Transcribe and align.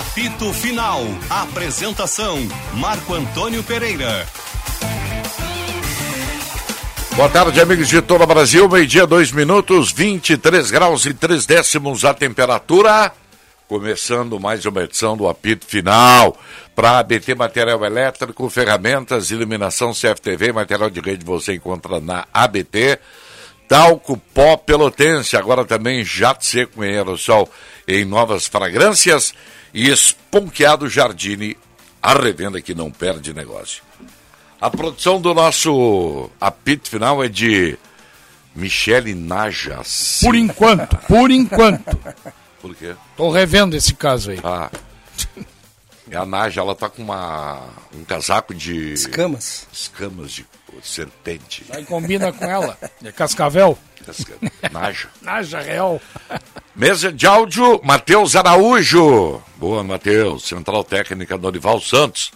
Apito 0.00 0.50
Final. 0.54 1.02
Apresentação: 1.28 2.38
Marco 2.72 3.12
Antônio 3.12 3.62
Pereira. 3.62 4.26
Boa 7.14 7.28
tarde, 7.28 7.60
amigos 7.60 7.86
de 7.86 8.00
todo 8.00 8.24
o 8.24 8.26
Brasil. 8.26 8.66
Meio-dia, 8.66 9.06
dois 9.06 9.30
minutos, 9.30 9.92
23 9.92 10.70
graus 10.70 11.04
e 11.04 11.12
três 11.12 11.44
décimos 11.44 12.06
a 12.06 12.14
temperatura. 12.14 13.12
Começando 13.68 14.40
mais 14.40 14.64
uma 14.64 14.84
edição 14.84 15.18
do 15.18 15.28
apito 15.28 15.66
final 15.66 16.34
para 16.74 16.98
ABT 17.00 17.34
Material 17.34 17.84
Elétrico, 17.84 18.48
ferramentas, 18.48 19.30
iluminação 19.30 19.92
CFTV, 19.92 20.50
material 20.54 20.88
de 20.88 21.00
rede 21.00 21.26
você 21.26 21.56
encontra 21.56 22.00
na 22.00 22.26
ABT. 22.32 22.98
Talco 23.68 24.16
Pó 24.16 24.56
Pelotense, 24.56 25.36
agora 25.36 25.62
também 25.64 26.02
jato 26.02 26.44
seco 26.44 26.82
em 26.82 26.88
aerossol 26.88 27.48
em 27.86 28.06
novas 28.06 28.46
fragrâncias 28.46 29.34
e 29.72 29.88
esponqueado 29.88 30.88
Jardine, 30.88 31.56
a 32.02 32.12
revenda 32.12 32.60
que 32.60 32.74
não 32.74 32.90
perde 32.90 33.34
negócio. 33.34 33.82
A 34.60 34.70
produção 34.70 35.20
do 35.20 35.32
nosso 35.32 36.30
apito 36.40 36.90
final 36.90 37.24
é 37.24 37.28
de 37.28 37.78
Michele 38.54 39.14
Najas. 39.14 40.20
Por 40.22 40.34
enquanto, 40.34 40.96
por 41.06 41.30
enquanto. 41.30 41.98
Por 42.60 42.74
quê? 42.74 42.94
Tô 43.16 43.30
revendo 43.30 43.74
esse 43.74 43.94
caso 43.94 44.32
aí. 44.32 44.40
Ah. 44.44 44.70
É 46.10 46.16
a 46.16 46.26
Naja, 46.26 46.60
ela 46.60 46.74
tá 46.74 46.88
com 46.88 47.02
uma, 47.02 47.60
um 47.94 48.04
casaco 48.04 48.52
de. 48.52 48.92
Escamas. 48.92 49.68
Escamas 49.72 50.32
de 50.32 50.44
serpente. 50.82 51.64
Aí 51.70 51.84
combina 51.84 52.32
com 52.32 52.44
ela. 52.44 52.76
É 53.04 53.10
Cascavel. 53.12 53.78
Casca- 54.04 54.34
Naja. 54.72 55.08
Naja 55.22 55.60
Real. 55.60 56.00
Mesa 56.74 57.12
de 57.12 57.26
áudio, 57.26 57.80
Matheus 57.84 58.34
Araújo. 58.36 59.42
Boa, 59.56 59.82
Matheus. 59.84 60.44
Central 60.46 60.82
Técnica 60.84 61.36
Dorival 61.36 61.80
Santos. 61.80 62.32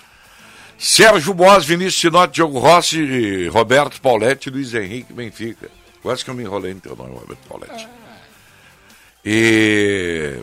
Sérgio 0.79 1.33
Boas, 1.33 1.65
Vinícius 1.65 2.01
Sinote, 2.01 2.35
Diogo 2.35 2.59
Rossi, 2.59 3.47
Roberto 3.49 4.01
Pauletti, 4.01 4.51
Luiz 4.51 4.75
Henrique 4.75 5.13
Benfica. 5.13 5.71
Quase 6.03 6.23
que 6.25 6.31
eu 6.31 6.35
me 6.35 6.43
enrolei 6.43 6.75
no 6.75 6.81
teu 6.81 6.95
nome, 6.97 7.15
Roberto 7.15 7.49
Pauletti. 7.49 7.89
E. 9.25 10.41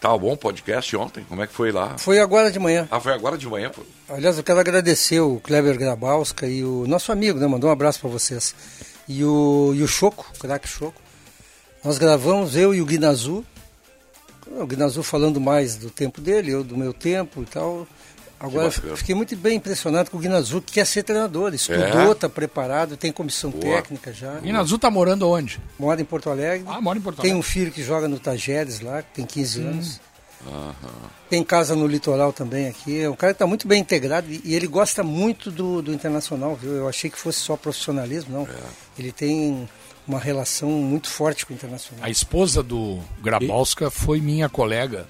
Tá 0.00 0.16
bom 0.16 0.32
o 0.32 0.36
podcast 0.36 0.94
ontem? 0.96 1.24
Como 1.28 1.42
é 1.42 1.46
que 1.46 1.52
foi 1.54 1.72
lá? 1.72 1.96
Foi 1.98 2.18
agora 2.18 2.50
de 2.50 2.58
manhã. 2.58 2.86
Ah, 2.90 3.00
foi 3.00 3.12
agora 3.12 3.36
de 3.38 3.46
manhã, 3.48 3.70
pô. 3.70 3.82
Aliás, 4.08 4.36
eu 4.36 4.44
quero 4.44 4.60
agradecer 4.60 5.20
o 5.20 5.40
Kleber 5.40 5.78
Grabowska 5.78 6.46
e 6.46 6.62
o 6.62 6.86
nosso 6.86 7.10
amigo, 7.10 7.38
né? 7.38 7.46
Mandou 7.46 7.70
um 7.70 7.72
abraço 7.72 8.00
para 8.00 8.10
vocês. 8.10 8.54
E 9.08 9.24
o, 9.24 9.72
e 9.74 9.82
o 9.82 9.88
Choco, 9.88 10.30
o 10.36 10.38
craque 10.38 10.68
Choco. 10.68 11.00
Nós 11.82 11.98
gravamos, 11.98 12.56
eu 12.56 12.74
e 12.74 12.80
o 12.80 12.86
Guinazu. 12.86 13.44
O 14.46 14.66
Guinazu 14.66 15.02
falando 15.02 15.40
mais 15.40 15.76
do 15.76 15.90
tempo 15.90 16.20
dele, 16.20 16.52
eu 16.52 16.62
do 16.62 16.76
meu 16.76 16.92
tempo 16.92 17.42
e 17.42 17.46
tal. 17.46 17.86
Agora, 18.38 18.70
fiquei 18.70 19.14
muito 19.14 19.34
bem 19.36 19.56
impressionado 19.56 20.10
com 20.10 20.18
o 20.18 20.20
Guinazu, 20.20 20.60
que 20.60 20.74
quer 20.74 20.86
ser 20.86 21.02
treinador. 21.02 21.54
Estudou, 21.54 21.82
É? 21.82 22.12
está 22.12 22.28
preparado, 22.28 22.96
tem 22.96 23.10
comissão 23.10 23.50
Boa. 23.50 23.76
técnica 23.76 24.12
já. 24.12 24.32
Mina 24.42 24.60
Azul 24.60 24.78
tá 24.78 24.90
morando 24.90 25.28
onde? 25.28 25.58
Mora 25.78 26.00
em 26.00 26.04
Porto 26.04 26.28
Alegre. 26.28 26.66
Ah, 26.68 26.80
mora 26.80 26.98
em 26.98 27.02
Porto 27.02 27.22
Tem 27.22 27.30
Alegre. 27.30 27.38
um 27.40 27.42
filho 27.42 27.72
que 27.72 27.82
joga 27.82 28.06
no 28.08 28.18
Tajeres 28.18 28.80
lá, 28.80 29.02
que 29.02 29.08
tem 29.14 29.24
15 29.24 29.60
anos. 29.62 30.00
Tem 31.28 31.42
casa 31.42 31.74
no 31.74 31.86
litoral 31.86 32.32
também 32.32 32.68
aqui. 32.68 33.00
É 33.00 33.10
um 33.10 33.16
cara 33.16 33.32
que 33.32 33.36
está 33.36 33.46
muito 33.46 33.66
bem 33.66 33.80
integrado 33.80 34.30
e 34.30 34.40
e 34.44 34.54
ele 34.54 34.66
gosta 34.66 35.02
muito 35.02 35.50
do, 35.50 35.82
do 35.82 35.92
internacional, 35.92 36.54
viu? 36.54 36.72
Eu 36.72 36.88
achei 36.88 37.10
que 37.10 37.18
fosse 37.18 37.40
só 37.40 37.56
profissionalismo, 37.56 38.32
não. 38.32 38.48
Ele 38.98 39.10
tem 39.10 39.68
uma 40.06 40.20
relação 40.20 40.68
muito 40.70 41.08
forte 41.08 41.44
com 41.44 41.52
o 41.52 41.56
internacional. 41.56 42.04
A 42.04 42.10
esposa 42.10 42.62
do 42.62 43.00
Grabowska 43.20 43.90
foi 43.90 44.20
minha 44.20 44.48
colega. 44.48 45.06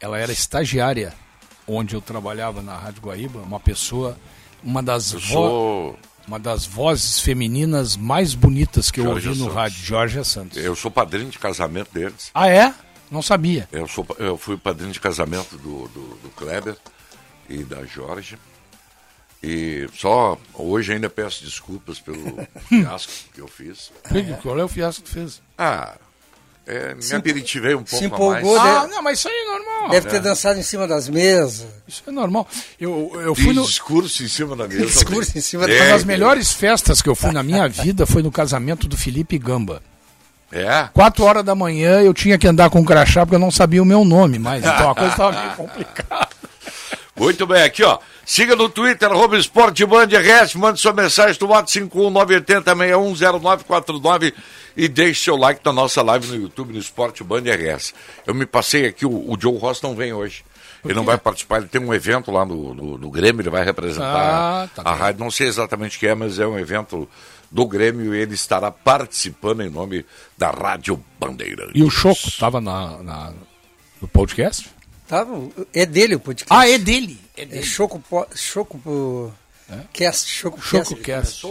Ela 0.00 0.18
era 0.18 0.30
estagiária 0.32 1.14
onde 1.74 1.94
eu 1.94 2.00
trabalhava 2.00 2.62
na 2.62 2.76
Rádio 2.76 3.02
Guaíba. 3.02 3.40
Uma 3.40 3.60
pessoa, 3.60 4.16
uma 4.62 4.82
das, 4.82 5.12
Eu 5.12 5.20
vo- 5.20 5.26
sou. 5.26 5.98
uma 6.26 6.38
das 6.38 6.66
vozes 6.66 7.20
femininas 7.20 7.96
mais 7.96 8.34
bonitas 8.34 8.90
que 8.90 9.00
eu 9.00 9.04
Jorge 9.04 9.28
ouvi 9.28 9.38
no 9.40 9.44
Santos. 9.46 9.56
rádio, 9.56 9.84
Jorge 9.84 10.24
Santos. 10.24 10.56
Eu 10.58 10.74
sou 10.76 10.90
padrinho 10.90 11.30
de 11.30 11.38
casamento 11.38 11.92
deles. 11.92 12.30
Ah, 12.34 12.48
é? 12.48 12.74
Não 13.10 13.22
sabia. 13.22 13.68
Eu, 13.72 13.88
sou, 13.88 14.06
eu 14.18 14.36
fui 14.36 14.56
padrinho 14.56 14.92
de 14.92 15.00
casamento 15.00 15.56
do, 15.58 15.88
do, 15.88 16.16
do 16.22 16.30
Kleber 16.36 16.76
e 17.48 17.64
da 17.64 17.84
Jorge. 17.84 18.38
E 19.42 19.88
só 19.94 20.38
hoje 20.54 20.92
ainda 20.92 21.08
peço 21.08 21.42
desculpas 21.44 21.98
pelo 21.98 22.36
fiasco 22.68 23.10
que 23.34 23.40
eu 23.40 23.48
fiz. 23.48 23.90
Qual 24.42 24.58
é 24.58 24.62
o 24.64 24.68
fiasco 24.68 25.02
que 25.02 25.08
tu 25.10 25.14
fez? 25.14 25.42
Ah, 25.56 25.96
é, 26.70 26.94
me 26.94 27.14
aperitivei 27.16 27.74
um 27.74 27.82
pouco 27.82 27.96
se 27.96 28.04
a 28.04 28.06
empolgou, 28.06 28.56
mais. 28.56 28.64
né? 28.64 28.80
Ah, 28.84 28.86
não, 28.86 29.02
mas 29.02 29.18
isso 29.18 29.28
aí 29.28 29.34
é 29.34 29.44
normal. 29.58 29.90
Deve 29.90 30.08
ter 30.08 30.20
dançado 30.20 30.58
em 30.58 30.62
cima 30.62 30.86
das 30.86 31.08
mesas. 31.08 31.66
Isso 31.88 32.02
é 32.06 32.10
normal. 32.12 32.46
Eu, 32.80 33.10
eu 33.24 33.34
fui 33.34 33.52
no, 33.52 33.64
discurso 33.64 34.22
em 34.22 34.28
cima 34.28 34.54
da 34.54 34.68
mesa. 34.68 34.86
Discurso 34.86 35.36
em 35.36 35.40
cima 35.40 35.66
da- 35.66 35.72
Uma 35.72 35.84
é, 35.84 35.90
das 35.90 36.04
melhores 36.04 36.52
festas 36.52 37.02
que 37.02 37.08
eu 37.08 37.16
fui 37.16 37.32
na 37.32 37.42
minha 37.42 37.66
vida 37.68 38.06
foi 38.06 38.22
no 38.22 38.30
casamento 38.30 38.86
do 38.86 38.96
Felipe 38.96 39.36
Gamba. 39.36 39.82
É? 40.52 40.88
Quatro 40.92 41.24
horas 41.24 41.44
da 41.44 41.54
manhã 41.54 42.00
eu 42.00 42.12
tinha 42.14 42.36
que 42.36 42.46
andar 42.46 42.70
com 42.70 42.80
um 42.80 42.84
crachá 42.84 43.24
porque 43.24 43.36
eu 43.36 43.40
não 43.40 43.50
sabia 43.50 43.82
o 43.82 43.86
meu 43.86 44.04
nome 44.04 44.38
mais. 44.38 44.64
Então 44.64 44.90
a 44.90 44.94
coisa 44.94 45.10
estava 45.10 45.32
meio 45.40 45.56
complicada. 45.56 46.28
Muito 47.20 47.46
bem, 47.46 47.62
aqui 47.62 47.82
ó. 47.84 47.98
Siga 48.24 48.56
no 48.56 48.68
Twitter, 48.68 49.10
arroba 49.10 49.36
Esporte 49.36 49.84
Band 49.84 50.06
RS, 50.06 50.54
mande 50.54 50.80
sua 50.80 50.92
mensagem 50.92 51.38
do 51.38 51.48
WhatsApp 51.48 51.86
51980610949 51.90 54.32
e 54.76 54.88
deixe 54.88 55.24
seu 55.24 55.36
like 55.36 55.60
na 55.64 55.72
nossa 55.72 56.00
live 56.02 56.26
no 56.28 56.36
YouTube, 56.42 56.72
no 56.72 56.78
Esporte 56.78 57.22
Band 57.24 57.42
RS. 57.42 57.92
Eu 58.26 58.34
me 58.34 58.46
passei 58.46 58.86
aqui, 58.86 59.04
o, 59.04 59.10
o 59.10 59.36
Joe 59.38 59.58
Ross 59.58 59.82
não 59.82 59.94
vem 59.94 60.12
hoje. 60.12 60.44
Ele 60.84 60.94
não 60.94 61.04
vai 61.04 61.18
participar, 61.18 61.58
ele 61.58 61.68
tem 61.68 61.80
um 61.80 61.92
evento 61.92 62.30
lá 62.30 62.44
no, 62.46 62.74
no, 62.74 62.96
no 62.96 63.10
Grêmio, 63.10 63.42
ele 63.42 63.50
vai 63.50 63.62
representar 63.64 64.64
Ah, 64.64 64.68
tá 64.74 64.82
a 64.82 64.92
bem. 64.92 64.98
rádio. 65.02 65.20
Não 65.20 65.30
sei 65.30 65.46
exatamente 65.46 65.98
o 65.98 66.00
que 66.00 66.06
é, 66.06 66.14
mas 66.14 66.38
é 66.38 66.46
um 66.46 66.58
evento 66.58 67.06
do 67.50 67.66
Grêmio 67.66 68.14
e 68.14 68.18
ele 68.18 68.34
estará 68.34 68.70
participando 68.70 69.60
em 69.60 69.68
nome 69.68 70.06
da 70.38 70.50
Rádio 70.50 71.02
Bandeirantes. 71.18 71.72
E 71.74 71.82
o 71.82 71.90
Choco 71.90 72.26
estava 72.26 72.62
na, 72.62 72.96
na- 73.02 73.32
no 74.00 74.08
podcast? 74.08 74.70
Tava, 75.10 75.48
é 75.74 75.84
dele 75.84 76.14
o 76.14 76.20
podcast. 76.20 76.46
Ah, 76.56 76.68
é 76.70 76.78
dele. 76.78 77.18
É 77.36 77.42
É 77.42 77.44
dele. 77.46 77.62
Choco, 77.64 77.98
po- 78.08 78.28
Choco 78.32 78.78
po- 78.78 79.32
Cast, 79.92 80.28
Choco, 80.28 80.60
Choco 80.60 80.96
Cast. 80.96 81.42
Cast. 81.42 81.46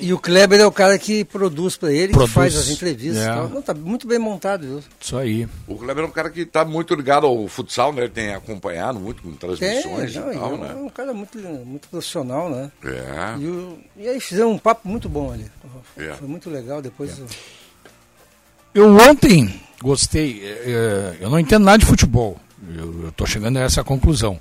E, 0.00 0.06
e 0.08 0.12
o 0.14 0.18
Kleber 0.18 0.60
é 0.60 0.66
o 0.66 0.72
cara 0.72 0.98
que 0.98 1.24
produz 1.24 1.76
para 1.76 1.90
ele, 1.92 2.12
Produz. 2.12 2.30
que 2.30 2.34
faz 2.34 2.56
as 2.56 2.68
entrevistas 2.68 3.22
É. 3.22 3.30
e. 3.30 3.48
Não, 3.50 3.60
tá 3.62 3.74
muito 3.74 4.06
bem 4.06 4.18
montado, 4.18 4.66
viu? 4.66 4.82
Isso 5.00 5.16
aí. 5.16 5.46
O 5.66 5.74
Kleber 5.76 6.04
é 6.04 6.06
um 6.06 6.10
cara 6.10 6.30
que 6.30 6.40
está 6.40 6.64
muito 6.66 6.94
ligado 6.94 7.26
ao 7.26 7.46
futsal, 7.48 7.92
né? 7.92 8.02
Ele 8.04 8.10
tem 8.12 8.34
acompanhado 8.34 8.98
muito 8.98 9.22
com 9.22 9.30
É, 9.30 9.34
transmissões 9.36 10.14
não, 10.16 10.32
e 10.32 10.36
e 10.36 10.38
tal, 10.38 10.54
é 10.54 10.58
né? 10.58 10.74
um 10.74 10.88
cara 10.88 11.12
muito, 11.12 11.38
muito 11.38 11.88
profissional, 11.88 12.48
né? 12.50 12.70
É. 12.84 13.38
E, 13.40 13.46
o- 13.46 13.78
e 13.96 14.08
aí 14.08 14.20
fizemos 14.20 14.54
um 14.54 14.58
papo 14.58 14.88
muito 14.88 15.06
bom 15.08 15.32
ali. 15.32 15.46
Foi, 15.94 16.06
É. 16.08 16.14
foi 16.14 16.28
muito 16.28 16.48
legal. 16.50 16.80
Depois 16.80 17.18
É. 17.18 17.22
eu- 17.22 18.84
Eu 18.84 18.96
ontem 18.98 19.58
gostei. 19.82 20.42
é, 20.44 20.48
é, 20.70 21.16
eu 21.20 21.30
não 21.30 21.38
entendo 21.38 21.64
nada 21.64 21.78
de 21.78 21.86
futebol. 21.86 22.38
Eu 22.74 23.08
estou 23.08 23.26
chegando 23.26 23.58
a 23.58 23.62
essa 23.62 23.84
conclusão. 23.84 24.38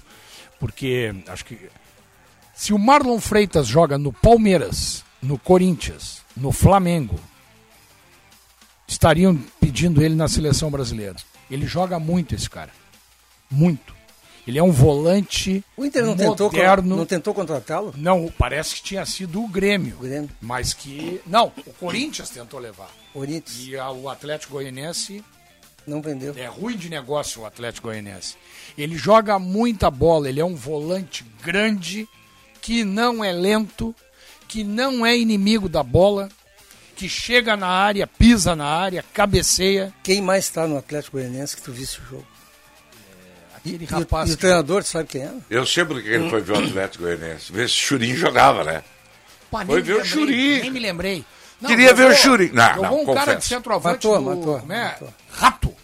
Porque 0.60 1.14
acho 1.28 1.44
que 1.46 1.58
se 2.54 2.74
o 2.74 2.80
Marlon 2.80 3.20
Freitas 3.20 3.68
joga 3.68 3.98
no 3.98 4.14
Palmeiras, 4.14 5.04
no 5.22 5.38
Corinthians, 5.38 6.22
no 6.36 6.52
Flamengo, 6.52 7.20
estariam 8.88 9.36
pedindo 9.60 10.02
ele 10.04 10.16
na 10.16 10.28
seleção 10.28 10.70
brasileira. 10.72 11.16
Ele 11.50 11.66
joga 11.68 12.00
muito 12.00 12.34
esse 12.36 12.50
cara. 12.50 12.72
Muito. 13.50 13.94
Ele 14.48 14.60
é 14.60 14.64
um 14.64 14.72
volante 14.72 15.64
o 15.76 15.84
Inter 15.84 16.06
não 16.06 16.16
tentou, 16.16 16.52
moderno. 16.52 16.96
não 16.96 17.06
tentou 17.06 17.34
contratá-lo? 17.34 17.94
Não, 17.98 18.32
parece 18.38 18.76
que 18.76 18.84
tinha 18.84 19.04
sido 19.06 19.44
o 19.44 19.48
Grêmio. 19.48 19.96
O 19.98 20.02
Grêmio. 20.04 20.30
Mas 20.40 20.72
que. 20.72 21.20
Não, 21.26 21.52
o 21.66 21.74
Corinthians 21.74 22.30
tentou 22.30 22.60
levar. 22.60 22.90
Corinthians 23.12 23.68
E 23.68 23.76
a- 23.76 23.90
o 23.92 24.08
Atlético 24.08 24.54
Goianiense 24.54 25.24
não 25.88 26.02
vendeu. 26.02 26.34
é 26.38 26.46
ruim 26.48 26.76
de 26.78 26.90
negócio 26.90 27.42
o 27.42 27.46
Atlético 27.46 27.88
Goianiense. 27.88 28.36
Ele 28.78 28.98
joga 28.98 29.38
muita 29.40 29.90
bola, 29.92 30.28
ele 30.30 30.40
é 30.40 30.46
um 30.46 30.56
volante 30.56 31.24
grande, 31.44 32.08
que 32.62 32.84
não 32.84 33.24
é 33.24 33.32
lento, 33.32 33.96
que 34.48 34.64
não 34.64 35.06
é 35.06 35.18
inimigo 35.18 35.70
da 35.70 35.84
bola, 35.84 36.30
que 36.96 37.08
chega 37.10 37.56
na 37.58 37.68
área, 37.68 38.08
pisa 38.08 38.56
na 38.56 38.66
área, 38.66 39.04
cabeceia. 39.14 39.94
Quem 40.04 40.22
mais 40.22 40.46
está 40.46 40.68
no 40.68 40.78
Atlético 40.78 41.18
Goianiense 41.18 41.56
que 41.56 41.62
tu 41.62 41.72
visse 41.72 42.00
o 42.00 42.06
jogo? 42.10 42.28
Aquele 43.56 43.84
E, 43.84 43.88
o- 43.88 43.90
rapaz. 44.00 44.30
e 44.30 44.34
o 44.34 44.36
que- 44.36 44.42
treinador, 44.42 44.84
tu 44.84 44.90
sabe 44.90 45.10
quem 45.10 45.24
é? 45.24 45.34
Eu 45.50 45.66
sei 45.66 45.84
porque 45.86 46.08
ele 46.08 46.30
foi 46.30 46.42
ver 46.42 46.54
o 46.54 46.66
Atlético 46.66 47.04
Goianiense. 47.04 47.52
Ver 47.52 47.68
se 47.70 47.76
o 47.76 47.80
Churinho 47.80 48.16
jogava, 48.18 48.64
né? 48.64 48.84
Pá, 49.52 49.66
Foi 49.66 49.82
ver 49.82 49.94
o 49.94 49.96
lembrei, 49.98 50.12
Churi. 50.12 50.62
Nem 50.62 50.72
me 50.72 50.80
lembrei. 50.80 51.26
Não, 51.62 51.70
Queria 51.70 51.94
ver 51.94 52.04
o 52.08 52.12
jogou- 52.12 52.18
Churi. 52.24 52.52
Não, 52.54 52.68
jogou 52.76 52.84
não, 52.84 53.02
um 53.02 53.06
cara 53.06 53.20
confesso. 53.20 53.38
de 53.40 53.46
centroavante 53.46 54.08
Matou, 54.08 54.18
do... 54.18 54.22
matou, 54.36 54.60
como 54.60 54.74
é? 54.74 54.84
matou. 54.84 55.14
Rato. 55.32 55.76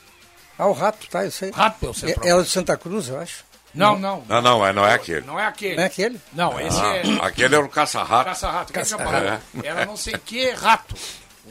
Ah, 0.59 0.67
o 0.67 0.73
Rato, 0.73 1.07
tá, 1.09 1.23
eu 1.25 1.31
sei. 1.31 1.51
Rato 1.51 1.85
é 1.85 1.87
o 1.87 1.91
É, 1.91 1.93
centroavante. 1.93 2.27
é 2.29 2.35
o 2.35 2.43
de 2.43 2.49
Santa 2.49 2.77
Cruz, 2.77 3.07
eu 3.09 3.19
acho. 3.19 3.43
Não, 3.73 3.97
não. 3.97 4.21
Não, 4.27 4.41
não, 4.41 4.67
é- 4.67 4.73
não 4.73 4.85
é 4.85 4.93
aquele. 4.93 5.21
Não 5.25 5.39
é 5.39 5.45
aquele. 5.47 5.75
Não 5.77 5.83
é 5.83 5.85
aquele? 5.85 6.21
Não, 6.33 6.59
esse 6.59 6.79
Ah, 6.81 6.95
é... 6.97 7.01
aquele 7.25 7.55
era 7.55 7.63
o 7.65 7.69
caça-rato. 7.69 8.25
Caça-rato, 8.25 8.73
caça-rato. 8.73 9.41
Era 9.63 9.85
não 9.85 9.95
sei 9.95 10.13
que 10.17 10.49
rato. 10.51 10.93
O, 11.45 11.49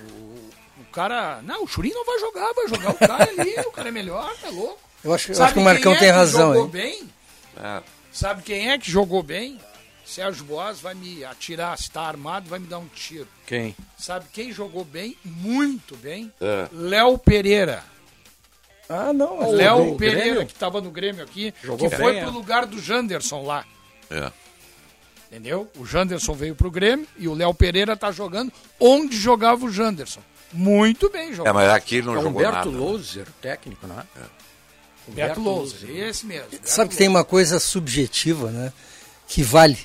o 0.81 0.85
cara. 0.93 1.41
Não, 1.43 1.65
o 1.65 1.67
Churinho 1.67 1.95
não 1.95 2.05
vai 2.05 2.19
jogar, 2.19 2.53
vai 2.53 2.69
jogar 2.69 2.91
o 2.91 2.95
cara 2.95 3.25
ali, 3.31 3.55
o 3.67 3.71
cara 3.73 3.89
é 3.89 3.93
melhor, 3.93 4.31
tá 4.41 4.49
louco. 4.51 4.79
Eu 5.03 5.15
acho, 5.15 5.31
eu 5.31 5.35
Sabe 5.35 5.45
acho 5.47 5.55
que 5.55 5.61
o 5.61 5.65
Marcão 5.65 5.83
quem 5.83 5.95
é 5.95 5.99
tem 5.99 6.09
que 6.11 6.15
razão, 6.15 6.49
jogou 6.53 6.65
hein? 6.65 6.71
bem? 6.71 7.11
É. 7.57 7.83
Sabe 8.13 8.43
quem 8.43 8.71
é 8.71 8.77
que 8.79 8.91
jogou 8.91 9.23
bem? 9.23 9.59
Sérgio 10.11 10.45
Boas 10.45 10.81
vai 10.81 10.95
me 10.95 11.25
atirar, 11.25 11.77
se 11.79 11.85
está 11.85 12.03
armado, 12.03 12.49
vai 12.49 12.59
me 12.59 12.67
dar 12.67 12.79
um 12.79 12.87
tiro. 12.89 13.29
Quem? 13.47 13.77
Sabe 13.99 14.27
quem 14.33 14.53
jogou 14.53 14.85
bem, 14.85 15.17
muito 15.25 15.97
bem? 15.97 16.33
É. 16.41 16.69
Léo 16.73 17.17
Pereira. 17.19 17.85
Ah, 18.89 19.13
não. 19.13 19.37
mas 19.39 19.53
Léo 19.53 19.93
o 19.93 19.97
Pereira, 19.97 20.21
Grêmio- 20.25 20.47
que 20.47 20.53
estava 20.53 20.81
no 20.81 20.91
Grêmio 20.91 21.23
aqui, 21.23 21.55
Jogou 21.63 21.89
que 21.89 21.97
foi 21.97 22.15
bem, 22.15 22.23
pro 22.23 22.31
é. 22.31 22.35
lugar 22.35 22.67
do 22.67 22.81
Janderson 22.81 23.45
lá. 23.45 23.65
É. 24.11 24.33
Entendeu? 25.31 25.71
O 25.77 25.87
Janderson 25.87 26.35
veio 26.35 26.57
pro 26.57 26.71
Grêmio 26.73 27.07
e 27.17 27.29
o 27.29 27.35
Léo 27.35 27.55
Pereira 27.55 27.97
tá 27.97 28.11
jogando 28.11 28.53
onde 28.81 29.17
jogava 29.17 29.65
o 29.65 29.71
Janderson. 29.71 30.21
Muito 30.53 31.09
bem 31.09 31.31
É, 31.31 31.33
jogado. 31.35 31.55
mas 31.55 31.71
aqui 31.71 32.03
não 32.03 32.15
É 32.15 32.19
o 32.19 32.23
jogou 32.23 32.41
Humberto 32.41 32.57
nada. 32.57 32.71
Louser, 32.71 33.27
técnico, 33.41 33.87
não 33.87 34.01
é? 34.01 34.05
Beto 35.07 35.41
Louser, 35.41 35.89
esse 35.91 36.27
mesmo. 36.27 36.49
Sabe 36.65 36.91
que 36.91 36.97
tem 36.97 37.07
uma 37.07 37.25
coisa 37.25 37.61
subjetiva, 37.61 38.51
né? 38.51 38.73
Que 39.29 39.43
vale. 39.45 39.79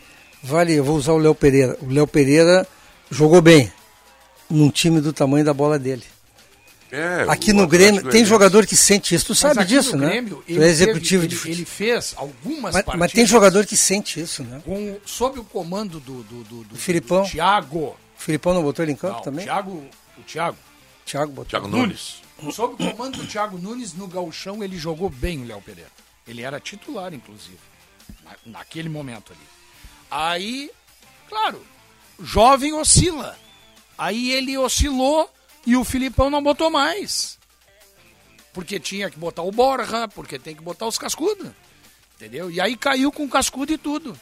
Vale, 0.48 0.74
eu 0.74 0.84
vou 0.84 0.96
usar 0.96 1.14
o 1.14 1.18
Léo 1.18 1.34
Pereira. 1.34 1.78
O 1.82 1.90
Léo 1.92 2.06
Pereira 2.06 2.68
jogou 3.10 3.42
bem 3.42 3.72
num 4.50 4.70
time 4.70 5.02
do 5.02 5.12
tamanho 5.12 5.44
da 5.44 5.54
bola 5.54 5.80
dele. 5.80 6.04
É, 6.92 7.26
Aqui 7.28 7.52
no 7.52 7.68
Grêmio, 7.68 8.08
tem 8.10 8.24
jogador 8.24 8.66
que 8.66 8.76
sente 8.76 9.16
isso. 9.16 9.26
Tu 9.26 9.30
Mas 9.32 9.40
sabe 9.40 9.66
disso, 9.66 9.98
no 9.98 10.04
né? 10.04 10.10
Grêmio, 10.12 10.44
tu 10.46 10.52
ele 10.54 10.64
é 10.64 10.68
executivo 10.68 11.24
teve- 11.24 11.28
de 11.28 11.34
ele, 11.34 11.36
futebol. 11.36 11.58
ele 11.58 11.66
fez 11.66 12.14
algumas 12.16 12.74
Mas, 12.74 12.86
partidas. 12.86 13.00
mas 13.00 13.12
tem 13.12 13.26
jogador 13.26 13.66
que 13.66 13.76
sente 13.76 14.22
isso, 14.22 14.44
né? 14.44 14.62
com, 14.64 14.98
sob 15.06 15.40
o 15.40 15.44
comando 15.44 16.00
do, 16.00 16.22
do, 16.24 16.44
do, 16.44 16.64
do, 16.64 16.76
Filipão. 16.76 17.24
do 17.24 17.30
Thiago. 17.30 17.80
O 17.80 17.96
Filipão 18.18 18.54
não 18.54 18.62
botou 18.62 18.86
ele 18.86 18.92
em 18.92 18.96
campo 18.96 19.16
Não, 19.16 19.22
também? 19.24 19.46
Thiago, 19.46 19.84
o 20.18 20.22
Thiago. 20.24 20.58
Thiago 21.06 21.32
botou. 21.32 21.50
Thiago 21.50 21.68
Nunes. 21.68 22.22
Sob 22.54 22.76
o 22.76 22.92
comando 22.92 23.18
do 23.18 23.26
Thiago 23.28 23.58
Nunes, 23.58 23.94
no 23.94 24.08
gauchão, 24.08 24.64
ele 24.64 24.78
jogou 24.78 25.10
bem 25.10 25.42
o 25.42 25.48
Léo 25.48 25.62
Pereira. 25.62 25.90
Ele 26.28 26.44
era 26.44 26.60
titular, 26.60 27.14
inclusive, 27.14 27.58
na- 28.24 28.36
naquele 28.60 28.90
momento 28.90 29.34
ali. 29.34 29.42
Aí, 30.10 30.72
claro, 31.28 31.66
jovem 32.20 32.74
oscila. 32.74 33.38
Aí 33.98 34.32
ele 34.32 34.58
oscilou 34.58 35.30
e 35.66 35.76
o 35.76 35.84
Filipão 35.84 36.30
não 36.30 36.44
botou 36.44 36.70
mais. 36.70 37.38
Porque 38.54 38.80
tinha 38.80 39.10
que 39.10 39.20
botar 39.20 39.44
o 39.44 39.52
Borja, 39.52 40.08
porque 40.08 40.40
tem 40.40 40.56
que 40.56 40.62
botar 40.62 40.88
os 40.88 40.98
cascudos. 40.98 41.52
Entendeu? 42.16 42.50
E 42.50 42.62
aí 42.62 42.78
caiu 42.78 43.12
com 43.12 43.28
cascudo 43.28 43.74
e 43.74 43.78
tudo. 43.78 44.18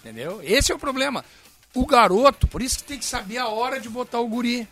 Entendeu? 0.00 0.40
Esse 0.42 0.72
é 0.72 0.74
o 0.74 0.78
problema. 0.78 1.24
O 1.72 1.86
garoto, 1.86 2.46
por 2.46 2.62
isso 2.62 2.78
que 2.78 2.84
tem 2.84 2.98
que 2.98 3.04
saber 3.04 3.38
a 3.38 3.48
hora 3.48 3.80
de 3.80 3.88
botar 3.88 4.20
o 4.20 4.28
guri. 4.28 4.68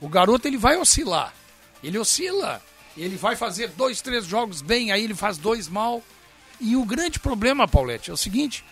O 0.00 0.08
garoto 0.08 0.48
ele 0.48 0.56
vai 0.56 0.76
oscilar. 0.76 1.34
Ele 1.82 1.98
oscila. 1.98 2.62
Ele 2.96 3.16
vai 3.16 3.36
fazer 3.36 3.68
dois, 3.68 4.00
três 4.00 4.24
jogos 4.24 4.62
bem, 4.62 4.92
aí 4.92 5.04
ele 5.04 5.14
faz 5.14 5.36
dois 5.36 5.68
mal. 5.68 6.02
E 6.60 6.76
o 6.76 6.84
grande 6.84 7.18
problema, 7.18 7.66
Paulette, 7.66 8.10
é 8.10 8.12
o 8.12 8.16
seguinte: 8.16 8.64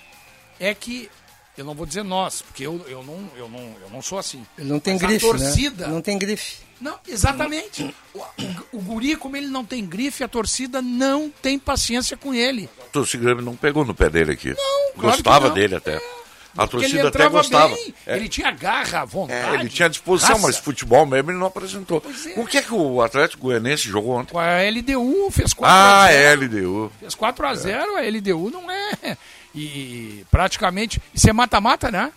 é 0.61 0.75
que, 0.75 1.11
eu 1.57 1.65
não 1.65 1.75
vou 1.75 1.85
dizer 1.87 2.03
nós, 2.03 2.43
porque 2.43 2.67
eu, 2.67 2.85
eu, 2.89 3.03
não, 3.03 3.29
eu, 3.37 3.49
não, 3.49 3.61
eu 3.83 3.91
não 3.91 4.01
sou 4.03 4.19
assim. 4.19 4.45
Ele 4.59 4.69
não 4.71 4.81
tem 4.81 4.95
Mas 4.95 5.03
grife, 5.03 5.27
a 5.27 5.29
torcida, 5.29 5.87
né? 5.87 5.93
Não 5.93 6.01
tem 6.01 6.19
grife. 6.19 6.57
não, 6.81 6.99
exatamente. 7.07 7.95
O, 8.15 8.19
o, 8.19 8.25
o 8.73 8.81
guri, 8.81 9.17
como 9.17 9.37
ele 9.37 9.49
não 9.49 9.65
tem 9.65 9.85
grife, 9.85 10.25
a 10.25 10.29
torcida 10.29 10.81
não 10.83 11.31
tem 11.43 11.59
paciência 11.59 12.17
com 12.17 12.33
ele. 12.35 12.69
O 12.79 12.91
torcedor 12.91 13.25
Grêmio 13.27 13.45
não 13.45 13.57
pegou 13.57 13.85
no 13.85 13.95
pé 13.95 14.09
dele 14.09 14.33
aqui. 14.33 14.49
Não, 14.51 14.55
claro 15.01 15.17
que 15.17 15.23
Gostava 15.23 15.49
não. 15.49 15.55
dele 15.55 15.75
até. 15.77 16.01
A 16.55 16.67
Porque 16.67 16.85
ele 16.85 16.99
torcida 17.01 17.09
até 17.09 17.29
gostava. 17.31 17.75
bem, 17.75 17.95
É. 18.07 18.15
ele 18.17 18.29
tinha 18.29 18.51
garra, 18.51 19.07
vontade. 19.07 19.57
É, 19.57 19.61
ele 19.61 19.71
tinha 19.71 19.89
disposição, 19.89 20.35
raça. 20.35 20.47
mas 20.49 20.59
futebol 20.59 21.07
mesmo 21.07 21.31
ele 21.31 21.39
não 21.39 21.47
apresentou. 21.47 22.03
É. 22.37 22.39
O 22.39 22.45
que 22.47 22.59
é 22.59 22.63
que 22.63 22.75
o 22.75 23.01
Atlético 23.01 23.45
Goianense 23.45 23.89
jogou 23.89 24.17
ontem? 24.19 24.33
Com 24.33 24.39
a 24.39 24.59
LDU 24.63 25.31
fez 25.31 25.55
4 25.55 25.75
Ah, 25.75 26.05
a 26.05 26.13
0. 26.13 26.23
é 26.23 26.35
LDU. 26.47 26.93
Fez 27.01 27.15
4 27.15 27.47
a 27.47 27.55
0 27.55 27.97
a 27.97 28.01
LDU 28.03 28.51
não 28.51 28.71
é. 28.71 29.17
E 29.55 30.25
praticamente. 30.31 31.01
Isso 31.15 31.29
é 31.29 31.33
mata-mata, 31.33 31.91
né? 31.91 32.13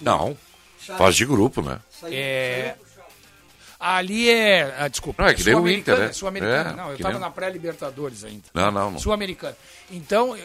Não. 0.00 0.36
Faz 0.78 1.16
de 1.16 1.26
grupo, 1.26 1.60
né? 1.62 1.80
É. 2.04 2.74
Ali 3.78 4.30
é. 4.30 4.74
Ah, 4.78 4.88
desculpa. 4.88 5.22
Não, 5.22 5.30
é 5.30 5.34
que 5.34 5.44
nem 5.44 5.54
o 5.54 5.68
Inter, 5.68 5.98
né? 5.98 6.12
Sul-Americana. 6.12 6.70
É, 6.70 6.76
não, 6.76 6.88
eu 6.90 6.96
estava 6.96 7.12
nem- 7.14 7.20
na 7.20 7.30
pré-Libertadores 7.30 8.24
ainda. 8.24 8.44
Não, 8.54 8.70
não, 8.70 8.90
não. 8.92 8.98
Sul-Americana. 8.98 9.56
Então, 9.90 10.38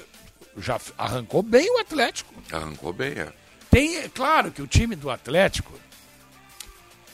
já 0.58 0.80
arrancou 0.98 1.42
bem 1.42 1.70
o 1.70 1.80
Atlético. 1.80 2.34
Arrancou 2.52 2.92
bem, 2.92 3.14
é. 3.14 3.32
Tem, 3.70 3.98
é 3.98 4.10
claro 4.10 4.52
que 4.52 4.62
o 4.62 4.68
time 4.68 4.96
do 4.98 5.10
Atlético 5.10 5.72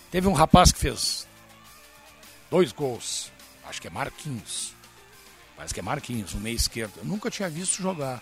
teve 0.09 0.27
um 0.27 0.33
rapaz 0.33 0.71
que 0.71 0.79
fez 0.79 1.27
dois 2.49 2.71
gols. 2.71 3.31
Acho 3.69 3.79
que 3.81 3.87
é 3.87 3.91
Marquinhos. 3.91 4.73
Parece 5.55 5.73
que 5.73 5.79
é 5.79 5.83
Marquinhos, 5.83 6.33
no 6.33 6.39
meio 6.39 6.55
esquerdo. 6.55 6.93
Eu 6.97 7.05
nunca 7.05 7.29
tinha 7.29 7.49
visto 7.49 7.81
jogar. 7.81 8.21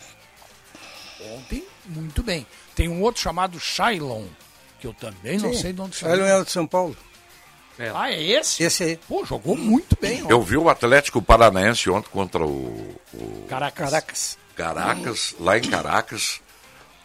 Ontem, 1.21 1.63
muito 1.85 2.21
bem. 2.23 2.45
Tem 2.75 2.89
um 2.89 3.01
outro 3.01 3.21
chamado 3.21 3.59
Shailon, 3.59 4.25
que 4.79 4.87
eu 4.87 4.93
também 4.93 5.37
não 5.37 5.53
Sim. 5.53 5.59
sei 5.61 5.73
de 5.73 5.81
onde 5.81 5.95
Ele 6.03 6.11
saiu. 6.11 6.25
era 6.25 6.43
do 6.43 6.49
São 6.49 6.67
Paulo. 6.67 6.95
Ah, 7.93 8.09
é 8.09 8.21
esse? 8.23 8.63
Esse 8.63 8.83
aí. 8.83 8.99
Pô, 9.07 9.25
jogou 9.25 9.57
muito 9.57 9.97
bem. 9.99 10.19
Eu 10.29 10.39
ontem. 10.39 10.49
vi 10.51 10.57
o 10.57 10.69
Atlético 10.69 11.21
Paranaense 11.21 11.89
ontem 11.89 12.09
contra 12.09 12.45
o, 12.45 12.95
o 13.13 13.45
Caracas. 13.49 13.89
Caracas. 13.89 14.37
Caracas, 14.55 15.35
lá 15.39 15.57
em 15.57 15.61
Caracas. 15.61 16.39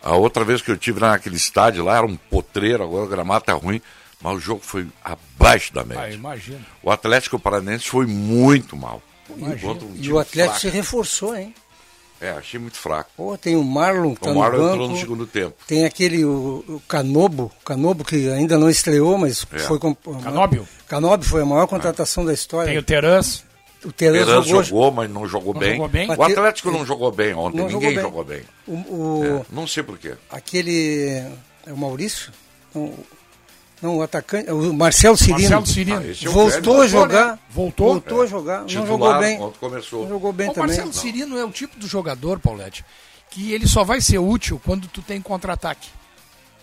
A 0.03 0.15
outra 0.15 0.45
vez 0.45 0.63
que 0.63 0.71
eu 0.71 0.77
tive 0.79 1.01
lá 1.01 1.11
naquele 1.11 1.35
estádio 1.37 1.85
lá 1.85 1.97
era 1.99 2.07
um 2.07 2.17
potreiro, 2.17 2.85
agora 2.85 3.05
o 3.05 3.09
gramado 3.09 3.45
tá 3.45 3.53
ruim, 3.53 3.83
mas 4.21 4.37
o 4.37 4.41
jogo 4.41 4.61
foi 4.65 4.87
abaixo 5.05 5.75
da 5.75 5.81
Ah, 5.81 5.85
média. 5.85 6.15
imagina. 6.15 6.65
O 6.83 6.91
Atlético 6.91 7.39
Paranaense 7.39 7.87
foi 7.89 8.07
muito 8.07 8.77
mal. 8.77 9.03
Imagina. 9.29 9.73
Um 9.73 9.97
E 9.97 10.13
o 10.13 10.19
Atlético 10.21 10.55
se 10.55 10.61
fraco. 10.63 10.77
reforçou, 10.77 11.37
hein? 11.37 11.53
É, 12.21 12.31
achei 12.33 12.61
muito 12.61 12.77
fraco. 12.77 13.09
Pô, 13.17 13.39
tem 13.39 13.57
o 13.57 13.65
Marlon 13.65 14.15
que 14.15 14.21
tá 14.21 14.31
o 14.31 14.35
no 14.35 14.41
Marlon 14.41 14.59
banco. 14.59 14.73
entrou 14.75 14.89
no 14.91 14.97
segundo 14.99 15.27
tempo. 15.27 15.55
Tem 15.67 15.85
aquele, 15.87 16.25
o, 16.25 16.63
o 16.69 16.83
Canobo, 16.87 17.51
Canobo 17.65 18.05
que 18.05 18.29
ainda 18.29 18.59
não 18.59 18.69
estreou, 18.69 19.17
mas 19.17 19.47
É. 19.53 19.59
foi... 19.61 19.79
Canóbio? 20.23 20.69
Canóbio 20.87 21.27
foi 21.29 21.43
a 21.43 21.47
maior 21.47 21.67
contratação 21.67 22.23
da 22.25 22.29
Tem 22.31 22.35
história. 22.35 22.79
o 22.79 22.83
Terãs. 22.83 23.43
O 23.83 23.91
Pereira 23.91 24.43
jogou, 24.43 24.63
jogou, 24.63 24.91
mas 24.93 25.11
não 25.11 25.27
jogou 25.27 25.55
Não 25.55 25.61
bem. 25.61 25.73
jogou 25.73 25.89
bem? 25.89 26.11
O 26.11 26.23
Atlético 26.23 26.71
não 26.71 26.85
jogou 26.85 27.11
bem 27.11 27.33
ontem, 27.33 27.57
Não 27.57 27.67
ninguém 27.69 27.95
jogou 27.95 28.03
jogou 28.11 28.25
bem. 28.25 28.43
bem. 28.67 28.77
O, 28.77 28.95
o- 28.95 29.25
É, 29.25 29.43
não 29.51 29.67
sei 29.67 29.83
porquê. 29.83 30.13
Aquele... 30.29 31.25
É 31.67 31.73
o 31.73 31.77
Maurício? 31.79 32.31
Não, 32.75 32.93
não, 33.83 33.97
o 33.97 34.03
atacante... 34.03 34.51
O 34.51 34.73
Marcelo 34.73 35.17
Cirino. 35.17 35.39
Marcelo 35.41 35.67
Cirino. 35.67 36.01
Ah, 36.01 36.07
é 36.07 36.29
Voltou 36.29 36.81
a 36.83 36.87
jogar. 36.87 37.39
Voltou? 37.51 37.93
Voltou 37.93 38.23
a 38.23 38.27
jogar. 38.27 38.59
Não 38.61 38.67
Titular, 38.67 38.87
jogou 38.89 39.19
bem. 39.19 39.53
Começou. 39.59 40.03
Não 40.03 40.09
jogou 40.11 40.33
bem 40.33 40.49
o 40.51 40.53
também. 40.53 40.69
Marcelo 40.69 40.93
Cirino 40.93 41.39
é 41.39 41.45
o 41.45 41.51
tipo 41.51 41.79
do 41.79 41.87
jogador, 41.87 42.39
Paulette, 42.39 42.85
que 43.31 43.53
ele 43.53 43.67
só 43.67 43.83
vai 43.85 44.01
ser 44.01 44.19
útil 44.19 44.61
quando 44.65 44.87
tu 44.89 45.01
tem 45.03 45.21
contra-ataque. 45.23 45.89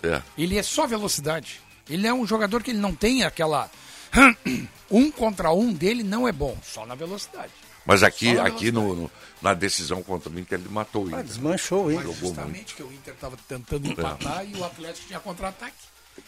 É. 0.02 0.22
Ele 0.36 0.56
é 0.58 0.62
só 0.62 0.86
velocidade. 0.86 1.60
Ele 1.90 2.06
é 2.06 2.12
um 2.14 2.26
jogador 2.26 2.62
que 2.62 2.70
ele 2.70 2.78
não 2.78 2.94
tem 2.94 3.24
aquela. 3.24 3.70
Um 4.90 5.10
contra 5.10 5.52
um 5.52 5.70
dele 5.70 6.02
não 6.02 6.26
é 6.26 6.32
bom, 6.32 6.56
só 6.62 6.86
na 6.86 6.94
velocidade. 6.94 7.52
Mas 7.84 8.02
aqui, 8.02 8.32
na 8.32 8.44
aqui 8.46 8.72
no, 8.72 8.94
no- 8.94 9.10
na 9.42 9.52
decisão 9.52 10.02
contra 10.02 10.30
o 10.30 10.38
Inter, 10.38 10.58
ele 10.58 10.68
matou 10.70 11.02
o 11.04 11.06
Ah, 11.08 11.10
Inter. 11.10 11.24
desmanchou, 11.24 11.90
hein? 11.92 12.00
Mas 12.02 12.16
justamente 12.16 12.74
que 12.74 12.82
o 12.82 12.90
Inter 12.90 13.12
estava 13.12 13.36
tentando 13.46 13.86
empatar 13.86 14.46
e 14.48 14.56
o 14.56 14.64
Atlético 14.64 15.06
tinha 15.06 15.20
contra-ataque. 15.20 15.76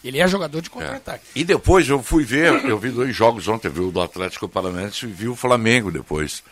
Ele 0.05 0.19
é 0.19 0.27
jogador 0.29 0.61
de 0.61 0.71
contra-ataque. 0.71 1.25
E 1.35 1.45
depois 1.45 1.89
eu 1.89 2.03
fui 2.03 2.25
ver, 2.25 2.65
eu 2.65 2.79
vi 2.79 2.91
dois 2.91 3.15
jogos 3.15 3.47
ontem, 3.49 3.69
vi 3.69 3.81
o 3.81 3.91
do 3.91 4.01
Atlético 4.01 4.49
Paranaense 4.49 5.07
e 5.07 5.09
vi 5.09 5.29
o 5.29 5.37
Flamengo 5.37 5.91
depois. 5.91 6.43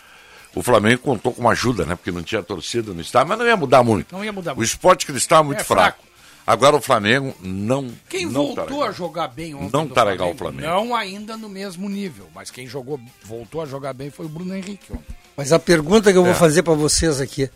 O 0.55 0.63
Flamengo 0.63 1.03
contou 1.03 1.33
com 1.33 1.41
uma 1.43 1.53
ajuda, 1.53 1.85
né? 1.85 1.95
Porque 1.95 2.11
não 2.11 2.23
tinha 2.23 2.43
torcida 2.43 2.93
no 2.93 3.01
estádio, 3.01 3.29
mas 3.29 3.39
não 3.39 3.47
ia 3.47 3.57
mudar 3.57 3.83
muito. 3.83 4.13
Não 4.15 4.25
ia 4.25 4.33
mudar 4.33 4.53
O 4.53 4.57
muito. 4.57 4.67
esporte 4.69 5.07
cristal 5.07 5.43
é 5.43 5.47
muito 5.47 5.61
É 5.61 5.65
fraco. 5.65 5.99
fraco. 6.03 6.09
Agora 6.47 6.77
o 6.77 6.81
Flamengo 6.81 7.35
não. 7.43 7.91
Quem 8.09 8.25
não 8.25 8.33
tá 8.55 8.63
voltou 8.63 8.65
legal. 8.79 8.83
a 8.89 8.93
jogar 8.93 9.29
bem 9.29 9.55
ontem 9.55 9.71
Não 9.71 9.87
tá 9.87 10.03
legal 10.03 10.31
o 10.33 10.35
Flamengo. 10.35 10.67
Não 10.67 10.97
ainda 10.97 11.37
no 11.37 11.47
mesmo 11.49 11.89
nível, 11.91 12.27
mas 12.35 12.51
quem 12.51 12.67
jogou, 12.67 12.99
voltou 13.23 13.61
a 13.61 13.67
jogar 13.67 13.93
bem 13.93 14.11
foi 14.11 14.25
o 14.25 14.29
Bruno 14.31 14.57
Henrique 14.57 14.91
ontem. 14.91 15.15
Mas 15.37 15.53
a 15.53 15.59
pergunta 15.59 16.11
que 16.11 16.17
eu 16.17 16.23
vou 16.25 16.33
É. 16.33 16.35
fazer 16.35 16.63
para 16.63 16.73
vocês 16.73 17.21
aqui. 17.21 17.51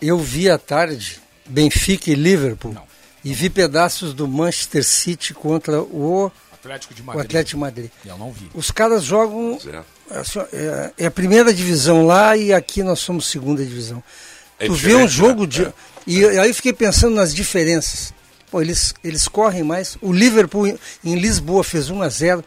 Eu 0.00 0.18
vi 0.18 0.48
à 0.48 0.56
tarde 0.56 1.20
Benfica 1.48 2.10
e 2.10 2.14
Liverpool. 2.14 2.72
Não. 2.72 2.84
E 3.24 3.32
vi 3.32 3.48
pedaços 3.48 4.12
do 4.14 4.26
Manchester 4.26 4.84
City 4.84 5.32
contra 5.32 5.80
o, 5.80 6.30
Atlético 6.52 6.94
de 6.94 7.02
o 7.02 7.04
Madrid. 7.04 7.24
Atlético 7.24 7.56
de 7.56 7.60
Madrid. 7.60 7.90
Eu 8.04 8.18
não 8.18 8.32
vi. 8.32 8.50
Os 8.54 8.70
caras 8.70 9.04
jogam. 9.04 9.58
É. 10.10 10.18
assim, 10.18 10.38
ó, 10.38 10.44
É, 10.52 10.92
é 10.98 11.06
a 11.06 11.10
primeira 11.10 11.52
divisão 11.52 12.06
lá 12.06 12.36
e 12.36 12.52
aqui 12.52 12.82
nós 12.82 13.00
somos 13.00 13.26
segunda 13.26 13.64
divisão. 13.64 14.02
É 14.58 14.66
tu 14.66 14.74
vê 14.74 14.94
um 14.94 15.08
jogo 15.08 15.42
né? 15.42 15.46
de. 15.46 15.64
É. 15.64 15.72
E 16.06 16.24
aí 16.38 16.52
fiquei 16.52 16.72
pensando 16.72 17.14
nas 17.14 17.34
diferenças. 17.34 18.12
Pô, 18.50 18.60
eles, 18.60 18.92
eles 19.02 19.26
correm 19.28 19.62
mais. 19.62 19.96
O 20.02 20.12
Liverpool 20.12 20.66
em- 20.66 20.78
Lisboa 21.04 21.64
fez 21.64 21.90
1 21.90 22.02
a 22.02 22.08
0 22.08 22.44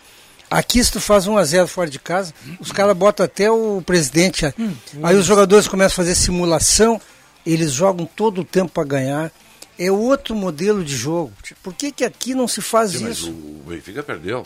Aqui, 0.51 0.83
se 0.83 0.91
tu 0.91 1.01
faz 1.01 1.25
1 1.25 1.35
a 1.37 1.43
0 1.43 1.67
fora 1.67 1.89
de 1.89 1.97
casa, 1.97 2.31
os 2.59 2.71
caras 2.71 2.95
botam 2.95 3.25
até 3.25 3.49
o 3.49 3.81
presidente. 3.83 4.45
Hum, 4.59 4.73
aí 5.01 5.15
os 5.15 5.25
jogadores 5.25 5.67
começam 5.67 5.93
a 5.93 5.95
fazer 5.95 6.13
simulação, 6.13 7.01
eles 7.43 7.71
jogam 7.71 8.05
todo 8.05 8.41
o 8.41 8.45
tempo 8.45 8.71
para 8.71 8.83
ganhar. 8.83 9.31
É 9.77 9.91
outro 9.91 10.33
modelo 10.35 10.83
de 10.83 10.95
jogo. 10.95 11.33
Por 11.61 11.73
que, 11.73 11.91
que 11.91 12.03
aqui 12.05 12.33
não 12.33 12.47
se 12.47 12.61
faz 12.61 12.91
Sim, 12.91 13.03
mas 13.03 13.17
isso? 13.17 13.29
o 13.29 13.63
Benfica 13.67 14.01
perdeu. 14.01 14.45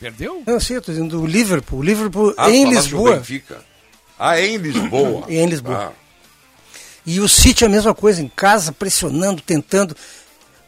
Perdeu? 0.00 0.42
Eu 0.46 0.60
sei, 0.60 0.76
eu 0.76 0.82
tô 0.82 0.92
dizendo 0.92 1.18
do 1.20 1.26
Liverpool. 1.26 1.80
O 1.80 1.82
Liverpool 1.82 2.34
Ah, 2.36 2.50
em 2.50 2.68
Lisboa. 2.68 3.16
Benfica. 3.16 3.64
Ah, 4.18 4.40
em 4.40 4.56
Lisboa. 4.56 5.24
Em 5.30 5.46
Lisboa. 5.46 5.92
Ah, 5.92 6.76
E 7.04 7.18
o 7.20 7.28
City 7.28 7.64
a 7.64 7.68
mesma 7.68 7.92
coisa, 7.94 8.22
em 8.22 8.28
casa, 8.28 8.70
pressionando, 8.72 9.40
tentando. 9.42 9.96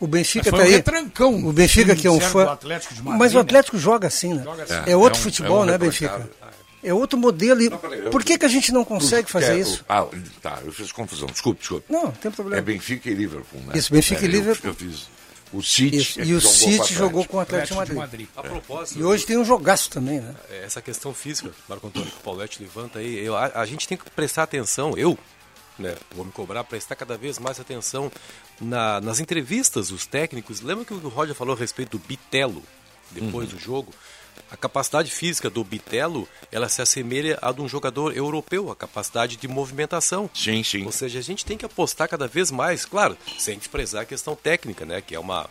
O 0.01 0.07
Benfica 0.09 0.51
Foi 0.51 0.59
tá 0.59 0.65
um 0.65 0.69
aí. 0.69 0.73
retrancão. 0.75 1.47
O 1.47 1.53
Benfica 1.53 1.95
que 1.95 2.07
é 2.07 2.11
um 2.11 2.19
fã. 2.21 2.59
Mas 3.03 3.33
o 3.33 3.37
né? 3.37 3.41
Atlético 3.43 3.79
joga 3.79 4.09
assim, 4.09 4.35
né? 4.35 4.43
Joga 4.43 4.65
assim. 4.65 4.91
É, 4.91 4.97
outro 4.97 5.19
É 5.19 5.21
um- 5.21 5.23
futebol, 5.23 5.59
é 5.59 5.63
um 5.63 5.67
né. 5.67 5.79
Benfica? 5.79 6.29
É 6.85 6.93
outro 6.95 7.19
modelo. 7.19 7.63
E... 7.63 7.71
peraí, 7.71 8.01
eu- 8.05 8.11
Por 8.11 8.23
que, 8.23 8.39
que 8.39 8.45
a 8.45 8.49
gente 8.49 8.71
não 8.73 8.85
consegue 8.85 9.31
fazer 9.31 9.47
quero- 9.47 9.59
isso? 9.61 9.85
Ah, 9.89 10.07
tá, 10.43 10.61
eu 10.65 10.71
fiz 10.73 10.93
confusão. 10.93 11.27
Desculpe, 11.29 11.61
desculpe. 11.61 11.87
Não, 11.93 12.05
não 12.05 12.13
tem 12.13 12.31
É 12.31 12.35
problema. 12.35 12.63
Benfica 12.63 13.09
e 13.11 13.15
Liverpool, 13.15 13.61
né? 13.67 13.73
Isso, 13.77 13.93
Benfica 13.93 14.23
É, 14.23 14.25
e 14.25 14.29
Liverpool. 14.31 14.71
Eu, 14.71 14.75
fiz 14.75 15.09
o 15.53 15.63
City. 15.63 15.97
Isso. 15.97 16.21
é 16.21 16.25
E 16.25 16.35
o 16.35 16.41
jogou 16.41 16.51
com 16.53 16.59
City 16.83 16.95
jogou 16.95 17.25
com 17.25 17.37
o 17.37 17.41
Atlético, 17.41 17.75
Atlético 17.81 17.95
de 17.95 18.01
Madrid. 18.01 18.29
de 18.29 18.37
Madrid. 18.37 18.53
A 18.55 18.61
propósito, 18.61 18.99
E 18.99 19.05
hoje 19.05 19.25
tem 19.25 19.39
um 19.39 19.45
jogaço 19.45 19.89
também, 19.91 20.21
né? 20.21 20.35
essa 20.63 20.83
questão 20.83 21.15
física, 21.15 21.51
Marco 21.69 21.87
Antônio, 21.87 22.11
que 22.11 22.17
o 22.19 22.21
Paulette 22.21 22.61
levanta 22.63 22.99
aí, 22.99 23.25
eu, 23.25 23.37
a, 23.37 23.47
a 23.55 23.65
gente 23.67 23.87
tem 23.89 23.97
que 23.97 24.09
prestar 24.11 24.43
atenção, 24.43 24.95
eu 24.97 25.17
né, 25.79 25.95
vou 26.15 26.25
me 26.25 26.31
cobrar, 26.33 26.63
prestar 26.65 26.95
cada 26.97 27.17
vez 27.17 27.39
mais 27.39 27.59
atenção 27.59 28.11
na- 28.61 29.01
nas 29.01 29.19
entrevistas 29.21 29.89
dos 29.89 30.07
técnicos. 30.07 30.61
Lembra 30.61 30.85
que 30.85 30.95
o 30.95 31.09
Roger 31.09 31.35
falou 31.35 31.55
a 31.57 31.59
respeito 31.59 31.99
do 31.99 32.05
Bitelo, 32.05 32.63
depois 33.11 33.49
do 33.49 33.59
jogo? 33.59 33.93
A 34.51 34.57
capacidade 34.57 35.11
física 35.11 35.51
do 35.51 35.65
Bitelo, 35.65 36.29
ela 36.53 36.69
se 36.69 36.81
assemelha 36.81 37.39
à 37.43 37.51
de 37.53 37.61
um 37.61 37.69
jogador 37.69 38.17
europeu, 38.17 38.71
a 38.71 38.77
capacidade 38.77 39.37
de 39.37 39.49
movimentação. 39.49 40.31
Sim, 40.33 40.63
sim. 40.63 40.85
Ou 40.85 40.93
seja, 40.93 41.19
a 41.19 41.23
gente 41.23 41.45
tem 41.45 41.57
que 41.59 41.65
apostar 41.65 42.09
cada 42.09 42.27
vez 42.29 42.51
mais, 42.51 42.85
claro, 42.85 43.17
sem 43.39 43.59
desprezar 43.59 44.03
a 44.03 44.07
questão 44.07 44.37
técnica, 44.37 44.85
né, 44.87 45.01
que 45.01 45.15
é 45.15 45.19
uma 45.19 45.49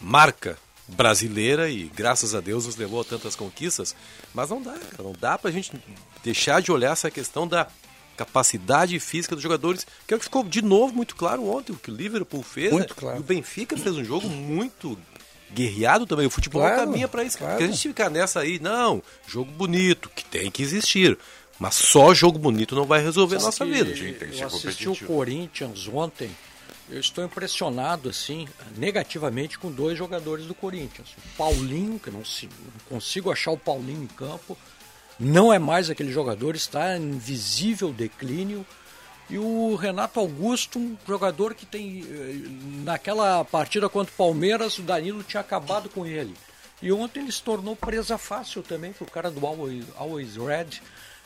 marca 0.00 0.58
brasileira 0.88 1.70
e 1.70 1.84
graças 1.94 2.34
a 2.34 2.40
Deus 2.40 2.66
nos 2.66 2.76
levou 2.76 3.00
a 3.00 3.04
tantas 3.04 3.36
conquistas, 3.36 3.94
mas 4.34 4.50
não 4.50 4.60
dá, 4.60 4.72
cara, 4.72 5.02
não 5.02 5.14
dá 5.18 5.38
pra 5.38 5.50
gente 5.50 5.72
deixar 6.22 6.60
de 6.60 6.72
olhar 6.72 6.92
essa 6.92 7.10
questão 7.10 7.46
da 7.46 7.68
capacidade 8.16 8.98
física 9.00 9.34
dos 9.34 9.42
jogadores, 9.42 9.86
que 10.06 10.12
é 10.12 10.16
o 10.16 10.18
que 10.18 10.24
ficou 10.26 10.44
de 10.44 10.60
novo 10.62 10.94
muito 10.94 11.16
claro 11.16 11.48
ontem, 11.48 11.72
o 11.72 11.76
que 11.76 11.90
o 11.90 11.94
Liverpool 11.94 12.42
fez, 12.42 12.70
Muito 12.70 12.90
né? 12.90 12.96
claro. 12.96 13.16
e 13.16 13.20
o 13.20 13.22
Benfica 13.22 13.76
fez 13.76 13.96
um 13.96 14.04
jogo 14.04 14.28
muito 14.28 14.98
guerreado 15.54 16.06
também, 16.06 16.26
o 16.26 16.30
futebol 16.30 16.62
Claro, 16.62 16.76
caminha 16.76 17.08
pra 17.08 17.24
isso, 17.24 17.38
claro. 17.38 17.52
porque 17.54 17.64
a 17.64 17.66
gente 17.72 17.88
ficar 17.88 18.10
nessa 18.10 18.40
aí, 18.40 18.58
não, 18.58 19.02
jogo 19.26 19.50
bonito, 19.52 20.10
que 20.10 20.24
tem 20.24 20.50
que 20.50 20.62
existir, 20.62 21.18
mas 21.58 21.74
só 21.74 22.12
jogo 22.12 22.38
bonito 22.38 22.74
não 22.74 22.84
vai 22.84 23.02
resolver 23.02 23.36
a 23.36 23.40
nossa 23.40 23.64
vida. 23.64 23.94
Sim, 23.94 24.12
tem 24.14 24.30
que 24.30 24.40
eu 24.40 24.46
assisti 24.46 24.88
o. 24.88 24.96
Corinthians 24.96 25.88
ontem. 25.88 26.30
Eu 26.90 27.00
estou 27.00 27.24
impressionado, 27.24 28.10
assim, 28.10 28.46
negativamente 28.76 29.58
com 29.58 29.70
dois 29.70 29.96
jogadores 29.96 30.44
do 30.44 30.54
Corinthians. 30.54 31.08
O 31.10 31.36
Paulinho, 31.38 31.98
que 31.98 32.10
não, 32.10 32.24
se, 32.24 32.46
não 32.46 32.96
consigo 32.96 33.30
achar 33.30 33.52
o 33.52 33.56
Paulinho 33.56 34.02
em 34.02 34.08
campo. 34.08 34.58
Não 35.18 35.52
é 35.52 35.58
mais 35.58 35.88
aquele 35.88 36.12
jogador, 36.12 36.56
está 36.56 36.96
em 36.98 37.12
visível 37.16 37.92
declínio. 37.92 38.66
E 39.32 39.38
o 39.38 39.74
Renato 39.76 40.20
Augusto, 40.20 40.78
um 40.78 40.96
jogador 41.08 41.54
que 41.54 41.64
tem. 41.64 42.04
eh, 42.08 42.34
Naquela 42.84 43.44
partida 43.44 43.88
contra 43.88 44.12
o 44.12 44.16
Palmeiras, 44.16 44.78
o 44.78 44.82
Danilo 44.82 45.22
tinha 45.22 45.40
acabado 45.40 45.88
com 45.88 46.04
ele. 46.06 46.34
E 46.82 46.92
ontem 46.92 47.20
ele 47.20 47.32
se 47.32 47.42
tornou 47.42 47.74
presa 47.74 48.18
fácil 48.18 48.62
também 48.62 48.92
pro 48.92 49.06
cara 49.06 49.30
do 49.30 49.46
Always, 49.46 49.84
Always 49.96 50.36
Red. 50.36 50.80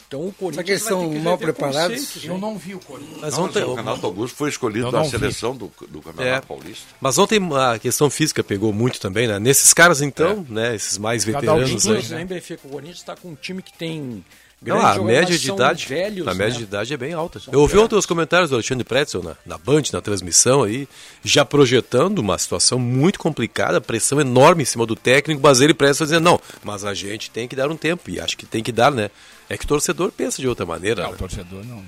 Então 0.06 0.20
o 0.24 0.32
Corinthians. 0.32 0.64
que 0.64 0.70
eles 0.70 0.82
vai 0.84 0.92
ter 0.92 0.98
são 1.00 1.10
que 1.12 1.18
mal 1.18 1.36
preparados? 1.36 1.96
conceitos, 1.96 2.24
Eu 2.24 2.38
não 2.38 2.56
vi 2.56 2.74
o 2.76 2.78
Corinthians. 2.78 3.18
Mas 3.22 3.36
Não, 3.36 3.44
ontem, 3.46 3.64
o 3.64 3.74
Renato 3.74 4.06
Augusto 4.06 4.36
foi 4.36 4.50
escolhido 4.50 4.92
da 4.92 5.02
vi. 5.02 5.10
seleção 5.10 5.56
do, 5.56 5.72
do 5.88 6.00
Campeonato 6.00 6.44
É. 6.44 6.46
Paulista. 6.46 6.86
Mas 7.00 7.18
ontem 7.18 7.40
a 7.56 7.76
questão 7.80 8.08
física 8.08 8.44
pegou 8.44 8.72
muito 8.72 9.00
também, 9.00 9.26
né? 9.26 9.40
Nesses 9.40 9.74
caras 9.74 10.00
então, 10.00 10.46
né? 10.48 10.76
Esses 10.76 10.96
mais 10.96 11.24
Cada 11.24 11.38
um 11.38 11.40
veteranos 11.40 11.82
de 11.82 11.88
aí. 11.88 11.94
dois, 11.96 12.12
hein, 12.12 12.24
Benfica, 12.24 12.68
o 12.68 12.70
Corinthians 12.70 12.98
está 12.98 13.16
com 13.16 13.30
um 13.30 13.34
time 13.34 13.60
que 13.62 13.72
tem. 13.72 14.24
Não, 14.62 14.80
a 14.80 14.98
média 14.98 15.38
de 15.38 15.46
são 15.46 15.54
idade, 15.54 15.86
velhos, 15.86 16.26
a 16.26 16.32
média 16.32 16.54
né? 16.54 16.58
de 16.58 16.62
idade 16.64 16.94
é 16.94 16.96
bem 16.96 17.12
alta. 17.12 17.40
Eu 17.52 17.60
ouvi 17.60 17.76
ontem 17.76 17.94
os 17.94 18.06
comentários 18.06 18.48
do 18.50 18.56
Alexandre 18.56 18.84
Pretzel 18.84 19.22
na, 19.22 19.36
na 19.44 19.58
Band, 19.58 19.82
na 19.92 20.00
transmissão 20.00 20.62
aí, 20.62 20.88
já 21.22 21.44
projetando 21.44 22.18
uma 22.20 22.38
situação 22.38 22.78
muito 22.78 23.18
complicada, 23.18 23.80
pressão 23.80 24.18
enorme 24.18 24.62
em 24.62 24.66
cima 24.66 24.86
do 24.86 24.96
técnico, 24.96 25.42
mas 25.42 25.60
ele 25.60 25.74
Pretzel 25.74 26.06
dizendo, 26.06 26.24
não, 26.24 26.40
mas 26.64 26.84
a 26.84 26.94
gente 26.94 27.30
tem 27.30 27.46
que 27.46 27.54
dar 27.54 27.70
um 27.70 27.76
tempo, 27.76 28.10
e 28.10 28.18
acho 28.18 28.36
que 28.36 28.46
tem 28.46 28.62
que 28.62 28.72
dar, 28.72 28.90
né? 28.90 29.10
É 29.48 29.56
que 29.56 29.64
o 29.64 29.68
torcedor 29.68 30.10
pensa 30.10 30.40
de 30.40 30.48
outra 30.48 30.64
maneira, 30.64 31.02
Não, 31.02 31.10
né? 31.10 31.14
o 31.14 31.18
torcedor 31.18 31.64
não. 31.64 31.84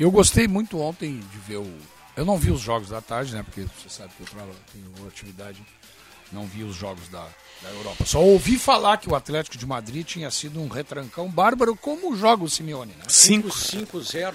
Eu 0.00 0.10
gostei 0.10 0.48
muito 0.48 0.80
ontem 0.80 1.20
de 1.20 1.38
ver 1.46 1.58
o. 1.58 1.72
Eu 2.16 2.24
não 2.24 2.36
vi 2.36 2.50
os 2.50 2.60
jogos 2.60 2.88
da 2.88 3.00
tarde, 3.00 3.32
né? 3.32 3.42
Porque 3.44 3.60
você 3.62 3.88
sabe 3.88 4.10
que 4.16 4.22
eu 4.22 4.26
trabalho, 4.26 4.50
tenho 4.72 5.08
atividade. 5.08 5.62
Não 6.32 6.46
vi 6.46 6.64
os 6.64 6.74
jogos 6.74 7.08
da, 7.08 7.28
da 7.64 7.70
Europa. 7.70 8.04
Só 8.04 8.22
ouvi 8.22 8.58
falar 8.58 8.98
que 8.98 9.08
o 9.08 9.14
Atlético 9.14 9.56
de 9.56 9.66
Madrid 9.66 10.06
tinha 10.06 10.30
sido 10.30 10.60
um 10.60 10.68
retrancão 10.68 11.28
bárbaro, 11.28 11.74
como 11.74 12.14
joga 12.16 12.44
o 12.44 12.48
Simeone, 12.50 12.92
né? 12.92 13.04
5 13.08 13.48
5-0. 13.48 14.34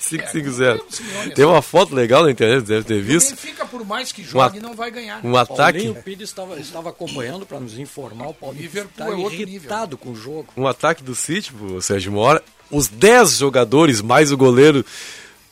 5-0. 0.00 1.34
Tem 1.34 1.44
uma 1.44 1.60
foto 1.60 1.94
legal 1.94 2.22
na 2.24 2.30
internet, 2.30 2.64
deve 2.64 2.84
ter 2.84 3.00
O 3.00 3.04
visto. 3.04 3.30
Benfica, 3.30 3.66
por 3.66 3.84
mais 3.84 4.12
que 4.12 4.22
jogue, 4.22 4.58
Um 4.58 4.62
não 4.62 4.74
vai 4.74 4.90
ganhar. 4.90 5.24
Um 5.24 5.36
ataque, 5.36 5.78
Paulinho 5.80 5.94
Pires 6.02 6.28
estava, 6.28 6.58
estava 6.58 6.90
acompanhando 6.90 7.44
para 7.44 7.58
nos 7.60 7.78
informar. 7.78 8.28
O 8.28 8.34
Paulinho 8.34 8.62
Liverpool 8.62 8.90
está 8.90 9.08
é 9.08 9.14
outro 9.14 9.40
irritado 9.40 9.96
com 9.98 10.10
o 10.10 10.16
jogo. 10.16 10.46
um 10.56 10.66
ataque 10.66 11.02
do 11.02 11.14
City, 11.14 11.52
pô, 11.52 11.80
Sérgio 11.80 12.12
Mora. 12.12 12.42
Os 12.70 12.86
10 12.86 13.38
jogadores, 13.38 14.02
mais 14.02 14.30
o 14.30 14.36
goleiro 14.36 14.84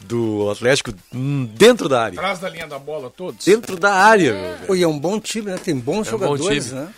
do 0.00 0.50
Atlético, 0.50 0.92
dentro 1.54 1.88
da 1.88 2.04
área. 2.04 2.18
Atrás 2.18 2.38
da 2.38 2.48
linha 2.48 2.66
da 2.66 2.78
bola, 2.78 3.10
todos. 3.10 3.44
Dentro 3.44 3.76
da 3.76 3.92
área, 3.94 4.32
meu 4.32 4.42
velho. 4.54 4.66
Pô, 4.66 4.74
e 4.74 4.82
é 4.82 4.88
um 4.88 4.98
bom 4.98 5.18
time, 5.20 5.50
né? 5.50 5.58
Tem 5.58 5.76
bons 5.78 6.08
É 6.08 6.14
um 6.14 6.18
bom 6.18 6.26
jogadores, 6.36 6.66
time. 6.66 6.80
né? 6.80 6.94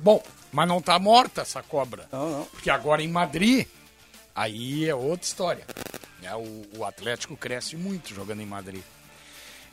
Bom, 0.00 0.22
mas 0.52 0.66
não 0.68 0.80
tá 0.80 0.98
morta 0.98 1.42
essa 1.42 1.62
cobra. 1.62 2.08
Não, 2.12 2.30
não. 2.38 2.44
Porque 2.46 2.70
agora 2.70 3.02
em 3.02 3.08
Madrid, 3.08 3.66
aí 4.34 4.88
é 4.88 4.94
outra 4.94 5.26
história. 5.26 5.64
né? 6.22 6.34
O, 6.34 6.78
o 6.78 6.84
Atlético 6.84 7.36
cresce 7.36 7.76
muito 7.76 8.14
jogando 8.14 8.40
em 8.42 8.46
Madrid. 8.46 8.82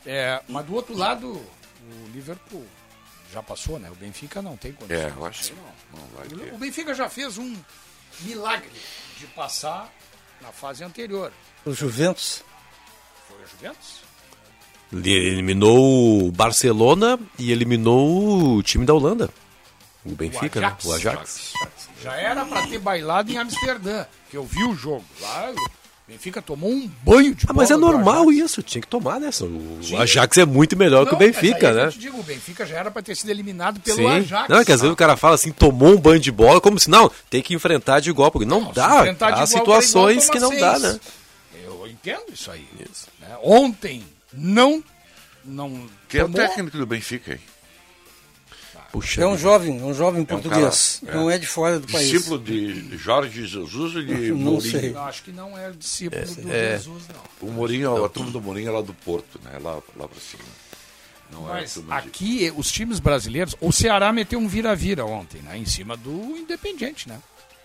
É, 0.06 0.42
mas 0.50 0.66
do 0.66 0.74
outro 0.76 0.96
lado, 0.98 1.28
o 1.32 2.10
Liverpool 2.14 2.66
já 3.32 3.42
passou, 3.42 3.80
né? 3.80 3.90
O 3.90 3.96
Benfica 3.96 4.42
não 4.42 4.56
tem 4.58 4.74
condição. 4.74 5.08
É, 5.08 5.14
eu 5.16 5.26
acho 5.26 5.54
Não. 5.92 6.00
não 6.02 6.08
vai 6.16 6.28
ter. 6.28 6.54
O 6.54 6.58
Benfica 6.58 6.94
já 6.94 7.10
fez 7.10 7.38
um 7.38 7.56
milagre 8.20 8.70
de 9.18 9.26
passar 9.28 9.92
na 10.42 10.52
fase 10.52 10.84
anterior. 10.84 11.32
O 11.66 11.74
Juventus. 11.74 12.44
Foi 13.28 13.38
a 13.44 13.48
Juventus? 13.48 14.04
Ele 14.92 15.12
eliminou 15.12 16.28
o 16.28 16.32
Barcelona 16.32 17.20
e 17.40 17.52
eliminou 17.52 18.56
o 18.58 18.64
time 18.64 18.86
da 18.86 18.94
Holanda. 18.94 19.30
O 20.06 20.12
Benfica, 20.12 20.60
o 20.60 20.64
Ajax. 20.66 20.84
né? 20.86 20.92
O 20.92 20.94
Ajax. 20.96 21.54
Já 22.04 22.16
era 22.16 22.46
pra 22.46 22.68
ter 22.68 22.78
bailado 22.80 23.32
em 23.32 23.38
Amsterdã, 23.38 24.06
que 24.30 24.36
eu 24.38 24.44
vi 24.44 24.64
o 24.66 24.76
jogo. 24.76 25.04
Lá, 25.22 25.52
o 25.52 26.12
Benfica 26.12 26.42
tomou 26.42 26.70
um 26.70 26.92
banho 27.02 27.34
de 27.34 27.46
Ah, 27.50 27.54
mas 27.54 27.72
é 27.72 27.78
normal 27.78 28.30
isso, 28.30 28.62
tinha 28.62 28.82
que 28.82 28.88
tomar, 28.88 29.20
né? 29.22 29.30
O 29.42 29.98
Ajax 29.98 30.38
é 30.38 30.46
muito 30.46 30.76
melhor 30.78 31.06
que 31.08 31.16
o 31.16 31.18
Não, 31.18 31.26
Benfica, 31.26 31.70
é 31.70 31.74
né? 31.74 31.86
Eu 31.86 31.92
te 31.94 32.00
digo, 32.00 32.20
o 32.20 32.24
Benfica 32.24 32.66
já 32.66 32.78
era 32.78 32.92
pra 32.92 33.02
ter 33.02 33.16
sido 33.16 33.30
eliminado 33.30 33.80
pelo 33.80 33.96
Sim. 33.98 34.08
Ajax. 34.08 34.50
Não, 34.50 34.58
é 34.60 34.66
que 34.66 34.72
às 34.74 34.82
vezes 34.82 34.94
o 34.94 34.98
cara 34.98 35.16
fala 35.16 35.36
assim, 35.36 35.52
tomou 35.54 35.94
um 35.94 35.98
banho 36.00 36.20
de 36.20 36.32
bola, 36.32 36.60
como 36.60 36.78
se 36.78 36.90
não, 36.90 37.10
tem 37.30 37.42
que 37.42 37.56
enfrentar 37.56 38.02
de 38.02 38.10
igual, 38.10 38.30
porque 38.30 38.46
não, 38.46 38.60
Não, 38.60 38.74
dá. 38.74 39.04
Há 39.22 39.48
situações 39.48 40.26
igual, 40.26 40.32
que 40.34 40.40
não 40.40 40.50
toma 40.50 40.60
dá, 40.62 40.80
seis. 40.80 40.94
né? 40.94 41.00
Entendo 42.04 42.34
isso 42.34 42.52
aí. 42.52 42.68
né? 43.20 43.38
Ontem 43.42 44.04
não 44.34 44.84
não 45.46 45.90
Quem 46.10 46.20
é 46.22 46.24
o 46.24 46.28
tomou- 46.30 46.48
técnico 46.48 46.78
do 46.78 46.86
Benfica, 46.86 47.34
hein? 47.34 47.40
Puxa. 48.92 49.22
É 49.24 49.26
um 49.26 49.32
vida. 49.32 49.42
jovem, 49.42 49.80
é 49.80 49.84
um 49.84 49.94
jovem 49.94 50.24
português. 50.24 51.00
cara, 51.04 51.18
é. 51.18 51.20
Não 51.20 51.30
é 51.32 51.38
de 51.40 51.48
fora 51.48 51.80
do 51.80 51.88
país. 51.92 52.10
Discípulo 52.10 52.40
de 52.40 52.96
Jorge 52.98 53.46
Jesus 53.48 53.96
e 53.96 54.04
de 54.06 54.30
Não 54.32 54.38
Mourinho. 54.38 54.80
sei. 54.80 54.96
Acho 54.96 55.24
que 55.24 55.32
não 55.32 55.58
é 55.58 55.72
discípulo 55.72 56.24
do 56.36 56.52
é. 56.54 56.78
Jesus, 56.78 57.04
não. 57.08 57.48
O 57.50 57.52
Mourinho, 57.52 58.06
a 58.06 58.10
turma 58.10 58.30
do 58.32 58.40
Mourinho 58.40 58.70
é 58.70 58.72
lá 58.72 58.82
do 58.82 58.94
Porto, 58.94 59.40
né? 59.44 59.58
Lá, 59.60 59.82
lá 59.96 60.08
pra 60.08 60.20
cima. 60.20 60.44
Não 61.32 61.50
é 61.50 61.62
Mas 61.62 61.74
turma 61.74 62.02
de- 62.02 62.08
aqui, 62.08 62.54
os 62.56 62.72
times 62.72 63.00
brasileiros, 63.00 63.56
o 63.60 63.72
Ceará 63.72 64.14
meteu 64.14 64.38
um 64.38 64.48
vira-vira 64.48 65.04
ontem, 65.06 65.42
né? 65.42 65.58
Em 65.58 65.66
cima 65.66 65.98
do 65.98 66.12
Independiente, 66.38 67.10
né? 67.10 67.20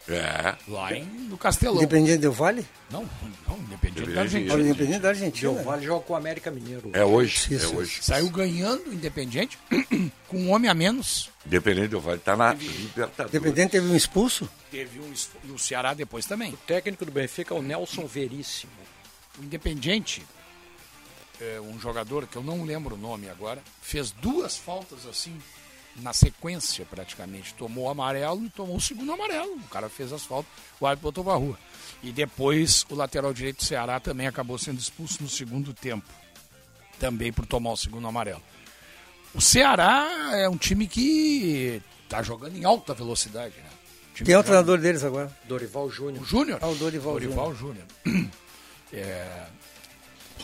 É. 0.09 0.57
Lá 0.67 0.95
em, 0.97 1.05
no 1.05 1.37
Castelão. 1.37 1.77
Independente 1.77 2.19
do 2.23 2.33
Vale? 2.33 2.67
Não, 2.91 3.09
não, 3.47 3.59
Independiente 3.59 4.11
da 4.13 4.13
Independente. 4.13 4.19
Argentina. 4.19 4.55
Olha, 4.55 4.63
Independente 4.63 4.99
da 5.01 5.09
Argentina. 5.11 5.51
O 5.51 5.63
Vale 5.63 5.85
joga 5.85 6.05
com 6.05 6.13
o 6.15 6.17
América 6.17 6.51
Mineiro. 6.51 6.91
É 6.95 7.05
hoje. 7.05 7.55
Isso, 7.55 7.75
é 7.75 7.77
hoje. 7.79 7.99
Saiu 8.03 8.31
ganhando 8.31 8.89
o 8.89 8.95
Independiente 8.95 9.59
com 10.29 10.37
um 10.39 10.51
homem 10.51 10.71
a 10.71 10.75
menos. 10.75 11.31
Independente 11.45 11.89
do 11.89 12.01
Vale, 12.01 12.21
tá 12.21 12.35
na 12.37 12.55
Libertadores. 12.55 13.35
Independente 13.35 13.73
teve 13.73 13.87
um 13.87 13.95
expulso? 13.95 14.49
Teve 14.71 14.99
um, 15.01 15.13
es- 15.13 15.29
e 15.45 15.51
o 15.51 15.59
Ceará 15.59 15.93
depois 15.93 16.25
também. 16.25 16.53
O 16.55 16.57
técnico 16.57 17.05
do 17.05 17.13
Benfica 17.13 17.55
é 17.55 17.59
o 17.59 17.63
Nelson 17.63 18.07
Veríssimo. 18.07 18.73
O 19.39 19.45
Independiente, 19.45 20.23
é, 21.41 21.61
um 21.61 21.79
jogador 21.79 22.27
que 22.27 22.37
eu 22.37 22.43
não 22.43 22.65
lembro 22.65 22.95
o 22.95 22.99
nome 22.99 23.29
agora, 23.29 23.63
fez 23.83 24.11
duas 24.11 24.57
faltas 24.57 25.07
assim, 25.07 25.37
na 26.03 26.13
sequência 26.13 26.85
praticamente. 26.89 27.55
Tomou 27.55 27.85
o 27.87 27.91
amarelo 27.91 28.45
e 28.45 28.51
tomou 28.51 28.77
o 28.77 28.81
segundo 28.81 29.13
amarelo. 29.13 29.57
O 29.57 29.69
cara 29.69 29.89
fez 29.89 30.13
as 30.13 30.25
faltas, 30.25 30.51
o 30.81 30.87
árbitro 30.87 31.05
botou 31.09 31.25
pra 31.25 31.35
rua. 31.35 31.59
E 32.03 32.13
depois 32.13 32.85
o 32.91 32.95
lateral 32.95 33.33
direito 33.33 33.59
do 33.59 33.65
Ceará 33.65 33.99
também 34.01 34.27
acabou 34.27 34.59
sendo 34.59 34.79
expulso 34.79 35.23
no 35.23 35.29
segundo 35.29 35.73
tempo. 35.75 36.09
Também 36.99 37.33
por 37.33 37.47
tomar 37.47 37.71
o 37.73 37.77
segundo 37.77 38.07
amarelo. 38.09 38.43
O 39.35 39.41
Ceará 39.41 40.09
é 40.33 40.49
um 40.49 40.57
time 40.57 40.87
que 40.87 41.81
tá 42.09 42.23
jogando 42.23 42.57
em 42.57 42.65
alta 42.65 42.95
velocidade, 42.95 43.55
né? 43.59 43.71
Quem 44.15 44.27
é 44.35 44.37
o 44.37 44.41
joga- 44.41 44.45
treinador 44.45 44.79
deles 44.79 45.05
agora? 45.05 45.31
Dorival 45.45 45.87
O 45.87 45.91
Júnior. 45.91 46.25
Júnior. 46.25 46.59
Ah, 46.61 46.67
o 46.69 46.75
Dorival 46.75 47.13
Dorival 47.13 47.55
Júnior. 47.55 47.85
É, 48.91 49.47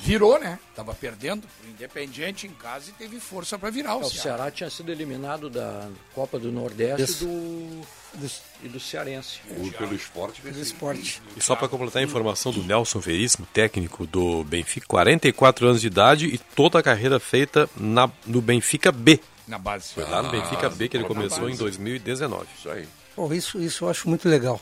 virou, 0.03 0.39
né? 0.39 0.59
Tava 0.75 0.95
perdendo 0.95 1.45
o 1.65 1.71
Independiente 1.71 2.47
em 2.47 2.51
casa 2.51 2.91
e 2.91 2.93
teve 2.93 3.19
força 3.21 3.59
para 3.59 3.71
virar 3.71 3.97
o, 3.97 4.03
É, 4.03 4.05
o 4.05 4.11
Ceará. 4.11 4.23
Ceará 4.23 4.51
tinha 4.51 4.71
sido 4.71 4.91
eliminado 4.91 5.49
da 5.49 5.89
Copa 6.15 6.39
do 6.39 6.51
Nordeste 6.53 7.03
Isso. 7.03 7.25
do, 7.25 8.31
e 8.63 8.69
do 8.69 8.81
Cearense. 8.81 9.41
O 9.51 9.71
pelo 9.73 9.95
esporte. 9.95 10.41
do 10.43 10.61
esporte. 10.61 11.23
E 11.37 11.43
só 11.43 11.57
para 11.57 11.69
completar 11.69 12.03
a 12.03 12.05
informação 12.05 12.53
do 12.53 12.63
Nelson 12.63 13.01
Veríssimo, 13.01 13.47
técnico 13.53 14.07
do 14.07 14.45
Benfica, 14.45 14.87
44 14.87 15.67
anos 15.67 15.81
de 15.81 15.87
idade 15.87 16.27
e 16.27 16.39
toda 16.39 16.79
a 16.79 16.83
carreira 16.83 17.19
feita 17.19 17.69
na, 17.77 18.11
no 18.27 18.41
Benfica 18.41 18.93
B. 18.93 19.21
Na 19.47 19.59
base. 19.59 19.93
Foi 19.95 20.05
lá 20.05 20.23
no 20.23 20.31
Benfica 20.31 20.71
B 20.71 20.89
que 20.89 20.97
ele 20.97 21.05
começou 21.05 21.49
em 21.51 21.57
2019. 21.57 22.47
Isso 22.59 22.71
aí. 22.71 22.89
Pô, 23.15 23.33
isso, 23.33 23.61
isso 23.61 23.85
eu 23.85 23.91
acho 23.91 24.09
muito 24.09 24.29
legal. 24.29 24.61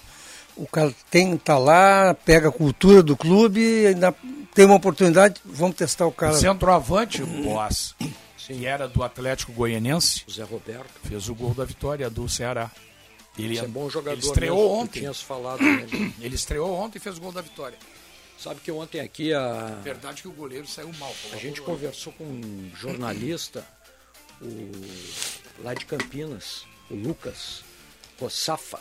O 0.56 0.66
cara 0.66 0.92
tem, 1.10 1.36
tá 1.38 1.56
lá, 1.56 2.14
pega 2.14 2.48
a 2.48 2.52
cultura 2.52 3.02
do 3.02 3.16
clube, 3.16 3.86
ainda 3.86 4.14
tem 4.54 4.64
uma 4.64 4.74
oportunidade, 4.76 5.40
vamos 5.44 5.76
testar 5.76 6.06
o 6.06 6.12
cara. 6.12 6.32
O 6.32 6.36
centroavante, 6.38 7.22
o 7.22 7.26
Boas, 7.26 7.94
que 8.38 8.66
era 8.66 8.86
do 8.88 9.02
Atlético 9.02 9.52
Goianense, 9.52 10.24
O 10.26 10.30
Zé 10.30 10.42
Roberto. 10.44 10.90
fez 11.04 11.28
o 11.28 11.34
gol 11.34 11.54
da 11.54 11.64
vitória 11.64 12.08
do 12.10 12.28
Ceará. 12.28 12.70
Ele, 13.38 13.54
Esse 13.54 13.64
é 13.64 13.68
bom 13.68 13.88
jogador. 13.88 14.12
ele 14.18 14.26
estreou 14.26 14.58
mesmo, 14.58 14.74
ontem. 14.82 15.00
Tinhas 15.00 15.22
falado. 15.22 15.60
Ele 16.20 16.34
estreou 16.34 16.70
ontem 16.74 16.98
e 16.98 17.00
fez 17.00 17.16
o 17.16 17.20
gol 17.22 17.32
da 17.32 17.40
vitória. 17.40 17.78
Sabe 18.38 18.60
que 18.60 18.70
ontem 18.70 19.00
aqui 19.00 19.32
a, 19.32 19.78
Verdade 19.82 20.20
que 20.20 20.28
o 20.28 20.32
goleiro 20.32 20.66
saiu 20.66 20.92
mal. 20.98 21.14
a 21.32 21.36
gente 21.36 21.62
conversou 21.62 22.12
com 22.12 22.24
um 22.24 22.70
jornalista 22.76 23.64
o, 24.40 24.70
lá 25.62 25.72
de 25.72 25.86
Campinas, 25.86 26.64
o 26.90 26.94
Lucas 26.94 27.62
Rossafa. 28.20 28.80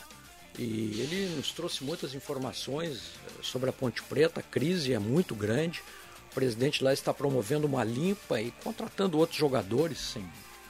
E 0.58 1.00
ele 1.00 1.34
nos 1.36 1.50
trouxe 1.50 1.82
muitas 1.82 2.14
informações 2.14 3.12
eh, 3.26 3.30
sobre 3.42 3.70
a 3.70 3.72
Ponte 3.72 4.02
Preta. 4.02 4.40
A 4.40 4.42
crise 4.42 4.92
é 4.92 4.98
muito 4.98 5.34
grande. 5.34 5.82
O 6.30 6.34
presidente 6.34 6.84
lá 6.84 6.92
está 6.92 7.12
promovendo 7.12 7.66
uma 7.66 7.82
limpa 7.84 8.40
e 8.40 8.50
contratando 8.62 9.18
outros 9.18 9.38
jogadores, 9.38 9.98
sem 9.98 10.24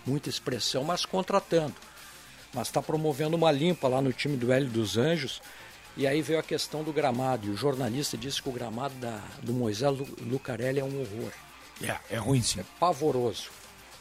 muita 0.07 0.29
expressão, 0.29 0.85
mas 0.85 1.05
contratando. 1.05 1.75
Mas 2.55 2.69
está 2.69 2.81
promovendo 2.83 3.37
uma 3.37 3.51
limpa 3.51 3.89
lá 3.89 4.01
no 4.01 4.13
time 4.13 4.37
do 4.37 4.53
Hélio 4.53 4.69
dos 4.69 4.97
Anjos. 4.97 5.41
E 5.97 6.07
aí 6.07 6.23
veio 6.23 6.39
a 6.39 6.43
questão 6.43 6.83
do 6.85 6.93
gramado. 6.93 7.47
E 7.47 7.51
o 7.51 7.57
jornalista 7.57 8.17
disse 8.17 8.41
que 8.43 8.49
o 8.49 8.53
gramado 8.53 8.95
da, 8.97 9.21
do 9.43 9.53
Moisés 9.53 9.97
Lu- 9.99 10.09
Lucarelli 10.21 10.81
é 10.81 10.85
um 10.85 11.01
horror. 11.01 11.33
É, 11.83 11.97
é 12.15 12.17
ruim 12.19 12.41
sim. 12.43 12.61
É 12.61 12.65
pavoroso. 12.79 13.51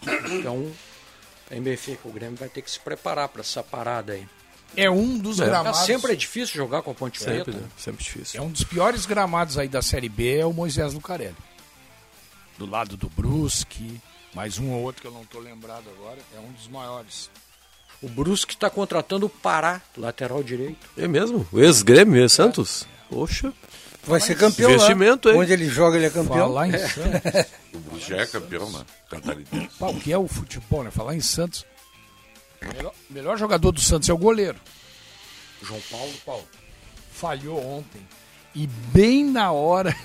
Então, 0.32 0.72
em 1.52 1.62
Benfica, 1.62 2.08
o 2.08 2.12
Grêmio 2.12 2.38
vai 2.38 2.50
ter 2.50 2.62
que 2.62 2.72
se 2.72 2.80
preparar 2.80 3.28
para 3.30 3.42
essa 3.42 3.62
parada 3.62 4.14
aí. 4.14 4.28
É 4.76 4.90
um 4.90 5.18
dos 5.18 5.40
É. 5.40 5.46
gramados. 5.46 5.82
Sempre 5.82 6.14
é 6.14 6.16
difícil 6.16 6.56
jogar 6.56 6.82
com 6.82 6.92
a 6.92 6.94
Ponte 6.94 7.20
Sempre, 7.20 7.44
Preta. 7.44 7.60
né? 7.60 7.68
Sempre 7.78 8.04
difícil. 8.04 8.40
É 8.40 8.44
um 8.44 8.50
dos 8.50 8.64
piores 8.64 9.06
gramados 9.06 9.58
aí 9.58 9.68
da 9.68 9.82
Série 9.82 10.08
B 10.10 10.38
é 10.40 10.46
o 10.46 10.54
Moisés 10.54 10.94
Lucarelli. 10.94 11.36
Do 12.58 12.66
lado 12.66 12.96
do 12.96 13.10
Brusque, 13.10 14.00
mais 14.34 14.58
um 14.60 14.72
ou 14.72 14.84
outro 14.84 15.02
que 15.02 15.08
eu 15.08 15.12
não 15.12 15.26
tô 15.26 15.40
lembrado 15.40 15.84
agora, 15.98 16.20
é 16.36 16.40
um 16.40 16.52
dos 16.52 16.68
maiores. 16.68 17.30
O 18.02 18.08
Brusque 18.10 18.54
está 18.54 18.70
contratando 18.70 19.26
o 19.26 19.30
Pará, 19.30 19.82
lateral 19.98 20.42
direito. 20.44 20.78
É 20.98 21.08
mesmo? 21.08 21.46
O 21.52 21.60
ex-Grêmio, 21.60 22.20
ex-Santos? 22.22 22.88
Poxa. 23.10 23.52
Vai 24.04 24.20
ser 24.20 24.36
campeão 24.36 24.72
Investimento, 24.72 25.28
lá. 25.28 25.36
hein? 25.36 25.42
Onde 25.42 25.54
ele 25.54 25.70
joga, 25.70 25.96
ele 25.98 26.08
é 26.08 26.10
campeão. 26.10 26.48
Falar 26.48 26.68
em 26.68 26.78
Santos. 26.78 27.52
O 27.94 28.00
já 28.00 28.18
é 28.18 28.26
campeão, 28.26 28.70
né? 28.72 28.84
Catarinense. 29.10 29.70
O 29.80 29.94
que 30.00 30.12
é 30.12 30.18
o 30.18 30.28
futebol, 30.28 30.84
né? 30.84 30.92
Falar 30.92 31.16
em 31.16 31.22
Santos. 31.22 31.66
O 32.64 32.74
melhor, 32.74 32.94
o 33.10 33.14
melhor 33.14 33.38
jogador 33.38 33.72
do 33.72 33.82
Santos 33.82 34.08
é 34.10 34.14
o 34.14 34.18
goleiro. 34.18 34.58
João 35.64 35.80
Paulo 35.92 36.14
Paulo. 36.26 36.48
Falhou 37.12 37.64
ontem. 37.64 38.02
E 38.56 38.68
bem 38.68 39.24
na 39.26 39.52
hora 39.52 39.96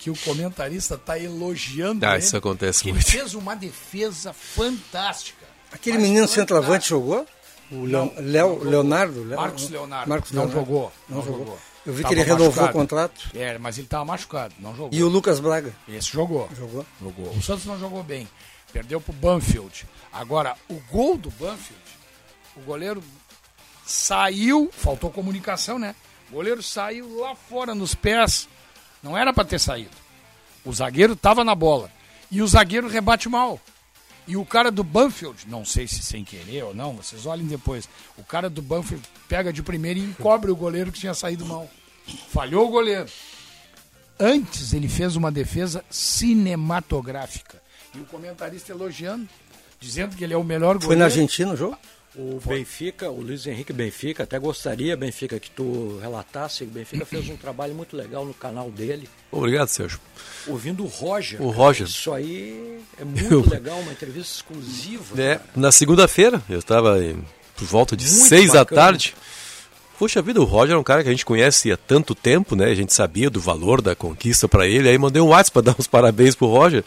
que 0.00 0.10
o 0.10 0.16
comentarista 0.16 0.98
tá 0.98 1.18
elogiando 1.18 2.04
Ah, 2.04 2.14
ele, 2.14 2.18
isso 2.24 2.36
acontece 2.36 2.82
que 2.82 2.88
ele 2.88 2.94
muito. 2.94 3.10
fez 3.10 3.34
uma 3.34 3.54
defesa 3.54 4.32
fantástica. 4.32 5.46
Aquele 5.70 5.98
menino 5.98 6.16
fantástica. 6.26 6.40
centroavante 6.42 6.88
jogou? 6.88 7.26
O 7.70 7.84
Leo- 7.84 8.12
Léo- 8.18 8.62
Leonardo? 8.64 9.22
Leo- 9.24 9.36
Marcos 9.38 9.70
Leonardo. 9.70 10.08
Marcos 10.10 10.32
não 10.32 10.44
Leonardo. 10.44 10.66
jogou. 10.70 10.92
Não, 11.08 11.22
jogou. 11.24 11.58
Eu 11.86 11.92
vi 11.94 12.02
Tava 12.02 12.14
que 12.14 12.20
ele 12.20 12.26
renovou 12.26 12.46
machucado. 12.48 12.70
o 12.70 12.72
contrato. 12.72 13.30
É, 13.34 13.58
mas 13.58 13.78
ele 13.78 13.86
tava 13.88 14.04
machucado, 14.04 14.54
não 14.58 14.70
jogou. 14.76 14.90
E 14.92 15.02
o 15.02 15.08
Lucas 15.08 15.40
Braga? 15.40 15.74
Esse 15.88 16.08
jogou. 16.12 16.48
Jogou. 16.56 16.84
Jogou. 17.00 17.30
O 17.32 17.42
Santos 17.42 17.64
não 17.64 17.78
jogou 17.78 18.02
bem. 18.02 18.28
Perdeu 18.72 19.00
pro 19.00 19.12
Banfield. 19.12 19.86
Agora, 20.12 20.54
o 20.68 20.74
gol 20.90 21.16
do 21.16 21.30
Banfield, 21.30 21.82
o 22.56 22.60
goleiro 22.60 23.02
saiu, 23.84 24.70
faltou 24.72 25.10
comunicação, 25.10 25.78
né? 25.78 25.94
O 26.30 26.34
goleiro 26.34 26.62
saiu 26.62 27.20
lá 27.20 27.34
fora 27.34 27.74
nos 27.74 27.94
pés. 27.94 28.48
Não 29.02 29.16
era 29.16 29.32
para 29.32 29.44
ter 29.44 29.58
saído. 29.58 29.90
O 30.64 30.72
zagueiro 30.72 31.16
tava 31.16 31.44
na 31.44 31.54
bola. 31.54 31.90
E 32.30 32.40
o 32.40 32.46
zagueiro 32.46 32.88
rebate 32.88 33.28
mal. 33.28 33.60
E 34.26 34.36
o 34.36 34.46
cara 34.46 34.70
do 34.70 34.84
Banfield, 34.84 35.48
não 35.48 35.64
sei 35.64 35.88
se 35.88 36.02
sem 36.02 36.24
querer 36.24 36.62
ou 36.62 36.74
não, 36.74 36.94
vocês 36.94 37.26
olhem 37.26 37.44
depois. 37.44 37.88
O 38.16 38.22
cara 38.22 38.48
do 38.48 38.62
Banfield 38.62 39.06
pega 39.28 39.52
de 39.52 39.62
primeira 39.62 39.98
e 39.98 40.04
encobre 40.04 40.50
o 40.50 40.56
goleiro 40.56 40.92
que 40.92 41.00
tinha 41.00 41.14
saído 41.14 41.44
mal. 41.44 41.68
Falhou 42.28 42.68
o 42.68 42.70
goleiro. 42.70 43.10
Antes 44.18 44.72
ele 44.72 44.88
fez 44.88 45.16
uma 45.16 45.32
defesa 45.32 45.84
cinematográfica. 45.90 47.60
E 47.94 47.98
o 47.98 48.04
comentarista 48.04 48.72
elogiando, 48.72 49.28
dizendo 49.80 50.16
que 50.16 50.22
ele 50.22 50.32
é 50.32 50.36
o 50.36 50.44
melhor 50.44 50.74
goleiro. 50.74 50.86
Foi 50.86 50.96
na 50.96 51.06
Argentina 51.06 51.52
o 51.52 51.56
jogo? 51.56 51.76
O 52.14 52.38
Benfica, 52.44 53.08
o 53.08 53.22
Luiz 53.22 53.46
Henrique 53.46 53.72
Benfica, 53.72 54.24
até 54.24 54.38
gostaria, 54.38 54.94
Benfica, 54.94 55.40
que 55.40 55.50
tu 55.50 55.98
relatasse. 56.02 56.62
O 56.62 56.66
Benfica 56.66 57.06
fez 57.06 57.26
um 57.30 57.36
trabalho 57.36 57.74
muito 57.74 57.96
legal 57.96 58.26
no 58.26 58.34
canal 58.34 58.70
dele, 58.70 59.08
Obrigado, 59.30 59.68
Sérgio. 59.68 59.98
ouvindo 60.46 60.84
o 60.84 60.86
Roger. 60.86 61.40
O 61.40 61.48
Roger. 61.48 61.86
Isso 61.86 62.12
aí 62.12 62.80
é 63.00 63.04
muito 63.06 63.48
legal, 63.48 63.78
uma 63.80 63.92
entrevista 63.92 64.30
exclusiva. 64.36 65.20
É, 65.22 65.36
cara. 65.36 65.48
na 65.56 65.72
segunda-feira, 65.72 66.42
eu 66.50 66.58
estava 66.58 66.98
por 67.56 67.64
volta 67.66 67.96
de 67.96 68.04
Muito 68.04 68.24
seis 68.28 68.52
da 68.52 68.58
bacana. 68.60 68.80
tarde. 68.82 69.14
Poxa 69.98 70.20
vida, 70.20 70.38
o 70.40 70.44
Roger 70.44 70.74
é 70.74 70.78
um 70.78 70.82
cara 70.82 71.02
que 71.02 71.08
a 71.08 71.12
gente 71.12 71.24
conhece 71.24 71.72
há 71.72 71.76
tanto 71.78 72.14
tempo, 72.14 72.54
né? 72.54 72.66
A 72.66 72.74
gente 72.74 72.92
sabia 72.92 73.30
do 73.30 73.40
valor 73.40 73.80
da 73.80 73.94
conquista 73.94 74.46
pra 74.48 74.66
ele. 74.66 74.88
Aí 74.88 74.98
mandei 74.98 75.22
um 75.22 75.28
WhatsApp 75.28 75.52
pra 75.52 75.62
dar 75.72 75.76
uns 75.78 75.86
parabéns 75.86 76.34
pro 76.34 76.48
Roger. 76.48 76.84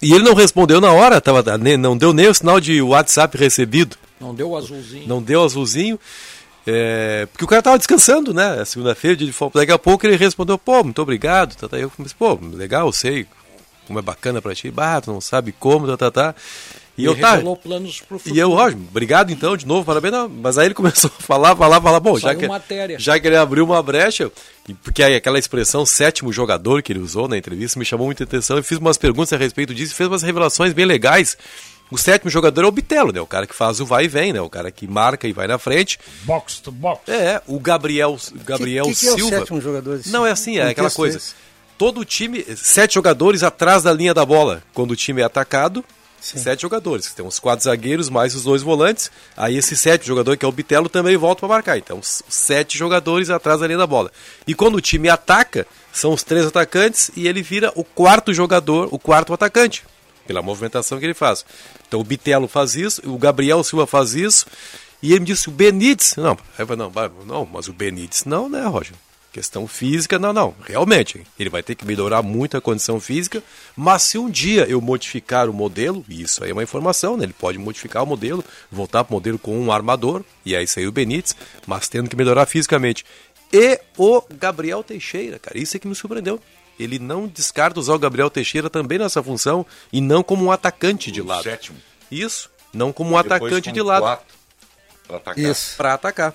E 0.00 0.12
ele 0.14 0.24
não 0.24 0.34
respondeu 0.34 0.80
na 0.80 0.92
hora, 0.92 1.20
tava, 1.20 1.42
não 1.78 1.96
deu 1.98 2.12
nem 2.12 2.28
o 2.28 2.34
sinal 2.34 2.60
de 2.60 2.80
WhatsApp 2.80 3.36
recebido. 3.36 3.96
Não 4.24 4.34
deu 4.34 4.50
o 4.50 4.56
azulzinho. 4.56 5.06
Não 5.08 5.22
deu 5.22 5.42
azulzinho. 5.44 5.98
é, 6.66 7.26
porque 7.30 7.44
o 7.44 7.48
cara 7.48 7.60
tava 7.62 7.78
descansando, 7.78 8.32
né? 8.32 8.60
A 8.60 8.64
segunda-feira, 8.64 9.16
dia 9.16 9.26
de 9.26 9.32
folga. 9.32 9.60
Daqui 9.60 9.72
a 9.72 9.78
pouco 9.78 10.06
ele 10.06 10.16
respondeu, 10.16 10.56
pô, 10.58 10.82
muito 10.82 11.02
obrigado. 11.02 11.54
Tá, 11.56 11.68
tá. 11.68 11.78
Eu 11.78 11.90
comecei, 11.90 12.16
pô, 12.18 12.38
legal, 12.52 12.86
eu 12.86 12.92
sei 12.92 13.26
como 13.86 13.98
é 13.98 14.02
bacana 14.02 14.40
pra 14.40 14.54
ti. 14.54 14.70
Bah, 14.70 15.00
tu 15.00 15.12
não 15.12 15.20
sabe 15.20 15.52
como, 15.52 15.86
tá, 15.86 15.96
tá, 15.96 16.10
tá. 16.10 16.34
E, 16.96 17.02
E 17.02 17.04
eu, 17.06 17.18
tá. 17.18 17.38
planos 17.60 18.00
pro 18.00 18.18
futuro. 18.20 18.36
E 18.36 18.38
eu, 18.38 18.50
Roger, 18.50 18.78
obrigado 18.78 19.30
então, 19.32 19.56
de 19.56 19.66
novo, 19.66 19.84
parabéns. 19.84 20.12
Não, 20.14 20.28
mas 20.28 20.56
aí 20.56 20.68
ele 20.68 20.72
começou 20.74 21.10
a 21.18 21.22
falar, 21.22 21.54
falar, 21.56 21.80
falar. 21.82 21.98
Bom, 22.00 22.16
já 22.18 22.34
que, 22.34 22.46
matéria. 22.46 22.98
já 23.00 23.18
que 23.18 23.26
ele 23.26 23.36
abriu 23.36 23.64
uma 23.64 23.82
brecha, 23.82 24.30
porque 24.82 25.02
aí 25.02 25.16
aquela 25.16 25.38
expressão 25.38 25.84
sétimo 25.84 26.32
jogador 26.32 26.82
que 26.82 26.92
ele 26.92 27.00
usou 27.00 27.26
na 27.28 27.36
entrevista 27.36 27.78
me 27.78 27.84
chamou 27.84 28.06
muita 28.06 28.22
atenção. 28.24 28.56
Eu 28.56 28.62
fiz 28.64 28.78
umas 28.78 28.96
perguntas 28.96 29.32
a 29.32 29.36
respeito 29.36 29.74
disso 29.74 29.94
fez 29.94 30.08
umas 30.08 30.22
revelações 30.22 30.72
bem 30.72 30.86
legais. 30.86 31.36
O 31.90 31.98
sétimo 31.98 32.30
jogador 32.30 32.64
é 32.64 32.66
o 32.66 32.72
Bitelo, 32.72 33.12
né? 33.12 33.20
O 33.20 33.26
cara 33.26 33.46
que 33.46 33.54
faz 33.54 33.78
o 33.78 33.86
vai 33.86 34.06
e 34.06 34.08
vem, 34.08 34.32
né? 34.32 34.40
O 34.40 34.48
cara 34.50 34.70
que 34.70 34.86
marca 34.88 35.28
e 35.28 35.32
vai 35.32 35.46
na 35.46 35.58
frente. 35.58 35.98
Box 36.22 36.58
to 36.60 36.72
box. 36.72 37.08
É, 37.10 37.40
o 37.46 37.60
Gabriel, 37.60 38.18
Gabriel 38.44 38.86
que, 38.86 38.94
que, 38.94 39.00
que 39.00 39.06
é 39.08 39.12
o 39.12 39.16
Silva. 39.16 39.38
sétimo 39.38 39.60
jogador? 39.60 39.96
desse- 39.98 40.10
Não, 40.10 40.26
é 40.26 40.30
assim, 40.32 40.58
é 40.58 40.66
Um 40.66 40.68
aquela 40.70 40.90
coisa. 40.90 41.18
desse? 41.18 41.34
Todo 41.78 42.00
o 42.00 42.04
time, 42.04 42.44
sete 42.56 42.94
jogadores 42.94 43.42
atrás 43.42 43.82
da 43.82 43.92
linha 43.92 44.14
da 44.14 44.24
bola. 44.24 44.62
Quando 44.72 44.92
o 44.92 44.96
time 44.96 45.20
é 45.20 45.24
atacado, 45.24 45.84
sete 46.20 46.62
jogadores. 46.62 47.12
Tem 47.12 47.24
uns 47.24 47.38
quatro 47.38 47.64
zagueiros, 47.64 48.08
mais 48.08 48.34
os 48.34 48.44
dois 48.44 48.62
volantes. 48.62 49.10
Aí 49.36 49.56
esse 49.56 49.76
sete 49.76 50.06
jogador, 50.06 50.36
que 50.36 50.44
é 50.44 50.48
o 50.48 50.52
Bitelo, 50.52 50.88
também 50.88 51.16
volta 51.16 51.40
para 51.40 51.48
marcar. 51.48 51.76
Então, 51.78 52.00
sete 52.02 52.78
jogadores 52.78 53.28
atrás 53.28 53.60
da 53.60 53.66
linha 53.66 53.78
da 53.78 53.86
bola. 53.86 54.10
E 54.46 54.54
quando 54.54 54.76
o 54.76 54.80
time 54.80 55.08
ataca, 55.08 55.66
são 55.92 56.12
os 56.12 56.22
três 56.22 56.46
atacantes 56.46 57.10
e 57.16 57.28
ele 57.28 57.42
vira 57.42 57.70
o 57.76 57.84
quarto 57.84 58.32
jogador, 58.32 58.88
o 58.90 58.98
quarto 58.98 59.34
atacante. 59.34 59.84
Pela 60.26 60.42
movimentação 60.42 60.98
que 60.98 61.04
ele 61.04 61.14
faz. 61.14 61.44
Então 61.86 62.00
o 62.00 62.04
Bitelo 62.04 62.48
faz 62.48 62.74
isso, 62.74 63.02
o 63.04 63.18
Gabriel 63.18 63.62
Silva 63.62 63.86
faz 63.86 64.14
isso. 64.14 64.46
E 65.02 65.10
ele 65.10 65.20
me 65.20 65.26
disse, 65.26 65.48
o 65.48 65.52
Benítez. 65.52 66.16
Não, 66.16 66.36
não, 66.76 66.92
não, 67.26 67.44
mas 67.44 67.68
o 67.68 67.72
Benítez 67.74 68.24
não, 68.24 68.48
né, 68.48 68.64
Roger? 68.66 68.94
Questão 69.34 69.66
física, 69.66 70.16
não, 70.16 70.32
não. 70.32 70.54
Realmente, 70.64 71.26
ele 71.38 71.50
vai 71.50 71.60
ter 71.60 71.74
que 71.74 71.84
melhorar 71.84 72.22
muito 72.22 72.56
a 72.56 72.60
condição 72.60 73.00
física, 73.00 73.42
mas 73.76 74.04
se 74.04 74.16
um 74.16 74.30
dia 74.30 74.64
eu 74.64 74.80
modificar 74.80 75.50
o 75.50 75.52
modelo, 75.52 76.04
isso 76.08 76.44
aí 76.44 76.50
é 76.50 76.52
uma 76.52 76.62
informação, 76.62 77.16
né? 77.16 77.24
Ele 77.24 77.32
pode 77.32 77.58
modificar 77.58 78.04
o 78.04 78.06
modelo, 78.06 78.44
voltar 78.70 79.02
para 79.02 79.12
o 79.12 79.16
modelo 79.16 79.36
com 79.36 79.58
um 79.58 79.72
armador, 79.72 80.24
e 80.46 80.54
aí 80.54 80.66
saiu 80.68 80.88
o 80.88 80.92
Benítez, 80.92 81.34
mas 81.66 81.88
tendo 81.88 82.08
que 82.08 82.14
melhorar 82.14 82.46
fisicamente. 82.46 83.04
E 83.52 83.80
o 83.98 84.22
Gabriel 84.38 84.82
Teixeira, 84.82 85.38
cara, 85.38 85.58
isso 85.58 85.76
é 85.76 85.80
que 85.80 85.88
me 85.88 85.94
surpreendeu. 85.94 86.40
Ele 86.78 86.98
não 86.98 87.26
descarta 87.26 87.78
usar 87.78 87.94
o 87.94 87.98
Gabriel 87.98 88.28
Teixeira 88.30 88.68
também 88.68 88.98
nessa 88.98 89.22
função 89.22 89.64
e 89.92 90.00
não 90.00 90.22
como 90.22 90.44
um 90.44 90.50
atacante 90.52 91.10
de 91.12 91.22
lado. 91.22 91.42
sétimo. 91.44 91.78
Isso, 92.10 92.50
não 92.72 92.92
como 92.92 93.10
um 93.16 93.22
Depois 93.22 93.40
atacante 93.42 93.72
de 93.72 93.80
lado 93.82 94.02
quatro 94.02 94.26
pra 95.06 95.16
atacar. 95.18 95.38
Isso. 95.44 95.76
para 95.76 95.94
atacar. 95.94 96.34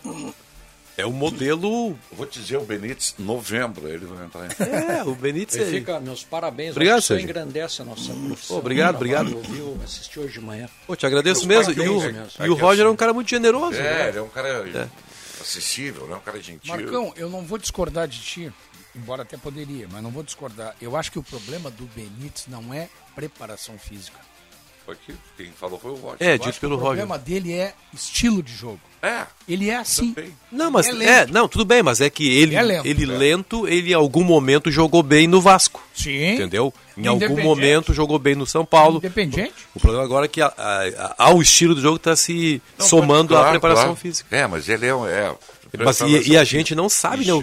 É 0.98 1.06
o 1.06 1.12
modelo. 1.14 1.98
Eu 2.12 2.18
vou 2.18 2.26
te 2.26 2.42
dizer, 2.42 2.58
o 2.58 2.62
Benítez, 2.66 3.16
novembro, 3.18 3.88
ele 3.88 4.06
vai 4.06 4.26
entrar 4.26 4.46
em. 4.46 4.98
É, 5.00 5.04
o 5.04 5.16
Benítez. 5.16 5.56
é- 5.56 5.64
Benfica, 5.64 5.98
meus 6.02 6.26
parabéns. 6.26 6.72
Obrigado, 6.72 7.02
Sérgio. 7.02 7.24
engrandece 7.24 7.82
a 7.82 7.86
nossa 7.86 8.12
profissão. 8.14 8.58
obrigado, 8.58 8.96
obrigado. 8.96 9.34
Ouviu, 9.38 9.80
assisti 9.82 10.20
hoje 10.20 10.34
de 10.34 10.42
manhã. 10.42 10.68
Pô, 10.86 10.96
te 10.98 11.06
agradeço 11.06 11.48
Meus 11.48 11.68
mesmo. 11.68 11.84
E 11.84 11.88
o, 11.88 12.00
parabéns, 12.02 12.34
e 12.38 12.42
o 12.50 12.58
é 12.58 12.62
Roger 12.62 12.82
é 12.82 12.86
assim- 12.88 12.94
um 12.94 12.96
cara 12.98 13.14
muito 13.14 13.30
generoso. 13.30 13.78
É, 13.78 13.82
né? 13.82 14.10
ele 14.10 14.18
é 14.18 14.22
um 14.22 14.28
cara 14.30 14.66
acessível, 15.42 16.06
né? 16.08 16.16
Um 16.16 16.20
cara 16.20 16.42
gentil. 16.42 16.74
Marcão, 16.74 17.14
eu 17.16 17.30
não 17.30 17.44
vou 17.44 17.58
discordar 17.58 18.06
de 18.08 18.20
ti, 18.20 18.52
embora 18.96 19.24
até 19.24 19.38
poderia, 19.38 19.88
mas 19.92 20.02
não 20.04 20.12
vou 20.12 20.24
discordar. 20.24 20.76
Eu 20.82 20.96
acho 20.96 21.12
que 21.12 21.20
o 21.20 21.24
problema 21.24 21.70
do 21.72 21.86
Benítez 21.96 22.46
não 22.48 22.74
é 22.74 22.90
preparação 23.16 23.78
física. 23.78 24.18
Foi 24.86 24.96
aqui, 24.96 25.16
quem 25.38 25.52
falou 25.52 25.78
foi 25.78 25.92
o 25.92 25.96
Roger. 25.96 26.18
É, 26.20 26.34
Eu 26.34 26.38
dito 26.40 26.54
que 26.54 26.60
pelo 26.62 26.74
o 26.76 26.80
Roger. 26.80 27.06
problema 27.06 27.18
dele 27.20 27.54
é 27.54 27.74
estilo 27.94 28.42
de 28.42 28.52
jogo. 28.52 28.80
É, 29.04 29.28
Ele 29.48 29.70
é 29.70 29.76
assim. 29.78 30.14
também. 30.14 30.36
Não, 30.52 30.72
mas 30.72 30.88
É 30.88 31.06
é, 31.22 31.26
não, 31.28 31.48
tudo 31.48 31.64
bem, 31.64 31.84
mas 31.84 32.02
é 32.02 32.10
que 32.10 32.24
ele, 32.28 32.56
Ele 32.56 32.56
é 32.56 32.62
lento. 32.64 32.86
ele 32.88 33.06
lento, 33.06 33.68
ele 33.68 33.92
em 33.92 33.94
algum 33.94 34.24
momento 34.24 34.72
jogou 34.72 35.04
bem 35.04 35.28
no 35.28 35.40
Vasco. 35.40 35.82
Sim. 35.94 36.34
Entendeu? 36.34 36.74
Em 36.98 37.06
algum 37.08 37.40
momento 37.42 37.94
jogou 37.94 38.18
bem 38.18 38.34
no 38.36 38.48
São 38.48 38.66
Paulo. 38.66 38.98
Independente. 38.98 39.54
O 39.76 39.80
problema 39.80 40.04
agora 40.04 40.26
é 40.26 40.28
que 40.28 40.42
a- 40.42 40.54
a- 40.58 40.88
a- 41.06 41.16
ao 41.18 41.40
estilo 41.42 41.76
do 41.76 41.82
jogo 41.82 41.98
está 41.98 42.16
se 42.16 42.60
Não, 42.78 42.86
somando 42.88 43.36
à 43.36 43.40
claro, 43.42 43.52
preparação 43.52 43.84
claro. 43.86 43.96
física. 44.00 44.36
É, 44.36 44.48
mas 44.48 44.68
ele 44.68 44.88
é. 44.88 44.96
um- 44.96 45.08
é 45.08 45.34
Mas, 45.78 46.00
e, 46.02 46.32
e 46.32 46.38
a 46.38 46.44
gente 46.44 46.74
não 46.74 46.90
sabe, 46.90 47.26
né? 47.26 47.34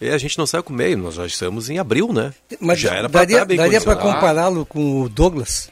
E 0.00 0.08
a 0.08 0.18
gente 0.18 0.38
não 0.38 0.46
sabe 0.46 0.62
com 0.62 0.72
o 0.72 0.76
meio. 0.76 0.96
Nós 0.96 1.14
já 1.14 1.26
estamos 1.26 1.68
em 1.68 1.78
abril, 1.78 2.12
né? 2.12 2.32
Mas 2.60 2.78
já 2.78 2.94
era 2.94 3.08
daria, 3.08 3.44
bem 3.44 3.56
daria 3.56 3.80
para 3.80 3.96
compará-lo 3.96 4.64
com 4.64 5.02
o 5.02 5.08
Douglas? 5.08 5.70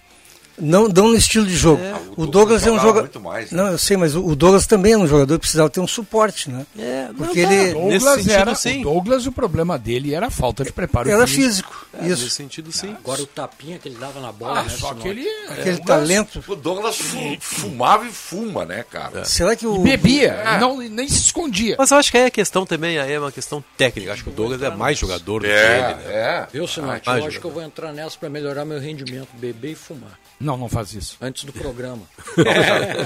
Não, 0.59 0.87
não 0.89 1.09
no 1.09 1.15
estilo 1.17 1.47
de 1.47 1.57
jogo. 1.57 1.83
o 2.17 2.23
o 2.23 2.27
Douglas 2.27 2.67
é 2.67 2.71
um 2.71 2.79
jogador. 2.79 3.01
muito 3.03 3.21
mais, 3.21 3.51
né? 3.51 3.63
Não, 3.63 3.71
eu 3.73 3.79
sei, 3.79 3.97
mas 3.97 4.15
o, 4.15 4.35
Douglas 4.37 4.67
também 4.67 4.93
é 4.93 4.99
um 4.99 5.07
jogador 5.07 5.35
que 5.35 5.41
precisava 5.41 5.69
ter 5.71 5.81
um 5.81 5.87
suporte, 5.87 6.51
né? 6.51 6.67
É, 6.79 7.07
não, 7.09 7.15
Porque 7.15 7.43
tá. 7.43 7.53
ele 7.53 7.65
Nesse 7.75 7.75
Douglas 8.05 8.15
sentido, 8.17 8.33
era, 8.33 8.55
sim. 8.55 8.81
O 8.81 8.85
Douglas, 8.85 9.27
o 9.27 9.33
problema 9.33 9.79
dele 9.79 10.15
era 10.15 10.27
a 10.27 10.31
falta 10.31 10.63
de 10.65 10.73
preparo 10.73 11.09
era 11.11 11.27
físico. 11.27 11.73
físico. 11.73 11.87
É, 11.95 12.03
Nesse 12.09 12.27
Isso. 12.27 12.31
sentido, 12.37 12.71
sim. 12.73 12.95
Agora 12.99 13.23
o 13.23 13.27
tapinha 13.27 13.79
que 13.79 13.89
ele 13.89 13.97
dava 13.99 14.21
na 14.21 14.31
bola, 14.33 14.61
Ah, 14.61 14.63
né? 14.65 14.69
só 14.71 14.89
Sinote? 14.89 15.01
que 15.03 15.09
ele... 15.09 15.29
Aquele 15.49 15.77
Douglas 15.77 15.87
talento. 15.87 16.45
O 16.47 16.57
Douglas 16.57 16.97
fu- 16.99 17.37
fumava 17.41 18.07
e 18.07 18.13
fuma, 18.13 18.65
né, 18.65 18.85
cara? 18.89 19.25
Será 19.25 19.57
que 19.57 19.67
o. 19.67 19.79
Bebia, 19.79 20.33
É. 20.33 20.59
não, 20.59 20.77
nem 20.79 21.09
se 21.09 21.19
escondia. 21.19 21.77
Mas 21.79 21.91
eu 21.91 21.97
acho 21.99 22.11
que 22.11 22.19
aí 22.19 22.27
a 22.27 22.31
questão 22.31 22.65
também 22.67 22.99
aí 22.99 23.13
é 23.13 23.19
uma 23.19 23.33
questão 23.33 23.63
técnica. 23.77 24.13
Acho 24.13 24.25
que 24.25 24.31
o 24.31 24.33
Douglas 24.33 24.63
é 24.63 24.71
mais 24.71 24.99
jogador 24.99 25.41
do 25.41 25.47
que 25.47 25.51
ele, 25.53 25.59
né? 25.59 25.97
é. 26.07 26.47
Viu, 26.53 26.67
Sinote? 26.67 27.03
Ah, 27.07 27.19
eu 27.19 27.27
acho 27.27 27.41
que 27.41 27.45
eu 27.47 27.51
vou 27.51 27.63
entrar 27.63 27.93
nessa 27.93 28.17
para 28.19 28.29
melhorar 28.29 28.65
meu 28.65 28.79
rendimento, 28.81 29.29
beber 29.35 29.73
e 29.73 29.75
fumar. 29.75 30.19
Não, 30.43 30.57
não 30.57 30.69
faz 30.69 30.93
isso. 30.93 31.17
Antes 31.21 31.45
do 31.45 31.53
programa. 31.53 32.03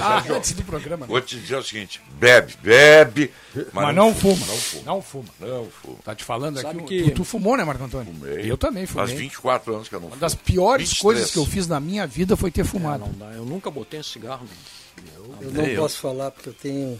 Ah, 0.01 0.23
antes 0.29 0.51
do 0.53 0.63
programa. 0.63 1.05
Vou 1.05 1.21
te 1.21 1.39
dizer 1.39 1.55
o 1.57 1.63
seguinte: 1.63 2.01
bebe, 2.19 2.53
bebe, 2.63 3.31
Mas 3.73 3.95
não 3.95 4.13
fuma. 4.13 4.45
Não 4.45 4.55
fuma. 4.57 4.83
Não 4.85 5.01
fuma. 5.01 5.25
Não 5.39 5.65
fuma. 5.69 5.97
Tá 6.03 6.15
te 6.15 6.23
falando 6.23 6.59
Sabe 6.61 6.79
aqui. 6.79 7.03
que- 7.03 7.11
Tu, 7.11 7.15
tu 7.17 7.23
fumou, 7.23 7.55
né, 7.57 7.63
Marco 7.63 7.83
Antônio? 7.83 8.13
Fumei. 8.13 8.49
Eu 8.51 8.57
também 8.57 8.85
Faz 8.85 9.09
fumei. 9.11 9.25
24 9.25 9.75
anos 9.75 9.87
que 9.89 9.95
eu 9.95 9.99
não 9.99 10.07
Uma 10.07 10.11
fumo. 10.15 10.21
das 10.21 10.35
piores 10.35 10.89
23. 10.89 11.01
coisas 11.01 11.31
que 11.31 11.37
eu 11.37 11.45
fiz 11.45 11.67
na 11.67 11.79
minha 11.79 12.05
vida 12.07 12.35
foi 12.37 12.49
ter 12.51 12.61
Ah, 12.61 12.65
fumado. 12.65 13.05
não 13.05 13.11
dá. 13.13 13.33
Eu 13.35 13.45
nunca 13.45 13.69
botei 13.69 13.99
um 13.99 14.03
cigarro. 14.03 14.45
Eu 15.41 15.51
não 15.51 15.63
Eu. 15.65 15.81
posso 15.81 15.99
falar 15.99 16.31
porque 16.31 16.49
eu 16.49 16.53
tenho 16.53 16.99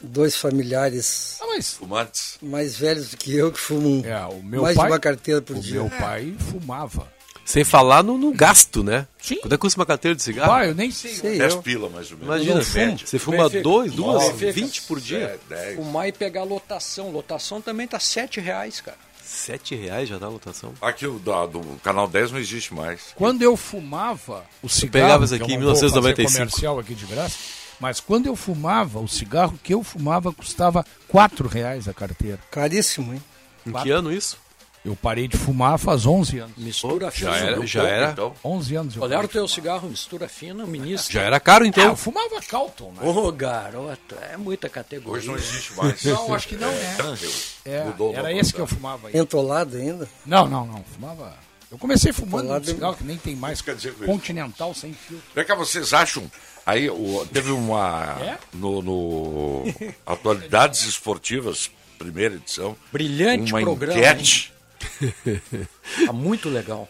dois 0.00 0.34
familiares 0.36 1.38
Ah, 1.40 1.46
mas 1.48 1.74
Fumantes. 1.74 2.38
mais 2.42 2.76
velhos 2.76 3.10
do 3.10 3.16
que 3.16 3.34
eu 3.36 3.52
que 3.52 3.60
fumam 3.60 4.02
é, 4.04 4.24
o 4.26 4.42
meu 4.42 4.62
mais 4.62 4.76
pai, 4.76 4.86
de 4.86 4.92
uma 4.92 4.98
carteira 4.98 5.42
por 5.42 5.56
o 5.56 5.60
dia. 5.60 5.74
meu 5.74 5.90
pai 5.90 6.34
fumava. 6.50 7.06
Sem 7.50 7.64
falar 7.64 8.02
no, 8.04 8.16
no 8.16 8.32
gasto, 8.32 8.84
né? 8.84 9.06
Sim. 9.20 9.36
Quanto 9.36 9.52
é 9.52 9.56
que 9.56 9.60
custa 9.60 9.80
uma 9.80 9.86
carteira 9.86 10.14
de 10.14 10.22
cigarro? 10.22 10.50
Pai, 10.50 10.68
eu 10.70 10.74
nem 10.74 10.90
sei. 10.90 11.14
Sei 11.14 11.38
10 11.38 11.54
eu. 11.54 11.62
pila, 11.62 11.88
mais 11.88 12.10
ou 12.12 12.18
menos. 12.18 12.34
Imagina, 12.44 12.62
fumo. 12.62 12.98
você 12.98 13.18
fuma 13.18 13.36
Benfica. 13.44 13.62
dois, 13.62 13.92
duas, 13.92 14.24
Benfica. 14.32 14.52
20 14.52 14.82
por 14.82 15.00
dia. 15.00 15.38
É, 15.50 15.54
10. 15.54 15.76
Fumar 15.76 16.08
e 16.08 16.12
pegar 16.12 16.44
lotação. 16.44 17.10
Lotação 17.10 17.60
também 17.60 17.88
tá 17.88 17.98
sete 17.98 18.40
reais, 18.40 18.80
cara. 18.80 18.96
Sete 19.24 19.74
reais 19.74 20.08
já 20.08 20.18
dá 20.18 20.28
lotação. 20.28 20.74
Aqui 20.80 21.06
o 21.06 21.18
da- 21.18 21.46
do 21.46 21.60
canal 21.82 22.06
10 22.08 22.30
não 22.32 22.38
existe 22.38 22.72
mais. 22.74 23.00
Quando 23.14 23.42
eu 23.42 23.56
fumava 23.56 24.44
o 24.62 24.68
cigarro, 24.68 24.92
pegava 24.92 25.24
isso 25.24 25.34
que 25.34 25.40
eu 25.40 25.44
aqui 25.46 25.54
em 25.54 25.58
não 25.58 25.66
vou 25.66 25.74
fazer 25.74 25.86
1995. 25.86 26.32
comercial 26.38 26.78
aqui 26.78 26.94
de 26.94 27.06
graça, 27.06 27.36
mas 27.78 28.00
quando 28.00 28.26
eu 28.26 28.34
fumava, 28.36 28.98
o 29.00 29.08
cigarro 29.08 29.58
que 29.62 29.72
eu 29.74 29.82
fumava 29.84 30.32
custava 30.32 30.84
quatro 31.08 31.48
reais 31.48 31.86
a 31.88 31.92
carteira. 31.94 32.38
Caríssimo, 32.50 33.12
hein? 33.14 33.22
Em 33.66 33.72
que 33.72 33.90
ano 33.90 34.12
isso? 34.12 34.36
Eu 34.82 34.96
parei 34.96 35.28
de 35.28 35.36
fumar 35.36 35.78
faz 35.78 36.06
11 36.06 36.38
anos. 36.38 36.56
Mistura 36.56 37.06
Já 37.06 37.10
fina. 37.10 37.36
era, 37.36 37.66
já 37.66 37.80
Pouco, 37.80 37.94
era, 37.94 38.10
Então. 38.12 38.34
11 38.42 38.74
anos 38.76 38.96
eu 38.96 39.02
Olha 39.02 39.10
parei 39.16 39.26
o 39.26 39.28
teu 39.28 39.42
fumar. 39.46 39.54
cigarro, 39.54 39.88
mistura 39.90 40.26
fina, 40.28 40.64
ministro. 40.64 41.12
já 41.12 41.20
era 41.22 41.38
caro 41.38 41.64
Ah, 41.64 41.68
então. 41.68 41.84
eu 41.84 41.96
fumava 41.96 42.40
Calton, 42.48 42.90
né? 42.92 43.06
Ô, 43.06 43.30
garoto, 43.30 44.14
é 44.32 44.38
muita 44.38 44.70
categoria. 44.70 45.12
Hoje 45.18 45.28
não 45.28 45.36
existe 45.36 45.74
mais. 45.74 46.02
Não, 46.04 46.32
acho 46.34 46.48
que 46.48 46.56
não 46.56 46.70
é. 46.70 46.94
Tangel. 46.96 47.30
É, 47.66 47.84
Mudou 47.84 48.14
era 48.14 48.32
esse 48.32 48.54
que 48.54 48.58
eu 48.60 48.66
fumava 48.66 49.08
aí. 49.08 49.16
Entolado 49.18 49.76
ainda. 49.76 50.08
Não, 50.24 50.48
não, 50.48 50.66
não. 50.66 50.82
Fumava. 50.94 51.34
Eu 51.70 51.76
comecei 51.78 52.10
fumando 52.12 52.44
um 52.44 52.48
Falado- 52.48 52.64
cigarro 52.66 52.96
que 52.96 53.04
nem 53.04 53.18
tem 53.18 53.36
mais. 53.36 53.60
quer 53.60 53.76
dizer 53.76 53.90
isso? 53.90 54.04
Continental 54.06 54.74
sem 54.74 54.92
filtro. 54.94 55.24
Vem 55.34 55.44
cá, 55.44 55.54
vocês 55.54 55.92
acham? 55.92 56.24
Aí 56.64 56.88
o- 56.88 57.26
teve 57.32 57.52
uma. 57.52 58.16
É? 58.20 58.38
No, 58.54 58.80
no 58.82 59.64
Atualidades 60.06 60.82
Esportivas, 60.84 61.70
primeira 61.98 62.34
edição. 62.36 62.74
Brilhante 62.90 63.52
uma 63.52 63.60
programa, 63.60 63.98
enquete. 63.98 64.52
Tá 66.06 66.12
muito 66.12 66.48
legal. 66.48 66.88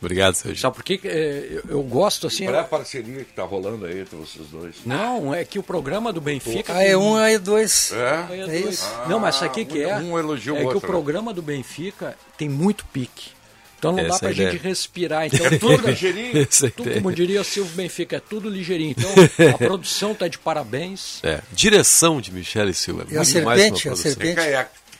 Obrigado, 0.00 0.34
Sérgio. 0.34 0.58
Sabe 0.58 0.76
por 0.76 0.82
que 0.82 0.96
que, 0.96 1.08
é, 1.08 1.46
eu, 1.50 1.62
eu 1.68 1.82
gosto 1.82 2.26
assim? 2.26 2.44
Qual 2.46 2.56
é 2.56 2.60
a 2.60 2.64
parceria 2.64 3.22
que 3.22 3.34
tá 3.34 3.42
rolando 3.42 3.84
aí 3.84 4.00
entre 4.00 4.16
vocês 4.16 4.46
dois? 4.48 4.76
Não, 4.86 5.34
é 5.34 5.44
que 5.44 5.58
o 5.58 5.62
programa 5.62 6.10
do 6.10 6.22
Benfica. 6.22 6.74
Ah, 6.74 6.82
é 6.82 6.96
um, 6.96 7.16
aí 7.16 7.34
é 7.34 7.38
dois. 7.38 7.92
É? 7.92 8.26
É 8.30 8.40
É 8.48 8.60
isso. 8.60 8.88
Não, 9.06 9.18
mas 9.20 9.34
sabe 9.34 9.48
o 9.48 9.52
que, 9.52 9.64
que 9.66 9.82
é? 9.82 9.94
um 9.96 10.18
elogia 10.18 10.54
o 10.54 10.56
é 10.56 10.60
que 10.60 10.64
outro, 10.64 10.78
o 10.78 10.82
né? 10.82 10.88
programa 10.88 11.34
do 11.34 11.42
Benfica 11.42 12.16
tem 12.38 12.48
muito 12.48 12.86
pique. 12.86 13.32
Então 13.78 13.92
não 13.92 14.00
Essa 14.00 14.08
dá 14.08 14.16
é 14.16 14.18
pra 14.18 14.28
a 14.28 14.32
gente 14.32 14.62
respirar. 14.62 15.26
Então 15.26 15.58
tudo, 15.58 15.86
Ligeirinho. 15.86 16.42
É 16.42 16.70
tudo, 16.70 16.92
como 16.94 17.12
diria 17.12 17.40
o 17.40 17.44
Silvio 17.44 17.74
Benfica, 17.74 18.16
é 18.16 18.20
tudo 18.20 18.48
ligeirinho. 18.48 18.94
Então 18.96 19.10
a 19.54 19.58
produção 19.58 20.14
tá 20.14 20.28
de 20.28 20.38
parabéns. 20.38 21.18
É, 21.24 21.40
direção 21.50 22.20
de 22.20 22.30
Michele 22.30 22.74
Silva. 22.74 23.06
E 23.08 23.16
a 23.16 23.22
muito 23.22 23.42
mais 23.42 23.60
serpente, 23.60 23.88
uma 23.88 23.94
a 23.94 23.96
produção. 23.96 23.96
serpente. 23.96 24.34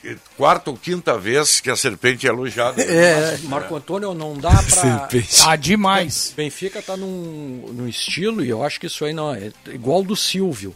É 0.03 0.15
quarta 0.35 0.71
ou 0.71 0.77
quinta 0.77 1.17
vez 1.17 1.59
que 1.59 1.69
a 1.69 1.75
serpente 1.75 2.25
é 2.25 2.29
elogiada. 2.29 2.81
É, 2.81 3.37
Marco 3.43 3.75
Antônio 3.75 4.13
não 4.15 4.35
dá 4.35 4.49
pra. 4.63 4.63
Serpente. 4.63 5.37
Tá 5.43 5.55
demais. 5.55 6.33
Benfica 6.35 6.81
tá 6.81 6.97
num, 6.97 7.69
num 7.73 7.87
estilo, 7.87 8.43
e 8.43 8.49
eu 8.49 8.63
acho 8.63 8.79
que 8.79 8.87
isso 8.87 9.05
aí 9.05 9.13
não 9.13 9.33
é 9.33 9.51
igual 9.67 10.03
do 10.03 10.15
Silvio. 10.15 10.75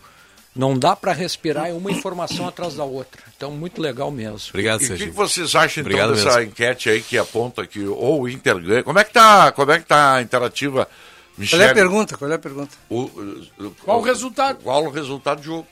Não 0.56 0.78
dá 0.80 0.96
pra 0.96 1.12
respirar 1.12 1.68
é 1.68 1.74
uma 1.74 1.92
informação 1.92 2.48
atrás 2.48 2.76
da 2.76 2.84
outra. 2.86 3.22
Então, 3.36 3.52
muito 3.52 3.82
legal 3.82 4.10
mesmo. 4.10 4.40
Obrigado, 4.50 4.80
E 4.82 4.86
o 4.86 4.88
que, 4.88 4.88
Sérgio. 4.88 5.08
que 5.08 5.14
vocês 5.14 5.54
acham 5.54 5.82
então 5.82 5.92
Obrigado 5.92 6.14
dessa 6.16 6.38
mesmo. 6.38 6.52
enquete 6.52 6.90
aí 6.90 7.02
que 7.02 7.18
aponta 7.18 7.68
que 7.68 7.84
ou 7.86 8.22
o 8.22 8.30
Inter 8.30 8.58
ganha? 8.60 8.84
Como 8.84 8.98
é 8.98 9.04
que 9.04 9.12
tá, 9.12 9.52
como 9.52 9.72
é 9.74 9.80
que 9.80 9.86
tá 9.86 10.14
a 10.14 10.22
interativa, 10.22 10.86
Qual 10.86 11.38
Michele? 11.38 11.64
é 11.64 11.70
a 11.72 11.74
pergunta? 11.74 12.16
Qual 12.18 12.32
é 12.32 12.36
a 12.36 12.40
pergunta? 12.40 12.72
O, 12.90 13.02
o- 13.02 13.76
Qual 13.84 14.00
o 14.00 14.02
resultado? 14.04 14.60
Qual 14.64 14.86
o 14.86 14.90
resultado 14.92 15.40
do 15.40 15.44
jogo? 15.44 15.68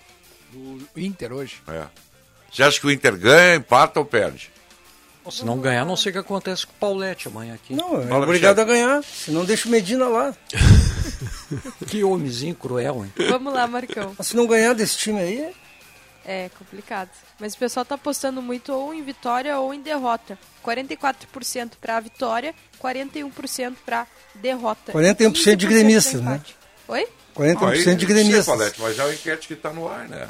O 0.53 0.79
Inter 0.97 1.31
hoje. 1.31 1.61
É. 1.67 1.85
Você 2.53 2.63
acha 2.63 2.79
que 2.79 2.85
o 2.87 2.91
Inter 2.91 3.17
ganha, 3.17 3.55
empata 3.55 3.99
ou 3.99 4.05
perde? 4.05 4.51
Se 5.31 5.45
não 5.45 5.57
ganhar, 5.57 5.85
não 5.85 5.95
sei 5.95 6.09
o 6.09 6.13
que 6.13 6.19
acontece 6.19 6.67
com 6.67 6.73
o 6.73 6.75
Paulette 6.75 7.29
amanhã 7.29 7.53
aqui. 7.53 7.73
Não, 7.73 8.01
é 8.01 8.07
Fala, 8.07 8.23
obrigado 8.25 8.57
Michele. 8.57 8.71
a 8.79 8.85
ganhar. 8.87 9.03
Senão 9.03 9.45
deixa 9.45 9.67
o 9.67 9.71
Medina 9.71 10.07
lá. 10.07 10.35
Que 11.87 12.03
homenzinho 12.03 12.55
cruel, 12.55 13.05
hein? 13.05 13.13
Vamos 13.29 13.53
lá, 13.53 13.67
Marcão. 13.67 14.13
Mas 14.17 14.27
se 14.27 14.35
não 14.35 14.47
ganhar 14.47 14.73
desse 14.73 14.97
time 14.97 15.19
aí, 15.19 15.53
É 16.25 16.49
complicado. 16.57 17.09
Mas 17.39 17.53
o 17.53 17.57
pessoal 17.57 17.85
tá 17.85 17.95
apostando 17.95 18.41
muito 18.41 18.73
ou 18.73 18.93
em 18.93 19.03
vitória 19.03 19.57
ou 19.59 19.73
em 19.73 19.81
derrota. 19.81 20.37
44% 20.65 21.71
pra 21.79 21.99
vitória, 21.99 22.55
41% 22.81 23.75
pra 23.85 24.07
derrota. 24.35 24.91
41% 24.93 25.55
de 25.55 25.67
15% 25.67 25.69
gremistas, 25.69 26.21
né? 26.21 26.41
Oi? 26.87 27.07
41% 27.35 27.67
Aí, 27.67 27.79
de 27.81 27.85
não 27.91 27.97
sei, 27.99 28.07
gremistas. 28.07 28.45
Paulette, 28.45 28.81
mas 28.81 28.97
é 28.99 29.03
uma 29.03 29.13
enquete 29.13 29.47
que 29.47 29.53
está 29.53 29.71
no 29.71 29.87
ar, 29.87 30.07
né? 30.07 30.27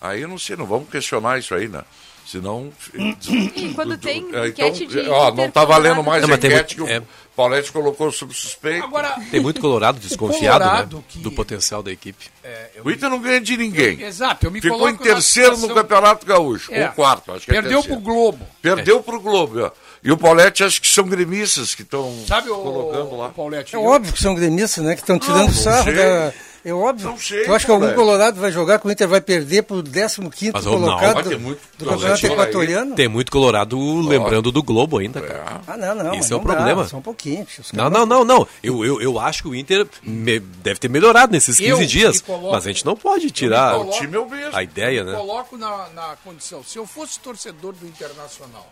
Aí 0.00 0.22
eu 0.22 0.28
não 0.28 0.38
sei, 0.38 0.56
não 0.56 0.66
vamos 0.66 0.88
questionar 0.88 1.38
isso 1.38 1.54
aí, 1.54 1.68
né? 1.68 1.82
Senão. 2.26 2.72
E 2.94 3.72
quando 3.74 3.96
tem 3.98 4.26
É, 4.32 4.48
enquete 4.48 4.86
de 4.86 5.00
Ó, 5.08 5.26
não 5.26 5.44
Inter 5.44 5.52
tá 5.52 5.64
valendo 5.64 6.02
mais 6.02 6.22
Não, 6.22 6.32
a 6.32 6.36
enquete 6.36 6.78
muito- 6.78 6.88
que 6.88 6.94
o 6.94 6.96
é. 6.96 7.02
Paulette 7.34 7.72
colocou 7.72 8.12
sob 8.12 8.32
suspeito. 8.34 8.84
Agora, 8.84 9.16
Tem 9.30 9.40
muito 9.40 9.60
colorado 9.60 9.98
desconfiado, 9.98 10.62
Colorado 10.62 10.96
né? 10.98 11.02
que- 11.08 11.18
Do 11.20 11.32
potencial 11.32 11.82
da 11.82 11.90
equipe. 11.90 12.26
é, 12.44 12.70
eu 12.76 12.84
O 12.84 12.90
Inter 12.90 13.08
não 13.10 13.18
ganha 13.20 13.40
de 13.40 13.56
ninguém. 13.56 14.00
Exato, 14.02 14.46
eu 14.46 14.50
me 14.50 14.60
Ficou 14.60 14.88
em 14.88 14.96
terceiro 14.96 15.50
na 15.50 15.54
no 15.54 15.60
situação- 15.62 15.82
Campeonato 15.82 16.26
Gaúcho, 16.26 16.72
É. 16.72 16.86
ou 16.86 16.92
quarto, 16.92 17.32
acho 17.32 17.46
que 17.46 17.50
é 17.50 17.54
Perdeu 17.54 17.80
pro 17.82 17.88
terceiro. 17.96 18.00
Globo. 18.02 18.46
Perdeu 18.60 19.02
pro 19.02 19.20
Globo. 19.20 19.60
ó. 19.64 19.70
E 20.04 20.12
o 20.12 20.16
Paulette 20.16 20.62
acho 20.64 20.80
que 20.80 20.88
são 20.88 21.04
gremistas 21.06 21.74
que 21.74 21.82
estão 21.82 22.14
Sabe 22.26 22.48
o, 22.50 22.56
colocando 22.56 23.16
lá. 23.16 23.26
o 23.28 23.32
Paulette? 23.32 23.74
É 23.74 23.78
óbvio 23.78 24.12
que 24.12 24.20
são 24.22 24.34
gremistas, 24.34 24.84
né? 24.84 24.94
Que 24.94 25.00
estão 25.02 25.18
tirando 25.18 25.46
não 25.46 25.52
sarro 25.52 25.92
da, 25.94 26.32
É 26.62 26.74
óbvio. 26.74 27.08
Não 27.08 27.18
sei, 27.18 27.46
Eu 27.46 27.54
acho 27.54 27.64
que 27.64 27.72
algum 27.72 27.92
colorado 27.94 28.38
vai 28.38 28.52
jogar 28.52 28.78
que 28.78 28.86
o 28.86 28.90
Inter 28.90 29.08
vai 29.08 29.20
perder 29.20 29.62
pro 29.62 29.82
15 29.82 30.52
Mas, 30.52 30.64
não, 30.64 30.72
colocado 30.72 31.14
vai 31.14 31.22
do, 31.22 31.40
muito 31.40 31.60
do 31.78 31.86
campeonato 31.86 32.26
equatoriano. 32.26 32.94
Tem 32.94 33.08
muito 33.08 33.32
colorado 33.32 34.00
lembrando 34.06 34.52
do 34.52 34.62
Globo 34.62 34.98
ainda, 34.98 35.22
cara. 35.22 35.62
Ah, 35.66 35.76
não, 35.76 35.94
não. 35.94 36.14
Esse 36.14 36.32
é 36.32 36.36
o 36.36 36.38
não 36.38 36.44
dá, 36.46 36.54
problema. 36.54 36.86
Só 36.86 36.98
um 36.98 37.02
pouquinho. 37.02 37.46
Não, 37.72 37.88
não, 37.88 38.04
não, 38.04 38.24
não. 38.24 38.46
Eu, 38.62 38.84
eu, 38.84 39.00
eu 39.00 39.18
acho 39.18 39.44
que 39.44 39.48
o 39.48 39.54
Inter 39.54 39.86
me- 40.02 40.38
deve 40.38 40.78
ter 40.78 40.88
melhorado 40.90 41.32
nesses 41.32 41.56
15 41.56 41.70
Eu 41.82 41.86
dias. 41.86 42.20
coloco- 42.20 42.52
mas 42.52 42.66
a 42.66 42.68
gente 42.70 42.84
não 42.84 42.94
pode 42.94 43.30
tirar 43.30 43.72
coloco- 43.72 43.96
O 43.96 43.98
time 43.98 44.16
é 44.16 44.20
o 44.20 44.28
mesmo. 44.28 44.54
a 44.56 44.62
ideia, 44.62 45.02
né? 45.02 45.12
coloco 45.14 45.56
na, 45.56 45.88
na 45.94 46.16
condição. 46.22 46.62
Se 46.62 46.76
eu 46.78 46.86
fosse 46.86 47.18
torcedor 47.20 47.72
do 47.72 47.86
Internacional, 47.86 48.70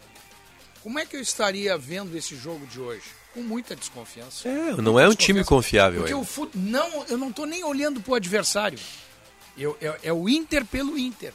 como 0.82 0.98
é 0.98 1.06
que 1.06 1.16
eu 1.16 1.20
estaria 1.20 1.76
vendo 1.78 2.14
esse 2.16 2.36
jogo 2.36 2.66
de 2.66 2.80
hoje? 2.80 3.02
Com 3.38 3.44
muita 3.44 3.76
desconfiança. 3.76 4.48
É, 4.48 4.72
não 4.82 4.98
é 4.98 5.08
um 5.08 5.14
time 5.14 5.44
confiável 5.44 6.00
Porque 6.00 6.12
ainda. 6.12 6.22
o 6.22 6.26
fut... 6.26 6.50
não, 6.56 7.06
eu 7.06 7.16
não 7.16 7.28
estou 7.28 7.46
nem 7.46 7.62
olhando 7.62 8.00
para 8.00 8.12
o 8.12 8.14
adversário. 8.16 8.78
Eu, 9.56 9.78
é, 9.80 9.98
é 10.04 10.12
o 10.12 10.28
Inter 10.28 10.64
pelo 10.64 10.98
Inter. 10.98 11.32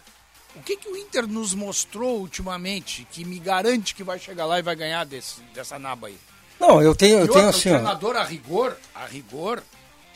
O 0.54 0.62
que, 0.62 0.76
que 0.76 0.90
o 0.90 0.98
Inter 0.98 1.26
nos 1.26 1.54
mostrou 1.54 2.20
ultimamente 2.20 3.08
que 3.10 3.24
me 3.24 3.40
garante 3.40 3.96
que 3.96 4.04
vai 4.04 4.20
chegar 4.20 4.46
lá 4.46 4.60
e 4.60 4.62
vai 4.62 4.76
ganhar 4.76 5.06
desse, 5.06 5.42
dessa 5.54 5.80
naba 5.80 6.08
aí? 6.08 6.18
Não, 6.60 6.82
eu 6.82 6.94
tenho, 6.94 7.20
eu 7.20 7.28
tenho 7.28 7.46
o 7.46 7.50
assim, 7.50 7.70
ó. 7.70 7.74
treinador 7.74 8.18
a 8.18 8.24
rigor, 8.24 8.78
a 8.94 9.06
rigor, 9.06 9.64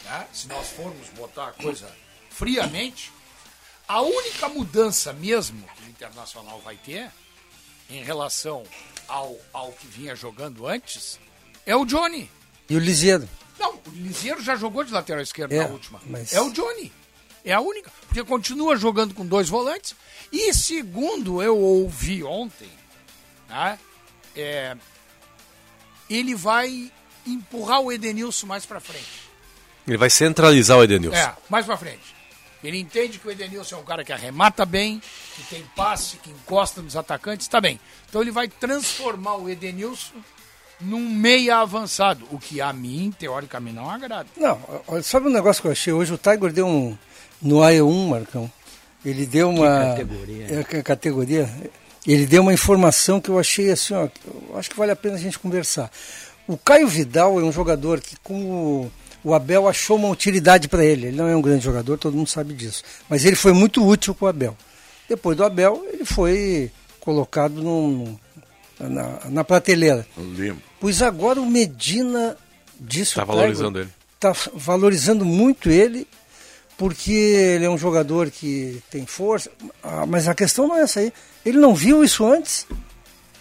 né, 0.04 0.28
se 0.34 0.48
nós 0.48 0.68
formos 0.68 1.08
botar 1.16 1.48
a 1.48 1.52
coisa 1.52 1.90
friamente, 2.30 3.12
a 3.88 4.02
única 4.02 4.50
mudança 4.50 5.14
mesmo 5.14 5.64
que 5.76 5.84
o 5.86 5.90
Internacional 5.90 6.60
vai 6.60 6.76
ter 6.76 7.10
em 7.90 8.04
relação 8.04 8.64
ao, 9.08 9.38
ao 9.54 9.72
que 9.72 9.88
vinha 9.88 10.16
jogando 10.16 10.68
antes 10.68 11.20
é 11.68 11.76
o 11.76 11.86
Johnny. 11.86 12.30
E 12.68 12.76
o 12.76 12.80
Lisieiro. 12.80 13.30
Não, 13.60 13.74
o 13.76 13.82
Liseiro 13.94 14.42
já 14.42 14.56
jogou 14.56 14.84
de 14.84 14.92
lateral 14.92 15.22
esquerdo 15.22 15.52
É, 15.52 15.64
na 15.68 15.74
última. 15.74 16.02
mas- 16.08 16.34
É 16.34 16.42
o 16.42 16.52
Johnny. 16.52 16.92
É 17.46 17.54
a 17.54 17.60
única. 17.62 17.92
Porque 18.08 18.24
continua 18.24 18.76
jogando 18.76 19.14
com 19.14 19.26
dois 19.26 19.48
volantes. 19.48 19.96
E 20.32 20.54
segundo 20.54 21.42
eu 21.42 21.58
ouvi 21.58 22.24
ontem, 22.24 22.70
né, 23.48 23.80
é, 24.36 24.76
ele 26.10 26.36
vai 26.36 26.92
empurrar 27.26 27.82
o 27.82 27.92
Edenilson 27.92 28.48
mais 28.48 28.66
pra 28.66 28.80
frente. 28.80 29.28
Ele 29.88 29.98
vai 29.98 30.10
centralizar 30.10 30.78
o 30.78 30.84
Edenilson. 30.84 31.16
É, 31.18 31.34
mais 31.50 31.66
pra 31.66 31.78
frente. 31.78 32.16
Ele 32.64 32.78
entende 32.80 33.20
que 33.20 33.28
o 33.28 33.32
Edenilson 33.32 33.78
é 33.78 33.80
um 33.80 33.84
cara 33.86 34.04
que 34.04 34.12
arremata 34.12 34.66
bem, 34.66 35.02
que 35.36 35.44
tem 35.44 35.64
passe, 35.76 36.18
que 36.18 36.30
encosta 36.30 36.82
nos 36.82 36.96
atacantes, 36.98 37.48
tá 37.48 37.62
bem. 37.62 37.80
Então 38.10 38.22
ele 38.22 38.32
vai 38.32 38.48
transformar 38.48 39.36
o 39.36 39.48
Edenilson 39.50 40.16
num 40.80 41.10
meia 41.10 41.58
avançado, 41.58 42.26
o 42.32 42.38
que 42.38 42.62
a 42.62 42.72
mim, 42.72 43.14
teoricamente, 43.18 43.76
não 43.76 43.90
agrada. 43.90 44.28
Não, 44.38 44.60
sabe 45.04 45.28
um 45.28 45.32
negócio 45.32 45.62
que 45.62 45.68
eu 45.68 45.72
achei? 45.72 45.92
Hoje 45.94 46.14
o 46.14 46.18
Tiger 46.18 46.52
deu 46.52 46.68
um. 46.68 46.98
No 47.42 47.58
AE1, 47.58 48.08
Marcão. 48.08 48.52
Ele 49.06 49.26
deu 49.26 49.50
uma. 49.50 49.68
categoria. 49.96 50.60
É, 50.60 50.64
que 50.64 50.84
categoria. 50.84 51.50
Ele 52.06 52.26
deu 52.26 52.42
uma 52.42 52.54
informação 52.54 53.20
que 53.22 53.30
eu 53.30 53.38
achei 53.38 53.72
assim, 53.72 53.94
ó. 53.94 54.08
Eu 54.50 54.58
acho 54.58 54.70
que 54.70 54.78
vale 54.78 54.92
a 54.92 54.96
pena 54.96 55.16
a 55.16 55.20
gente 55.20 55.38
conversar. 55.38 55.92
O 56.48 56.58
Caio 56.58 56.88
Vidal 56.88 57.40
é 57.40 57.44
um 57.44 57.52
jogador 57.52 58.00
que, 58.00 58.16
com 58.24 58.42
o, 58.84 58.92
o 59.24 59.34
Abel, 59.34 59.68
achou 59.68 59.98
uma 59.98 60.08
utilidade 60.10 60.68
para 60.68 60.84
ele. 60.86 61.08
Ele 61.08 61.18
não 61.18 61.28
é 61.28 61.36
um 61.36 61.42
grande 61.42 61.64
jogador, 61.64 61.98
todo 61.98 62.16
mundo 62.16 62.28
sabe 62.30 62.54
disso. 62.54 62.84
Mas 63.10 63.26
ele 63.26 63.36
foi 63.36 63.52
muito 63.54 63.86
útil 63.86 64.16
com 64.16 64.26
o 64.26 64.28
Abel. 64.30 64.56
Depois 65.10 65.36
do 65.38 65.44
Abel, 65.44 65.86
ele 65.92 66.06
foi 66.06 66.72
colocado 67.00 67.62
num- 67.62 68.18
na, 68.80 69.20
na 69.26 69.44
prateleira. 69.44 70.06
Limpo. 70.18 70.62
Pois 70.80 71.02
agora 71.02 71.42
o 71.42 71.46
Medina 71.46 72.38
disse 72.80 73.16
Tá 73.16 73.22
Tiger, 73.22 73.36
valorizando 73.36 73.80
ele. 73.80 73.90
Tá 74.20 74.36
valorizando 74.54 75.26
muito 75.26 75.70
ele, 75.70 76.08
porque 76.78 77.12
ele 77.12 77.66
é 77.66 77.70
um 77.70 77.78
jogador 77.78 78.30
que 78.30 78.82
tem 78.90 79.06
força. 79.06 79.52
Ah, 79.84 80.06
mas 80.06 80.28
a 80.28 80.36
questão 80.36 80.68
não 80.68 80.78
é 80.78 80.82
essa 80.82 81.00
aí. 81.00 81.12
Ele 81.46 81.58
não 81.58 81.74
viu 81.74 82.04
isso 82.04 82.26
antes 82.26 82.68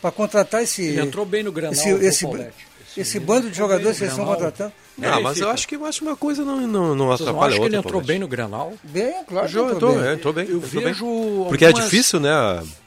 para 0.01 0.11
contratar 0.11 0.63
esse. 0.63 0.83
Ele 0.83 1.01
entrou 1.01 1.27
bem 1.27 1.43
no 1.43 1.53
Granal, 1.53 1.73
esse, 1.73 1.91
esse, 1.91 2.27
esse 2.97 3.19
Ele 3.19 3.25
bando 3.25 3.51
de 3.51 3.57
jogadores 3.57 3.99
que 3.99 4.05
eles 4.05 4.13
estão 4.13 4.27
contratando. 4.27 4.73
Ah, 5.03 5.21
mas 5.21 5.39
eu 5.39 5.47
Verifica. 5.47 5.51
acho 5.51 5.69
que, 5.69 5.77
eu 5.77 5.85
acho 5.85 6.05
uma 6.05 6.17
coisa 6.17 6.43
não, 6.45 6.61
não, 6.67 6.95
não 6.95 7.07
Vocês 7.09 7.21
não 7.21 7.29
atrapalha 7.29 7.35
acham 7.37 7.47
a 7.47 7.51
que 7.51 7.57
ele 7.69 7.77
outra. 7.77 7.89
entrou 7.91 8.01
bem 8.03 8.19
no 8.19 8.27
Granal? 8.27 8.73
Bem, 8.83 9.25
claro. 9.25 9.47
que 9.49 9.59
Entrou, 9.59 9.95
bem. 9.95 10.05
é, 10.07 10.13
entrou 10.15 10.33
bem. 10.33 10.47
Eu 10.49 10.57
entrou 10.57 10.83
vejo 10.83 11.05
bem. 11.07 11.45
Porque 11.49 11.65
é 11.65 11.69
algumas- 11.69 11.91
difícil, 11.91 12.21
né? 12.21 12.31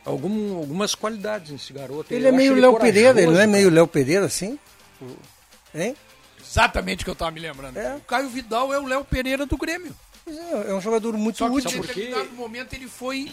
Algum, 0.04 0.58
algumas 0.58 0.96
qualidades 0.96 1.52
nesse 1.52 1.72
garoto. 1.72 2.12
Ele 2.14 2.26
Eu 2.26 2.30
é 2.30 2.32
meio 2.32 2.56
Léo 2.56 2.78
Pereira, 2.80 3.22
ele 3.22 3.32
não 3.32 3.40
é 3.40 3.46
meio 3.48 3.70
Léo 3.70 3.88
Pereira 3.88 4.26
assim? 4.26 4.58
Hein? 5.74 5.96
Exatamente 6.44 7.02
o 7.02 7.06
que 7.06 7.10
eu 7.10 7.14
estava 7.14 7.30
me 7.32 7.40
lembrando. 7.40 7.78
É. 7.78 7.96
O 7.96 8.02
Caio 8.02 8.28
Vidal 8.30 8.74
é 8.74 8.80
o 8.80 8.86
Léo 8.88 9.04
Pereira 9.06 9.46
do 9.46 9.56
Grêmio. 9.56 9.94
Pois 10.26 10.36
é, 10.38 10.72
é 10.72 10.74
um 10.74 10.82
jogador 10.82 11.14
muito 11.16 11.38
Só 11.38 11.48
que 11.48 11.56
útil. 11.58 11.72
em 11.72 11.78
porque- 11.78 11.94
determinado 12.02 12.36
momento 12.36 12.74
ele 12.74 12.88
foi 12.88 13.32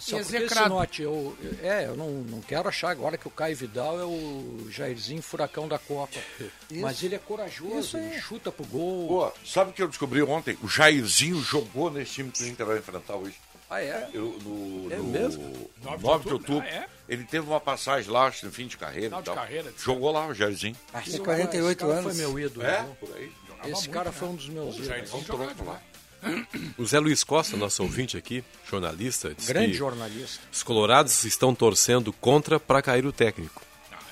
Só 0.00 0.18
execrado. 0.18 0.64
Sinote, 0.64 1.02
eu, 1.02 1.36
é, 1.62 1.86
eu 1.86 1.96
não, 1.96 2.10
não 2.10 2.40
quero 2.40 2.68
achar 2.68 2.90
agora 2.90 3.16
que 3.18 3.26
o 3.28 3.30
Caio 3.30 3.56
Vidal 3.56 4.00
é 4.00 4.04
o 4.04 4.66
Jairzinho 4.70 5.22
Furacão 5.22 5.68
da 5.68 5.78
Copa. 5.78 6.18
Mas 6.70 7.02
ele 7.02 7.14
é 7.14 7.18
corajoso, 7.18 7.96
ele 7.98 8.20
chuta 8.20 8.50
pro 8.50 8.64
gol. 8.64 9.06
Pô, 9.08 9.32
sabe 9.46 9.70
o 9.70 9.72
que 9.74 9.82
eu 9.82 9.88
descobri 9.88 10.22
ontem? 10.22 10.56
O 10.62 10.68
Jairzinho 10.68 11.40
jogou 11.42 11.90
nesse 11.90 12.12
time 12.14 12.30
que 12.30 12.42
o 12.42 12.46
Inter 12.46 12.66
vai 12.66 12.78
enfrentar 12.78 13.16
hoje. 13.16 13.36
Ah, 13.68 13.80
é? 13.80 14.08
Eu, 14.12 14.36
no, 14.42 14.92
É 14.92 14.96
no 14.96 15.04
mesmo? 15.04 15.70
9 15.84 15.98
de 15.98 16.02
9 16.04 16.24
de 16.26 16.32
outubro. 16.32 16.62
ah, 16.62 16.68
é? 16.68 16.86
Ele 17.08 17.22
teve 17.22 17.46
uma 17.46 17.60
passagem 17.60 18.10
lá, 18.10 18.26
acho, 18.26 18.44
no 18.46 18.50
fim 18.50 18.66
de 18.66 18.76
carreira. 18.76 19.06
Final 19.08 19.20
e 19.20 19.22
de 19.22 19.26
tal. 19.26 19.34
carreira, 19.36 19.72
Jogou 19.78 20.10
lá 20.10 20.26
o 20.26 20.34
Jairzinho. 20.34 20.76
Tem 20.92 21.00
esse 21.02 21.20
48 21.20 21.26
cara, 21.28 21.70
esse 21.70 21.76
cara 21.76 21.92
anos. 21.92 22.02
foi 22.04 22.14
meu 22.14 22.38
ídolo. 22.40 22.66
É? 22.66 22.82
Por 22.98 23.16
aí. 23.16 23.32
Esse 23.62 23.72
muito, 23.72 23.90
cara 23.90 24.10
né? 24.10 24.16
foi 24.18 24.28
um 24.28 24.34
dos 24.34 24.48
meus 24.48 24.68
ídolos. 24.74 24.86
Jairzinho 24.88 25.24
jogava 25.24 25.64
lá. 25.64 25.82
O 26.76 26.84
Zé 26.86 26.98
Luiz 26.98 27.24
Costa, 27.24 27.56
nosso 27.56 27.82
ouvinte 27.82 28.16
aqui, 28.16 28.44
jornalista, 28.68 29.34
disse 29.34 29.48
Grande 29.48 29.72
que 29.72 29.78
jornalista. 29.78 30.40
os 30.52 30.62
colorados 30.62 31.24
estão 31.24 31.54
torcendo 31.54 32.12
contra 32.12 32.60
para 32.60 32.82
cair 32.82 33.06
o 33.06 33.12
técnico. 33.12 33.62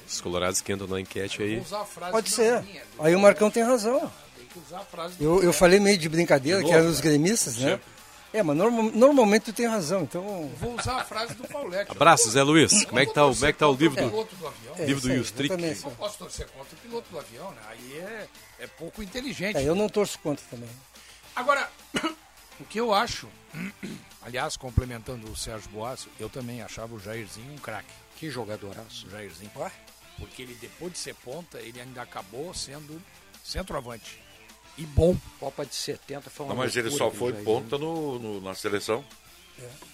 Os 0.08 0.20
colorados 0.20 0.60
que 0.62 0.72
entram 0.72 0.88
na 0.88 1.00
enquete 1.00 1.42
aí. 1.42 1.62
Pode 2.10 2.30
ser. 2.30 2.62
minha, 2.62 2.82
Aí 2.98 3.14
o 3.14 3.20
Marcão 3.20 3.50
tem 3.50 3.62
razão. 3.62 4.10
Tem 4.36 4.46
que 4.46 4.58
usar 4.58 4.78
a 4.78 4.84
frase 4.84 5.16
do 5.18 5.24
Eu, 5.24 5.42
eu 5.42 5.52
falei 5.52 5.78
meio 5.78 5.98
de 5.98 6.08
brincadeira, 6.08 6.58
De 6.60 6.64
que 6.64 6.70
novo, 6.70 6.80
eram 6.82 6.90
os 6.90 6.96
né? 6.98 7.02
gremistas, 7.02 7.56
né? 7.58 7.78
É, 8.32 8.42
mas 8.42 8.56
norma- 8.56 8.90
normalmente 8.94 9.44
tu 9.44 9.52
tem 9.54 9.66
razão, 9.66 10.02
então. 10.02 10.50
Vou 10.60 10.78
usar 10.78 10.96
a 11.00 11.04
frase 11.04 11.34
do 11.34 11.46
Paulette. 11.48 11.90
Abraço, 11.90 12.30
Zé 12.30 12.42
Luiz. 12.42 12.84
Como 12.84 12.98
é 12.98 13.06
que 13.06 13.12
tá, 13.14 13.24
o- 13.26 13.32
como 13.34 13.46
é 13.46 13.52
que 13.52 13.58
tá 13.58 13.68
o 13.68 13.74
livro 13.74 13.96
do. 14.02 14.10
do 14.10 14.46
avião. 14.46 14.74
É, 14.78 14.84
Livro 14.84 15.02
do 15.02 15.12
Yustrick. 15.14 15.50
eu 15.50 15.58
Não 15.58 15.90
posso 15.96 16.18
torcer 16.18 16.46
contra 16.48 16.74
o 16.74 16.78
piloto 16.78 17.06
do 17.10 17.18
avião, 17.18 17.50
né? 17.52 17.58
Aí 17.70 17.98
é, 17.98 18.26
é 18.60 18.66
pouco 18.66 19.02
inteligente. 19.02 19.56
É, 19.56 19.62
eu 19.62 19.74
não 19.74 19.88
torço 19.88 20.18
contra 20.18 20.44
também. 20.50 20.68
Agora, 21.38 21.70
o 22.60 22.64
que 22.64 22.80
eu 22.80 22.92
acho, 22.92 23.28
aliás, 24.22 24.56
complementando 24.56 25.30
o 25.30 25.36
Sérgio 25.36 25.70
Boas, 25.70 26.08
eu 26.18 26.28
também 26.28 26.62
achava 26.62 26.94
o 26.94 26.98
Jairzinho 27.00 27.52
um 27.52 27.58
craque. 27.58 27.92
Que 28.16 28.28
jogadoraço. 28.28 29.06
O 29.06 29.10
Jairzinho. 29.10 29.50
Porque 30.18 30.42
ele, 30.42 30.54
depois 30.60 30.92
de 30.92 30.98
ser 30.98 31.14
ponta, 31.14 31.60
ele 31.60 31.80
ainda 31.80 32.02
acabou 32.02 32.52
sendo 32.52 33.00
centroavante. 33.44 34.20
E 34.76 34.84
bom. 34.84 35.16
Copa 35.38 35.64
de 35.64 35.74
70 35.74 36.28
foi 36.28 36.46
uma 36.46 36.54
Não, 36.54 36.62
mas 36.62 36.76
ele 36.76 36.90
só 36.90 37.08
foi 37.10 37.32
ponta 37.44 37.78
no, 37.78 38.18
no- 38.18 38.40
na 38.40 38.54
seleção. 38.54 39.04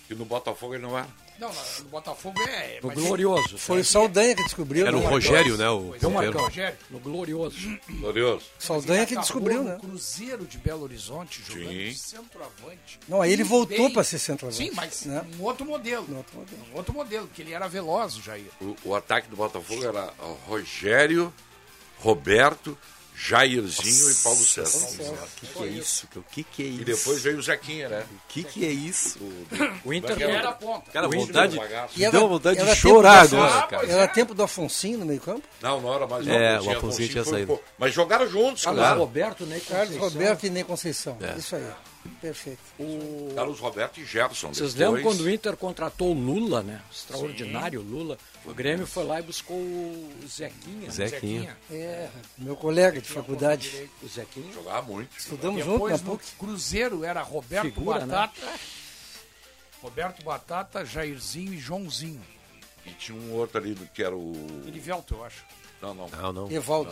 E 0.08 0.14
no 0.14 0.24
Botafogo 0.24 0.74
ele 0.74 0.82
não 0.82 0.96
era. 0.98 1.08
Não, 1.38 1.50
no 1.80 1.88
Botafogo 1.90 2.40
é. 2.42 2.78
No 2.80 2.88
mas- 2.88 2.98
Glorioso. 2.98 3.58
Foi 3.58 3.80
o 3.80 3.84
Saldanha 3.84 4.34
que 4.34 4.44
descobriu. 4.44 4.86
Era 4.86 4.96
o 4.96 5.00
né? 5.00 5.06
Rogério, 5.08 5.56
né? 5.56 5.68
O 5.68 5.94
é, 5.94 5.98
ponteiro. 5.98 6.10
Marcão? 6.10 6.42
Rogério. 6.42 6.78
No 6.90 7.00
Glorioso. 7.00 7.78
Glorioso. 7.90 8.44
Saldanha 8.58 9.04
que 9.04 9.16
descobriu, 9.16 9.64
no 9.64 9.70
né? 9.70 9.78
Cruzeiro 9.80 10.44
de 10.46 10.58
Belo 10.58 10.82
Horizonte, 10.84 11.42
jogando 11.46 11.68
Sim. 11.68 11.88
de 11.88 11.94
centroavante. 11.98 13.00
Não, 13.08 13.20
aí 13.20 13.32
ele 13.32 13.44
voltou 13.44 13.90
para 13.90 14.04
ser 14.04 14.18
centroavante. 14.18 14.64
Sim, 14.64 14.70
mas 14.74 15.04
né? 15.06 15.24
um 15.38 15.42
outro 15.42 15.66
modelo. 15.66 16.06
Um 16.08 16.16
outro 16.16 16.36
modelo. 16.38 16.62
Um 16.72 16.76
outro 16.76 16.94
modelo, 16.94 17.26
porque 17.26 17.42
ele 17.42 17.52
era 17.52 17.66
veloz, 17.68 18.16
o 18.16 18.22
Jair. 18.22 18.46
O, 18.60 18.76
o 18.84 18.94
ataque 18.94 19.28
do 19.28 19.36
Botafogo 19.36 19.84
era 19.84 20.12
o 20.20 20.32
Rogério, 20.46 21.32
Roberto, 21.98 22.78
Jairzinho 23.16 24.10
e 24.10 24.14
Paulo 24.16 24.38
César. 24.40 24.78
O 24.78 25.28
que, 25.40 25.46
que 25.46 25.62
é 25.62 25.66
isso? 25.66 26.08
O 26.16 26.22
que, 26.22 26.42
que 26.42 26.62
é 26.62 26.66
isso? 26.66 26.80
E 26.82 26.84
depois 26.84 27.22
veio 27.22 27.38
o 27.38 27.42
Zequinha, 27.42 27.88
né? 27.88 28.04
O 28.12 28.20
que, 28.28 28.42
que 28.42 28.64
é 28.66 28.70
isso? 28.70 29.18
O 29.84 29.92
Inter 29.94 30.20
era 30.20 30.48
a 30.48 30.52
ponta. 30.52 30.90
Cara, 30.90 31.08
O 31.08 31.10
vontade. 31.12 31.58
E 31.96 32.02
era- 32.04 32.10
deu 32.12 32.28
vontade 32.28 32.58
era 32.58 32.70
de 32.70 32.76
chorar 32.76 33.22
agora, 33.22 33.58
Ah, 33.60 33.62
cara. 33.66 33.86
Era 33.86 34.08
tempo 34.08 34.34
do 34.34 34.42
Afonsinho 34.42 34.98
no 34.98 35.06
meio 35.06 35.20
campo? 35.20 35.42
Não, 35.62 35.80
não 35.80 35.94
era 35.94 36.06
mais 36.06 36.26
É, 36.26 36.60
o 36.60 36.70
Afonso 36.70 37.08
tinha 37.08 37.24
saído. 37.24 37.60
Mas 37.78 37.94
jogaram 37.94 38.28
juntos, 38.28 38.64
Carlos 38.64 38.82
claro. 38.82 39.00
Roberto, 39.00 39.46
né? 39.46 39.60
Carlos. 39.68 39.96
Roberto 39.96 40.44
e 40.46 40.50
Ney 40.50 40.64
Conceição. 40.64 41.16
É. 41.20 41.38
Isso 41.38 41.54
aí. 41.56 41.64
Perfeito. 42.20 42.58
Carlos 43.34 43.58
Roberto 43.60 43.98
e 44.00 44.04
Gerson. 44.04 44.48
Vocês 44.52 44.74
depois. 44.74 44.96
lembram 44.96 45.02
quando 45.12 45.20
o 45.24 45.30
Inter 45.30 45.56
contratou 45.56 46.10
o 46.10 46.14
Lula, 46.14 46.62
né? 46.62 46.80
Extraordinário 46.92 47.80
Lula. 47.80 48.18
O 48.44 48.52
Grêmio 48.52 48.86
foi 48.86 49.04
lá 49.04 49.20
e 49.20 49.22
buscou 49.22 49.56
o 49.56 50.26
Zequinha. 50.28 50.90
Zequinha. 50.90 51.56
É, 51.70 52.08
meu 52.36 52.54
colega 52.54 53.00
de 53.00 53.08
faculdade. 53.08 53.90
O 54.02 54.06
Zequinha. 54.06 54.52
Jogava 54.52 54.82
muito. 54.82 55.16
Estudamos 55.18 55.64
junto 55.64 55.72
Depois 55.72 56.02
na 56.02 56.08
no 56.10 56.18
PUC. 56.18 56.32
Cruzeiro 56.38 57.04
era 57.04 57.22
Roberto 57.22 57.64
Figura, 57.64 58.00
né? 58.00 58.06
Batata. 58.06 58.52
Roberto 59.80 60.24
Batata, 60.24 60.84
Jairzinho 60.84 61.54
e 61.54 61.58
Joãozinho. 61.58 62.22
E 62.84 62.90
tinha 62.90 63.16
um 63.18 63.32
outro 63.32 63.58
ali 63.58 63.74
que 63.94 64.02
era 64.02 64.14
o. 64.14 64.32
Elivelto, 64.66 65.14
eu 65.14 65.24
acho. 65.24 65.42
Não, 65.80 65.94
não. 65.94 66.08
Não, 66.08 66.32
não. 66.32 66.50
Evaldo. 66.50 66.90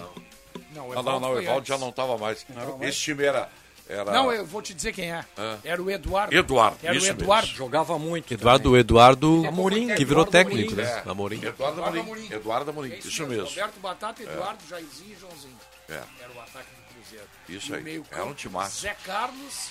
Não, 0.74 0.88
Não, 0.88 1.02
não, 1.02 1.20
não, 1.20 1.40
Evaldo 1.40 1.66
já 1.66 1.76
não 1.76 1.90
estava 1.90 2.16
mais. 2.16 2.46
Não, 2.48 2.82
Esse 2.82 2.98
time 2.98 3.24
era 3.24 3.50
Era... 3.88 4.10
Não, 4.12 4.32
eu 4.32 4.46
vou 4.46 4.62
te 4.62 4.72
dizer 4.72 4.92
quem 4.92 5.12
é. 5.12 5.24
Era 5.64 5.82
o 5.82 5.90
Eduardo. 5.90 6.34
Eduardo, 6.34 6.78
Era 6.82 6.96
isso 6.96 7.06
o 7.06 7.10
Eduardo. 7.10 7.48
Jogava 7.48 7.98
muito. 7.98 8.32
Eduardo, 8.32 8.76
Eduardo, 8.76 9.44
Amorim, 9.46 9.88
que 9.94 10.04
virou 10.04 10.22
Eduardo 10.24 10.30
técnico, 10.30 10.72
Amorim. 10.72 10.82
né? 10.88 11.02
Amorim. 11.06 11.36
Eduardo 11.44 11.78
Eduardo 11.80 12.00
Amorim. 12.00 12.32
Eduardo 12.32 12.70
Amorim, 12.70 12.92
É 12.92 12.98
isso 12.98 13.26
mesmo. 13.26 13.44
Roberto 13.48 13.80
Batata, 13.80 14.22
Eduardo, 14.22 14.58
Jairzinho 14.68 15.12
e 15.16 15.20
Joãozinho. 15.20 15.56
É. 15.88 15.94
Era 15.94 16.32
o 16.34 16.40
ataque 16.40 16.68
do 16.70 16.94
Cruzeiro. 16.94 17.24
Isso 17.48 17.74
aí. 17.74 17.82
meio 17.82 18.06
Era 18.10 18.24
um 18.24 18.34
timaço. 18.34 18.80
Zé 18.80 18.96
Carlos. 19.04 19.68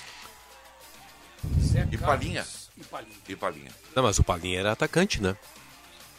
Zé 1.60 1.80
E 1.90 1.96
Carlos 1.98 2.00
Palinha. 2.00 2.46
E 2.78 2.84
Palinha. 2.84 3.16
E 3.28 3.36
Palinha. 3.36 3.70
Não, 3.96 4.02
mas 4.02 4.18
o 4.18 4.24
Palinha 4.24 4.60
era 4.60 4.72
atacante, 4.72 5.20
né? 5.20 5.36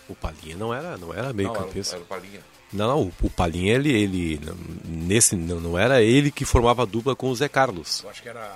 O 0.09 0.15
Palinha 0.15 0.57
não 0.57 0.73
era, 0.73 0.97
não 0.97 1.13
era 1.13 1.31
meio 1.31 1.47
Não, 1.49 1.55
era, 1.55 1.63
campista. 1.65 1.95
era 1.95 2.03
o 2.03 2.07
Palinha. 2.07 2.41
Não, 2.73 2.87
não, 2.87 3.01
o, 3.03 3.13
o 3.21 3.29
Palinha, 3.29 3.73
ele, 3.75 3.91
ele 3.91 4.39
não- 4.43 4.55
nesse, 4.85 5.35
não, 5.35 5.59
não 5.59 5.77
era 5.77 6.01
ele 6.01 6.31
que 6.31 6.43
formava 6.43 6.81
a 6.83 6.85
dupla 6.85 7.15
com 7.15 7.29
o 7.29 7.35
Zé 7.35 7.47
Carlos. 7.47 8.01
Eu 8.03 8.09
acho 8.09 8.21
que 8.21 8.29
era. 8.29 8.55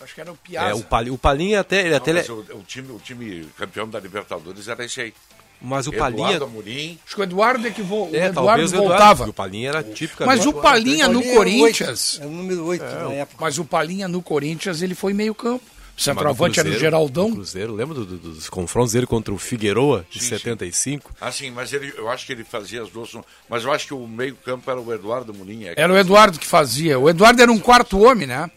Acho 0.00 0.14
que 0.14 0.20
era 0.20 0.30
o 0.30 0.34
É, 0.34 0.38
Piazza. 0.48 0.76
o, 0.76 0.82
Palinha, 0.84 1.12
o 1.14 1.18
Palinha 1.18 1.60
até, 1.60 1.80
ele 1.80 1.90
Não, 1.90 1.96
até 1.96 2.12
mas 2.12 2.28
ele- 2.28 2.32
o, 2.52 2.56
o 2.58 2.62
time, 2.66 2.92
o 2.92 2.98
time 2.98 3.48
campeão 3.56 3.88
da 3.88 3.98
Libertadores 4.00 4.68
era 4.68 4.84
esse 4.84 5.00
aí. 5.00 5.14
mas 5.60 5.86
o 5.88 5.92
Eduardo 5.92 6.16
Palinha, 6.18 6.42
Amorim. 6.42 6.98
Acho 7.04 7.14
que 7.16 7.20
o 7.20 7.24
Eduardo 7.24 7.66
é 7.66 7.70
que 7.72 7.82
vo... 7.82 8.04
o 8.04 8.14
é, 8.14 8.26
Eduardo 8.26 8.34
talvez 8.34 8.72
o 8.72 8.76
Eduardo, 8.76 8.88
voltava. 8.90 9.28
o 9.28 9.32
Palinha 9.32 9.68
era 9.70 9.82
típico. 9.82 10.24
Mas 10.24 10.46
o 10.46 10.52
Palinha 10.52 11.08
no 11.08 11.20
é 11.20 11.32
o 11.32 11.34
Corinthians. 11.34 12.18
É 12.22 12.26
o 12.26 12.30
número 12.30 12.64
8 12.64 12.82
na 12.84 13.12
época. 13.14 13.36
Mas 13.40 13.58
o 13.58 13.64
Palinha 13.64 14.06
no 14.06 14.22
Corinthians, 14.22 14.82
ele 14.82 14.94
foi 14.94 15.12
meio 15.12 15.34
campo. 15.34 15.64
O 15.64 15.68
Mas 15.68 15.77
centroavante 15.98 16.60
era 16.60 16.68
o 16.68 16.72
Geraldão. 16.78 17.32
Cruzeiro, 17.32 17.74
lembra 17.74 17.94
do- 17.94 18.04
do- 18.04 18.18
dos 18.18 18.48
confrontos 18.48 18.92
dele 18.92 19.06
contra 19.06 19.32
o 19.34 19.38
Figueroa 19.38 20.06
de 20.10 20.18
Sim, 20.20 20.28
sim. 20.30 20.36
75? 20.38 21.12
Ah, 21.20 21.30
sim, 21.32 21.50
mas 21.50 21.72
ele, 21.72 21.92
eu 21.96 22.08
acho 22.08 22.24
que 22.26 22.32
ele 22.32 22.44
fazia 22.44 22.82
as 22.82 22.88
duas. 22.90 23.10
Mas 23.48 23.64
eu 23.64 23.72
acho 23.72 23.86
que 23.88 23.94
o 23.94 24.06
meio-campo 24.06 24.70
era 24.70 24.80
o 24.80 24.92
Eduardo 24.92 25.32
Amorim. 25.32 25.64
É, 25.64 25.74
Era 25.76 25.92
o 25.92 25.96
Eduardo 25.96 26.38
que 26.38 26.46
fazia. 26.46 26.98
O 26.98 27.08
Eduardo 27.10 27.42
era 27.42 27.50
um 27.50 27.58
quarto 27.58 27.98
homem, 28.00 28.26
né? 28.26 28.50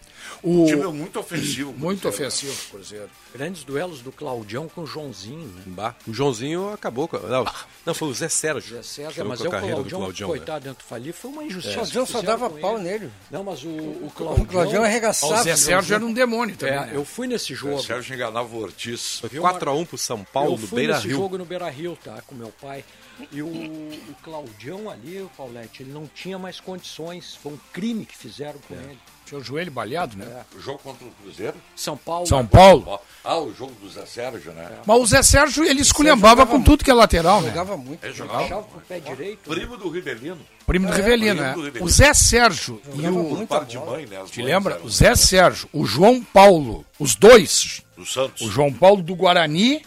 O... 0.43 0.63
O 0.63 0.65
time 0.65 0.81
é 0.81 0.87
muito 0.87 1.19
ofensivo. 1.19 1.71
Muito 1.73 2.01
Cruzeiro. 2.01 2.27
ofensivo, 2.27 2.51
o 2.51 2.71
Cruzeiro. 2.71 3.09
Grandes 3.33 3.63
duelos 3.63 4.01
do 4.01 4.11
Claudião 4.11 4.67
com 4.67 4.81
o 4.81 4.85
Joãozinho. 4.87 5.53
Bah, 5.67 5.95
o 6.07 6.13
Joãozinho 6.13 6.73
acabou 6.73 7.07
com. 7.07 7.17
Não, 7.19 7.45
não, 7.85 7.93
foi 7.93 8.07
o 8.09 8.13
Zé 8.13 8.27
Sérgio. 8.27 8.75
Zé 8.77 8.83
Sérgio, 8.83 9.11
Acabou 9.11 9.29
mas 9.29 9.41
é 9.41 9.47
o 9.47 9.51
carreira 9.51 9.75
do 9.75 9.81
Claudião, 9.83 9.99
Claudião. 9.99 10.29
né? 10.29 10.35
coitado, 10.37 10.63
dentro 10.65 10.83
do 10.83 10.87
Fali, 10.87 11.11
foi 11.13 11.31
uma 11.31 11.43
injustiça. 11.43 11.73
O 11.73 11.75
Claudião 11.81 12.05
que 12.05 12.11
só 12.11 12.21
dava 12.21 12.49
pau 12.49 12.75
ele. 12.75 12.83
nele. 12.83 13.11
Não, 13.29 13.43
mas 13.43 13.63
o, 13.63 13.67
o 13.69 14.07
O 14.07 14.11
Claudião... 14.15 14.45
Claudião 14.45 14.81
O 14.81 14.85
arregaçava. 14.85 15.43
Zé 15.43 15.53
o 15.53 15.57
Sérgio 15.57 15.95
era 15.95 16.05
um 16.05 16.13
demônio 16.13 16.55
também. 16.57 16.75
É, 16.75 16.79
né? 16.87 16.91
eu 16.95 17.05
fui 17.05 17.27
nesse 17.27 17.53
O 17.53 17.55
jogo. 17.55 17.81
Sérgio 17.81 18.15
enganava 18.15 18.53
o 18.55 18.59
Ortiz. 18.61 19.19
Foi 19.19 19.29
4x1 19.29 19.85
pro 19.87 19.97
São 19.97 20.23
Paulo 20.23 20.53
eu 20.55 20.57
no 20.59 20.67
fui 20.67 20.75
Beira 20.79 20.95
nesse 20.95 21.07
Rio. 21.07 21.17
jogo 21.17 21.37
no 21.37 21.45
Beira 21.45 21.69
Rio, 21.69 21.97
tá? 22.03 22.21
Com 22.25 22.35
meu 22.35 22.51
pai. 22.61 22.83
E 23.31 23.41
o, 23.41 23.47
o 23.47 24.15
Claudião 24.23 24.89
ali, 24.89 25.21
o 25.21 25.29
Paulette, 25.37 25.83
ele 25.83 25.91
não 25.91 26.07
tinha 26.07 26.39
mais 26.39 26.59
condições. 26.59 27.35
Foi 27.35 27.53
um 27.53 27.59
crime 27.71 28.05
que 28.05 28.17
fizeram 28.17 28.59
com 28.67 28.73
ele. 28.73 28.97
Tinha 29.31 29.39
o 29.39 29.43
joelho 29.45 29.71
baleado, 29.71 30.17
né? 30.17 30.27
O 30.53 30.59
jogo 30.59 30.79
contra 30.79 31.07
o 31.07 31.11
Cruzeiro? 31.23 31.55
São 31.73 31.95
Paulo. 31.95 32.27
São 32.27 32.45
Paulo. 32.45 32.99
Ah, 33.23 33.39
o 33.39 33.53
jogo 33.53 33.71
do 33.81 33.89
Zé 33.89 34.05
Sérgio, 34.05 34.51
né? 34.51 34.69
Mas 34.85 34.99
o 34.99 35.05
Zé 35.05 35.23
Sérgio, 35.23 35.63
ele 35.63 35.79
esculhambava 35.79 36.45
com 36.45 36.61
tudo 36.61 36.83
que 36.83 36.91
é 36.91 36.93
lateral, 36.93 37.39
né? 37.39 37.47
Jogava 37.47 37.77
muito. 37.77 38.03
Ele 38.03 38.13
jogava. 38.13 38.63
Com 38.63 38.77
o 38.77 38.81
pé 38.81 38.99
direito. 38.99 39.49
Primo 39.49 39.77
do 39.77 39.87
Rivelino. 39.89 40.37
Primo 40.67 40.87
do 40.87 40.91
Rivelino, 40.93 41.35
primo 41.35 41.47
né? 41.47 41.55
Rivelino. 41.55 41.85
O 41.85 41.89
Zé 41.89 42.13
Sérgio 42.13 42.81
e 42.93 43.07
o... 43.07 43.47
par 43.47 43.63
de 43.63 43.79
mãe, 43.79 44.05
né? 44.05 44.21
Te 44.29 44.41
lembra? 44.41 44.81
O 44.83 44.89
Zé 44.89 45.15
Sérgio, 45.15 45.69
o 45.71 45.85
João 45.85 46.21
Paulo, 46.21 46.85
os 46.99 47.15
dois, 47.15 47.83
Do 47.95 48.05
Santos. 48.05 48.41
o 48.41 48.51
João 48.51 48.73
Paulo 48.73 49.01
do 49.01 49.15
Guarani 49.15 49.81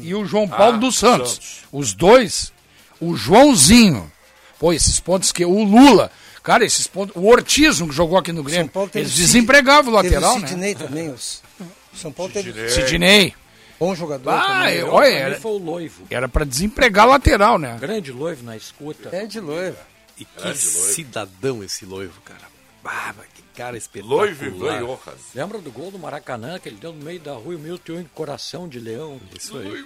e 0.00 0.14
o 0.14 0.24
João 0.24 0.48
Paulo 0.48 0.76
Ah, 0.76 0.78
do 0.78 0.90
Santos. 0.90 1.32
Santos. 1.32 1.58
Os 1.70 1.92
dois, 1.92 2.50
o 2.98 3.14
Joãozinho. 3.14 4.10
Pô, 4.58 4.72
esses 4.72 4.98
pontos 5.00 5.32
que. 5.32 5.44
O 5.44 5.64
Lula. 5.64 6.10
Cara, 6.42 6.64
esses 6.64 6.86
pontos. 6.86 7.14
O 7.16 7.26
Ortiz, 7.28 7.80
um 7.80 7.88
que 7.88 7.94
jogou 7.94 8.16
aqui 8.18 8.32
no 8.32 8.38
São 8.42 8.44
Grêmio. 8.50 8.68
Paulo 8.70 8.88
teve 8.88 9.04
Eles 9.04 9.12
o 9.14 9.16
desempregavam 9.16 9.92
o 9.94 10.02
teve 10.02 10.14
lateral, 10.14 10.36
o 10.36 10.38
né? 10.40 10.46
Sidney 10.48 10.74
também. 10.74 11.08
Os... 11.10 11.42
São 11.94 12.10
Paulo 12.12 12.32
teve 12.32 12.50
Sidney. 12.52 12.70
Sidney. 12.70 13.34
bom 13.78 13.94
jogador 13.94 14.30
Ah, 14.30 14.46
também. 14.62 14.74
eu- 14.76 14.88
olha, 14.92 15.08
era, 15.08 15.40
foi 15.40 15.52
o 15.52 15.58
Loivo. 15.58 16.06
era 16.10 16.28
pra 16.28 16.44
desempregar 16.44 17.06
lateral, 17.06 17.58
né? 17.58 17.76
Grande 17.80 18.10
Loivo 18.12 18.42
na 18.44 18.56
escuta. 18.56 19.08
É 19.14 19.26
de 19.26 19.38
loiro. 19.40 19.76
E 20.18 20.24
que 20.24 20.54
cidadão 20.56 21.62
esse 21.64 21.84
Loivo, 21.84 22.20
cara. 22.24 22.40
Bah, 22.82 23.12
cara 23.60 23.76
espetacular. 23.76 24.28
E 24.30 24.34
Johan. 24.34 24.98
Lembra 25.34 25.58
do 25.58 25.70
gol 25.70 25.90
do 25.90 25.98
Maracanã 25.98 26.58
que 26.58 26.68
ele 26.68 26.76
deu 26.76 26.92
no 26.92 27.04
meio 27.04 27.20
da 27.20 27.32
rua 27.34 27.52
e 27.52 27.56
o 27.56 27.58
Milton 27.58 28.04
coração 28.14 28.66
de 28.68 28.78
leão? 28.80 29.20
Isso 29.38 29.56
aí. 29.58 29.82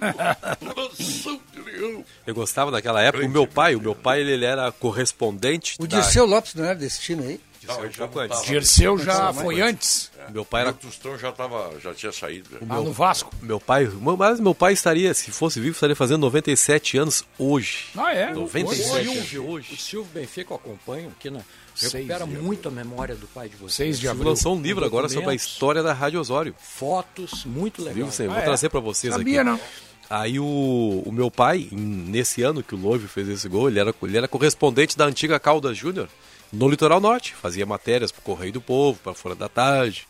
Coração 0.59 1.39
de 1.53 1.61
leão. 1.61 2.05
Eu 2.25 2.33
gostava 2.33 2.71
daquela 2.71 3.01
época. 3.01 3.25
O 3.25 3.29
meu 3.29 3.45
pai, 3.47 3.75
o 3.75 3.81
meu 3.81 3.93
pai, 3.95 4.21
ele, 4.21 4.31
ele 4.31 4.45
era 4.45 4.71
correspondente. 4.71 5.75
O 5.79 5.87
da- 5.87 5.99
Dirceu 5.99 6.25
Lopes 6.25 6.53
não 6.55 6.65
era 6.65 6.75
desse 6.75 7.01
time 7.01 7.25
aí? 7.25 7.41
Não, 7.67 7.83
ele 7.83 7.91
já. 7.93 8.07
Dirceu 8.45 8.95
já 8.99 9.33
foi 9.33 9.59
antes. 9.59 10.11
Meu 10.29 10.45
pai 10.45 10.61
O 10.61 10.67
era 10.67 10.73
Tostão 10.73 11.17
já, 11.17 11.31
tava, 11.31 11.71
já 11.81 11.95
tinha 11.95 12.11
saído. 12.11 12.47
né? 12.51 12.59
Ah, 12.69 12.75
no 12.75 12.93
Vasco. 12.93 13.33
Meu 13.41 13.59
pai, 13.59 13.87
mas 14.17 14.39
meu 14.39 14.53
pai 14.53 14.73
estaria, 14.73 15.11
se 15.15 15.31
fosse 15.31 15.59
vivo, 15.59 15.73
estaria 15.73 15.95
fazendo 15.95 16.21
97 16.21 16.97
anos 16.99 17.23
hoje. 17.39 17.87
Ah, 17.97 18.13
é? 18.13 18.31
97 18.31 19.07
Hoje, 19.09 19.21
de 19.27 19.39
O 19.39 19.49
hoje. 19.49 19.77
Silvio 19.77 20.11
Benfica 20.13 20.53
eu 20.53 20.57
acompanho, 20.57 21.11
que 21.19 21.31
na, 21.31 21.39
recupera 21.79 22.25
muito 22.25 22.67
a 22.67 22.71
memória 22.71 23.15
do 23.15 23.27
pai 23.27 23.49
de 23.49 23.55
vocês. 23.55 23.75
6 23.97 23.99
de 23.99 24.05
Ele 24.05 24.11
abril. 24.11 24.29
lançou 24.29 24.55
um 24.55 24.61
livro 24.61 24.85
agora 24.85 25.07
sobre 25.09 25.29
a 25.31 25.33
história 25.35 25.81
da 25.83 25.93
Rádio 25.93 26.19
Osório. 26.19 26.55
Fotos, 26.59 27.45
muito 27.45 27.83
legal. 27.83 28.09
Você, 28.11 28.27
vou 28.27 28.35
Ah, 28.35 28.39
é? 28.39 28.43
trazer 28.43 28.69
pra 28.69 28.79
vocês 28.79 29.13
Sabia, 29.13 29.41
aqui. 29.41 29.49
não? 29.49 29.59
Aí 30.09 30.39
o, 30.39 31.03
o 31.05 31.11
meu 31.11 31.31
pai, 31.31 31.67
nesse 31.71 32.43
ano 32.43 32.61
que 32.61 32.75
o 32.75 32.77
Louvre 32.77 33.07
fez 33.07 33.27
esse 33.27 33.49
gol, 33.49 33.67
ele 33.69 33.79
era, 33.79 33.93
ele 34.03 34.17
era 34.17 34.27
correspondente 34.27 34.95
da 34.97 35.05
antiga 35.05 35.39
Caldas 35.39 35.75
Júnior 35.77 36.07
no 36.53 36.69
Litoral 36.69 36.99
Norte. 37.01 37.33
Fazia 37.33 37.65
matérias 37.65 38.11
pro 38.11 38.21
Correio 38.21 38.53
do 38.53 38.61
Povo, 38.61 38.99
pra 39.03 39.13
Folha 39.15 39.33
da 39.35 39.49
Tarde, 39.49 40.07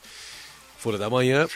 Folha 0.78 0.98
da 0.98 1.10
Manhã. 1.10 1.48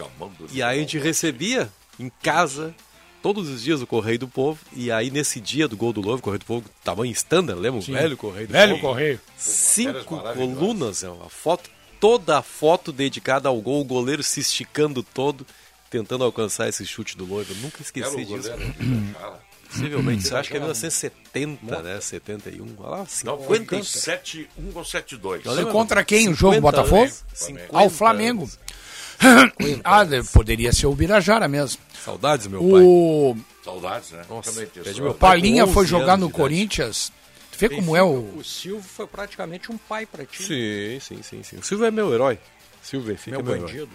E 0.51 0.63
aí 0.63 0.77
a 0.77 0.81
gente 0.81 0.97
recebia 0.97 1.69
em 1.99 2.09
casa 2.23 2.73
todos 3.21 3.49
os 3.49 3.62
dias 3.63 3.82
o 3.82 3.88
Correio 3.88 4.19
do 4.19 4.27
Povo. 4.27 4.60
E 4.73 4.91
aí 4.91 5.10
nesse 5.12 5.39
dia 5.39 5.67
do 5.67 5.75
gol 5.77 5.93
do 5.93 6.01
Louvre, 6.01 6.21
Correio 6.21 6.39
do 6.39 6.45
Povo, 6.45 6.69
tamanho 6.84 7.12
standard, 7.12 7.60
lembra? 7.60 7.79
O 7.79 7.84
velho 7.84 8.17
Correio 8.17 8.47
do 8.47 8.51
Velho 8.51 8.75
Povo. 8.75 8.88
Correio. 8.88 9.19
Cinco 9.38 10.03
colunas, 10.03 11.03
é 11.03 11.10
uma 11.10 11.29
foto, 11.29 11.69
toda 11.99 12.38
a 12.38 12.41
foto 12.41 12.91
dedicada 12.91 13.49
ao 13.49 13.60
gol, 13.62 13.82
o 13.82 13.86
goleiro 13.86 14.23
se 14.23 14.39
esticando 14.39 15.01
todo, 15.03 15.45
tentando 15.89 16.23
alcançar 16.23 16.67
esse 16.69 16.86
chute 16.86 17.17
do 17.17 17.25
Louvre. 17.25 17.53
Eu 17.53 17.62
nunca 17.62 17.82
esqueci 17.82 18.15
o 18.15 18.25
disso. 18.25 18.47
Jara. 18.49 18.60
Possivelmente, 19.69 20.23
você 20.27 20.36
acha 20.36 20.49
que 20.49 20.58
é 20.58 20.60
1970, 20.60 21.82
né? 21.84 22.01
71, 22.01 22.65
olha 22.79 22.89
lá, 22.89 22.97
Não, 22.97 23.05
50. 23.05 23.45
foi 23.45 23.58
em 23.77 23.82
7-1 23.82 24.47
ou 24.73 24.82
7-2. 24.82 25.41
Eu 25.45 25.53
Foi 25.53 25.65
contra 25.71 26.03
quem 26.03 26.27
o 26.27 26.34
jogo, 26.34 26.55
50 26.55 26.62
Botafogo? 26.62 27.01
anos, 27.03 27.23
50 27.36 27.67
Ah, 27.77 27.84
o 27.84 27.89
Flamengo. 27.91 28.49
Ah, 29.84 30.03
de- 30.03 30.23
poderia 30.32 30.71
ser 30.71 30.88
o 30.88 30.95
Birajara 30.95 31.47
mesmo. 31.47 31.82
Saudades, 32.03 32.47
meu 32.47 32.62
pai. 32.62 32.82
O 32.82 33.38
Saudades, 33.63 34.12
né? 34.12 34.23
Nossa, 34.29 34.51
meu 34.51 35.13
pai. 35.13 35.32
Palinha 35.32 35.67
foi 35.67 35.84
11 35.84 35.89
jogar 35.91 36.17
no. 36.17 36.29
Corinthians. 36.29 37.12
Tu 37.51 37.58
vê 37.60 37.69
como 37.69 37.95
é 37.95 38.01
o. 38.01 38.36
O 38.38 38.43
Silvio 38.43 38.82
foi 38.84 39.05
praticamente 39.08 39.71
um 39.71 39.77
pai 39.77 40.05
pra 40.05 40.23
ti. 40.25 40.41
Sim, 40.43 40.99
sim, 41.01 41.21
sim, 41.23 41.43
sim. 41.43 41.58
O 41.58 41.63
Silvio 41.63 41.86
é 41.86 41.91
meu 41.91 42.13
herói. 42.13 42.39
Silvio 42.82 43.10
Benfica 43.10 43.32
Meu 43.38 43.41
é 43.41 43.43
meu 43.43 43.55
herói. 43.55 43.67
bandido. 43.67 43.91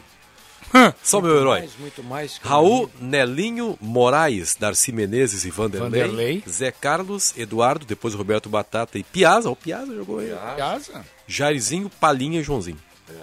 Só 1.03 1.21
meu 1.21 1.37
herói. 1.39 1.61
Mais, 1.61 1.77
muito 1.79 2.03
mais. 2.03 2.39
Raul, 2.43 2.91
Nelinho, 3.01 3.79
Moraes, 3.81 4.57
Darcy 4.57 4.93
Menezes 4.93 5.45
e 5.45 5.51
Vanderlei, 5.51 5.89
Vanderlei. 6.03 6.45
Zé 6.49 6.71
Carlos, 6.73 7.33
Eduardo, 7.37 7.87
depois 7.87 8.13
Roberto 8.15 8.49
Batata 8.49 8.99
e 8.99 9.03
Piazza. 9.05 9.49
O 9.51 9.57
Piazza 9.57 9.95
jogou 9.95 10.19
aí. 10.19 10.35
Casa. 10.57 11.05
Jairzinho, 11.27 11.89
Palinha 12.01 12.41
e 12.41 12.43
Joãozinho. 12.43 12.79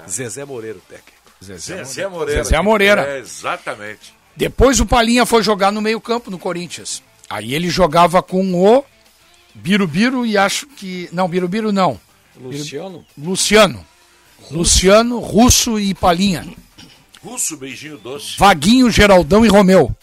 Zezé 0.09 0.45
Moreira, 0.45 0.79
técnico. 0.87 1.20
Zezé 1.43 2.07
Moreira. 2.07 2.43
Zezé 2.43 2.61
Moreira. 2.61 3.01
É, 3.01 3.19
exatamente. 3.19 4.13
Depois 4.35 4.79
o 4.79 4.85
Palinha 4.85 5.25
foi 5.25 5.43
jogar 5.43 5.71
no 5.71 5.81
meio-campo 5.81 6.29
no 6.31 6.37
Corinthians. 6.39 7.01
Aí 7.29 7.53
ele 7.53 7.69
jogava 7.69 8.21
com 8.21 8.53
o 8.53 8.85
Birubiru 9.53 10.25
e 10.25 10.37
acho 10.37 10.67
que. 10.67 11.09
Não, 11.11 11.27
Birubiru 11.27 11.71
não. 11.71 11.99
Luciano, 12.39 13.05
Luciano. 13.17 13.85
Luciano, 14.49 15.19
Russo 15.19 15.79
e 15.79 15.93
Palinha. 15.93 16.45
Russo, 17.23 17.55
beijinho 17.55 17.97
doce. 17.97 18.35
Vaguinho, 18.37 18.89
Geraldão 18.89 19.45
e 19.45 19.47
Romeu. 19.47 19.95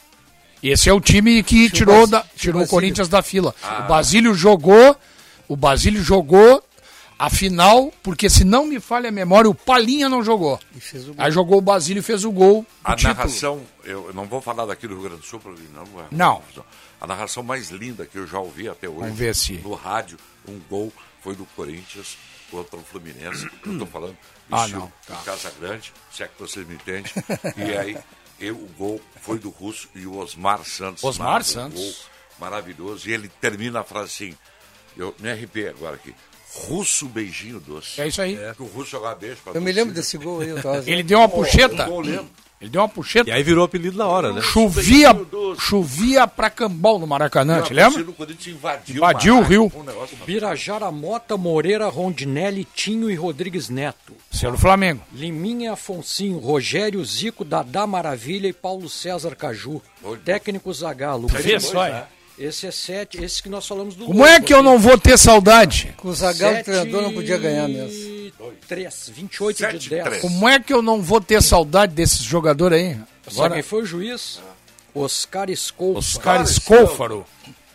Esse 0.62 0.88
é 0.88 0.92
o 0.92 1.01
time 1.01 1.42
que 1.42 1.70
tirou, 1.70 2.07
da, 2.07 2.24
tirou 2.37 2.61
o 2.61 2.64
Basílio. 2.64 2.70
Corinthians 2.70 3.09
da 3.09 3.22
fila. 3.22 3.55
O 3.81 3.88
Basílio 3.88 4.35
jogou. 4.35 4.96
O 5.48 5.57
Basílio 5.57 6.03
jogou 6.03 6.62
a 7.19 7.29
final, 7.29 7.93
porque 8.03 8.31
se 8.31 8.45
não 8.45 8.65
me 8.67 8.79
falha 8.79 9.09
a 9.09 9.13
memória, 9.13 9.51
o 9.51 9.55
Palinha 9.55 10.09
não 10.09 10.23
jogou. 10.23 10.59
E 10.75 10.81
fez 10.81 11.05
o 11.09 11.14
gol. 11.14 11.25
Aí 11.25 11.33
jogou 11.33 11.59
o 11.59 11.61
Basílio 11.61 12.01
e 12.01 12.03
fez 12.03 12.25
o 12.25 12.31
gol. 12.31 12.64
A 12.85 12.95
título. 12.95 13.14
narração, 13.16 13.62
eu 13.85 14.12
não 14.14 14.27
vou 14.27 14.41
falar 14.41 14.66
daqui 14.66 14.87
do 14.87 14.95
Rio 14.95 15.03
Grande 15.05 15.21
do 15.23 15.27
Sul, 15.27 15.41
porque 15.41 15.62
não, 15.75 15.83
é 16.01 16.05
Não. 16.11 16.43
A 17.01 17.07
narração 17.07 17.43
mais 17.43 17.71
linda 17.71 18.07
que 18.07 18.19
eu 18.19 18.27
já 18.27 18.39
ouvi 18.39 18.69
até 18.69 18.89
hoje, 18.89 19.01
Vamos 19.01 19.19
ver 19.19 19.35
se- 19.35 19.55
no 19.55 19.75
rádio, 19.75 20.16
um 20.49 20.59
gol 20.71 20.93
foi 21.23 21.35
do 21.35 21.45
Corinthians 21.57 22.16
contra 22.51 22.79
o 22.79 22.83
Fluminense. 22.83 23.49
Eu 23.66 23.73
estou 23.73 23.87
falando 23.87 24.16
Ah, 24.51 24.62
estilo 24.64 24.81
não, 24.83 24.93
tá. 25.07 25.23
Casa 25.25 25.53
Grande, 25.61 25.93
se 26.12 26.23
é 26.23 26.29
que 26.29 26.39
vocês 26.41 26.66
me 26.66 26.75
entendem. 26.75 27.12
E 27.57 27.77
aí, 27.77 27.99
eu, 28.41 28.55
o 28.55 28.69
gol 28.79 29.01
foi 29.21 29.39
do 29.39 29.51
Russo 29.51 29.89
e 29.95 30.07
o 30.07 30.16
Osmar 30.16 30.64
Santos. 30.64 31.03
Osmar 31.05 31.27
narra 31.29 31.41
um 31.41 31.45
Santos. 31.45 31.81
gol 31.81 31.95
maravilhoso. 32.41 33.09
E 33.09 33.12
ele 33.12 33.29
termina 33.41 33.81
a 33.81 33.85
frase 33.85 34.07
assim, 34.07 34.37
eu 34.97 35.14
me 35.19 35.31
arrepiei 35.31 35.69
agora 35.69 35.97
aqui. 35.97 36.14
Russo 36.55 37.07
beijinho 37.07 37.61
doce. 37.61 38.01
É 38.01 38.09
isso 38.09 38.20
aí. 38.22 38.36
Que 38.57 38.62
o 38.62 38.66
Russo 38.66 38.90
jogava 38.90 39.14
beijo 39.14 39.36
pra 39.44 39.53
Eu 39.53 39.61
me 39.61 39.70
lembro 39.70 39.94
desse 39.94 40.16
gol 40.16 40.40
aí, 40.40 40.49
eu 40.49 40.61
tava 40.62 40.82
Ele 40.90 41.03
deu 41.03 41.18
uma 41.18 41.28
puxeta. 41.28 41.84
Gol, 41.84 42.01
lembro. 42.01 42.26
Ele 42.61 42.70
deu 42.70 42.80
uma 42.80 42.88
puxeta. 42.88 43.30
E 43.30 43.32
aí 43.32 43.40
virou 43.40 43.64
apelido 43.64 43.96
na 43.96 44.07
hora, 44.09 44.32
né? 44.32 44.40
Chovia, 44.42 45.11
chovia 45.61 46.26
pra 46.26 46.51
cambal 46.51 46.99
no 46.99 47.07
Maracanã, 47.07 47.62
te 47.62 47.72
lembra? 47.72 48.01
invadiu, 48.01 48.96
Invadiu 48.96 49.34
o 49.34 49.36
Maraca, 49.36 49.49
Rio. 49.49 49.72
um. 49.76 50.24
Birajara, 50.26 50.90
Mota, 50.90 51.36
Moreira, 51.36 51.86
Rondinelli, 51.86 52.66
Tinho 52.74 53.09
e 53.09 53.14
Rodrigues 53.14 53.68
Neto. 53.68 54.12
Seu 54.32 54.51
do 54.51 54.59
Flamengo. 54.59 55.03
Liminha, 55.12 55.74
Afonsinho, 55.74 56.38
Rogério, 56.38 57.05
Zico, 57.05 57.44
Dadá 57.44 57.86
Maravilha 57.86 58.49
e 58.49 58.53
Paulo 58.53 58.88
César 58.88 59.36
Caju. 59.36 59.80
Técnico 60.24 60.72
Zagalo. 60.74 61.28
Vê 61.28 61.61
só, 61.61 61.86
hein? 61.86 62.03
Esse 62.39 62.68
é 62.68 62.70
sete, 62.70 63.22
esse 63.22 63.43
que 63.43 63.49
nós 63.49 63.66
falamos 63.66 63.97
do 63.97 64.07
Como 64.07 64.24
é 64.24 64.41
que 64.41 64.55
eu 64.55 64.62
não 64.62 64.78
vou 64.78 64.97
ter 64.97 65.18
saudade? 65.18 65.93
Com 65.97 66.09
o 66.09 66.14
Zagallo, 66.14 66.59
o 66.59 66.64
treinador, 66.64 67.03
não 67.03 67.12
podia 67.12 67.36
ganhar 67.36 67.66
mesmo. 67.66 68.32
3, 68.68 69.11
28 69.12 69.57
de 69.57 69.62
Sete, 69.62 69.91
10. 69.91 70.05
três. 70.05 70.22
Como 70.22 70.49
é 70.49 70.61
que 70.61 70.72
eu 70.72 70.80
não 70.80 71.03
vou 71.03 71.20
ter 71.20 71.43
saudade 71.43 71.95
desses 71.95 72.20
jogadores 72.20 72.78
aí? 72.78 72.95
Sabe 72.95 73.07
Agora, 73.34 73.55
quem 73.55 73.62
foi 73.62 73.82
o 73.82 73.86
juiz? 73.86 74.41
Oscar 74.95 75.49
Scolpa. 75.57 75.99
Oscar 75.99 76.43
Escôfaro. 76.43 77.26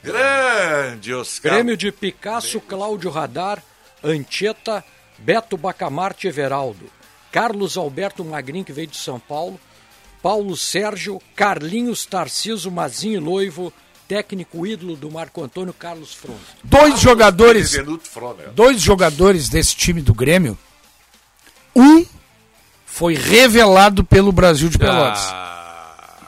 Grande 0.01 1.13
Oscar. 1.13 1.53
Grêmio 1.53 1.75
de 1.75 1.91
Picasso, 1.91 2.59
Cláudio 2.61 3.09
Radar, 3.09 3.61
Anchieta, 4.03 4.83
Beto 5.17 5.57
Bacamarte 5.57 6.27
Everaldo. 6.27 6.89
Carlos 7.31 7.77
Alberto 7.77 8.23
Magrin, 8.23 8.63
que 8.63 8.73
veio 8.73 8.87
de 8.87 8.97
São 8.97 9.19
Paulo. 9.19 9.59
Paulo 10.21 10.55
Sérgio, 10.55 11.21
Carlinhos 11.35 12.05
Tarciso, 12.05 12.71
Mazinho 12.71 13.19
Loivo, 13.19 13.73
técnico 14.17 14.67
ídolo 14.67 14.95
do 14.95 15.09
Marco 15.09 15.43
Antônio 15.43 15.73
Carlos 15.73 16.13
Fronto. 16.13 16.39
Dois 16.63 16.99
jogadores, 16.99 17.71
Benevenuto 17.71 18.07
Froner. 18.07 18.51
dois 18.51 18.79
jogadores 18.79 19.49
desse 19.49 19.75
time 19.75 20.01
do 20.03 20.13
Grêmio. 20.13 20.55
Um 21.75 22.05
foi 22.85 23.15
revelado 23.15 24.03
pelo 24.03 24.31
Brasil 24.31 24.69
de 24.69 24.77
Pelotas. 24.77 25.33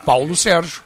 Paulo 0.04 0.36
Sérgio. 0.36 0.82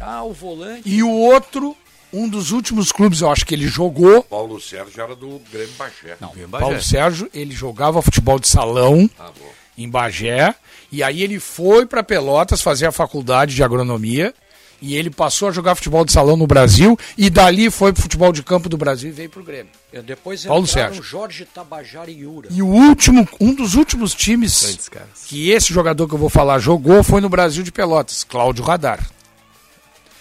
Ah, 0.00 0.22
o 0.24 0.32
volante. 0.32 0.88
E 0.88 1.02
o 1.02 1.10
outro, 1.10 1.76
um 2.14 2.26
dos 2.26 2.50
últimos 2.50 2.90
clubes, 2.92 3.20
eu 3.20 3.30
acho 3.30 3.44
que 3.44 3.54
ele 3.54 3.66
jogou. 3.68 4.22
Paulo 4.22 4.58
Sérgio 4.58 5.02
era 5.02 5.14
do 5.14 5.42
Grêmio 5.52 5.74
Bagé. 5.76 6.16
Não, 6.18 6.32
Em 6.34 6.46
Bagé. 6.46 6.64
Paulo 6.64 6.82
Sérgio, 6.82 7.28
ele 7.34 7.54
jogava 7.54 8.00
futebol 8.00 8.38
de 8.38 8.48
salão 8.48 9.08
Ah, 9.18 9.30
em 9.76 9.86
Bagé. 9.86 10.54
E 10.90 11.02
aí 11.02 11.22
ele 11.22 11.38
foi 11.38 11.84
para 11.84 12.02
Pelotas 12.02 12.62
fazer 12.62 12.86
a 12.86 12.92
faculdade 12.92 13.54
de 13.54 13.62
agronomia. 13.62 14.34
E 14.80 14.94
ele 14.94 15.10
passou 15.10 15.48
a 15.48 15.52
jogar 15.52 15.74
futebol 15.74 16.04
de 16.04 16.12
salão 16.12 16.36
no 16.36 16.46
Brasil. 16.46 16.98
E 17.16 17.28
dali 17.28 17.70
foi 17.70 17.92
pro 17.92 18.02
futebol 18.02 18.32
de 18.32 18.42
campo 18.42 18.68
do 18.68 18.76
Brasil 18.76 19.10
e 19.10 19.12
veio 19.12 19.28
pro 19.28 19.42
Grêmio. 19.42 19.72
E 19.92 20.00
Depois 20.00 20.44
Paulo 20.44 20.64
entraram 20.64 20.88
Sérgio. 20.94 21.02
Jorge 21.02 21.44
Tabajara 21.44 22.10
e 22.10 22.20
Yura. 22.20 22.48
E 22.50 22.62
o 22.62 22.66
último, 22.66 23.28
um 23.40 23.54
dos 23.54 23.74
últimos 23.74 24.14
times 24.14 24.88
que 25.26 25.50
esse 25.50 25.72
jogador 25.72 26.06
que 26.06 26.14
eu 26.14 26.18
vou 26.18 26.28
falar 26.28 26.58
jogou 26.58 27.02
foi 27.02 27.20
no 27.20 27.28
Brasil 27.28 27.62
de 27.62 27.72
Pelotas, 27.72 28.22
Cláudio 28.22 28.64
Radar. 28.64 29.04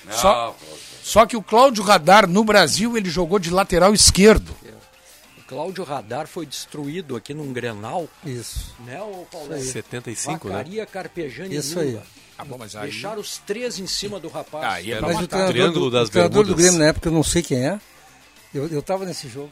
Só, 0.09 0.55
só 1.03 1.25
que 1.25 1.35
o 1.35 1.41
Cláudio 1.41 1.83
Radar 1.83 2.27
no 2.27 2.43
Brasil 2.43 2.97
ele 2.97 3.09
jogou 3.09 3.39
de 3.39 3.49
lateral 3.49 3.93
esquerdo. 3.93 4.55
Cláudio 5.47 5.83
Radar 5.83 6.27
foi 6.27 6.45
destruído 6.45 7.15
aqui 7.15 7.33
num 7.33 7.53
Grenal, 7.53 8.07
Isso. 8.25 8.75
né, 8.85 9.01
o 9.01 9.25
Paulo? 9.31 9.57
75, 9.57 10.47
né? 10.49 10.53
Vacaria, 10.55 10.85
Carpejani 10.85 11.55
e 11.55 11.57
Isso 11.57 11.79
aí. 11.79 11.91
Lula. 11.91 12.03
Ah, 12.37 12.45
bom, 12.45 12.57
mas 12.59 12.75
aí, 12.75 12.91
Deixaram 12.91 13.19
os 13.21 13.37
três 13.39 13.79
em 13.79 13.87
cima 13.87 14.19
do 14.19 14.27
rapaz. 14.27 14.63
Aí 14.65 14.91
é 14.91 14.97
Era 14.97 15.07
Mas 15.07 15.21
o 15.21 15.27
treinador, 15.27 15.53
Triângulo 15.55 15.85
do, 15.89 15.91
das 15.91 16.09
o 16.09 16.11
treinador 16.11 16.45
do. 16.45 16.55
Grêmio 16.55 16.77
na 16.79 16.85
época, 16.87 17.07
eu 17.07 17.13
não 17.13 17.23
sei 17.23 17.41
quem 17.41 17.65
é. 17.65 17.79
Eu, 18.53 18.67
eu 18.67 18.81
tava 18.83 19.05
nesse 19.05 19.27
jogo. 19.27 19.49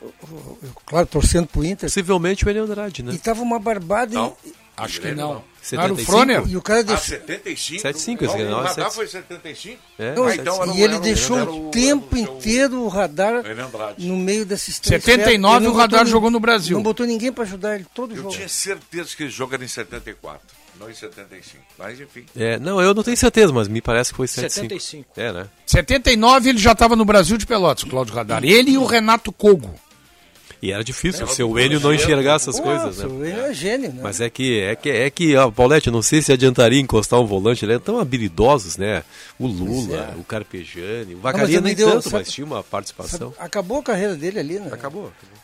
Eu- 0.00 0.12
eu- 0.30 0.58
eu, 0.62 0.70
claro, 0.84 1.06
torcendo 1.06 1.46
pro 1.48 1.64
Inter. 1.64 1.88
Possivelmente 1.88 2.46
o 2.46 2.50
Enio 2.50 2.62
Andrade, 2.64 3.02
né? 3.02 3.12
E 3.14 3.18
tava 3.18 3.42
uma 3.42 3.58
barbada. 3.58 4.12
e- 4.12 4.14
Não. 4.14 4.36
Acho 4.76 5.00
que 5.00 5.12
não. 5.12 5.34
não. 5.34 5.44
Não 5.72 5.82
era 5.82 5.92
o 5.92 5.96
75? 5.96 6.04
Froner? 6.12 6.42
E, 6.48 6.56
o 6.56 6.62
cara 6.62 6.78
Ah, 6.80 6.82
deixou. 6.84 7.04
75? 7.06 7.80
75, 7.82 8.24
esse 8.24 8.32
Não, 8.34 8.38
Grenal 8.40 8.60
o 8.60 8.62
radar 8.62 8.74
75. 8.90 8.94
foi 8.94 9.06
75? 9.08 9.82
É, 9.98 10.14
Não, 10.14 10.24
Ah, 10.26 10.34
então 10.36 10.76
e 10.76 10.82
ele 10.82 10.98
deixou 11.00 11.38
o 11.66 11.70
tempo 11.72 12.16
inteiro 12.16 12.82
o 12.82 12.88
radar 12.88 13.42
no 13.98 14.16
meio 14.16 14.46
desses 14.46 14.78
três. 14.78 15.02
79 15.02 15.16
ferros. 15.24 15.34
Ele 15.34 15.66
não 15.66 15.74
o 15.74 15.76
radar 15.76 15.98
botou 16.00 16.12
jogou 16.12 16.30
no 16.30 16.38
Brasil. 16.38 16.76
Não 16.76 16.82
botou 16.84 17.04
ninguém 17.04 17.32
pra 17.32 17.42
ajudar 17.42 17.74
ele 17.74 17.86
todo 17.92 18.12
Eu 18.12 18.18
jogo. 18.18 18.28
tinha 18.30 18.48
certeza 18.48 19.16
que 19.16 19.24
esse 19.24 19.32
jogo 19.34 19.54
era 19.54 19.64
em 19.64 19.68
74, 19.68 20.40
não 20.78 20.88
em 20.88 20.94
75. 20.94 21.64
Mas 21.76 22.00
enfim. 22.00 22.24
É, 22.36 22.60
não, 22.60 22.80
eu 22.80 22.94
não 22.94 23.02
tenho 23.02 23.16
certeza, 23.16 23.52
mas 23.52 23.66
me 23.66 23.80
parece 23.80 24.10
que 24.12 24.16
foi 24.18 24.28
75. 24.28 24.68
75. 24.68 25.08
É, 25.16 25.32
né? 25.32 25.48
79 25.66 26.48
ele 26.50 26.58
já 26.58 26.72
estava 26.72 26.94
no 26.94 27.04
Brasil 27.04 27.36
de 27.36 27.44
Pelotas, 27.44 27.82
o 27.82 27.88
Cláudio 27.88 28.14
Radar. 28.14 28.44
Ele 28.44 28.70
e 28.72 28.78
o 28.78 28.84
Renato 28.84 29.32
Cogo. 29.32 29.74
E 30.62 30.72
era 30.72 30.82
difícil 30.82 31.26
o 31.26 31.28
seu 31.28 31.58
Enio 31.58 31.78
não 31.80 31.92
enxergar 31.92 32.36
essas 32.36 32.58
coisas, 32.58 32.98
né? 32.98 33.28
Ele 33.28 33.40
é 33.40 33.52
gênio, 33.52 33.92
né? 33.92 34.00
Mas 34.02 34.20
é 34.20 34.30
que, 34.30 34.60
é 34.60 34.74
que, 34.74 34.88
é 34.90 35.10
que, 35.10 35.36
ó, 35.36 35.50
Paulette, 35.50 35.88
eu 35.88 35.92
não 35.92 36.00
sei 36.02 36.22
se 36.22 36.32
adiantaria 36.32 36.80
encostar 36.80 37.20
um 37.20 37.26
volante, 37.26 37.64
eles 37.64 37.74
eram 37.74 37.84
tão 37.84 37.98
habilidosos, 38.00 38.76
né? 38.78 39.02
O 39.38 39.46
Lula, 39.46 40.14
o 40.18 40.24
Carpegiani, 40.24 41.14
o 41.14 41.18
Vacaria 41.18 41.56
ele 41.56 41.60
nem 41.66 41.74
deu- 41.74 41.90
tanto, 41.90 42.04
sabe- 42.04 42.16
mas 42.16 42.32
tinha 42.32 42.46
uma 42.46 42.62
participação. 42.62 43.34
Acabou 43.38 43.78
a 43.80 43.82
carreira 43.82 44.14
dele 44.16 44.38
ali, 44.38 44.58
né? 44.58 44.70
Acabou. 44.72 45.12
Ele 45.22 45.35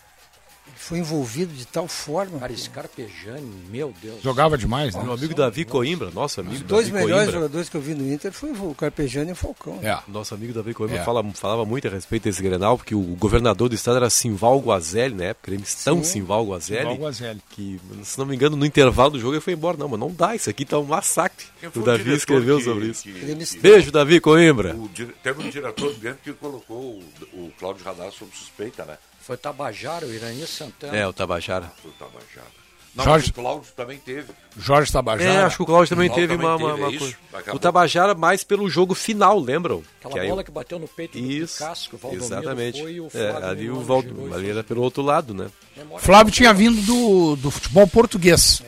foi 0.93 0.99
envolvido 0.99 1.55
de 1.55 1.66
tal 1.66 1.88
forma. 1.88 2.38
Cara, 2.38 2.53
esse 2.53 2.68
Carpejani, 2.68 3.51
meu 3.70 3.95
Deus. 4.03 4.22
Jogava 4.22 4.59
demais, 4.59 4.95
né? 4.95 5.03
Meu 5.03 5.14
amigo 5.14 5.34
Davi 5.34 5.64
Coimbra, 5.64 6.11
nosso 6.11 6.40
amigo 6.40 6.57
Os 6.57 6.61
dois 6.61 6.86
Davi 6.88 6.99
melhores 7.01 7.24
Coimbra. 7.24 7.40
jogadores 7.40 7.68
que 7.70 7.76
eu 7.78 7.80
vi 7.80 7.95
no 7.95 8.12
Inter 8.12 8.30
foi 8.30 8.51
o 8.53 8.74
Carpegiani 8.74 9.30
e 9.30 9.32
o 9.32 9.36
Falcão. 9.36 9.78
É. 9.82 9.99
Nosso 10.07 10.34
amigo 10.34 10.53
Davi 10.53 10.74
Coimbra 10.74 10.99
É. 10.99 11.03
fala, 11.03 11.24
falava 11.32 11.64
muito 11.64 11.88
a 11.88 11.90
respeito 11.90 12.24
desse 12.24 12.43
Grenal, 12.43 12.76
porque 12.76 12.95
o 12.95 13.01
governador 13.16 13.70
do 13.70 13.74
estado 13.74 13.97
era 13.97 14.11
Simval 14.11 14.59
Guazelli, 14.61 15.14
na 15.14 15.24
época, 15.24 15.51
ele 15.51 15.64
tão 15.82 16.05
Simval 16.05 16.45
Guazelli, 16.45 16.80
Simval 16.82 16.97
Guazelli. 16.97 17.43
que, 17.49 17.80
se 18.03 18.18
não 18.18 18.26
me 18.26 18.34
engano, 18.36 18.55
no 18.55 18.66
intervalo 18.66 19.12
do 19.12 19.18
jogo 19.18 19.32
ele 19.34 19.40
foi 19.40 19.55
embora. 19.55 19.78
Não, 19.78 19.88
mas 19.88 19.99
não 19.99 20.11
dá, 20.12 20.34
isso 20.36 20.51
aqui 20.51 20.66
tá 20.66 20.78
um 20.78 20.84
massacre. 20.84 21.47
O 21.74 21.80
Davi 21.80 22.12
escreveu 22.12 22.59
que- 22.59 22.64
sobre 22.64 22.86
isso. 22.88 23.05
que- 23.05 23.59
Beijo, 23.61 23.90
Davi 23.90 24.20
Coimbra. 24.20 24.74
O 24.76 24.90
teve 25.22 25.43
um 25.43 25.49
diretor 25.49 25.95
Grêmio 25.95 26.18
que 26.22 26.32
colocou 26.34 26.76
o, 26.76 27.03
o 27.32 27.53
Cláudio 27.59 27.82
Radar 27.82 28.12
sob 28.12 28.30
suspeita, 28.36 28.84
né? 28.84 28.99
Foi 29.23 29.37
Tabajara, 29.37 30.07
o 30.07 30.12
Irani 30.12 30.47
Santana. 30.47 30.97
É, 30.97 31.07
o 31.07 31.12
Tabajara. 31.12 31.70
Do 31.83 31.91
Tabajara. 31.93 32.62
Não, 32.95 33.05
Jorge- 33.05 33.31
o 33.31 33.33
Cláudio 33.35 33.73
também 33.75 33.99
teve. 33.99 34.31
Jorge 34.59 34.93
Tabajara. 34.93 35.33
É, 35.33 35.43
acho 35.45 35.57
que 35.57 35.62
o 35.62 35.66
Cláudio 35.66 35.89
também 35.97 36.09
Cláudio 36.11 36.29
teve 36.29 36.43
também 36.43 36.47
uma, 36.47 36.57
uma, 36.57 36.75
teve, 36.75 36.83
uma 36.89 36.95
é 36.95 36.99
coisa. 36.99 37.16
acabou. 37.33 37.55
O 37.55 37.59
Tabajara 37.59 38.14
mais 38.14 38.45
pelo 38.45 38.68
jogo 38.68 38.95
final, 38.95 39.39
lembram? 39.41 39.83
Aquela 40.05 40.20
Que 40.20 40.29
bola 40.29 40.43
o- 40.43 40.45
que 40.45 40.51
bateu 40.51 40.79
no 40.79 40.87
peito 40.87 41.18
do 41.18 41.25
Isso, 41.25 41.57
Picasso, 41.59 41.89
que 41.89 41.95
o 41.95 41.99
Valdomiro 41.99 42.27
exatamente. 42.27 42.83
foi 42.83 42.93
e 42.93 43.01
o 43.01 43.07
é, 43.07 43.09
Flávio 43.31 43.49
ali 43.49 43.70
o 43.70 43.81
Valdo, 43.81 44.25
ali 44.35 44.43
foi. 44.43 44.51
era 44.51 44.62
pelo 44.62 44.83
outro 44.83 45.03
lado, 45.03 45.33
né? 45.33 45.49
Memória 45.75 46.05
Flávio 46.05 46.31
tinha 46.35 46.53
vindo 46.53 46.83
do, 46.83 47.37
do 47.37 47.51
futebol 47.51 47.87
português. 47.87 48.62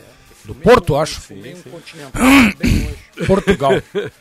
Do 0.44 0.54
Porto, 0.54 0.94
acho. 0.96 1.20
Meio 1.32 1.56
continental, 1.62 2.22
bem 2.58 2.84
longe. 2.84 3.26
Portugal. 3.26 3.70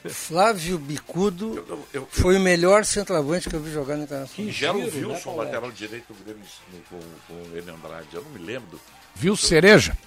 Flávio 0.10 0.78
Bicudo 0.78 1.66
Eu- 1.68 1.86
eu- 1.94 2.08
foi 2.10 2.38
o 2.38 2.40
melhor 2.40 2.86
centroavante 2.86 3.50
que 3.50 3.56
eu 3.56 3.60
vi 3.60 3.72
jogar 3.74 3.98
no 3.98 4.04
Internacional. 4.04 4.52
Já 4.54 4.72
o 4.72 4.78
né, 4.78 4.86
Wilson, 4.86 5.20
Paulete? 5.24 5.36
lateral 5.54 5.72
direito 5.72 6.14
do 6.14 6.24
Grêmio 6.24 6.44
com, 6.90 7.00
com 7.28 7.34
o 7.34 7.58
Enio 7.58 7.76
Andrade. 7.76 8.08
Eu 8.14 8.22
não 8.24 8.30
me 8.32 8.40
lembro. 8.40 8.80
Viu 9.16 9.36
Cereja? 9.36 9.98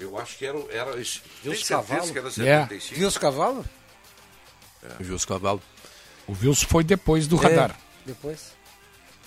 Eu 0.00 0.18
acho 0.18 0.36
que 0.38 0.46
era. 0.46 0.58
era 0.70 1.00
esse- 1.00 1.20
Viu 1.42 1.52
os 1.52 1.62
cavalos? 1.68 2.10
que 2.10 2.18
era 2.18 2.28
É. 2.28 2.30
75. 2.30 2.94
Viu 2.98 3.08
os 3.08 3.18
cavalos? 3.18 3.66
Viu 5.00 5.14
os 5.14 5.24
cavalos. 5.24 5.62
O 6.26 6.32
Wilson 6.32 6.66
foi 6.68 6.84
depois 6.84 7.26
do 7.26 7.36
radar. 7.36 7.76
Depois. 8.04 8.52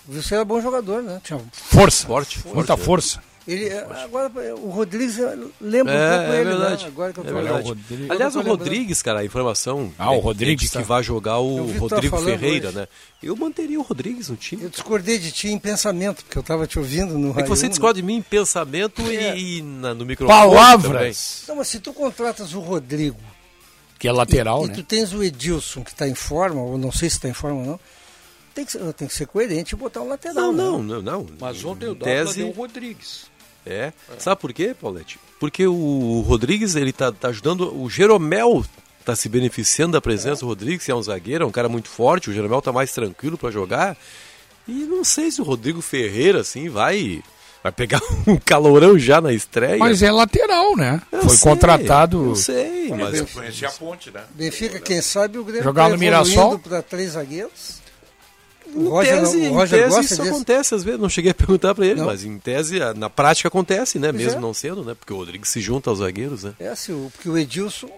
O 0.08 0.12
Wilson 0.14 0.34
era 0.34 0.44
bom 0.44 0.60
jogador, 0.60 1.02
né? 1.02 1.20
Tinha 1.22 1.40
Força. 1.52 2.06
Forte, 2.06 2.40
Muita 2.48 2.76
forte, 2.76 3.18
é. 3.18 3.29
Ele, 3.52 3.70
agora, 4.04 4.30
o 4.56 4.70
Rodrigues 4.70 5.16
lembra 5.60 5.92
É, 5.94 6.14
um 6.14 6.18
pouco 6.18 6.32
é 6.32 6.40
ele, 6.40 6.50
verdade. 6.50 6.82
né? 6.84 6.88
Agora 6.88 7.12
que 7.12 7.18
eu 7.20 7.24
tô 7.24 7.30
É 7.30 7.32
verdade. 7.32 7.68
Rodrigo- 7.68 8.12
Aliás, 8.12 8.36
o. 8.36 8.40
Rodrigues, 8.42 9.02
cara, 9.02 9.20
a 9.20 9.24
informação 9.24 9.92
Ah, 9.98 10.10
o 10.10 10.14
é- 10.14 10.18
é 10.18 10.20
Rodrigues 10.20 10.62
de 10.62 10.68
que 10.68 10.78
tá. 10.78 10.82
vai 10.84 11.02
jogar 11.02 11.38
o 11.40 11.66
tu 11.72 11.78
Rodrigo 11.78 12.18
Ferreira, 12.18 12.68
hoje. 12.68 12.76
né? 12.78 12.88
Eu 13.22 13.34
manteria 13.36 13.78
o 13.78 13.82
Rodrigues 13.82 14.28
no 14.28 14.36
time. 14.36 14.62
Eu 14.62 14.68
discordei 14.70 15.18
de 15.18 15.32
ti 15.32 15.48
em 15.48 15.58
pensamento, 15.58 16.24
porque 16.24 16.38
eu 16.38 16.42
tava 16.42 16.66
te 16.66 16.78
ouvindo 16.78 17.18
no 17.18 17.38
É 17.38 17.42
que 17.42 17.48
você 17.48 17.64
né? 17.64 17.70
discorda 17.70 18.00
de 18.00 18.06
mim 18.06 18.16
em 18.16 18.22
pensamento 18.22 19.02
e- 19.02 19.16
É. 19.16 19.36
e, 19.38 19.62
na- 19.62 19.94
no 19.94 20.04
microfone 20.06 20.38
Palavras. 20.38 21.44
Não, 21.48 21.56
mas 21.56 21.68
se 21.68 21.80
tu 21.80 21.92
contratas 21.92 22.54
o 22.54 22.60
Rodrigo 22.60 23.18
Que 23.98 24.08
é 24.08 24.12
lateral, 24.12 24.64
e 24.64 24.68
né? 24.68 24.74
tu 24.74 24.82
tens 24.82 25.12
o 25.12 25.22
Edilson 25.22 25.82
que 25.82 25.90
está 25.90 26.08
em 26.08 26.14
forma, 26.14 26.62
ou 26.62 26.78
não 26.78 26.90
sei 26.92 27.10
se 27.10 27.16
está 27.16 27.28
em 27.28 27.34
forma 27.34 27.58
ou 27.60 27.66
não, 27.66 27.80
tem 28.54 28.64
que, 28.64 28.72
ser, 28.72 28.92
tem 28.94 29.06
que 29.06 29.14
ser 29.14 29.26
coerente 29.26 29.74
e 29.74 29.78
botar 29.78 30.00
um 30.00 30.08
lateral. 30.08 30.52
Não, 30.52 30.52
né? 30.52 30.64
não, 30.64 30.82
não, 30.82 31.02
não. 31.02 31.26
Mas 31.38 31.62
ontem 31.64 31.86
o 31.88 31.94
Dória 31.94 32.24
tese, 32.24 32.38
deu 32.38 32.48
o 32.48 32.52
Rodrigues. 32.52 33.29
É. 33.66 33.92
Sabe 34.18 34.40
por 34.40 34.52
quê, 34.52 34.74
Paulette? 34.78 35.18
Porque 35.38 35.66
o 35.66 36.24
Rodrigues, 36.26 36.76
ele 36.76 36.92
tá, 36.92 37.12
tá 37.12 37.28
ajudando. 37.28 37.74
O 37.74 37.88
Jeromel 37.88 38.64
tá 39.04 39.16
se 39.16 39.28
beneficiando 39.28 39.92
da 39.92 40.00
presença 40.00 40.40
do 40.40 40.46
Rodrigues, 40.46 40.84
que 40.84 40.90
é 40.90 40.94
um 40.94 41.02
zagueiro, 41.02 41.44
é 41.44 41.46
um 41.46 41.50
cara 41.50 41.68
muito 41.68 41.88
forte. 41.88 42.30
O 42.30 42.32
Jeromel 42.32 42.60
tá 42.62 42.72
mais 42.72 42.92
tranquilo 42.92 43.38
para 43.38 43.50
jogar. 43.50 43.96
E 44.68 44.72
não 44.84 45.02
sei 45.02 45.30
se 45.30 45.40
o 45.40 45.44
Rodrigo 45.44 45.80
Ferreira, 45.80 46.40
assim, 46.40 46.68
vai. 46.68 47.22
Vai 47.62 47.72
pegar 47.72 48.00
um 48.26 48.36
calorão 48.38 48.98
já 48.98 49.20
na 49.20 49.32
estreia. 49.32 49.76
Mas 49.78 50.02
é 50.02 50.10
lateral, 50.10 50.76
né? 50.76 51.02
Eu 51.12 51.22
Foi 51.22 51.36
sei, 51.36 51.50
contratado. 51.50 52.30
Eu 52.30 52.36
sei, 52.36 52.88
mas. 52.88 53.18
Eu 53.18 53.26
conheci 53.26 53.66
a 53.66 53.70
ponte, 53.70 54.10
né? 54.10 54.22
Benfica, 54.30 54.80
quem 54.80 55.02
sabe 55.02 55.38
o 55.38 55.44
Grêmio 55.44 55.64
Jogar 55.64 55.84
tá 55.84 55.88
no 55.90 55.98
Mirassol? 55.98 56.58
para 56.58 56.80
três 56.80 57.12
zagueiros. 57.12 57.79
Em 58.74 58.88
Roger 58.88 59.20
tese, 59.20 59.42
em 59.44 59.66
tese 59.66 60.00
isso 60.00 60.22
acontece 60.22 60.74
às 60.74 60.84
vezes. 60.84 61.00
Não 61.00 61.08
cheguei 61.08 61.30
a 61.30 61.34
perguntar 61.34 61.74
pra 61.74 61.86
ele, 61.86 62.00
Não. 62.00 62.06
mas 62.06 62.24
em 62.24 62.38
tese, 62.38 62.78
na 62.96 63.10
prática 63.10 63.48
acontece, 63.48 63.98
né? 63.98 64.10
Pois 64.12 64.22
Mesmo 64.24 64.38
é. 64.38 64.40
não 64.42 64.54
sendo, 64.54 64.84
né? 64.84 64.94
Porque 64.94 65.12
o 65.12 65.16
Rodrigues 65.16 65.48
se 65.50 65.60
junta 65.60 65.90
aos 65.90 65.98
zagueiros, 65.98 66.44
né? 66.44 66.54
É 66.58 66.68
assim, 66.68 67.10
porque 67.12 67.28
o 67.28 67.36
Edilson. 67.36 67.88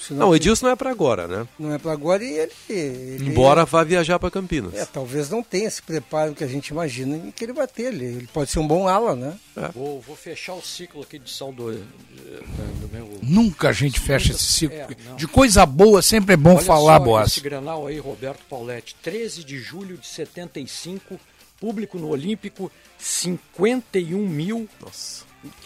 Se 0.00 0.14
Não, 0.14 0.28
o 0.30 0.36
Edilson 0.36 0.66
não 0.66 0.72
é 0.72 0.76
pra 0.76 0.90
agora, 0.90 1.26
né? 1.26 1.46
Não 1.58 1.72
é 1.72 1.78
para 1.78 1.92
agora 1.92 2.22
e 2.24 2.32
ele, 2.38 2.52
ele- 2.68 3.26
Embora 3.30 3.64
vá 3.64 3.82
viajar 3.82 4.18
pra 4.18 4.30
Campinas. 4.30 4.72
É, 4.74 4.84
talvez 4.86 5.28
não 5.28 5.42
tenha 5.42 5.66
esse 5.66 5.82
preparo 5.82 6.34
que 6.34 6.44
a 6.44 6.46
gente 6.46 6.68
imagina 6.68 7.16
e 7.16 7.32
que 7.32 7.44
ele 7.44 7.52
vai 7.52 7.66
ter. 7.66 7.92
Ele, 7.92 8.04
ele 8.04 8.28
pode 8.32 8.50
ser 8.50 8.60
um 8.60 8.66
bom 8.66 8.86
ala, 8.86 9.16
né? 9.16 9.36
Vou, 9.74 10.00
vou 10.00 10.14
fechar 10.14 10.54
o 10.54 10.62
ciclo 10.62 11.02
aqui 11.02 11.18
de 11.18 11.30
saudo 11.30 11.72
do, 11.72 11.78
do 11.78 12.88
meu. 12.92 13.18
Nunca 13.22 13.70
a 13.70 13.72
gente 13.72 13.98
fecha 13.98 14.30
esse 14.32 14.44
ciclo. 14.46 14.76
É, 14.76 14.86
de 15.16 15.26
coisa 15.26 15.66
boa 15.66 16.00
sempre 16.00 16.34
é 16.34 16.36
bom 16.36 16.54
Olha 16.56 16.64
falar, 16.64 16.98
Boas. 17.00 17.32
Esse 17.32 17.40
Granal 17.40 17.86
aí, 17.86 17.98
Roberto 17.98 18.40
Pauletti, 18.48 18.94
13 19.02 19.42
de 19.42 19.58
julho 19.58 19.96
de 19.98 20.06
75, 20.06 21.18
público 21.60 21.98
no 21.98 22.08
Olímpico, 22.08 22.70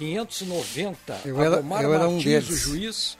51.590. 0.03 1.15
Eu 1.25 1.41
era- 1.43 1.57
eu 1.57 1.95
era 1.95 2.09
um 2.09 2.13
Martins, 2.15 2.49
o 2.49 2.57
juiz, 2.57 3.19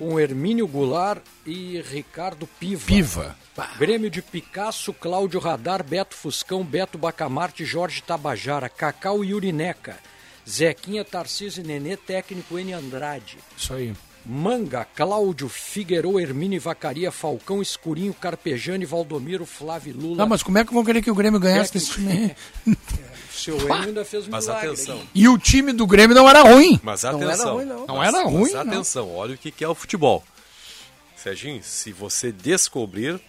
com 0.00 0.18
Hermínio 0.18 0.66
Goulart 0.66 1.20
e 1.44 1.78
Ricardo 1.82 2.46
Piva. 2.58 2.86
Piva. 2.86 3.36
Grêmio 3.78 4.08
de 4.08 4.22
Picasso, 4.22 4.94
Cláudio 4.94 5.38
Radar, 5.38 5.84
Beto 5.84 6.16
Fuscão, 6.16 6.64
Beto 6.64 6.96
Bacamarte, 6.96 7.66
Jorge 7.66 8.02
Tabajara, 8.02 8.70
Cacau 8.70 9.22
e 9.22 9.34
Urineca. 9.34 9.98
Zequinha, 10.48 11.04
Tarcísio 11.04 11.62
e 11.62 11.66
Nenê, 11.66 11.98
técnico 11.98 12.58
N. 12.58 12.72
Andrade. 12.72 13.36
Isso 13.54 13.74
aí. 13.74 13.94
Manga, 14.24 14.86
Cláudio, 14.86 15.50
Figueiredo, 15.50 16.18
Hermínio 16.18 16.56
e 16.56 16.60
Vacaria, 16.60 17.12
Falcão, 17.12 17.60
Escurinho, 17.60 18.14
Carpejane, 18.14 18.86
Valdomiro, 18.86 19.44
Flávio 19.44 19.94
Lula. 19.94 20.16
Não, 20.16 20.26
mas 20.26 20.42
como 20.42 20.56
é 20.56 20.64
que 20.64 20.72
vão 20.72 20.82
querer 20.82 21.02
que 21.02 21.10
o 21.10 21.14
Grêmio 21.14 21.38
ganhasse 21.38 21.74
desse 21.74 21.90
time? 21.90 22.34
Seu 23.40 23.56
Enio 23.58 23.72
ainda 23.72 24.04
fez 24.04 24.26
um 24.26 24.30
Mas 24.30 24.46
milagre. 24.46 24.66
atenção. 24.68 25.02
E 25.14 25.28
o 25.28 25.38
time 25.38 25.72
do 25.72 25.86
Grêmio 25.86 26.14
não 26.14 26.28
era 26.28 26.42
ruim. 26.42 26.78
Mas 26.82 27.02
Não 27.02 27.10
atenção. 27.16 27.28
era 27.46 27.50
ruim, 27.52 27.64
não. 27.64 27.86
Não 27.86 28.02
era 28.04 28.22
ruim, 28.24 28.42
Mas 28.42 28.52
não. 28.52 28.60
atenção, 28.60 29.14
olha 29.14 29.34
o 29.34 29.38
que 29.38 29.50
que 29.50 29.64
é 29.64 29.68
o 29.68 29.74
futebol. 29.74 30.22
Serginho, 31.16 31.62
se 31.62 31.92
você 31.92 32.32
descobrir, 32.32 33.20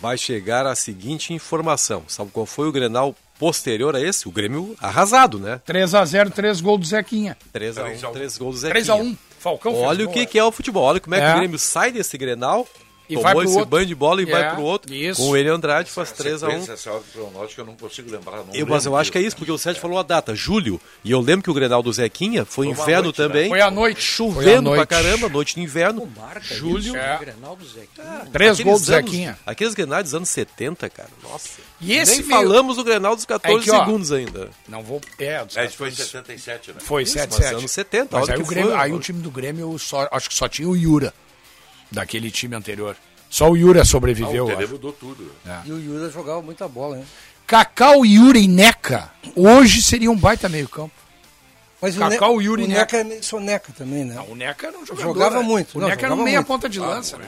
vai 0.00 0.16
chegar 0.18 0.66
a 0.66 0.74
seguinte 0.74 1.32
informação. 1.32 2.02
Sabe 2.08 2.30
qual 2.32 2.46
foi 2.46 2.68
o 2.68 2.72
Grenal 2.72 3.14
posterior 3.38 3.94
a 3.94 4.00
esse? 4.00 4.26
O 4.26 4.32
Grêmio 4.32 4.76
arrasado, 4.80 5.38
né? 5.38 5.60
3x0, 5.66 6.30
3 6.32 6.60
gols 6.60 6.80
do 6.80 6.86
Zequinha. 6.86 7.36
3x1, 7.54 8.12
3 8.12 8.38
gols 8.38 8.54
do 8.56 8.60
Zequinha. 8.60 8.84
3x1. 8.84 9.16
Falcão 9.38 9.72
Olha 9.74 10.04
o 10.04 10.10
que, 10.12 10.20
é. 10.20 10.26
que 10.26 10.36
é 10.38 10.42
o 10.44 10.50
futebol. 10.50 10.82
Olha 10.82 10.98
como 10.98 11.14
é, 11.14 11.20
que 11.20 11.24
É. 11.26 11.34
o 11.34 11.38
Grêmio 11.38 11.58
sai 11.58 11.92
desse 11.92 12.18
Grenal, 12.18 12.66
E 13.08 13.14
tomou 13.14 13.22
vai 13.22 13.32
pro 13.34 13.42
esse 13.44 13.52
outro. 13.54 13.66
banho 13.70 13.86
de 13.86 13.94
bola 13.94 14.20
e 14.22 14.24
É, 14.28 14.30
vai 14.30 14.54
pro 14.54 14.62
outro. 14.62 14.92
isso. 14.94 15.22
Com 15.22 15.30
o 15.30 15.36
Eli 15.36 15.48
Andrade 15.48 15.90
faz 15.90 16.12
3x1. 16.12 16.38
Sequência, 16.40 16.72
essa 16.72 16.90
eu 16.90 17.64
não 17.64 17.74
consigo 17.74 18.10
lembrar. 18.10 18.38
Não 18.44 18.54
Eu, 18.54 18.66
mas 18.66 18.84
eu 18.86 18.94
acho 18.96 19.10
que 19.10 19.18
é 19.18 19.20
isso, 19.22 19.36
porque 19.36 19.50
o 19.50 19.56
Sérgio 19.58 19.80
falou 19.80 19.98
a 19.98 20.02
data, 20.02 20.34
julho. 20.34 20.80
E 21.02 21.10
eu 21.10 21.20
lembro 21.20 21.42
que 21.44 21.50
o 21.50 21.54
Grenal 21.54 21.82
do 21.82 21.92
Zequinha 21.92 22.44
foi, 22.44 22.66
Foi 22.66 22.82
inverno 22.82 23.04
noite, 23.04 23.20
né? 23.20 23.26
também. 23.26 23.48
Foi 23.48 23.60
à 23.60 23.70
noite. 23.70 24.00
Chovendo 24.02 24.44
pra 24.70 24.76
noite. 24.76 24.88
caramba, 24.88 25.28
noite 25.28 25.54
de 25.54 25.60
inverno. 25.62 26.08
Marca 26.16 26.54
Julho. 26.54 26.94
É. 26.96 27.18
Grenal 27.18 27.56
do 27.56 27.64
Zequinha. 27.64 28.28
3 28.32 28.50
Aqueles 28.52 28.60
gols 28.60 28.82
do 28.86 28.92
anos- 28.94 29.10
Zequinha. 29.10 29.38
Aqueles 29.46 29.74
Grenais 29.74 30.04
dos 30.04 30.14
anos 30.14 30.28
70, 30.28 30.90
cara. 30.90 31.08
Nossa. 31.22 31.48
E 31.80 31.92
esse 31.94 32.18
Nem 32.18 32.26
meio- 32.26 32.30
falamos 32.42 32.76
do 32.76 32.84
Grenal 32.84 33.14
dos 33.16 33.24
14 33.24 33.60
É 33.60 33.62
que, 33.64 33.70
ó, 33.70 33.84
segundos 33.84 34.12
ainda. 34.12 34.50
Não 34.68 34.82
vou. 34.82 35.00
É, 35.18 35.44
dos 35.44 35.56
É, 35.56 35.64
isso 35.64 35.76
foi 35.76 35.88
em 35.88 35.92
14. 35.92 36.10
77, 36.10 36.68
né? 36.72 36.76
Foi 36.80 37.02
Isso, 37.04 37.12
7 37.14 37.30
mas 37.30 37.36
7 37.44 37.54
anos 37.54 37.70
70, 37.70 38.18
Mas 38.18 38.28
aí, 38.28 38.36
que 38.36 38.42
o 38.42 38.46
Grêmio, 38.46 38.70
foi, 38.70 38.78
aí 38.80 38.90
olha. 38.90 38.94
o 38.96 39.00
time 39.00 39.22
do 39.22 39.30
Grêmio, 39.30 39.78
só, 39.78 40.08
acho 40.12 40.28
que 40.28 40.34
só 40.34 40.48
tinha 40.48 40.68
o 40.68 40.76
Yura. 40.76 41.14
Daquele 41.90 42.30
time 42.30 42.54
anterior. 42.56 42.96
Só 43.30 43.50
o 43.50 43.56
Yura 43.56 43.82
Ah, 43.82 43.84
sobreviveu. 43.84 44.46
o 44.46 44.50
eu 44.50 44.56
Tele 44.56 44.68
mudou 44.70 44.92
tudo. 44.92 45.30
E 45.66 45.72
o 45.72 45.78
Yura 45.78 46.10
jogava 46.10 46.40
muita 46.42 46.66
bola, 46.68 46.96
né? 46.96 47.04
Cacau, 47.46 48.04
Yura 48.04 48.38
e 48.38 48.46
Neca, 48.48 49.10
hoje 49.34 49.80
seria 49.82 50.10
um 50.10 50.16
baita 50.16 50.48
meio 50.48 50.68
campo. 50.68 50.94
Mas 51.80 51.96
Cacau, 51.96 52.34
o, 52.34 52.38
ne 52.38 52.44
Yuri 52.46 52.62
o 52.62 52.64
e 52.64 52.68
Neca 52.68 52.96
é 52.98 53.22
soneca 53.22 53.72
também, 53.76 54.04
né? 54.04 54.14
Não, 54.14 54.30
o 54.32 54.34
Neca 54.34 54.66
era 54.66 54.76
um 54.78 54.84
jogador. 54.84 55.02
Jogava 55.14 55.38
né? 55.38 55.42
muito, 55.44 55.78
O 55.78 55.80
não, 55.80 55.88
Neca 55.88 56.06
era 56.06 56.14
um 56.14 56.22
meia 56.24 56.38
muito. 56.38 56.46
ponta 56.48 56.68
de 56.68 56.80
lança, 56.80 57.16
né? 57.16 57.26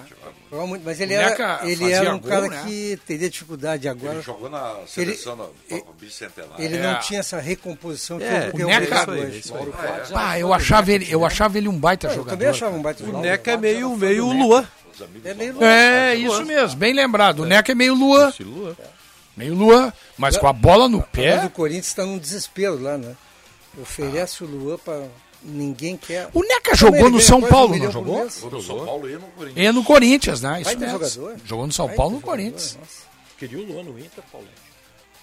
Jogava 0.50 0.66
muito, 0.66 0.82
mas 0.84 1.00
ele 1.00 1.14
O 1.14 1.20
era, 1.20 1.30
Neca 1.30 1.60
ele 1.62 1.92
era 1.92 2.14
um 2.14 2.18
gol, 2.18 2.28
cara 2.30 2.48
né? 2.48 2.62
que 2.66 2.98
teria 3.06 3.30
dificuldade 3.30 3.88
agora. 3.88 4.14
Ele 4.14 4.22
jogou 4.22 4.50
na 4.50 4.74
seleção 4.88 5.36
da 5.36 5.44
Copa 5.68 5.92
Bicentenária. 6.00 6.54
Ele 6.64 6.76
É. 6.78 6.82
não 6.82 6.98
tinha 6.98 7.20
essa 7.20 7.38
recomposição 7.38 8.18
que 8.18 8.24
É, 8.24 8.48
o 8.52 8.56
que 8.56 8.64
o 8.64 8.68
é 8.70 8.80
Neca- 8.80 9.08
hoje. 9.10 9.38
isso 9.38 9.54
aí. 9.54 9.66
Pá, 10.12 10.38
eu 10.40 10.52
achava 10.52 10.90
ele, 10.90 11.06
eu 11.08 11.24
achava 11.24 11.56
ele 11.56 11.68
um 11.68 11.78
baita 11.78 12.08
Eu 12.08 12.14
jogador. 12.14 12.30
também 12.30 12.48
achava 12.48 12.76
um 12.76 12.82
baita 12.82 13.02
O 13.04 13.06
jogador. 13.06 13.24
Neca 13.24 13.52
é 13.52 13.56
meio, 13.56 13.96
meio 13.96 14.26
Luan. 14.26 14.66
É 15.24 15.32
meio 15.34 15.62
É, 15.64 16.14
isso 16.16 16.44
mesmo, 16.44 16.76
bem 16.76 16.92
lembrado. 16.92 17.40
O 17.44 17.46
Neca 17.46 17.70
é 17.70 17.74
meio 17.76 17.94
Luan. 17.94 18.32
meio 19.36 19.54
lua, 19.54 19.94
mas 20.18 20.36
com 20.36 20.46
a 20.46 20.52
bola 20.52 20.88
no 20.88 20.98
Mas 20.98 21.06
o 21.06 21.10
pé. 21.10 21.48
Corinthians 21.48 21.86
está 21.86 22.04
num 22.04 22.18
desespero 22.18 22.78
lá, 22.82 22.98
né? 22.98 23.14
Oferece 23.80 24.44
o 24.44 24.46
Luan 24.46 24.78
para 24.78 25.08
ninguém 25.42 25.96
quer. 25.96 26.28
O 26.34 26.42
Neca 26.42 26.74
jogou 26.74 27.08
no 27.10 27.20
São 27.20 27.40
Paulo, 27.40 27.76
não 27.76 27.90
jogou? 27.90 28.18
mês. 28.20 28.42
No 28.42 28.62
São 28.62 28.84
Paulo 28.84 29.08
e 29.08 29.14
no 29.14 29.26
Corinthians. 29.28 29.66
E 29.68 29.72
no 29.72 29.84
Corinthians, 29.84 30.40
né? 30.42 30.60
Isso 30.62 30.78
mesmo. 30.78 31.38
Jogou 31.44 31.66
no 31.66 31.72
São 31.72 31.86
Baita 31.86 31.96
Paulo 31.96 32.14
no 32.16 32.20
jogador, 32.20 32.36
Corinthians. 32.36 32.76
nossa. 32.78 33.10
Queria 33.38 33.58
o 33.58 33.62
Luan 33.66 33.82
no 33.84 33.98
Inter, 33.98 34.22
Paulete. 34.30 34.52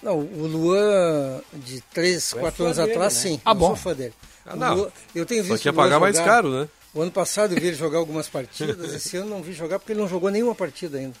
Não, 0.02 0.18
o 0.18 0.46
Luan 0.46 1.40
de 1.54 1.80
3, 1.92 2.32
4 2.34 2.56
fã 2.56 2.64
anos 2.64 2.76
dele, 2.76 2.90
atrás, 2.92 3.14
né? 3.14 3.20
sim. 3.20 3.40
Ah, 3.44 3.50
eu 3.50 3.54
bom. 3.54 3.66
sou 3.68 3.76
fã 3.76 3.94
dele. 3.94 4.14
Ah, 4.46 4.56
não. 4.56 4.74
Luan- 4.74 4.90
eu 5.14 5.26
tenho 5.26 5.42
Só 5.44 5.48
visto 5.52 5.62
que 5.62 5.68
ia 5.68 5.72
pagar 5.72 6.00
mais 6.00 6.18
caro, 6.18 6.50
né? 6.50 6.68
O 6.94 7.02
ano 7.02 7.10
passado 7.12 7.54
eu 7.54 7.60
vi 7.60 7.68
ele 7.68 7.76
jogar 7.76 7.98
algumas 7.98 8.28
partidas, 8.28 8.92
esse 8.94 9.16
ano 9.16 9.28
não 9.30 9.42
vi 9.42 9.52
jogar 9.52 9.78
porque 9.78 9.92
ele 9.92 10.00
não 10.00 10.08
jogou 10.08 10.30
nenhuma 10.30 10.54
partida 10.54 10.98
ainda. 10.98 11.14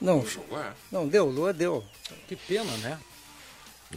Não, 0.00 0.18
Ué, 0.52 0.72
não 0.92 1.08
deu, 1.08 1.26
o 1.26 1.30
Luan 1.30 1.52
deu. 1.52 1.82
Que 2.28 2.36
pena, 2.36 2.70
né? 2.78 2.98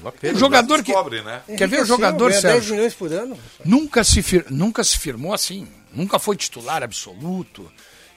O 0.04 0.12
pena. 0.12 0.38
jogador 0.40 0.78
que 0.84 0.92
Descobre, 0.92 1.22
né? 1.22 1.42
Quer 1.58 1.68
ver 1.68 1.82
o 1.82 1.86
jogador, 1.86 2.30
ganha 2.30 2.42
10 2.42 2.54
Sérgio? 2.54 2.76
milhões 2.76 2.94
por 2.94 3.12
ano. 3.12 3.38
nunca 3.66 4.04
se, 4.04 4.22
fir- 4.22 4.46
nunca 4.50 4.84
se 4.84 4.98
firmou 4.98 5.34
assim, 5.34 5.68
nunca 5.94 6.18
foi 6.18 6.36
titular 6.38 6.82
absoluto 6.82 7.70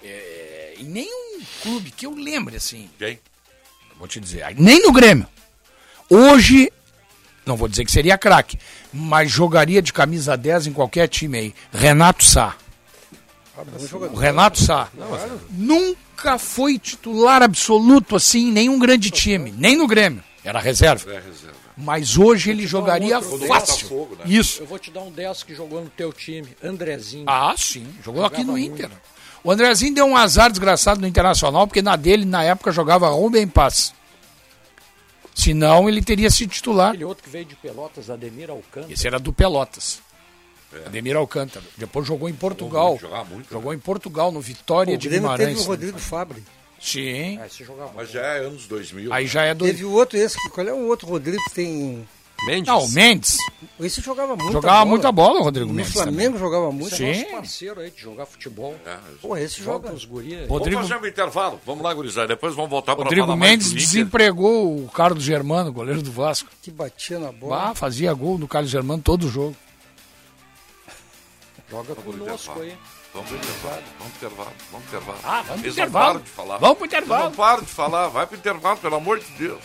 é, 0.02 0.74
em 0.78 0.84
nenhum 0.84 1.40
clube 1.62 1.90
que 1.90 2.06
eu 2.06 2.14
lembre 2.14 2.56
assim. 2.56 2.88
Quem? 2.98 3.18
Vou 3.98 4.06
te 4.06 4.20
dizer, 4.20 4.44
nem 4.56 4.82
no 4.82 4.92
Grêmio. 4.92 5.26
Hoje, 6.08 6.72
não 7.46 7.56
vou 7.56 7.66
dizer 7.68 7.84
que 7.84 7.90
seria 7.92 8.16
craque, 8.18 8.56
mas 8.92 9.30
jogaria 9.30 9.82
de 9.82 9.92
camisa 9.92 10.36
10 10.36 10.68
em 10.68 10.72
qualquer 10.72 11.08
time 11.08 11.38
aí. 11.38 11.54
Renato 11.72 12.24
Sá. 12.24 12.56
Jogador. 13.88 14.14
O 14.14 14.18
Renato 14.18 14.58
Sá. 14.60 14.88
Nunca 15.50 16.38
foi 16.38 16.78
titular 16.78 17.42
absoluto 17.42 18.16
assim 18.16 18.48
em 18.48 18.52
nenhum 18.52 18.78
grande 18.78 19.10
time, 19.10 19.52
nem 19.56 19.76
no 19.76 19.86
Grêmio. 19.86 20.22
Era 20.44 20.60
reserva. 20.60 21.10
É 21.12 21.14
reserva. 21.20 21.63
Mas 21.76 22.16
hoje 22.16 22.50
ele 22.50 22.66
jogaria 22.66 23.18
outro 23.18 23.38
do 23.38 23.46
fácil. 23.46 23.88
Botafogo, 23.88 24.16
né? 24.16 24.24
Isso. 24.26 24.62
Eu 24.62 24.66
vou 24.66 24.78
te 24.78 24.90
dar 24.90 25.00
um 25.00 25.10
10 25.10 25.42
que 25.42 25.54
jogou 25.54 25.82
no 25.82 25.90
teu 25.90 26.12
time, 26.12 26.48
Andrezinho. 26.62 27.24
Ah, 27.26 27.54
sim. 27.58 27.86
Jogou 28.02 28.24
aqui 28.24 28.44
no 28.44 28.56
Jogava 28.56 28.60
Inter. 28.60 28.90
O 29.42 29.50
Andrezinho 29.50 29.94
deu 29.94 30.06
um 30.06 30.16
azar 30.16 30.50
desgraçado 30.50 31.00
no 31.00 31.06
Internacional, 31.06 31.66
porque 31.66 31.82
na 31.82 31.96
dele, 31.96 32.24
na 32.24 32.42
época, 32.44 32.70
jogava 32.72 33.08
Rubem 33.08 33.46
Paz. 33.48 33.92
Senão, 35.34 35.88
ele 35.88 36.00
teria 36.00 36.30
sido 36.30 36.50
titular. 36.50 36.90
Aquele 36.90 37.04
outro 37.04 37.24
que 37.24 37.28
veio 37.30 37.44
de 37.44 37.56
Pelotas, 37.56 38.08
Ademir 38.08 38.48
Alcântara. 38.50 38.92
Esse 38.92 39.06
era 39.06 39.18
do 39.18 39.32
Pelotas. 39.32 40.00
Ademir 40.86 41.16
Alcântara. 41.16 41.64
Depois 41.76 42.06
jogou 42.06 42.28
em 42.28 42.32
Portugal. 42.34 42.96
Jogava 43.00 43.24
muito. 43.24 43.50
Jogou 43.50 43.74
em 43.74 43.78
Portugal, 43.78 44.30
no 44.32 44.40
Vitória 44.40 44.94
O 44.94 44.98
de 44.98 45.08
Grêmio 45.08 45.28
teve 45.30 45.38
Guimarães. 45.46 45.66
o 45.66 45.68
Rodrigo 45.68 45.98
Fabre. 45.98 46.42
Sim. 46.84 47.38
Ah, 47.40 47.46
esse 47.46 47.64
jogava. 47.64 47.92
Mas 47.94 48.10
já 48.10 48.20
é 48.20 48.38
anos 48.40 48.66
2000. 48.66 49.12
Aí 49.12 49.26
já 49.26 49.42
é 49.42 49.54
do... 49.54 49.64
Teve 49.64 49.84
o 49.86 49.92
outro 49.92 50.18
esse, 50.18 50.36
que- 50.36 50.50
qual 50.50 50.66
é 50.68 50.72
o 50.72 50.86
outro 50.86 51.06
Rodrigo 51.08 51.42
que 51.48 51.54
tem... 51.54 52.06
Mendes. 52.46 52.66
Não, 52.66 52.84
o 52.84 52.92
Mendes. 52.92 53.38
Esse 53.80 54.02
jogava 54.02 54.36
muito 54.36 54.52
Jogava 54.52 54.84
muita 54.84 55.10
bola, 55.10 55.40
o 55.40 55.44
Rodrigo 55.44 55.68
No 55.68 55.74
Mendes. 55.74 55.92
Flamengo 55.94 56.36
jogava 56.36 56.70
muito. 56.70 56.94
Sim. 56.94 57.06
Nosso 57.20 57.30
parceiro 57.30 57.80
aí 57.80 57.90
de 57.90 58.02
jogar 58.02 58.26
futebol. 58.26 58.74
É, 58.84 58.98
Pô, 59.22 59.34
esse 59.34 59.62
Joga 59.62 59.88
joga. 59.88 59.94
os. 59.94 60.04
Rodrigo- 60.04 60.76
Vamos 60.76 60.88
fazer 60.90 61.00
um 61.02 61.06
intervalo. 61.08 61.58
Vamos 61.64 61.82
lá, 61.82 61.94
gurizada. 61.94 62.26
Depois 62.28 62.54
vamos 62.54 62.70
voltar 62.70 62.94
para 62.96 63.04
Rodrigo 63.04 63.24
falar 63.26 63.36
mais 63.38 63.50
Mendes 63.52 63.70
do 63.70 63.76
desempregou 63.76 64.76
o 64.76 64.88
Carlos 64.90 65.24
Germano, 65.24 65.72
goleiro 65.72 66.02
do 66.02 66.12
Vasco. 66.12 66.50
Que 66.60 66.70
batia 66.70 67.18
na 67.18 67.32
bola. 67.32 67.56
Bah, 67.68 67.74
fazia 67.74 68.12
gol 68.12 68.36
no 68.36 68.46
Carlos 68.46 68.70
Germano 68.70 69.02
todo 69.02 69.26
jogo. 69.30 69.56
Joga 71.70 71.94
pro 71.94 72.12
conosco 72.12 72.60
aí. 72.60 72.76
Vamos 73.14 73.28
pro 73.28 73.36
intervalo. 73.38 73.82
Vamos 73.98 74.12
pro 74.18 74.26
intervalo. 74.28 74.52
Vamos 74.72 74.86
pro 74.88 74.98
intervalo. 74.98 75.18
Ah, 75.24 75.42
vamos 75.42 75.46
pro 75.46 75.54
Eles 75.66 75.72
intervalo. 75.78 76.04
não 76.06 76.12
param 76.12 76.20
de 76.24 76.30
falar. 76.30 76.58
Vamos 76.58 76.76
pro 76.78 76.84
Eles 76.86 76.94
intervalo. 76.98 77.24
não 77.24 77.32
param 77.32 77.62
de 77.62 77.68
falar. 77.70 78.08
Vai 78.08 78.26
pro 78.26 78.36
intervalo, 78.36 78.76
pelo 78.78 78.96
amor 78.96 79.18
de 79.20 79.26
Deus. 79.38 79.60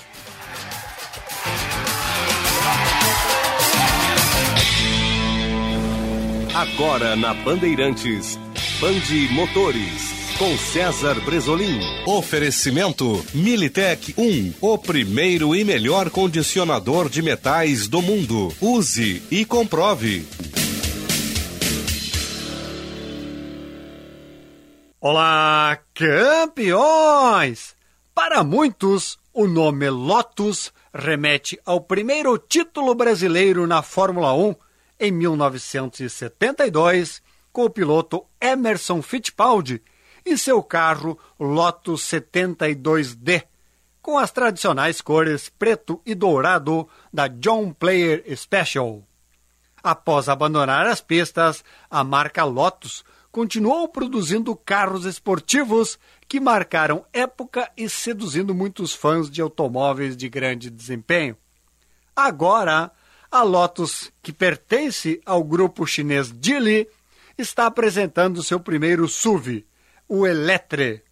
Agora 6.53 7.15
na 7.15 7.33
Bandeirantes, 7.33 8.37
Bande 8.81 9.29
Motores, 9.31 10.33
com 10.37 10.57
César 10.57 11.15
Bresolim. 11.21 11.79
Oferecimento 12.05 13.23
Militec 13.33 14.13
1, 14.17 14.53
o 14.59 14.77
primeiro 14.77 15.55
e 15.55 15.63
melhor 15.63 16.09
condicionador 16.09 17.09
de 17.09 17.21
metais 17.21 17.87
do 17.87 18.01
mundo. 18.01 18.53
Use 18.59 19.21
e 19.31 19.45
comprove. 19.45 20.25
Olá, 25.01 25.79
campeões! 25.93 27.73
Para 28.13 28.43
muitos, 28.43 29.17
o 29.33 29.47
nome 29.47 29.89
Lotus 29.89 30.73
remete 30.93 31.57
ao 31.65 31.79
primeiro 31.79 32.37
título 32.37 32.93
brasileiro 32.93 33.65
na 33.65 33.81
Fórmula 33.81 34.33
1 34.33 34.53
em 34.99 35.09
1972, 35.09 37.21
com 37.53 37.63
o 37.63 37.69
piloto 37.69 38.25
Emerson 38.41 39.01
Fittipaldi 39.01 39.81
e 40.25 40.37
seu 40.37 40.61
carro 40.61 41.17
Lotus 41.39 42.01
72D, 42.01 43.45
com 44.01 44.17
as 44.17 44.31
tradicionais 44.31 44.99
cores 44.99 45.47
preto 45.47 46.01
e 46.05 46.13
dourado 46.13 46.89
da 47.13 47.29
John 47.29 47.71
Player 47.71 48.21
Special. 48.35 49.01
Após 49.81 50.27
abandonar 50.27 50.85
as 50.85 50.99
pistas, 50.99 51.63
a 51.89 52.03
marca 52.03 52.43
Lotus 52.43 53.05
continuou 53.31 53.87
produzindo 53.87 54.55
carros 54.55 55.05
esportivos 55.05 55.99
que 56.27 56.39
marcaram 56.39 57.05
época 57.13 57.71
e 57.77 57.89
seduzindo 57.89 58.53
muitos 58.53 58.93
fãs 58.93 59.29
de 59.29 59.41
automóveis 59.41 60.17
de 60.17 60.27
grande 60.27 60.69
desempenho. 60.69 61.37
Agora, 62.15 62.91
a 63.31 63.43
Lotus, 63.43 64.11
que 64.21 64.33
pertence 64.33 65.21
ao 65.25 65.43
grupo 65.43 65.85
chinês 65.85 66.33
Geely, 66.41 66.87
está 67.37 67.67
apresentando 67.67 68.43
seu 68.43 68.59
primeiro 68.59 69.07
SUV, 69.07 69.65
o 70.07 70.25
Eletre. 70.25 71.03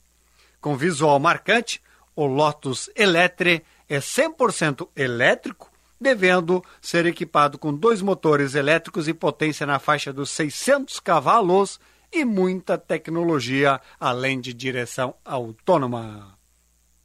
Com 0.59 0.75
visual 0.75 1.19
marcante, 1.19 1.81
o 2.15 2.25
Lotus 2.25 2.89
Eletre 2.95 3.63
é 3.87 3.99
100% 3.99 4.89
elétrico, 4.95 5.71
devendo 6.01 6.63
ser 6.81 7.05
equipado 7.05 7.57
com 7.57 7.73
dois 7.73 8.01
motores 8.01 8.55
elétricos 8.55 9.07
e 9.07 9.13
potência 9.13 9.65
na 9.65 9.79
faixa 9.79 10.11
dos 10.11 10.29
600 10.31 10.99
cavalos 10.99 11.79
e 12.11 12.25
muita 12.25 12.77
tecnologia, 12.77 13.79
além 13.99 14.39
de 14.39 14.53
direção 14.53 15.15
autônoma. 15.23 16.37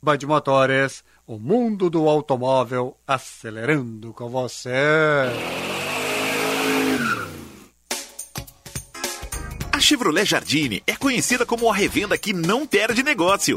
Band 0.03 0.19
Motores, 0.27 1.05
o 1.27 1.39
mundo 1.39 1.89
do 1.89 2.09
automóvel 2.09 2.97
acelerando 3.07 4.13
com 4.13 4.29
você. 4.29 4.71
A 9.73 9.79
Chevrolet 9.79 10.25
Jardine 10.25 10.83
é 10.87 10.97
conhecida 10.97 11.47
como 11.47 11.71
a 11.71 11.75
revenda 11.75 12.19
que 12.19 12.33
não 12.33 12.67
perde 12.67 13.03
negócio. 13.03 13.57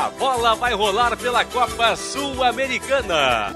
A 0.00 0.08
bola 0.18 0.54
vai 0.54 0.72
rolar 0.72 1.14
pela 1.14 1.44
Copa 1.44 1.94
Sul-Americana. 1.94 3.52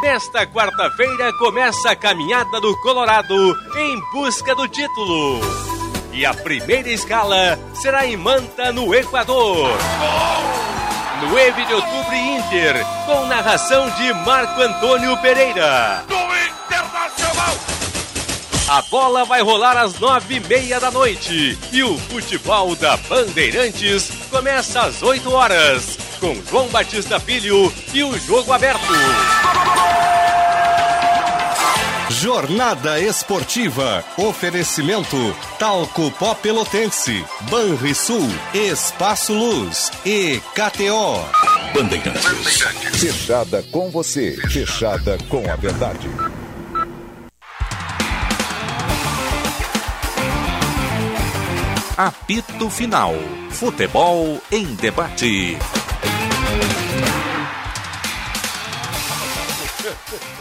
Nesta 0.00 0.46
quarta-feira 0.46 1.32
começa 1.36 1.90
a 1.90 1.96
caminhada 1.96 2.60
do 2.60 2.80
Colorado 2.80 3.34
em 3.76 4.00
busca 4.12 4.54
do 4.54 4.68
título. 4.68 5.40
E 6.12 6.24
a 6.24 6.32
primeira 6.32 6.88
escala 6.90 7.58
será 7.74 8.06
em 8.06 8.16
Manta, 8.16 8.70
no 8.70 8.94
Equador. 8.94 9.76
9 11.22 11.64
de 11.64 11.74
outubro 11.74 12.14
Inter, 12.14 12.76
com 13.04 13.26
narração 13.26 13.90
de 13.90 14.12
Marco 14.24 14.60
Antônio 14.60 15.16
Pereira. 15.16 16.04
Do 16.06 16.14
Internacional! 16.14 17.77
A 18.68 18.82
bola 18.82 19.24
vai 19.24 19.40
rolar 19.40 19.78
às 19.78 19.98
nove 19.98 20.34
e 20.34 20.40
meia 20.40 20.78
da 20.78 20.90
noite 20.90 21.58
e 21.72 21.82
o 21.82 21.96
futebol 21.96 22.76
da 22.76 22.98
Bandeirantes 22.98 24.10
começa 24.30 24.82
às 24.82 25.02
8 25.02 25.32
horas 25.32 25.96
com 26.20 26.34
João 26.50 26.68
Batista 26.68 27.18
Filho 27.18 27.72
e 27.94 28.04
o 28.04 28.18
jogo 28.18 28.52
aberto. 28.52 28.92
Jornada 32.10 33.00
Esportiva. 33.00 34.04
Oferecimento 34.18 35.16
Talco 35.58 36.10
Pó 36.10 36.34
Pelotense, 36.34 37.24
Banrisul, 37.50 38.28
Espaço 38.52 39.32
Luz 39.32 39.90
e 40.04 40.42
KTO. 40.52 41.24
Bandeirantes. 41.72 42.60
Fechada 43.00 43.64
com 43.70 43.88
você, 43.88 44.36
fechada 44.50 45.16
com 45.30 45.50
a 45.50 45.56
verdade. 45.56 46.10
Apito 51.98 52.70
Final. 52.70 53.12
Futebol 53.50 54.40
em 54.52 54.72
debate. 54.76 55.58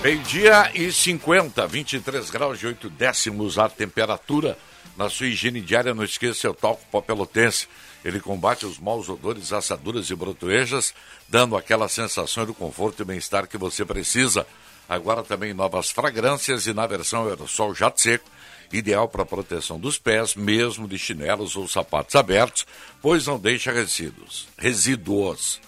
Meio-dia 0.04 0.70
e 0.76 0.92
50, 0.92 1.66
23 1.66 2.30
graus 2.30 2.62
e 2.62 2.68
8 2.68 2.92
décimos 2.92 3.58
a 3.58 3.68
temperatura. 3.68 4.56
Na 4.96 5.10
sua 5.10 5.26
higiene 5.26 5.60
diária, 5.60 5.96
não 5.96 6.04
esqueça 6.04 6.42
seu 6.42 6.54
talco 6.54 6.86
pó 6.92 7.02
pelotense. 7.02 7.68
Ele 8.06 8.20
combate 8.20 8.64
os 8.68 8.78
maus 8.78 9.10
odores, 9.10 9.52
assaduras 9.52 10.12
e 10.12 10.16
brotoejas, 10.16 10.94
dando 11.28 11.58
aquela 11.58 11.90
sensação 11.90 12.46
do 12.46 12.54
conforto 12.54 13.02
e 13.02 13.06
bem-estar 13.06 13.48
que 13.48 13.58
você 13.58 13.84
precisa. 13.84 14.46
Agora 14.88 15.24
também 15.24 15.56
novas 15.56 15.90
fragrâncias 15.90 16.68
e 16.68 16.74
na 16.74 16.86
versão 16.86 17.28
aerossol 17.28 17.74
jato 17.74 18.00
seco, 18.00 18.30
ideal 18.72 19.08
para 19.08 19.26
proteção 19.26 19.80
dos 19.80 19.98
pés, 19.98 20.36
mesmo 20.36 20.88
de 20.88 20.98
chinelos 20.98 21.56
ou 21.56 21.68
sapatos 21.68 22.16
abertos, 22.16 22.66
pois 23.02 23.26
não 23.28 23.40
deixa 23.40 23.72
resíduos. 23.72 24.48
Resíduos. 24.58 25.60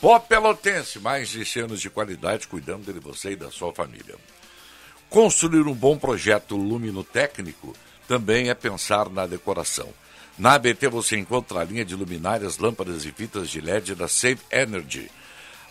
Pó 0.00 0.18
Pelotense, 0.18 0.98
mais 0.98 1.28
de 1.28 1.44
100 1.44 1.62
anos 1.62 1.80
de 1.80 1.88
qualidade 1.88 2.48
cuidando 2.48 2.92
de 2.92 2.98
você 2.98 3.32
e 3.32 3.36
da 3.36 3.50
sua 3.50 3.72
família. 3.72 4.16
Construir 5.08 5.66
um 5.66 5.74
bom 5.74 5.96
projeto 5.96 6.56
luminotécnico 6.56 7.76
também 8.08 8.48
é 8.48 8.54
pensar 8.54 9.08
na 9.08 9.26
decoração. 9.26 9.88
Na 10.38 10.54
ABT 10.54 10.88
você 10.88 11.16
encontra 11.18 11.60
a 11.60 11.64
linha 11.64 11.84
de 11.84 11.94
luminárias, 11.94 12.58
lâmpadas 12.58 13.04
e 13.04 13.12
fitas 13.12 13.50
de 13.50 13.60
LED 13.60 13.94
da 13.94 14.08
Save 14.08 14.40
Energy. 14.50 15.10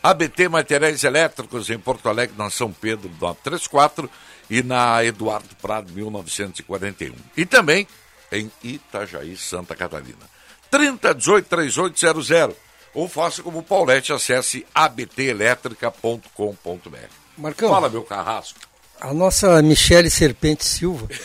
ABT 0.04 0.48
Materiais 0.48 1.04
Elétricos 1.04 1.70
em 1.70 1.78
Porto 1.78 2.08
Alegre, 2.08 2.36
na 2.38 2.50
São 2.50 2.72
Pedro 2.72 3.10
934 3.20 4.10
e 4.52 4.62
na 4.62 5.04
Eduardo 5.04 5.56
Prado 5.62 5.92
1941. 5.94 7.16
E 7.36 7.46
também 7.46 7.88
em 8.32 8.52
Itajaí, 8.64 9.36
Santa 9.38 9.76
Catarina. 9.76 10.30
3018 10.70 11.48
3800 11.48 12.56
ou 12.94 13.08
faça 13.08 13.42
como 13.42 13.60
o 13.60 13.64
Paulette, 13.64 14.12
acesse 14.14 14.66
abtelétrica.com.br. 14.76 16.98
Marcão. 17.38 17.70
Fala, 17.70 17.90
meu 17.90 18.04
carrasco. 18.04 18.60
A 19.00 19.14
nossa 19.16 19.60
Michele 19.64 20.12
Serpente 20.12 20.64
Silva, 20.64 21.08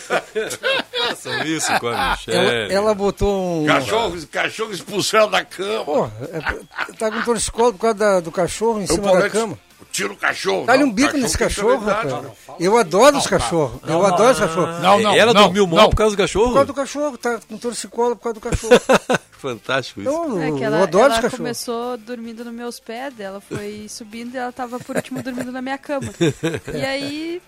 Façam 0.96 1.42
isso 1.44 1.78
com 1.78 1.88
a 1.88 2.12
Michelle. 2.12 2.38
ela, 2.38 2.72
ela 2.72 2.94
botou 2.94 3.62
um. 3.62 3.66
Cachorro, 3.66 4.26
cachorro 4.28 4.72
expulsando 4.72 5.32
da 5.32 5.44
cama. 5.44 5.84
Pô, 5.84 6.06
é, 6.06 6.92
tá 6.94 7.10
com 7.10 7.20
torcicolo 7.22 7.74
por 7.74 7.80
causa 7.80 7.98
da- 7.98 8.20
do 8.20 8.32
cachorro 8.32 8.80
em 8.80 8.84
O 8.84 8.88
cima 8.88 9.20
da 9.20 9.28
cama. 9.28 9.58
Tira 9.96 10.12
o 10.12 10.16
cachorro. 10.16 10.66
Dá-lhe 10.66 10.82
não, 10.82 10.90
um 10.90 10.92
bico 10.92 11.06
cachorro 11.08 11.22
nesse 11.22 11.38
cachorro, 11.38 11.84
rapaz. 11.86 12.24
Eu 12.60 12.76
adoro 12.76 13.16
os 13.16 13.26
cachorros. 13.26 13.80
Eu 13.88 14.04
adoro 14.04 14.32
os 14.32 14.38
cachorros. 14.38 14.80
Não, 14.82 15.00
não, 15.00 15.14
Ela 15.14 15.32
não, 15.32 15.44
dormiu 15.44 15.66
mal 15.66 15.84
não. 15.84 15.88
por 15.90 15.96
causa 15.96 16.14
do 16.14 16.18
cachorro? 16.18 16.48
Por 16.48 16.52
causa 16.54 16.66
do 16.66 16.74
cachorro, 16.74 17.16
tá 17.18 17.40
com 17.48 17.56
torcicolo 17.56 18.14
por 18.14 18.22
causa 18.24 18.34
do 18.34 18.40
cachorro. 18.40 18.80
Fantástico 19.38 20.00
isso. 20.02 20.10
Então, 20.10 20.42
É 20.42 20.50
que 20.52 20.58
eu 20.60 20.64
ela, 20.64 20.82
adoro 20.82 21.04
os 21.04 21.10
ela 21.12 21.22
cachorros. 21.22 21.36
começou 21.38 21.96
dormindo 21.96 22.44
nos 22.44 22.52
meus 22.54 22.78
pés, 22.80 23.18
ela 23.18 23.40
foi 23.40 23.86
subindo 23.88 24.34
e 24.34 24.38
ela 24.38 24.52
tava 24.52 24.78
por 24.78 24.96
último 24.96 25.22
dormindo 25.22 25.50
na 25.50 25.62
minha 25.62 25.78
cama. 25.78 26.12
E 26.74 26.84
aí, 26.84 27.42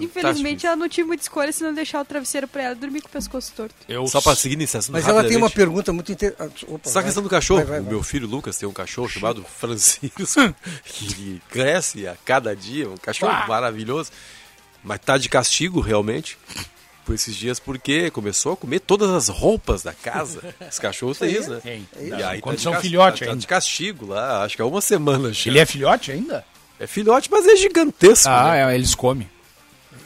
infelizmente, 0.00 0.66
ela 0.66 0.76
não 0.76 0.88
tinha 0.88 1.06
muita 1.06 1.22
escolha 1.22 1.52
se 1.52 1.62
não 1.62 1.74
deixar 1.74 2.00
o 2.00 2.04
travesseiro 2.04 2.48
pra 2.48 2.62
ela 2.62 2.74
dormir 2.74 3.00
com 3.00 3.08
o 3.08 3.10
pescoço 3.10 3.52
torto. 3.54 3.74
Eu 3.88 4.06
Só 4.06 4.20
para 4.20 4.34
seguir 4.34 4.56
nesse 4.56 4.76
assunto 4.76 4.92
Mas 4.92 5.06
ela 5.06 5.24
tem 5.24 5.36
uma 5.36 5.50
pergunta 5.50 5.92
muito 5.92 6.12
interessante. 6.12 6.66
Só 6.84 7.00
a 7.00 7.02
questão 7.02 7.22
do 7.22 7.28
cachorro. 7.28 7.64
Vai, 7.64 7.80
vai, 7.80 7.80
o 7.80 7.84
meu 7.84 8.02
filho 8.02 8.26
Lucas 8.26 8.56
tem 8.56 8.68
um 8.68 8.72
cachorro 8.72 9.08
chamado 9.08 9.44
Francisco, 9.44 10.22
que 10.84 11.42
cresce 11.50 12.06
a 12.06 12.16
cada 12.24 12.54
dia, 12.54 12.88
um 12.88 12.96
cachorro 12.96 13.46
maravilhoso, 13.46 14.10
mas 14.82 14.98
tá 15.00 15.18
de 15.18 15.28
castigo 15.28 15.80
realmente 15.80 16.38
por 17.04 17.14
esses 17.14 17.34
dias 17.34 17.58
porque 17.58 18.10
começou 18.10 18.52
a 18.52 18.56
comer 18.56 18.80
todas 18.80 19.10
as 19.10 19.28
roupas 19.28 19.82
da 19.82 19.92
casa. 19.92 20.54
Os 20.70 20.78
cachorros 20.78 21.18
têm 21.18 21.32
isso, 21.32 21.50
né? 21.50 21.60
Tem. 21.62 21.88
E 22.00 22.10
Não, 22.10 22.28
aí 22.28 22.40
quando 22.40 22.56
de 22.56 22.62
são 22.62 22.74
filhote 22.80 23.20
tá, 23.20 23.26
tá 23.26 23.32
ainda. 23.32 23.40
de 23.40 23.46
castigo 23.46 24.06
lá, 24.06 24.44
acho 24.44 24.56
que 24.56 24.62
há 24.62 24.66
uma 24.66 24.80
semana 24.80 25.32
já. 25.32 25.50
Ele 25.50 25.58
é 25.58 25.66
filhote 25.66 26.12
ainda? 26.12 26.44
É 26.78 26.86
filhote, 26.86 27.30
mas 27.30 27.46
é 27.46 27.56
gigantesco. 27.56 28.28
Ah, 28.28 28.52
né? 28.52 28.72
é, 28.72 28.74
eles 28.74 28.94
comem. 28.94 29.28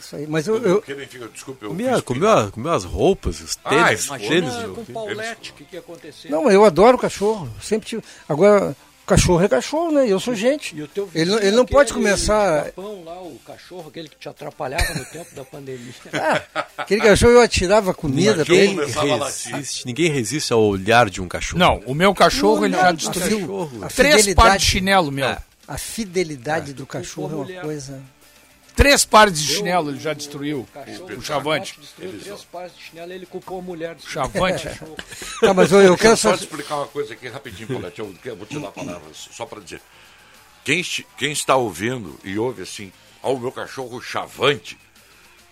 Isso 0.07 0.15
aí. 0.15 0.25
Mas 0.25 0.47
eu, 0.47 0.55
eu- 0.63 0.81
fica- 0.81 1.27
Desculpa, 1.33 1.65
eu 1.65 1.69
Comia, 1.71 1.93
fiz 1.95 2.01
comeu, 2.01 2.29
a- 2.29 2.49
comeu 2.49 2.71
as 2.71 2.85
roupas, 2.85 3.41
os 3.41 3.57
Ah, 3.65 3.69
tênis, 3.69 4.05
Imagina 4.05 4.29
tênis. 4.29 4.53
com. 4.75 4.93
Paulette, 4.93 5.51
o 5.51 5.53
que, 5.53 5.63
que 5.65 5.75
ia 5.75 5.79
acontecer? 5.81 6.29
Não, 6.29 6.49
eu 6.49 6.63
adoro 6.63 6.97
cachorro. 6.97 7.49
Sempre 7.61 7.89
tive. 7.89 8.03
Agora, 8.29 8.73
cachorro 9.05 9.43
é 9.43 9.49
cachorro, 9.49 9.91
né? 9.91 10.05
Eu 10.09 10.17
sou 10.19 10.33
gente. 10.33 10.73
E 10.75 10.81
o 10.83 10.87
teu 10.87 11.09
Ele, 11.13 11.29
não- 11.31 11.39
ele 11.39 11.51
não 11.57 11.65
pode 11.65 11.93
começar. 11.93 12.65
Japão 12.67 13.03
lá, 13.03 13.21
o 13.21 13.37
cachorro, 13.45 13.89
aquele 13.89 14.07
que 14.07 14.15
te 14.15 14.29
atrapalhava 14.29 14.93
no 14.93 15.03
tempo 15.05 15.35
da 15.35 15.43
pandemia. 15.43 15.93
Aquele 16.77 17.01
cachorro 17.01 17.33
eu 17.33 17.41
atirava 17.41 17.93
comida 17.93 18.45
pra 18.45 18.55
Ninguém 18.55 18.79
ele. 18.79 18.85
resiste, 19.23 19.85
ninguém 19.85 20.09
resiste 20.09 20.53
ao 20.53 20.61
olhar 20.63 21.09
de 21.09 21.21
um 21.21 21.27
cachorro. 21.27 21.59
Não, 21.59 21.81
o 21.85 21.93
meu 21.93 22.13
cachorro 22.15 22.57
Não, 22.59 22.65
ele 22.65 22.75
não, 22.75 22.81
já 22.81 22.91
destruiu 22.93 23.69
a 23.81 23.87
três 23.87 24.33
pares 24.33 24.61
de 24.63 24.69
chinelo, 24.71 25.11
meu. 25.11 25.35
A 25.67 25.77
fidelidade 25.77 26.71
do 26.73 26.85
cachorro 26.85 27.29
é 27.31 27.35
uma 27.35 27.43
mulher. 27.43 27.61
coisa. 27.61 28.01
Três 28.77 29.03
pares 29.03 29.37
de 29.41 29.55
chinelo 29.55 29.89
ele 29.89 29.99
já 29.99 30.13
destruiu. 30.13 30.65
Cachorro, 30.73 31.17
O 31.17 31.21
chavante. 31.21 31.77
Destruiu 31.81 32.19
três 32.21 32.43
pares 32.45 32.71
de 32.77 32.83
chinelo 32.83 33.11
e 33.11 33.15
ele 33.15 33.25
culpou 33.25 33.59
a 33.59 33.61
mulher. 33.61 33.95
do 33.95 34.01
Chavante. 34.03 34.69
Tá, 35.41 35.53
mas 35.53 35.71
eu, 35.71 35.81
eu 35.81 35.97
quero 35.97 36.15
só 36.15 36.29
só. 36.29 36.35
explicar 36.43 36.77
uma 36.77 36.87
coisa 36.87 37.13
aqui 37.13 37.27
rapidinho, 37.27 37.67
Paulette. 37.67 37.99
Eu, 37.99 38.15
eu 38.23 38.35
vou 38.35 38.45
te 38.45 38.57
dar 38.59 38.69
a 38.69 38.71
palavra 38.71 39.09
só 39.13 39.45
para 39.45 39.59
dizer. 39.61 39.81
Quem, 40.63 40.83
quem 41.17 41.31
está 41.31 41.55
ouvindo 41.55 42.19
e 42.23 42.37
ouve 42.39 42.61
assim, 42.63 42.91
ó, 43.21 43.33
o 43.33 43.39
meu 43.39 43.51
cachorro 43.51 44.01
chavante, 44.01 44.77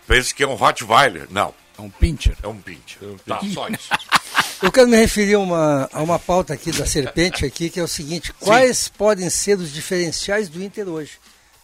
pensa 0.08 0.34
que 0.34 0.44
é 0.44 0.48
um 0.48 0.56
Rottweiler. 0.56 1.28
Não, 1.30 1.54
É 1.78 1.82
um 1.82 1.90
pincher. 1.90 2.36
é 2.42 2.48
um 2.48 2.58
pincher. 2.60 3.00
Tá, 3.28 3.40
só 3.54 3.68
isso. 3.70 3.90
Eu 4.62 4.72
quero 4.72 4.88
me 4.88 4.98
referir 4.98 5.34
a 5.36 5.40
uma, 5.40 5.90
a 5.92 6.02
uma 6.02 6.18
pauta 6.18 6.54
aqui 6.54 6.72
da 6.72 6.86
Serpente 6.86 7.46
aqui, 7.46 7.70
que 7.70 7.80
é 7.80 7.84
o 7.84 7.88
seguinte: 7.88 8.32
quais 8.40 8.88
podem 8.88 9.30
ser 9.30 9.58
os 9.60 9.72
diferenciais 9.72 10.48
do 10.50 10.64
Inter 10.64 10.88
hoje? 10.88 11.12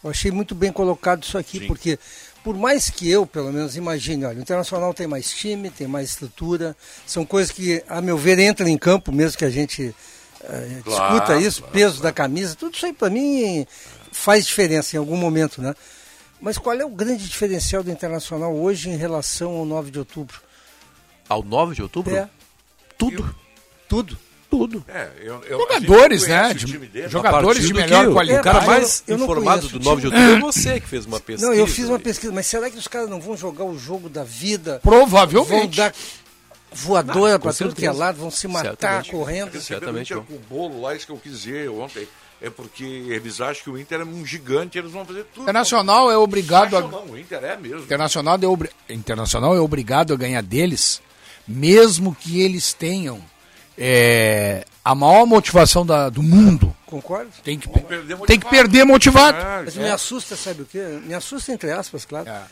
Eu 0.02 0.10
achei 0.10 0.30
muito 0.30 0.54
bem 0.54 0.72
colocado 0.72 1.22
isso 1.22 1.38
aqui, 1.38 1.60
Sim. 1.60 1.66
porque 1.66 1.98
por 2.42 2.56
mais 2.56 2.90
que 2.90 3.08
eu, 3.08 3.24
pelo 3.24 3.52
menos, 3.52 3.76
imagine, 3.76 4.24
olha, 4.24 4.38
o 4.38 4.42
Internacional 4.42 4.92
tem 4.92 5.06
mais 5.06 5.30
time, 5.30 5.70
tem 5.70 5.86
mais 5.86 6.10
estrutura, 6.10 6.76
são 7.06 7.24
coisas 7.24 7.52
que, 7.52 7.82
a 7.88 8.00
meu 8.00 8.18
ver, 8.18 8.38
entram 8.38 8.66
em 8.66 8.76
campo, 8.76 9.12
mesmo 9.12 9.38
que 9.38 9.44
a 9.44 9.50
gente 9.50 9.94
eh, 10.42 10.80
Claro, 10.84 11.14
discuta 11.14 11.40
isso, 11.40 11.60
claro, 11.60 11.72
peso 11.72 12.02
da 12.02 12.12
camisa, 12.12 12.56
tudo 12.56 12.74
isso 12.74 12.84
aí 12.84 12.92
para 12.92 13.10
mim 13.10 13.64
faz 14.10 14.44
diferença 14.44 14.96
em 14.96 14.98
algum 14.98 15.16
momento, 15.16 15.62
né? 15.62 15.74
Mas 16.40 16.58
qual 16.58 16.74
é 16.74 16.84
o 16.84 16.90
grande 16.90 17.28
diferencial 17.28 17.84
do 17.84 17.90
Internacional 17.92 18.52
hoje 18.52 18.90
em 18.90 18.96
relação 18.96 19.52
ao 19.52 19.64
9 19.64 19.92
de 19.92 20.00
outubro? 20.00 20.40
Ao 21.28 21.44
9 21.44 21.76
de 21.76 21.82
outubro? 21.82 22.16
É, 22.16 22.28
Tudo. 22.98 23.34
tudo. 23.88 24.18
Tudo. 24.52 24.84
É, 24.86 25.08
eu, 25.22 25.42
eu, 25.44 25.58
Jogadores, 25.60 26.26
né? 26.28 26.52
De- 26.52 27.08
jogadores 27.08 27.66
de 27.66 27.72
melhor 27.72 28.12
qualidade. 28.12 28.40
O 28.40 28.52
cara 28.52 28.62
É, 28.62 28.66
mais 28.66 29.02
eu 29.08 29.16
não 29.16 29.24
informado 29.24 29.60
conheço 29.62 29.78
do 29.78 29.80
o 29.80 29.84
9 29.84 30.00
de 30.02 30.06
outubro 30.08 30.30
é 30.34 30.38
você 30.40 30.78
que 30.78 30.86
fez 30.86 31.06
uma 31.06 31.18
pesquisa. 31.18 31.46
Não, 31.48 31.54
eu 31.54 31.66
fiz 31.66 31.88
uma 31.88 31.98
pesquisa, 31.98 32.30
mas 32.32 32.46
será 32.46 32.68
que 32.70 32.76
os 32.76 32.86
caras 32.86 33.08
não 33.08 33.18
vão 33.18 33.34
jogar 33.34 33.64
o 33.64 33.78
jogo 33.78 34.10
da 34.10 34.22
vida? 34.22 34.78
Provavelmente. 34.82 35.48
Vão 35.78 35.86
dar 35.86 35.94
voadora 36.70 37.34
Ah, 37.36 37.38
pra 37.38 37.52
tudo 37.54 37.74
que 37.74 37.86
é 37.86 37.90
lado, 37.92 38.18
vão 38.18 38.30
se 38.30 38.46
matar 38.46 38.68
Certamente. 38.76 39.10
correndo. 39.10 39.58
Certamente 39.60 40.14
com 40.14 40.34
o 40.34 40.38
bolo 40.50 40.82
lá, 40.82 40.94
isso 40.94 41.06
que 41.06 41.12
eu 41.12 41.16
quis 41.16 41.32
dizer 41.40 41.70
ontem. 41.70 42.06
É 42.42 42.50
porque 42.50 42.84
eles 42.84 43.40
acham 43.40 43.62
que 43.64 43.70
o 43.70 43.78
Inter 43.78 44.00
é 44.00 44.04
um 44.04 44.26
gigante, 44.26 44.76
eles 44.76 44.90
vão 44.92 45.06
fazer 45.06 45.24
tudo. 45.32 45.44
Internacional 45.44 46.10
é 46.10 46.16
obrigado 46.18 46.76
Acham 46.76 46.88
a... 46.88 46.90
não, 46.92 47.04
o 47.06 47.18
Inter 47.18 47.42
é 47.42 47.56
mesmo. 47.56 47.78
Internacional 47.84 48.38
é, 48.42 48.46
obri- 48.46 48.70
Internacional 48.90 49.56
é 49.56 49.60
obrigado 49.60 50.12
a 50.12 50.16
ganhar 50.16 50.42
deles, 50.42 51.00
mesmo 51.48 52.14
que 52.14 52.42
eles 52.42 52.72
tenham 52.74 53.18
é, 53.78 54.64
a 54.84 54.94
maior 54.94 55.26
motivação 55.26 55.84
da- 55.86 56.08
do 56.08 56.22
mundo. 56.22 56.74
Concordo? 56.86 57.30
Tem 57.42 57.58
que, 57.58 57.68
perder 57.68 58.16
tem 58.26 58.38
que 58.38 58.48
perder 58.48 58.84
motivado. 58.84 59.38
É, 59.38 59.62
Mas 59.64 59.76
me 59.76 59.88
assusta, 59.90 60.36
sabe 60.36 60.62
o 60.62 60.66
quê? 60.66 61.00
Me 61.04 61.14
assusta, 61.14 61.52
entre 61.52 61.70
aspas, 61.72 62.04
claro. 62.04 62.28
É. 62.28 62.42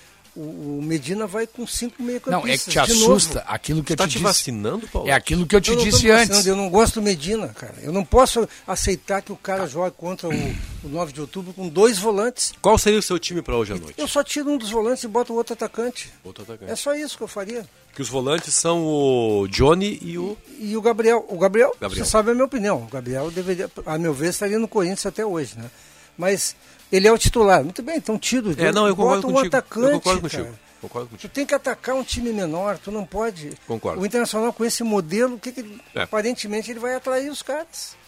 O, 0.42 0.80
Medina 0.82 1.26
vai 1.26 1.46
com 1.46 1.66
cinco 1.66 2.02
meio 2.02 2.20
Não, 2.26 2.46
é 2.46 2.56
que 2.56 2.70
te 2.70 2.78
assusta 2.78 3.40
aquilo 3.46 3.84
que 3.84 3.92
eu 3.92 3.96
Tá 3.96 4.04
te 4.04 4.10
te 4.10 4.12
disse. 4.14 4.24
vacinando, 4.24 4.88
Paulo? 4.88 5.08
É 5.08 5.12
aquilo 5.12 5.46
que 5.46 5.54
eu 5.54 5.60
te 5.60 5.70
eu 5.70 5.76
disse 5.76 6.10
antes. 6.10 6.46
Eu 6.46 6.56
não 6.56 6.70
gosto 6.70 6.94
do 6.94 7.02
Medina, 7.02 7.48
cara. 7.48 7.74
Eu 7.82 7.92
não 7.92 8.04
posso 8.04 8.48
aceitar 8.66 9.20
que 9.20 9.30
o 9.32 9.36
cara 9.36 9.66
jogue 9.66 9.94
contra 9.96 10.28
o, 10.28 10.32
o 10.32 10.88
9 10.88 11.12
de 11.12 11.20
outubro 11.20 11.52
com 11.52 11.68
dois 11.68 11.98
volantes. 11.98 12.52
Qual 12.62 12.78
seria 12.78 12.98
o 12.98 13.02
seu 13.02 13.18
time 13.18 13.42
para 13.42 13.54
hoje 13.56 13.72
à 13.74 13.76
noite? 13.76 13.94
Eu 13.98 14.08
só 14.08 14.24
tiro 14.24 14.50
um 14.50 14.56
dos 14.56 14.70
volantes 14.70 15.04
e 15.04 15.08
boto 15.08 15.32
o 15.32 15.36
outro 15.36 15.52
atacante. 15.52 16.10
Outro 16.24 16.42
atacante. 16.44 16.72
É 16.72 16.76
só 16.76 16.94
isso 16.94 17.18
que 17.18 17.22
eu 17.22 17.28
faria. 17.28 17.66
Que 17.94 18.00
os 18.00 18.08
volantes 18.08 18.54
são 18.54 18.82
o 18.84 19.46
Johnny 19.48 19.98
e 20.00 20.16
o. 20.16 20.38
E 20.58 20.76
o 20.76 20.80
Gabriel, 20.80 21.26
o 21.28 21.36
Gabriel, 21.38 21.74
Gabriel. 21.80 22.04
você 22.04 22.10
sabe 22.10 22.30
a 22.30 22.34
minha 22.34 22.46
opinião. 22.46 22.84
O 22.84 22.86
Gabriel 22.90 23.30
deveria, 23.30 23.70
a 23.84 23.98
meu 23.98 24.14
ver, 24.14 24.30
estaria 24.30 24.58
no 24.58 24.68
Corinthians 24.68 25.04
até 25.06 25.26
hoje, 25.26 25.54
né? 25.58 25.70
Mas 26.16 26.54
ele 26.90 27.06
é 27.08 27.12
o 27.12 27.18
titular. 27.18 27.62
Muito 27.64 27.82
bem, 27.82 27.96
então 27.96 28.18
tiro. 28.18 28.54
É, 28.58 28.72
não, 28.72 28.86
eu 28.86 28.96
concordo 28.96 29.22
bota 29.22 29.26
um 29.28 29.36
contigo. 29.36 29.56
atacante, 29.56 29.86
eu 29.86 30.00
concordo 30.00 30.28
cara. 30.28 30.44
contigo. 30.44 30.58
Concordo 30.80 31.08
contigo. 31.10 31.28
Tu 31.30 31.34
tem 31.34 31.44
que 31.46 31.54
atacar 31.54 31.94
um 31.94 32.02
time 32.02 32.32
menor, 32.32 32.78
tu 32.78 32.90
não 32.90 33.04
pode. 33.04 33.52
Concordo. 33.66 34.00
O 34.00 34.06
Internacional 34.06 34.52
com 34.52 34.64
esse 34.64 34.82
modelo, 34.82 35.34
o 35.34 35.38
que, 35.38 35.52
que 35.52 35.60
ele- 35.60 35.80
É. 35.94 36.02
aparentemente 36.02 36.70
ele 36.70 36.80
vai 36.80 36.94
atrair 36.94 37.30
os 37.30 37.42
caras. 37.42 37.98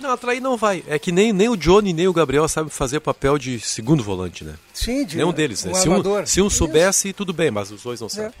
Não, 0.00 0.10
atrair 0.10 0.40
não 0.40 0.56
vai. 0.58 0.84
É 0.88 0.98
que 0.98 1.10
nem, 1.10 1.32
nem 1.32 1.48
o 1.48 1.56
Johnny 1.56 1.92
nem 1.94 2.06
o 2.06 2.12
Gabriel 2.12 2.46
sabem 2.48 2.68
fazer 2.68 3.00
papel 3.00 3.38
de 3.38 3.58
segundo 3.60 4.02
volante, 4.02 4.44
né? 4.44 4.54
Sim, 4.74 5.06
de 5.06 5.16
Nenhum 5.16 5.32
deles, 5.32 5.64
né? 5.64 5.70
um 5.72 5.74
se, 5.74 5.88
um, 5.88 6.26
se 6.26 6.42
um 6.42 6.46
Isso. 6.48 6.56
soubesse, 6.58 7.12
tudo 7.14 7.32
bem, 7.32 7.50
mas 7.50 7.70
os 7.70 7.82
dois 7.82 7.98
não 8.00 8.08
sabem. 8.08 8.32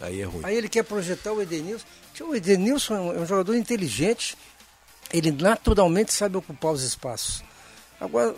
Aí 0.00 0.20
é 0.20 0.24
ruim. 0.24 0.40
Aí 0.42 0.56
ele 0.56 0.68
quer 0.68 0.82
projetar 0.82 1.32
o 1.32 1.40
Edenilson. 1.40 1.84
O 2.20 2.34
Edenilson 2.34 2.94
é 3.12 3.16
é 3.16 3.20
um 3.20 3.26
jogador 3.26 3.54
inteligente, 3.54 4.36
ele 5.12 5.30
naturalmente 5.30 6.12
sabe 6.12 6.36
ocupar 6.36 6.72
os 6.72 6.82
espaços. 6.82 7.44
Agora, 8.00 8.34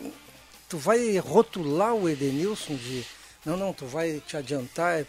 tu 0.69 0.79
vai 0.79 1.17
rotular 1.19 1.95
o 1.95 2.09
Edenilson 2.09 2.75
de. 2.75 3.05
Não, 3.45 3.57
não, 3.57 3.73
tu 3.73 3.87
vai 3.87 4.21
te 4.27 4.37
adiantar. 4.37 5.01
é 5.01 5.05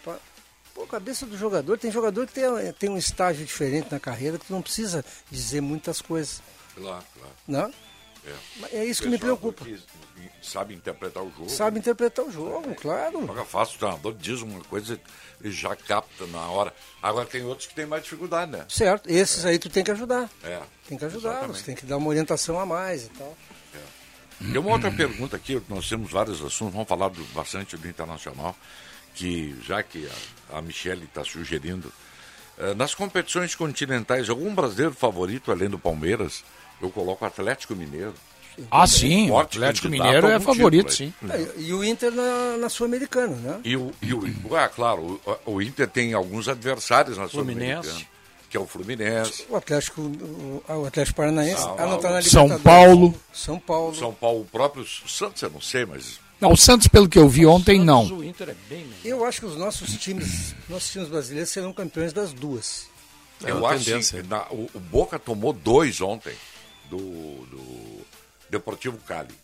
Pô, 0.74 0.86
cabeça 0.86 1.26
do 1.26 1.36
jogador, 1.36 1.76
tem 1.78 1.90
jogador 1.90 2.26
que 2.26 2.32
tem, 2.32 2.44
tem 2.78 2.88
um 2.88 2.96
estágio 2.96 3.44
diferente 3.44 3.88
na 3.90 3.98
carreira 4.00 4.38
que 4.38 4.46
tu 4.46 4.52
não 4.52 4.62
precisa 4.62 5.04
dizer 5.30 5.60
muitas 5.60 6.00
coisas. 6.00 6.40
Claro, 6.74 7.04
claro. 7.14 7.34
Não? 7.46 7.72
É, 8.24 8.34
Mas 8.56 8.74
é 8.74 8.84
isso 8.84 9.02
que 9.02 9.08
me 9.08 9.18
preocupa. 9.18 9.64
que 9.64 9.78
sabe 10.42 10.74
interpretar 10.74 11.22
o 11.22 11.30
jogo. 11.30 11.48
Sabe 11.48 11.78
interpretar 11.78 12.24
o 12.24 12.30
jogo, 12.30 12.74
claro. 12.74 13.26
Joga 13.26 13.44
fácil, 13.44 13.76
o 13.76 13.78
treinador 13.78 14.14
diz 14.14 14.42
uma 14.42 14.60
coisa 14.64 15.00
e 15.42 15.50
já 15.50 15.74
capta 15.74 16.26
na 16.26 16.46
hora. 16.50 16.72
Agora 17.02 17.26
tem 17.26 17.42
outros 17.44 17.66
que 17.66 17.74
têm 17.74 17.86
mais 17.86 18.02
dificuldade, 18.02 18.52
né? 18.52 18.64
Certo, 18.68 19.08
esses 19.10 19.44
aí 19.44 19.58
tu 19.58 19.68
tem 19.70 19.82
que 19.82 19.90
ajudar. 19.90 20.30
É. 20.44 20.60
Tem 20.86 20.96
que 20.98 21.04
ajudá-los, 21.04 21.34
Exatamente. 21.40 21.64
tem 21.64 21.74
que 21.74 21.86
dar 21.86 21.96
uma 21.96 22.08
orientação 22.08 22.60
a 22.60 22.66
mais 22.66 23.04
e 23.06 23.08
tal. 23.08 23.36
Tem 24.40 24.58
uma 24.58 24.70
outra 24.70 24.90
pergunta 24.90 25.36
aqui, 25.36 25.60
nós 25.68 25.88
temos 25.88 26.10
vários 26.10 26.42
assuntos, 26.42 26.72
vamos 26.74 26.88
falar 26.88 27.08
do- 27.10 27.24
bastante 27.34 27.76
do 27.76 27.86
Internacional, 27.86 28.56
que, 29.14 29.54
já 29.62 29.82
que 29.82 30.08
a, 30.50 30.58
a 30.58 30.62
Michele 30.62 31.04
está 31.04 31.22
sugerindo, 31.22 31.92
eh, 32.58 32.74
nas 32.74 32.94
competições 32.94 33.54
continentais, 33.54 34.30
algum 34.30 34.54
brasileiro 34.54 34.94
favorito 34.94 35.50
além 35.52 35.68
do 35.68 35.78
Palmeiras? 35.78 36.42
Eu 36.80 36.88
coloco 36.90 37.24
o 37.24 37.28
Atlético 37.28 37.76
Mineiro. 37.76 38.14
Ah, 38.70 38.86
sim, 38.86 39.30
o 39.30 39.38
Atlético 39.38 39.88
Mineiro 39.88 40.26
é 40.26 40.40
favorito, 40.40 40.88
título 40.90 41.32
sim. 41.32 41.38
É, 41.56 41.60
E 41.60 41.72
o 41.72 41.84
Inter 41.84 42.10
na, 42.10 42.56
na 42.58 42.68
Sul-Americana, 42.68 43.36
né? 43.36 43.60
E 43.64 43.76
o, 43.76 43.92
e 44.02 44.12
o, 44.12 44.56
ah, 44.56 44.68
claro, 44.68 45.20
o, 45.46 45.52
o 45.54 45.62
Inter 45.62 45.86
tem 45.88 46.12
alguns 46.14 46.48
adversários 46.48 47.16
na 47.16 47.28
Fluminense. 47.28 47.88
Sul-Americana, 47.88 48.19
que 48.50 48.56
é 48.56 48.60
o 48.60 48.66
Fluminense. 48.66 49.46
O 49.48 49.54
Atlético, 49.56 50.02
o, 50.02 50.62
o 50.68 50.84
Atlético 50.84 51.16
Paranaense. 51.16 51.62
Ah, 51.78 51.86
não, 51.86 51.98
tá 52.00 52.10
na 52.10 52.20
São. 52.20 52.58
Paulo. 52.60 53.14
São 53.32 53.58
Paulo. 53.58 53.94
São 53.94 54.12
Paulo, 54.12 54.40
o 54.42 54.44
próprio 54.44 54.84
Santos, 55.08 55.40
eu 55.40 55.50
não 55.50 55.60
sei, 55.60 55.86
mas 55.86 56.18
Não, 56.40 56.52
o 56.52 56.56
Santos, 56.56 56.88
pelo 56.88 57.08
que 57.08 57.18
eu 57.18 57.28
vi 57.28 57.46
ontem, 57.46 57.78
não. 57.80 58.04
O 58.06 58.24
Inter 58.24 58.48
é 58.50 58.56
bem 58.68 58.84
melhor. 58.84 59.00
Eu 59.04 59.24
acho 59.24 59.40
que 59.40 59.46
os 59.46 59.56
nossos 59.56 59.96
times, 59.96 60.54
nossos 60.68 60.90
times 60.90 61.08
brasileiros 61.08 61.50
serão 61.50 61.72
campeões 61.72 62.12
das 62.12 62.32
duas. 62.32 62.88
É 63.44 63.50
eu 63.52 63.64
acho 63.66 63.84
que 63.84 64.22
na- 64.24 64.46
o, 64.50 64.68
o 64.74 64.80
Boca 64.80 65.18
tomou 65.18 65.52
dois 65.52 66.00
ontem 66.00 66.34
do, 66.90 66.98
do 66.98 68.00
Deportivo 68.50 68.98
Cali. 69.06 69.34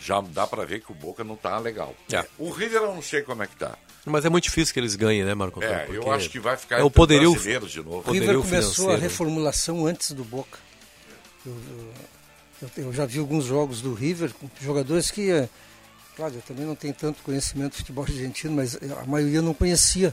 Já 0.00 0.20
dá 0.20 0.46
pra 0.46 0.64
ver 0.64 0.80
que 0.80 0.90
o 0.90 0.94
Boca 0.94 1.22
não 1.22 1.36
tá 1.36 1.58
legal. 1.58 1.94
É. 2.10 2.24
O 2.38 2.50
River 2.50 2.82
eu 2.82 2.94
não 2.94 3.02
sei 3.02 3.22
como 3.22 3.42
é 3.42 3.46
que 3.46 3.56
tá. 3.56 3.76
Mas 4.08 4.24
é 4.24 4.28
muito 4.28 4.44
difícil 4.44 4.72
que 4.74 4.80
eles 4.80 4.94
ganhem, 4.96 5.24
né, 5.24 5.34
Marco 5.34 5.60
Antônio? 5.62 5.78
É, 5.78 5.88
eu 5.96 6.10
acho 6.12 6.28
que 6.30 6.38
vai 6.40 6.56
ficar 6.56 6.78
É 6.78 6.82
o 6.82 6.90
poderio, 6.90 7.30
brasileiros 7.32 7.70
de 7.70 7.82
novo. 7.82 8.02
O 8.08 8.12
River 8.12 8.36
começou 8.38 8.66
a 8.68 8.74
financeiro. 8.74 9.00
reformulação 9.02 9.86
antes 9.86 10.12
do 10.12 10.24
Boca. 10.24 10.58
Eu, 11.46 11.52
eu- 12.62 12.84
eu- 12.84 12.92
já 12.92 13.06
vi 13.06 13.18
alguns 13.18 13.44
jogos 13.44 13.80
do 13.80 13.94
River 13.94 14.32
com 14.34 14.48
jogadores 14.60 15.10
que, 15.10 15.30
eh, 15.30 15.48
claro, 16.16 16.34
eu 16.34 16.42
também 16.42 16.64
não 16.66 16.74
tenho 16.74 16.92
tanto 16.94 17.22
conhecimento 17.22 17.72
de 17.72 17.78
futebol 17.78 18.04
argentino, 18.04 18.54
mas 18.54 18.76
a 18.76 19.04
maioria 19.06 19.38
eu 19.38 19.42
não 19.42 19.54
conhecia. 19.54 20.12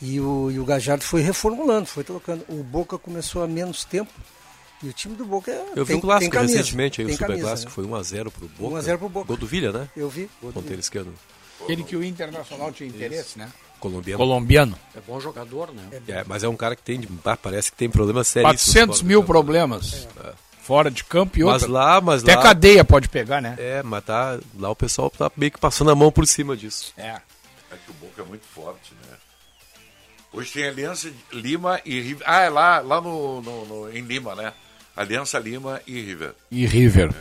E 0.00 0.20
o, 0.20 0.48
e 0.50 0.60
o 0.60 0.64
Gajardo 0.64 1.02
foi 1.02 1.22
reformulando, 1.22 1.86
foi 1.86 2.04
trocando. 2.04 2.44
O 2.48 2.62
Boca 2.62 2.96
começou 2.98 3.42
há 3.42 3.48
menos 3.48 3.84
tempo 3.84 4.12
e 4.80 4.88
o 4.88 4.92
time 4.92 5.16
do 5.16 5.24
Boca 5.26 5.50
é, 5.50 5.72
Eu 5.74 5.84
vi 5.84 5.94
tem, 5.94 5.96
o 5.96 6.00
clássico 6.00 6.20
tem 6.20 6.30
camisa, 6.30 6.56
recentemente, 6.58 7.00
aí, 7.00 7.04
o 7.04 7.08
tem 7.08 7.16
Super 7.16 7.26
camisa, 7.26 7.46
Clássico, 7.48 7.68
né? 7.70 7.74
foi 7.74 7.84
1x0 7.84 8.30
pro 8.30 8.48
Boca. 8.48 8.74
1 8.74 8.76
a 8.76 8.80
0 8.80 8.98
pro 9.00 9.08
Boca. 9.08 9.26
Gol 9.26 9.36
do 9.36 9.46
Villa, 9.48 9.72
né? 9.76 9.88
Eu 9.96 10.08
vi. 10.08 10.30
Ponteiro 10.40 10.78
esquerdo. 10.78 11.12
Aquele 11.62 11.82
que 11.84 11.96
o 11.96 12.04
Internacional 12.04 12.72
tinha 12.72 12.88
interesse, 12.88 13.38
né? 13.38 13.50
Colombiano. 13.80 14.18
Colombiano. 14.18 14.78
É 14.96 15.00
bom 15.06 15.20
jogador, 15.20 15.72
né? 15.72 15.82
É, 16.08 16.24
mas 16.26 16.42
é 16.42 16.48
um 16.48 16.56
cara 16.56 16.74
que 16.74 16.82
tem, 16.82 17.00
ah, 17.24 17.36
parece 17.36 17.70
que 17.70 17.76
tem 17.76 17.88
problemas 17.88 18.26
sérios. 18.28 18.50
400 18.50 19.02
mil 19.02 19.22
problemas. 19.22 20.08
Fora 20.62 20.90
de 20.90 21.02
campo 21.04 21.38
e 21.38 21.44
Mas 21.44 21.62
outra. 21.62 21.68
lá, 21.70 22.00
mas 22.00 22.22
Até 22.22 22.34
lá... 22.36 22.42
cadeia 22.42 22.84
pode 22.84 23.08
pegar, 23.08 23.40
né? 23.40 23.54
É, 23.58 23.82
mas 23.82 24.04
tá, 24.04 24.38
lá 24.58 24.68
o 24.70 24.76
pessoal 24.76 25.08
tá 25.08 25.30
meio 25.36 25.50
que 25.52 25.58
passando 25.58 25.90
a 25.90 25.94
mão 25.94 26.10
por 26.12 26.26
cima 26.26 26.56
disso. 26.56 26.92
É. 26.96 27.08
É 27.70 27.76
que 27.84 27.90
o 27.90 27.94
Boca 27.94 28.20
é 28.20 28.24
muito 28.24 28.44
forte, 28.46 28.92
né? 29.08 29.16
Hoje 30.32 30.52
tem 30.52 30.66
Aliança 30.68 31.10
Lima 31.32 31.80
e 31.86 32.00
River. 32.00 32.22
Ah, 32.28 32.40
é 32.42 32.48
lá, 32.50 32.80
lá 32.80 33.00
no, 33.00 33.40
no- 33.40 33.64
no- 33.64 33.96
em 33.96 34.02
Lima, 34.02 34.34
né? 34.34 34.52
Aliança 34.94 35.38
Lima 35.38 35.80
e 35.86 36.00
River. 36.02 36.34
E 36.50 36.66
River. 36.66 37.14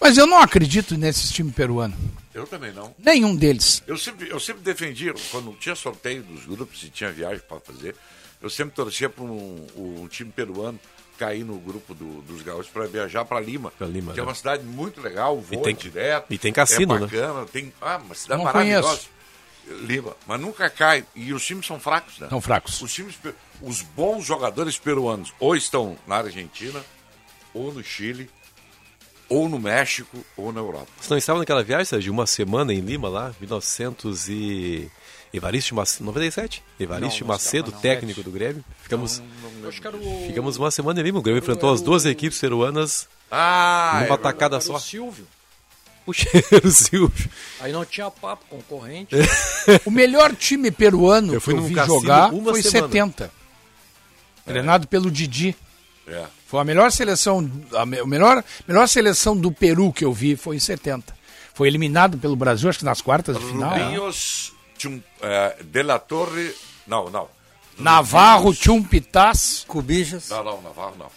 Mas 0.00 0.16
eu 0.18 0.26
não 0.26 0.38
acredito 0.40 0.96
nesses 0.96 1.30
times 1.30 1.54
peruanos. 1.54 1.96
Eu 2.38 2.46
também 2.46 2.72
não. 2.72 2.94
Nenhum 2.98 3.34
deles. 3.34 3.82
Eu 3.86 3.96
sempre, 3.98 4.28
eu 4.30 4.38
sempre 4.40 4.62
defendi, 4.62 5.12
quando 5.30 5.52
tinha 5.58 5.74
sorteio 5.74 6.22
dos 6.22 6.44
grupos 6.46 6.82
e 6.84 6.88
tinha 6.90 7.10
viagem 7.10 7.40
para 7.46 7.58
fazer, 7.60 7.94
eu 8.40 8.48
sempre 8.48 8.74
torcia 8.74 9.08
para 9.10 9.24
um, 9.24 9.66
um 9.76 10.06
time 10.08 10.30
peruano 10.30 10.78
cair 11.18 11.42
no 11.44 11.58
grupo 11.58 11.94
do- 11.94 12.22
dos 12.22 12.42
gaúchos 12.42 12.70
para 12.70 12.86
viajar 12.86 13.24
para 13.24 13.40
Lima, 13.40 13.72
Pra 13.72 13.88
Lima, 13.88 14.12
que 14.12 14.20
é 14.20 14.22
né? 14.22 14.28
uma 14.28 14.34
cidade 14.36 14.62
muito 14.64 15.00
legal, 15.00 15.40
voa 15.40 15.64
tem- 15.64 15.74
direto. 15.74 16.26
e 16.32 16.38
tem 16.38 16.52
cassino, 16.52 16.94
é 16.94 17.00
né? 17.00 17.06
bacana, 17.06 17.44
Tem, 17.46 17.72
ah, 17.80 17.96
uma 17.96 18.14
cidade 18.14 18.38
Não 18.38 18.44
maravilhosa. 18.44 19.00
Lima, 19.82 20.16
mas 20.26 20.40
nunca 20.40 20.70
cai. 20.70 21.04
E 21.14 21.32
os 21.34 21.44
times 21.44 21.66
são 21.66 21.78
fracos, 21.80 22.18
né? 22.20 22.28
São 22.30 22.40
fracos. 22.40 22.80
Os 22.80 22.92
times, 22.94 23.16
os 23.60 23.82
bons 23.82 24.24
jogadores 24.24 24.78
peruanos 24.78 25.32
ou 25.40 25.54
estão 25.56 25.98
na 26.06 26.16
Argentina, 26.18 26.82
ou 27.52 27.72
no 27.72 27.82
Chile, 27.82 28.30
ou 29.28 29.48
no 29.48 29.58
México, 29.58 30.16
ou 30.36 30.52
na 30.52 30.60
Europa. 30.60 30.88
Você 31.00 31.10
não 31.10 31.18
estava 31.18 31.38
naquela 31.38 31.62
viagem, 31.62 31.84
Sérgio, 31.84 32.12
uma 32.12 32.26
semana 32.26 32.72
em 32.72 32.80
Lima 32.80 33.08
lá, 33.08 33.32
1900 33.40 34.28
e... 34.28 34.90
Evaristo 35.32 35.74
Macedo, 35.74 36.04
97? 36.06 36.62
Evaristo 36.80 37.20
Não, 37.20 37.28
não 37.28 37.34
Macedo, 37.34 37.70
não. 37.70 37.78
técnico 37.80 38.22
do 38.22 38.30
Grêmio. 38.30 38.64
Ficamos, 38.82 39.22
ficamos 40.26 40.56
uma 40.56 40.70
semana 40.70 40.98
em 41.00 41.02
Lima. 41.02 41.18
O 41.18 41.22
Grêmio 41.22 41.40
enfrentou 41.42 41.70
as 41.70 41.82
duas 41.82 42.06
equipes 42.06 42.40
peruanas 42.40 43.06
Ah, 43.30 44.00
numa 44.04 44.14
é 44.14 44.18
tacada 44.18 44.56
era 44.56 44.64
só. 44.64 44.76
o 44.76 44.80
Silvio. 44.80 45.26
O 46.06 46.12
cheiro, 46.14 46.70
Silvio. 46.70 47.30
Aí 47.60 47.70
não 47.70 47.84
tinha 47.84 48.10
papo 48.10 48.46
concorrente. 48.48 49.14
O 49.84 49.90
melhor 49.90 50.34
time 50.34 50.70
peruano 50.70 51.34
Eu 51.34 51.40
fui 51.42 51.52
que 51.52 51.60
eu 51.60 51.64
vi 51.64 51.74
jogar 51.74 52.32
uma 52.32 52.52
foi 52.52 52.62
semana. 52.62 52.86
70. 52.88 53.30
Treinado 54.46 54.88
pelo 54.88 55.10
Didi. 55.10 55.54
É. 56.06 56.24
Foi 56.48 56.60
a 56.60 56.64
melhor 56.64 56.90
seleção, 56.90 57.38
a 57.76 57.86
me- 57.86 58.00
a 58.00 58.06
melhor, 58.06 58.42
melhor 58.66 58.88
seleção 58.88 59.36
do 59.36 59.52
Peru 59.52 59.92
que 59.92 60.04
eu 60.04 60.12
vi 60.12 60.34
foi 60.34 60.56
em 60.56 60.58
70. 60.60 61.16
Foi 61.54 61.68
eliminado 61.68 62.18
pelo 62.18 62.34
Brasil, 62.34 62.68
acho 62.70 62.80
que 62.80 62.84
nas 62.84 63.00
quartas 63.00 63.38
de 63.38 63.44
final. 63.44 63.70
né? 63.70 63.84
Rubinhos, 63.84 64.52
Chum, 64.78 65.00
eh, 65.20 65.56
De 65.62 65.82
La 65.82 65.98
Torre. 65.98 66.54
Não, 66.86 67.10
não. 67.10 67.28
Navarro, 67.78 68.52
Chumpitas. 68.54 69.64
Cubijas. 69.68 70.28
Não, 70.30 70.42
não, 70.42 70.62
Navarro 70.62 70.94
não. 70.98 71.10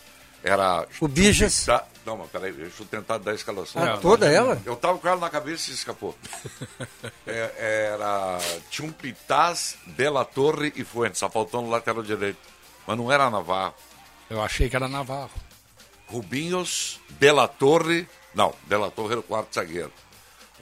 Era. 0.44 0.86
O 1.00 1.08
Bijas. 1.08 1.54
Chumpita- 1.54 1.86
Não, 2.04 2.18
mas 2.18 2.30
peraí, 2.32 2.52
deixa 2.52 2.82
eu 2.82 2.86
tentar 2.88 3.20
dar 3.20 3.32
a 3.32 3.36
escalação. 3.36 3.82
Ah, 3.84 3.98
toda 3.98 4.28
ela? 4.28 4.60
Eu 4.66 4.76
tava 4.76 4.98
com 4.98 5.08
ela 5.08 5.20
na 5.22 5.30
cabeça 5.30 5.70
e 5.72 5.74
escapou. 5.76 6.16
É, 7.28 7.92
era 7.94 8.40
Chumpitas, 8.72 9.76
De 9.86 10.10
La 10.10 10.26
Torre 10.26 10.74
e 10.76 10.84
Fuentes, 10.84 11.20
só 11.20 11.30
faltando 11.30 11.68
o 11.68 11.70
lateral 11.70 12.02
direito. 12.04 12.40
Mas 12.88 12.98
não 12.98 13.12
era 13.12 13.30
Navarro. 13.30 13.76
Eu 14.32 14.42
achei 14.42 14.70
que 14.70 14.76
era 14.76 14.88
Navarro. 14.88 15.30
Rubinhos, 16.08 17.00
De 17.20 17.32
La 17.32 17.48
Torre. 17.48 18.08
Não, 18.34 18.54
De 18.66 18.78
La 18.78 18.90
Torre 18.90 19.12
era 19.14 19.20
o 19.20 19.24
quarto 19.24 19.54
zagueiro. 19.54 19.92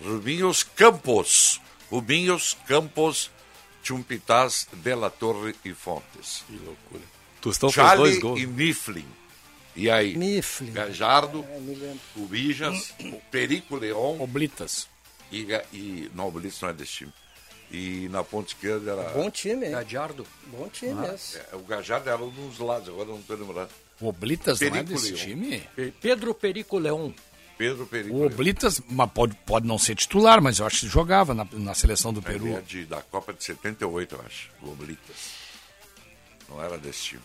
Rubinhos 0.04 0.64
Campos. 0.64 1.62
Rubinhos 1.92 2.58
Campos, 2.68 3.32
Chumpitas, 3.84 4.68
De 4.74 4.96
La 4.96 5.10
Torre 5.10 5.56
e 5.66 5.74
Fontes. 5.74 6.44
Que 6.48 6.54
loucura. 6.58 7.02
Tostão 7.42 7.72
fez 7.72 7.88
Charlie 7.88 8.10
dois 8.12 8.22
gols. 8.22 8.40
e 8.42 8.48
Mifflin. 8.48 9.08
E 9.76 9.90
aí? 9.90 10.16
Mifflin. 10.18 10.72
Gajardo, 10.74 11.46
É, 11.50 11.60
me 11.60 11.76
lembro. 11.76 12.00
o 12.16 12.26
Bijas, 12.26 12.94
o 13.00 13.22
Perico 13.32 13.76
Leon 13.76 14.20
Oblitas. 14.20 14.88
e, 15.32 15.48
e. 15.72 16.12
Não, 16.14 16.28
o 16.28 16.32
Blitz 16.32 16.60
não 16.62 16.70
é 16.70 16.74
desse 16.74 16.92
time. 16.92 17.14
E 17.72 18.08
na 18.10 18.24
ponta 18.24 18.50
esquerda 18.50 18.92
era. 18.92 19.10
Bom 19.12 19.30
time, 19.30 19.66
hein? 19.68 19.72
Gadiardo. 19.74 20.26
Bom 20.48 20.68
time 20.70 20.94
mesmo. 20.96 21.40
É, 21.52 21.56
o 21.56 21.60
Gajardo 21.60 22.10
era 22.10 22.18
um 22.24 22.30
dos 22.30 22.58
lados, 22.60 22.90
agora 22.90 23.10
eu 23.10 23.14
não 23.14 23.20
estou 23.20 23.38
lembrando. 23.38 23.70
O 24.02 24.08
Oblitas 24.08 24.60
não 24.60 24.68
é 24.68 24.72
Perico 24.72 24.90
desse 24.94 25.12
Leão. 25.12 25.26
time? 25.26 25.60
Pe- 25.76 25.94
Pedro 26.02 26.34
Perico 26.34 26.78
Leão. 26.80 27.14
Pedro 27.58 27.86
Perico 27.86 28.16
O 28.16 28.20
Leon. 28.22 28.28
Oblitas 28.28 28.82
mas 28.90 29.12
pode, 29.12 29.36
pode 29.46 29.68
não 29.68 29.78
ser 29.78 29.94
titular, 29.96 30.42
mas 30.42 30.58
eu 30.60 30.66
acho 30.66 30.80
que 30.80 30.88
jogava 30.88 31.34
na, 31.36 31.46
na 31.52 31.74
seleção 31.76 32.12
do 32.14 32.22
Ele 32.26 32.36
é 32.50 32.54
Peru. 32.54 32.62
de, 32.64 32.86
da 32.86 33.02
Copa 33.02 33.34
de 33.34 33.44
78, 33.44 34.16
eu 34.16 34.22
acho. 34.26 34.50
O 34.64 34.72
Oblitas. 34.72 35.16
Não 36.50 36.64
era 36.64 36.78
desse 36.78 37.04
time. 37.04 37.22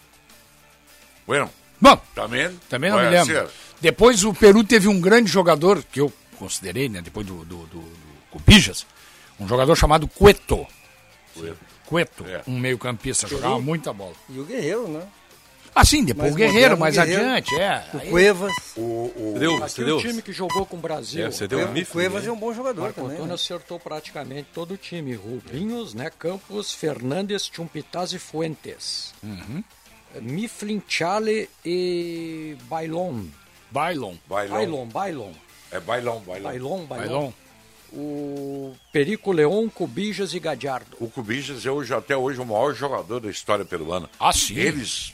Bueno, 1.27 1.51
Bom, 1.81 1.97
também. 2.15 2.51
também 2.69 2.91
não 2.91 2.99
me 2.99 3.09
lembro. 3.09 3.27
ser. 3.35 3.49
Depois 3.81 4.25
o 4.25 4.35
Peru 4.35 4.63
teve 4.63 4.89
um 4.89 5.01
grande 5.01 5.31
jogador, 5.31 5.83
que 5.85 6.01
eu 6.01 6.13
considerei, 6.39 6.89
né, 6.89 7.01
depois 7.01 7.27
do, 7.27 7.45
do, 7.45 7.59
do, 7.67 7.81
do 7.81 7.93
Cubijas, 8.31 8.87
um 9.41 9.47
jogador 9.49 9.75
chamado 9.77 10.07
Cueto. 10.09 10.67
Cueto. 11.35 11.59
Cueto, 11.87 12.25
É. 12.27 12.43
um 12.47 12.59
meio 12.59 12.79
campista, 12.79 13.27
jogava 13.29 13.61
muita 13.61 13.93
bola. 13.93 14.15
E 14.31 14.39
o 14.39 14.45
Guerreiro, 14.45 14.89
né? 14.89 15.03
Ah, 15.77 15.85
sim, 15.85 16.05
depois 16.05 16.33
Mais 16.33 16.35
o 16.35 16.37
Guerreiro, 16.37 16.79
mais 16.79 16.97
adiante, 16.97 17.53
é. 17.57 17.85
O 17.93 17.99
Aí- 17.99 18.11
Cuevas. 18.11 18.53
O, 18.77 18.81
o, 18.81 19.31
Entendeu? 19.31 19.65
Aqui 19.65 19.83
o 19.83 19.99
time 19.99 20.23
que 20.23 20.33
jogou 20.33 20.65
com 20.65 20.77
o 20.77 20.81
Brasil. 20.81 21.27
É, 21.27 21.31
você 21.31 21.49
deu 21.49 21.59
um 21.59 21.65
O 21.65 21.73
Mifflin, 21.73 21.93
Cuevas 21.93 22.23
né? 22.23 22.29
é 22.29 22.33
um 22.33 22.37
bom 22.37 22.55
jogador 22.55 22.83
Marco 22.83 22.95
também. 22.95 23.13
Antônio 23.15 23.29
né? 23.29 23.35
acertou 23.35 23.81
praticamente 23.81 24.49
todo 24.55 24.75
o 24.75 24.77
time. 24.77 25.15
Rubinhos, 25.17 25.93
né? 25.93 26.11
Campos, 26.17 26.73
Fernandes, 26.73 27.51
Chumpitas 27.53 28.13
e 28.13 28.21
Fuentes. 28.21 29.13
Uhum. 29.21 29.65
Mifflin, 30.23 30.81
Chale 30.89 31.51
e 31.65 32.57
Bailon. 32.69 33.25
Bailon. 33.69 34.15
Bailão. 34.29 34.57
Bailon, 34.57 34.87
Bailon. 34.87 35.33
É 35.73 35.81
bailão, 35.81 36.21
bailão. 36.21 36.43
Bailon, 36.53 36.85
Bailon. 36.87 37.09
Bailon. 37.09 37.33
O 37.97 38.75
Perico 38.93 39.31
Leon, 39.33 39.69
Cubijas 39.69 40.35
e 40.35 40.41
Gadiardo. 40.41 40.97
O 41.01 41.09
Cubijas 41.09 41.65
é 41.65 41.71
hoje, 41.71 41.95
até 41.95 42.17
hoje 42.17 42.41
o 42.41 42.45
maior 42.45 42.75
jogador 42.75 43.21
da 43.21 43.31
história 43.31 43.65
peruana. 43.65 44.11
Ah, 44.19 44.33
sim. 44.33 44.57
Eles. 44.57 45.13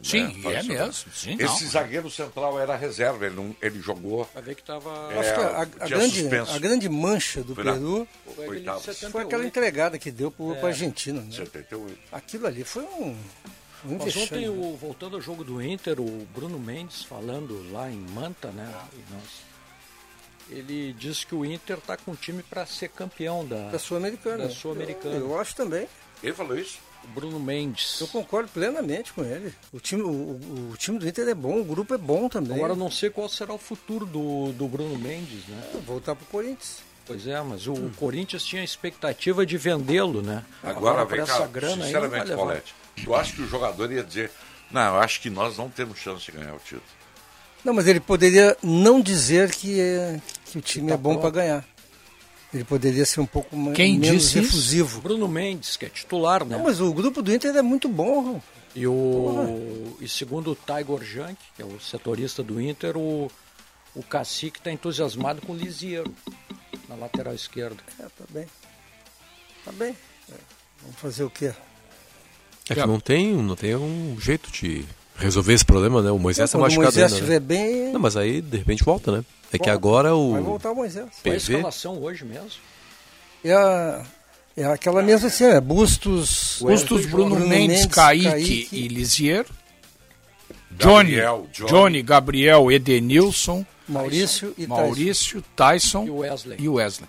Sim, 0.00 0.28
né, 0.42 0.54
é 0.54 0.62
mesmo. 0.62 1.10
Sim, 1.12 1.34
não. 1.36 1.44
Esse 1.44 1.66
zagueiro 1.66 2.08
central 2.08 2.60
era 2.60 2.76
reserva, 2.76 3.26
ele, 3.26 3.34
não, 3.34 3.56
ele 3.60 3.80
jogou. 3.80 4.28
Vai 4.32 4.42
ver 4.44 4.54
que 4.54 4.62
tava. 4.62 5.12
É, 5.12 5.18
Acho 5.18 5.34
que 5.34 5.40
a, 5.40 5.60
a 5.84 5.88
grande, 5.88 6.20
suspenso. 6.20 6.52
a 6.52 6.58
grande 6.60 6.88
mancha 6.88 7.42
do 7.42 7.52
Foi 7.54 7.64
Peru 7.64 8.08
Oitavos. 8.36 8.98
foi 9.10 9.22
aquela 9.24 9.44
entregada 9.44 9.98
que 9.98 10.10
deu 10.12 10.28
É. 10.28 10.54
para 10.54 10.68
a 10.68 10.70
Argentina. 10.70 11.20
Né? 11.20 11.32
78. 11.32 11.98
Aquilo 12.12 12.46
ali 12.46 12.62
foi 12.62 12.84
um, 12.84 13.16
um 13.86 13.96
Mas 13.98 14.04
vexame, 14.14 14.24
ontem, 14.26 14.40
né? 14.42 14.48
o, 14.50 14.76
voltando 14.76 15.16
ao 15.16 15.20
jogo 15.22 15.42
do 15.42 15.60
Inter, 15.60 16.00
o 16.00 16.26
Bruno 16.32 16.60
Mendes 16.60 17.02
falando 17.02 17.68
lá 17.72 17.90
em 17.90 17.96
Manta, 17.98 18.52
né? 18.52 18.72
E 18.92 19.12
nós- 19.12 19.47
ele 20.50 20.92
disse 20.98 21.26
que 21.26 21.34
o 21.34 21.44
Inter 21.44 21.78
está 21.78 21.96
com 21.96 22.14
time 22.14 22.42
para 22.42 22.64
ser 22.66 22.88
campeão 22.88 23.44
da, 23.46 23.68
Da 23.70 23.78
Sul-Americana. 23.78 24.44
Da 24.44 24.50
Sul-Americana. 24.50 25.14
Eu, 25.16 25.30
eu 25.30 25.40
acho 25.40 25.54
também. 25.54 25.86
Ele 26.22 26.32
falou 26.32 26.58
isso? 26.58 26.78
O 27.04 27.08
Bruno 27.08 27.38
Mendes. 27.38 28.00
Eu 28.00 28.08
concordo 28.08 28.48
plenamente 28.48 29.12
com 29.12 29.24
ele. 29.24 29.54
O 29.72 29.78
time, 29.78 30.02
o, 30.02 30.08
o- 30.08 30.70
o 30.72 30.76
time 30.76 30.98
do 30.98 31.08
Inter 31.08 31.28
é 31.28 31.34
bom, 31.34 31.60
o 31.60 31.64
grupo 31.64 31.94
é 31.94 31.98
bom 31.98 32.28
também. 32.28 32.56
Agora 32.56 32.72
eu 32.72 32.76
não 32.76 32.90
sei 32.90 33.08
qual 33.08 33.28
será 33.28 33.54
o 33.54 33.58
futuro 33.58 34.04
do, 34.04 34.52
do 34.52 34.66
Bruno 34.66 34.98
Mendes, 34.98 35.46
né? 35.46 35.62
Voltar 35.86 36.16
pro 36.16 36.26
Corinthians. 36.26 36.78
Pois 37.06 37.26
é, 37.26 37.40
mas 37.40 37.66
o 37.66 37.74
Corinthians 37.96 38.44
tinha 38.44 38.60
a 38.60 38.64
expectativa 38.64 39.46
de 39.46 39.56
vendê-lo, 39.56 40.20
né? 40.20 40.44
Agora, 40.62 41.06
por 41.06 41.12
vem 41.12 41.20
essa 41.20 41.38
cá, 41.38 41.46
grana 41.46 41.84
aí 41.86 41.92
não 41.92 42.00
vai 42.00 42.10
sinceramente, 42.10 42.28
levar. 42.28 42.36
Paulette, 42.42 42.74
tu 43.02 43.14
acha 43.14 43.32
que 43.34 43.42
o 43.42 43.48
jogador 43.48 43.90
ia 43.92 44.02
dizer, 44.04 44.30
não, 44.70 44.82
eu 44.96 45.00
acho 45.00 45.20
que 45.22 45.30
nós 45.30 45.56
não 45.56 45.70
temos 45.70 45.98
chance 45.98 46.26
de 46.26 46.32
ganhar 46.32 46.52
o 46.54 46.58
título. 46.58 46.82
Não, 47.64 47.74
mas 47.74 47.86
ele 47.86 48.00
poderia 48.00 48.56
não 48.62 49.00
dizer 49.00 49.50
que, 49.50 49.80
é, 49.80 50.20
que 50.46 50.58
o 50.58 50.60
time 50.60 50.88
Tá 50.88 50.94
é 50.94 50.96
bom 50.96 51.18
para 51.18 51.30
ganhar. 51.30 51.64
Ele 52.52 52.64
poderia 52.64 53.04
ser 53.04 53.20
um 53.20 53.26
pouco 53.26 53.50
Quem 53.74 53.98
menos 53.98 54.30
disse 54.30 54.78
isso? 54.78 55.00
Bruno 55.00 55.28
Mendes, 55.28 55.76
que 55.76 55.84
é 55.84 55.88
titular, 55.88 56.44
né? 56.44 56.56
Não, 56.56 56.64
mas 56.64 56.80
o 56.80 56.92
grupo 56.92 57.20
do 57.20 57.34
Inter 57.34 57.54
é 57.54 57.62
muito 57.62 57.88
bom. 57.88 58.40
E, 58.74 58.86
o, 58.86 59.96
e 60.00 60.08
segundo 60.08 60.52
o 60.52 60.56
Tiger 60.56 61.02
Junk, 61.02 61.36
que 61.54 61.62
é 61.62 61.64
o 61.64 61.78
setorista 61.80 62.42
do 62.42 62.60
Inter, 62.60 62.96
o, 62.96 63.30
o 63.94 64.02
Cacique 64.02 64.58
está 64.58 64.70
entusiasmado 64.70 65.42
com 65.42 65.52
o 65.52 65.56
Lisieiro 65.56 66.14
na 66.88 66.94
lateral 66.94 67.34
esquerda. 67.34 67.82
É, 67.98 68.02
tá 68.04 68.24
bem. 68.30 68.46
Tá 69.64 69.72
bem. 69.72 69.96
É, 70.30 70.34
Vamos 70.82 70.96
fazer 71.00 71.24
o 71.24 71.30
quê? 71.30 71.52
É 72.70 72.74
que 72.74 72.86
não 72.86 73.00
tem, 73.00 73.34
não 73.34 73.56
tem 73.56 73.74
um 73.74 74.16
jeito 74.20 74.50
de 74.50 74.84
resolver 75.18 75.52
esse 75.52 75.64
problema, 75.64 76.00
né? 76.00 76.10
O 76.10 76.18
Moisés 76.18 76.50
tá 76.50 76.56
Quando 76.58 76.62
o 76.72 76.76
machucado 76.76 76.84
Moisés 76.96 77.12
ainda, 77.12 77.14
né? 77.26 77.34
estiver 77.36 77.40
bem, 77.40 77.92
Não, 77.92 78.00
mas 78.00 78.16
aí 78.16 78.40
de 78.40 78.56
repente 78.56 78.82
volta, 78.84 79.12
né? 79.12 79.24
É 79.52 79.58
que 79.58 79.64
Volta. 79.64 79.72
agora 79.72 80.14
o 80.14 80.32
vai 80.32 80.42
voltar 80.42 80.70
o 80.70 80.74
Moisés. 80.76 81.06
Foi 81.22 81.30
a 81.32 81.34
PV 81.34 81.54
escalação 81.54 82.02
hoje 82.02 82.24
mesmo. 82.24 82.50
É, 83.44 83.52
a- 83.52 84.04
é 84.56 84.64
aquela 84.66 85.02
mesma 85.02 85.28
assim, 85.28 85.44
é 85.44 85.60
Bustos, 85.60 86.58
Bustos, 86.60 87.06
Bruno, 87.06 87.38
Mendes, 87.46 87.86
Kaique, 87.86 88.68
e 88.72 88.88
Lisier. 88.88 89.44
Johnny, 90.70 91.12
Gabriel, 91.16 91.46
Johnny. 91.52 91.70
Johnny. 91.70 92.02
Gabriel, 92.02 92.70
Edenilson, 92.72 93.64
Maurício 93.88 94.54
e 94.58 94.66
Maurício, 94.66 95.42
Tyson 95.56 96.04
E 96.06 96.10
o 96.10 96.16
Wesley. 96.18 96.56
e 96.60 96.68
Wesley. 96.68 97.08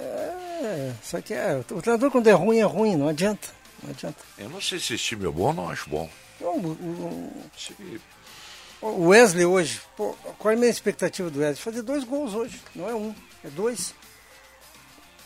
É, 0.00 0.92
só 1.02 1.20
que 1.20 1.32
é, 1.34 1.60
o 1.70 1.80
treinador 1.82 2.10
quando 2.10 2.26
é 2.26 2.32
ruim, 2.32 2.58
é 2.58 2.64
ruim, 2.64 2.96
não 2.96 3.08
adianta. 3.08 3.48
Não 3.82 3.90
adianta. 3.90 4.16
Eu 4.38 4.48
não 4.48 4.60
sei 4.60 4.78
se 4.80 4.94
esse 4.94 5.04
time 5.04 5.26
é 5.26 5.30
bom 5.30 5.42
ou 5.48 5.52
não 5.54 5.68
acho 5.68 5.88
bom. 5.88 6.08
O, 6.40 7.30
o- 8.82 9.08
Wesley 9.08 9.44
hoje, 9.46 9.80
pô, 9.96 10.14
qual 10.38 10.52
é 10.52 10.54
a 10.54 10.58
minha 10.58 10.70
expectativa 10.70 11.30
do 11.30 11.38
Wesley? 11.40 11.56
Fazer 11.62 11.82
dois 11.82 12.04
gols 12.04 12.34
hoje, 12.34 12.60
não 12.74 12.88
é 12.88 12.94
um, 12.94 13.14
é 13.44 13.48
dois. 13.48 13.94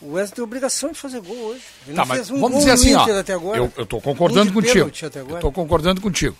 O 0.01 0.13
Wesley 0.13 0.35
tem 0.35 0.43
obrigação 0.43 0.91
de 0.91 0.97
fazer 0.99 1.19
gol 1.21 1.35
hoje. 1.37 1.63
Ele 1.85 1.95
Tá, 1.95 2.05
não 2.05 2.15
fez 2.15 2.29
um 2.31 2.35
vamos 2.39 2.49
gol 2.51 2.59
dizer 2.59 2.71
assim, 2.71 2.95
ó, 2.95 3.19
até 3.19 3.33
agora. 3.33 3.57
eu, 3.57 3.71
eu 3.77 3.85
tô 3.85 4.01
concordando 4.01 4.49
Um 4.49 4.53
contigo. 4.53 4.89
Eu 4.89 5.21
agora. 5.21 5.41
tô 5.41 5.51
concordando 5.51 6.01
contigo. 6.01 6.35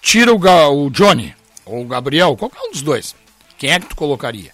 Tira 0.00 0.32
o, 0.32 0.38
Ga- 0.38 0.68
o 0.68 0.90
Johnny 0.90 1.34
ou 1.64 1.82
o 1.82 1.86
Gabriel, 1.86 2.36
qualquer 2.36 2.60
um 2.60 2.70
dos 2.72 2.82
dois. 2.82 3.14
Quem 3.56 3.70
é 3.70 3.78
que 3.78 3.86
tu 3.86 3.94
colocaria? 3.96 4.52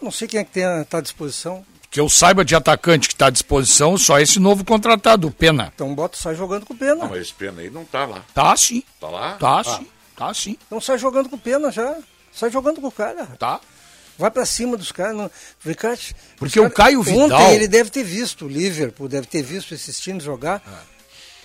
Não 0.00 0.10
sei 0.10 0.26
quem 0.26 0.40
é 0.40 0.44
que 0.44 0.50
tem, 0.50 0.64
tá 0.88 0.98
à 0.98 1.00
disposição. 1.00 1.64
Que 1.92 2.00
eu 2.00 2.08
saiba 2.08 2.42
de 2.44 2.54
atacante 2.56 3.06
que 3.06 3.14
está 3.14 3.26
à 3.26 3.30
disposição, 3.30 3.96
só 3.98 4.18
esse 4.18 4.40
novo 4.40 4.64
contratado, 4.64 5.28
o 5.28 5.30
Pena. 5.30 5.70
Então 5.74 5.94
bota, 5.94 6.16
sai 6.16 6.34
jogando 6.34 6.64
com 6.66 6.72
o 6.72 6.76
Pena. 6.76 6.94
Não, 6.96 7.08
mas 7.08 7.20
esse 7.20 7.34
pena 7.34 7.60
aí 7.60 7.68
não 7.70 7.84
tá 7.84 8.06
lá. 8.06 8.24
Tá 8.34 8.56
sim. 8.56 8.82
Tá 8.98 9.08
lá? 9.08 9.32
Tá 9.34 9.60
Ah. 9.60 9.64
sim. 9.64 9.86
Tá 10.16 10.34
sim. 10.34 10.58
Então 10.66 10.80
sai 10.80 10.96
jogando 10.98 11.28
com 11.28 11.36
o 11.36 11.38
Pena 11.38 11.70
já. 11.70 11.94
Sai 12.32 12.50
jogando 12.50 12.80
com 12.80 12.86
o 12.88 12.92
cara. 12.92 13.26
Tá. 13.38 13.60
Vai 14.18 14.30
pra 14.30 14.46
cima 14.46 14.76
dos 14.76 14.90
caras. 14.90 15.14
Não... 15.16 15.30
Porque 16.38 16.58
o 16.60 16.62
caras- 16.64 16.76
Caio 16.76 17.02
Vidal- 17.02 17.24
Ontem 17.40 17.54
ele 17.54 17.68
deve 17.68 17.90
ter 17.90 18.04
visto 18.04 18.46
o 18.46 18.48
Liverpool, 18.48 19.06
deve 19.08 19.26
ter 19.26 19.42
visto 19.42 19.74
esses 19.74 20.00
times 20.00 20.24
jogar 20.24 20.62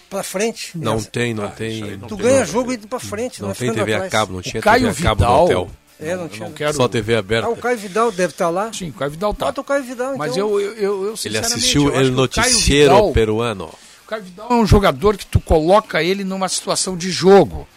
pra 0.09 0.23
frente. 0.23 0.77
não 0.77 1.01
tem, 1.03 1.33
não 1.33 1.49
tem. 1.49 1.99
Tu 2.07 2.15
ganha 2.17 2.45
jogo 2.45 2.71
indo 2.71 2.87
pra 2.87 2.99
frente, 3.01 3.41
Não 3.41 3.49
não, 3.49 3.55
tem 3.55 3.73
TV 3.73 3.93
a 3.95 4.09
cabo, 4.09 4.33
não 4.33 4.41
tinha 4.41 4.61
Caio 4.61 4.87
TV 4.93 5.01
a 5.01 5.03
cabo 5.03 5.23
no 5.23 5.29
Vidal- 5.29 5.43
hotel. 5.45 5.71
É, 5.99 6.15
não 6.15 6.27
tinha. 6.29 6.47
não 6.47 6.53
quero- 6.53 6.73
Só 6.75 6.87
TV 6.87 7.15
aberta. 7.15 7.47
Ah, 7.47 7.51
o 7.51 7.57
Caio 7.57 7.77
Vidal 7.77 8.11
deve 8.11 8.33
estar 8.33 8.49
lá. 8.49 8.71
Sim, 8.71 8.89
o 8.89 8.93
Caio 8.93 9.11
Vidal 9.11 9.33
tá. 9.33 9.45
Bota 9.47 9.61
o 9.61 9.63
Caio 9.63 9.83
Vidal, 9.83 10.07
então. 10.09 10.17
Mas 10.17 10.37
eu, 10.37 10.59
eu, 10.59 10.73
eu, 10.73 11.05
eu 11.07 11.15
Ele 11.25 11.37
assistiu 11.37 11.87
eu 11.89 11.99
El 12.01 12.11
Noticiero 12.11 12.93
Vidal- 12.95 13.11
Peruano. 13.13 13.65
O 14.05 14.07
Caio 14.07 14.23
Vidal 14.23 14.47
é 14.49 14.53
um 14.53 14.65
jogador 14.65 15.17
que 15.17 15.25
tu 15.25 15.39
coloca 15.39 16.03
ele 16.03 16.23
numa 16.23 16.47
situação 16.47 16.95
de 16.95 17.09
jogo. 17.11 17.67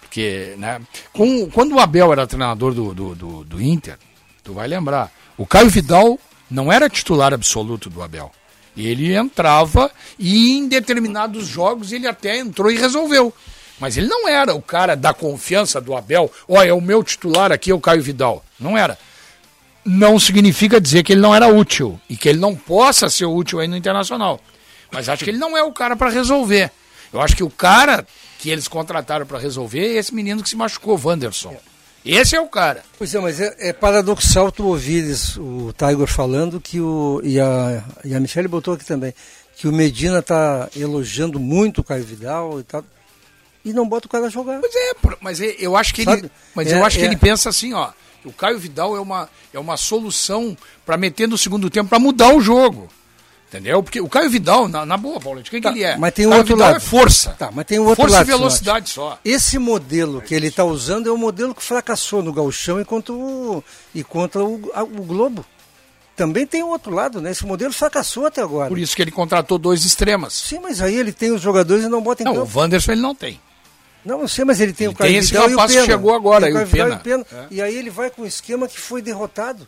Porque, 0.00 0.54
né? 0.58 0.80
com- 1.12 1.48
quando 1.50 1.74
o 1.76 1.80
Abel 1.80 2.12
era 2.12 2.26
treinador 2.26 2.74
do, 2.74 2.92
do, 2.92 3.14
do, 3.14 3.44
do 3.44 3.62
Inter, 3.62 3.96
tu 4.42 4.52
vai 4.52 4.66
lembrar, 4.68 5.10
o 5.38 5.46
Caio 5.46 5.70
Vidal 5.70 6.18
não 6.50 6.70
era 6.72 6.90
titular 6.90 7.32
absoluto 7.32 7.88
do 7.88 8.02
Abel. 8.02 8.30
Ele 8.76 9.14
entrava 9.14 9.90
e 10.18 10.52
em 10.56 10.68
determinados 10.68 11.46
jogos 11.46 11.92
ele 11.92 12.06
até 12.06 12.38
entrou 12.38 12.70
e 12.70 12.76
resolveu. 12.76 13.32
Mas 13.80 13.96
ele 13.96 14.06
não 14.06 14.28
era 14.28 14.54
o 14.54 14.62
cara 14.62 14.94
da 14.94 15.12
confiança 15.12 15.80
do 15.80 15.96
Abel. 15.96 16.30
Olha, 16.46 16.68
é 16.68 16.72
o 16.72 16.80
meu 16.80 17.02
titular 17.02 17.50
aqui, 17.50 17.70
é 17.70 17.74
o 17.74 17.80
Caio 17.80 18.02
Vidal. 18.02 18.44
Não 18.58 18.76
era 18.76 18.96
não 19.84 20.18
significa 20.18 20.80
dizer 20.80 21.02
que 21.02 21.12
ele 21.12 21.20
não 21.20 21.34
era 21.34 21.48
útil 21.48 21.98
e 22.08 22.16
que 22.16 22.28
ele 22.28 22.38
não 22.38 22.54
possa 22.54 23.08
ser 23.08 23.26
útil 23.26 23.60
aí 23.60 23.68
no 23.68 23.76
Internacional. 23.76 24.40
Mas 24.92 25.08
acho 25.08 25.24
que 25.24 25.30
ele 25.30 25.38
não 25.38 25.56
é 25.56 25.62
o 25.62 25.72
cara 25.72 25.96
para 25.96 26.10
resolver. 26.10 26.70
Eu 27.12 27.20
acho 27.20 27.36
que 27.36 27.42
o 27.42 27.50
cara 27.50 28.06
que 28.38 28.50
eles 28.50 28.68
contrataram 28.68 29.26
para 29.26 29.38
resolver 29.38 29.80
é 29.80 29.98
esse 29.98 30.14
menino 30.14 30.42
que 30.42 30.48
se 30.48 30.56
machucou, 30.56 31.00
Wanderson. 31.02 31.56
Esse 32.04 32.34
é 32.34 32.40
o 32.40 32.48
cara. 32.48 32.82
Pois 32.96 33.14
é, 33.14 33.20
mas 33.20 33.40
é, 33.40 33.54
é 33.58 33.72
paradoxal 33.72 34.50
tu 34.50 34.66
ouvires 34.66 35.36
o 35.36 35.72
Tiger 35.76 36.06
falando 36.06 36.60
que 36.60 36.80
o. 36.80 37.20
E 37.22 37.38
a, 37.38 37.84
e 38.04 38.14
a 38.14 38.20
Michelle 38.20 38.48
botou 38.48 38.74
aqui 38.74 38.86
também, 38.86 39.12
que 39.56 39.68
o 39.68 39.72
Medina 39.72 40.22
tá 40.22 40.68
elogiando 40.74 41.38
muito 41.38 41.82
o 41.82 41.84
Caio 41.84 42.04
Vidal 42.04 42.58
e 42.58 42.62
tal. 42.62 42.84
E 43.64 43.72
não 43.72 43.86
bota 43.88 44.06
o 44.06 44.10
cara 44.10 44.28
jogar. 44.30 44.58
Pois 44.60 44.74
é, 44.74 44.92
mas 45.20 45.40
é- 45.40 45.56
eu 45.58 45.76
acho 45.76 45.92
que 45.94 46.02
ele, 46.02 46.30
mas 46.54 46.72
É- 46.72 46.78
eu 46.78 46.84
acho 46.84 46.96
que 46.98 47.02
é- 47.04 47.06
ele 47.06 47.16
pensa 47.16 47.48
assim, 47.50 47.72
ó. 47.74 47.90
O 48.24 48.32
Caio 48.32 48.58
Vidal 48.58 48.96
é 48.96 49.00
uma, 49.00 49.28
é 49.52 49.58
uma 49.58 49.76
solução 49.76 50.56
para 50.84 50.96
meter 50.96 51.26
no 51.28 51.36
segundo 51.38 51.68
tempo 51.70 51.88
para 51.88 51.98
mudar 51.98 52.34
o 52.34 52.40
jogo. 52.40 52.88
Entendeu? 53.48 53.82
Porque 53.82 54.00
o 54.00 54.08
Caio 54.08 54.30
Vidal, 54.30 54.68
na, 54.68 54.86
na 54.86 54.96
boa, 54.96 55.18
Paulo, 55.20 55.42
quem 55.42 55.60
Tá, 55.60 55.72
que 55.72 55.78
ele 55.78 55.84
é? 55.84 55.96
Mas 55.96 56.14
tem 56.14 56.24
um 56.24 56.30
Caio 56.30 56.40
outro 56.42 56.54
Vidal 56.54 56.68
lado. 56.72 56.76
é 56.76 56.80
força. 56.80 57.30
Tá, 57.38 57.50
mas 57.52 57.66
tem 57.66 57.78
outro 57.80 57.96
força 57.96 58.18
lado. 58.18 58.28
e 58.28 58.30
velocidade 58.30 58.90
só. 58.90 59.18
Esse 59.24 59.58
modelo 59.58 60.22
que 60.22 60.34
ele 60.34 60.46
está 60.46 60.64
usando 60.64 61.08
é 61.08 61.12
o 61.12 61.18
modelo 61.18 61.52
que 61.54 61.62
fracassou 61.62 62.22
no 62.22 62.32
Gauchão 62.32 62.80
e 62.80 62.84
contra 62.84 63.12
o, 63.12 63.64
e 63.94 64.04
contra 64.04 64.44
o, 64.44 64.70
a- 64.72 64.84
o 64.84 65.02
Globo. 65.02 65.44
Também 66.14 66.46
tem 66.46 66.62
o 66.62 66.68
outro 66.68 66.94
lado, 66.94 67.20
né? 67.20 67.30
Esse 67.32 67.44
modelo 67.46 67.72
fracassou 67.72 68.26
até 68.26 68.40
agora. 68.42 68.68
Por 68.68 68.78
isso 68.78 68.94
que 68.94 69.02
ele 69.02 69.10
contratou 69.10 69.58
dois 69.58 69.84
extremas. 69.84 70.34
Sim, 70.34 70.60
mas 70.62 70.80
aí 70.80 70.94
ele 70.94 71.12
tem 71.12 71.32
os 71.32 71.40
jogadores 71.40 71.84
e 71.84 71.88
não 71.88 72.02
bota 72.02 72.22
em 72.22 72.26
Não, 72.26 72.34
campo. 72.34 72.50
o 72.54 72.60
Wanderson 72.60 72.92
ele 72.92 73.00
não 73.00 73.14
tem. 73.14 73.40
Não, 74.04 74.18
não 74.20 74.28
sei, 74.28 74.44
mas 74.44 74.60
ele 74.60 74.72
tem 74.72 74.86
Ele 74.86 74.94
o 74.94 74.96
Caio 74.96 75.10
tem 75.10 75.18
esse 75.18 75.28
Vidal 75.28 75.50
e 75.50 75.54
o 75.54 75.56
rapaz 75.56 75.72
que 75.76 75.84
chegou 75.84 76.14
agora, 76.14 76.46
Tem 76.46 76.52
o 76.52 76.54
Caio 76.56 76.66
Vidal 76.66 76.86
Pena. 76.86 77.00
e 77.00 77.02
Pena. 77.04 77.26
É. 77.42 77.46
E 77.50 77.62
aí 77.62 77.74
ele 77.76 77.90
vai 77.90 78.10
com 78.10 78.22
um 78.22 78.26
esquema 78.26 78.66
que 78.66 78.78
foi 78.80 79.02
derrotado. 79.02 79.66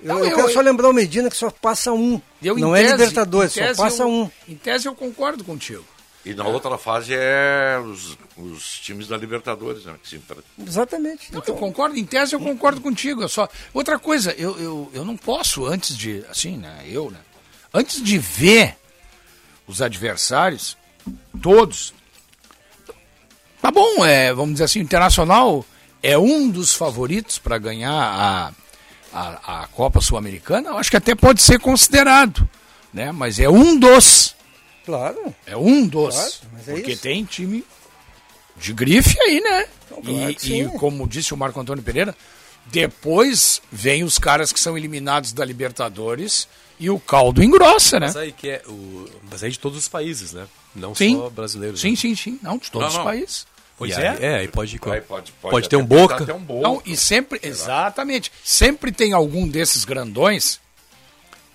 Eu, 0.00 0.08
Não, 0.08 0.18
eu 0.20 0.26
eu- 0.30 0.36
quero 0.36 0.52
só 0.52 0.60
lembrar 0.60 0.88
o 0.88 0.92
Medina 0.92 1.28
que 1.30 1.36
só 1.36 1.50
passa 1.50 1.92
um. 1.92 2.20
Eu, 2.42 2.56
não 2.58 2.76
é 2.76 2.82
tese- 2.82 2.92
Libertadores, 2.96 3.56
em 3.56 3.74
só 3.74 3.82
passa 3.82 4.02
eu- 4.02 4.08
um. 4.08 4.30
Em 4.48 4.54
tese 4.54 4.86
eu 4.86 4.94
concordo 4.94 5.42
contigo. 5.42 5.84
E 6.24 6.34
na 6.34 6.44
outra 6.44 6.76
fase 6.76 7.14
é 7.14 7.78
os, 7.82 8.18
os 8.36 8.78
times 8.80 9.06
da 9.08 9.16
Libertadores, 9.16 9.84
né? 9.84 9.94
Que 10.02 10.08
se. 10.08 10.20
Exatamente. 10.66 11.32
Não, 11.32 11.42
eu 11.46 11.54
concordo, 11.54 11.96
em 11.96 12.04
tese 12.04 12.34
eu 12.34 12.40
concordo 12.40 12.80
contigo. 12.80 13.22
Eu 13.22 13.28
só... 13.28 13.48
Outra 13.72 13.96
coisa, 13.98 14.32
eu, 14.32 14.58
eu, 14.58 14.90
eu 14.92 15.04
não 15.04 15.16
posso, 15.16 15.64
antes 15.66 15.96
de. 15.96 16.24
Assim, 16.28 16.56
né? 16.56 16.84
Eu, 16.86 17.10
né? 17.12 17.18
Antes 17.72 18.02
de 18.02 18.18
ver 18.18 18.76
os 19.68 19.80
adversários, 19.80 20.76
todos. 21.40 21.94
Tá 23.60 23.70
bom, 23.70 24.04
é, 24.04 24.32
vamos 24.32 24.54
dizer 24.54 24.64
assim, 24.64 24.80
o 24.80 24.82
Internacional 24.82 25.64
é 26.02 26.16
um 26.16 26.48
dos 26.48 26.74
favoritos 26.74 27.38
para 27.38 27.58
ganhar 27.58 27.92
a, 27.92 28.52
a, 29.12 29.62
a 29.62 29.66
Copa 29.68 30.00
Sul-Americana. 30.00 30.72
Acho 30.72 30.90
que 30.90 30.96
até 30.96 31.14
pode 31.14 31.42
ser 31.42 31.58
considerado, 31.58 32.48
né? 32.92 33.12
Mas 33.12 33.38
é 33.38 33.48
um 33.48 33.78
dos. 33.78 34.34
Claro. 34.84 35.34
É 35.46 35.56
um 35.56 35.86
dos. 35.86 36.14
Claro, 36.14 36.32
é 36.66 36.72
porque 36.72 36.92
isso. 36.92 37.02
tem 37.02 37.24
time 37.24 37.64
de 38.56 38.72
grife 38.72 39.20
aí, 39.20 39.40
né? 39.40 39.66
claro 39.88 40.36
e, 40.42 40.60
e 40.62 40.64
como 40.78 41.06
disse 41.06 41.34
o 41.34 41.36
Marco 41.36 41.60
Antônio 41.60 41.82
Pereira, 41.82 42.16
depois 42.66 43.60
vem 43.70 44.02
os 44.02 44.18
caras 44.18 44.52
que 44.52 44.60
são 44.60 44.76
eliminados 44.76 45.32
da 45.32 45.44
Libertadores 45.44 46.48
e 46.78 46.90
o 46.90 46.98
caldo 46.98 47.42
engrossa, 47.42 47.98
né? 48.00 48.06
Mas 48.06 48.16
aí 48.16 48.32
que 48.32 48.48
é 48.50 48.62
o. 48.66 49.08
Mas 49.30 49.42
aí 49.42 49.50
de 49.50 49.58
todos 49.58 49.78
os 49.78 49.88
países, 49.88 50.32
né? 50.32 50.46
Não 50.74 50.94
Sim. 50.94 51.16
só 51.16 51.30
brasileiros. 51.30 51.80
Sim, 51.80 51.90
né? 51.90 51.96
sim, 51.96 52.14
sim. 52.14 52.38
Não, 52.42 52.58
de 52.58 52.70
todos 52.70 52.86
Não, 52.86 52.88
os 52.88 52.96
não. 52.98 53.04
países. 53.04 53.46
Pois 53.78 53.90
E 53.90 54.00
é. 54.00 54.08
aí- 54.08 54.24
é, 54.24 54.34
aí 54.38 54.48
pode, 54.48 54.74
Aí 54.74 54.78
pode, 54.78 55.02
pode- 55.02 55.32
pode 55.40 55.68
ter 55.68 55.76
um 55.76 55.84
boca. 55.84 56.22
até 56.22 56.32
um 56.32 56.40
boca. 56.42 56.62
Não, 56.62 56.82
e 56.86 56.96
sempre, 56.96 57.38
exatamente, 57.42 58.32
sempre 58.44 58.90
tem 58.92 59.12
algum 59.12 59.46
desses 59.46 59.84
grandões 59.84 60.60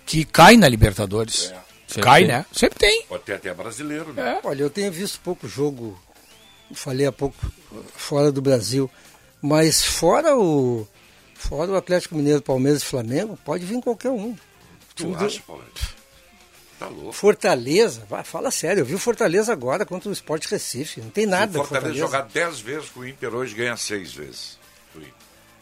que 0.06 0.24
cai 0.24 0.56
na 0.56 0.68
Libertadores. 0.68 1.52
Sempre 1.88 2.02
Cai, 2.04 2.20
tem. 2.22 2.28
né? 2.28 2.46
Sempre 2.52 2.78
tem. 2.78 3.02
Pode 3.06 3.22
ter 3.24 3.34
até 3.34 3.52
brasileiro, 3.52 4.12
né? 4.14 4.40
Olha, 4.44 4.62
eu 4.62 4.70
tenho 4.70 4.90
visto 4.90 5.20
pouco 5.20 5.46
jogo, 5.46 5.98
falei 6.72 7.06
há 7.06 7.12
pouco, 7.12 7.36
fora 7.94 8.32
do 8.32 8.40
Brasil, 8.40 8.90
mas 9.42 9.84
fora 9.84 10.36
o 10.36 10.86
Fora 11.34 11.72
o 11.72 11.76
Atlético 11.76 12.14
Mineiro, 12.14 12.40
Palmeiras 12.40 12.82
e 12.82 12.86
Flamengo, 12.86 13.36
pode 13.44 13.64
vir 13.66 13.80
qualquer 13.82 14.10
um. 14.10 14.34
Tu 14.94 15.04
Time 15.04 15.16
do- 15.16 15.24
acha, 15.24 15.42
Paulo? 15.46 15.64
Tá 16.78 16.86
louco. 16.88 17.12
Fortaleza, 17.12 18.02
vai, 18.10 18.24
fala 18.24 18.50
sério, 18.50 18.80
eu 18.80 18.84
vi 18.84 18.94
o 18.94 18.98
Fortaleza 18.98 19.52
agora 19.52 19.86
contra 19.86 20.08
o 20.08 20.12
Sport 20.12 20.46
Recife. 20.46 21.00
Não 21.00 21.10
tem 21.10 21.26
nada 21.26 21.52
Se 21.52 21.58
o 21.58 21.60
com 21.60 21.66
Fortaleza 21.68 22.00
Fortaleza. 22.00 22.28
jogar 22.34 22.46
10 22.50 22.60
vezes 22.60 22.88
com 22.90 23.00
o 23.00 23.08
Inter 23.08 23.34
hoje, 23.34 23.54
ganha 23.54 23.76
6 23.76 24.12
vezes. 24.12 24.58
O 24.94 24.98
Inter. 24.98 25.12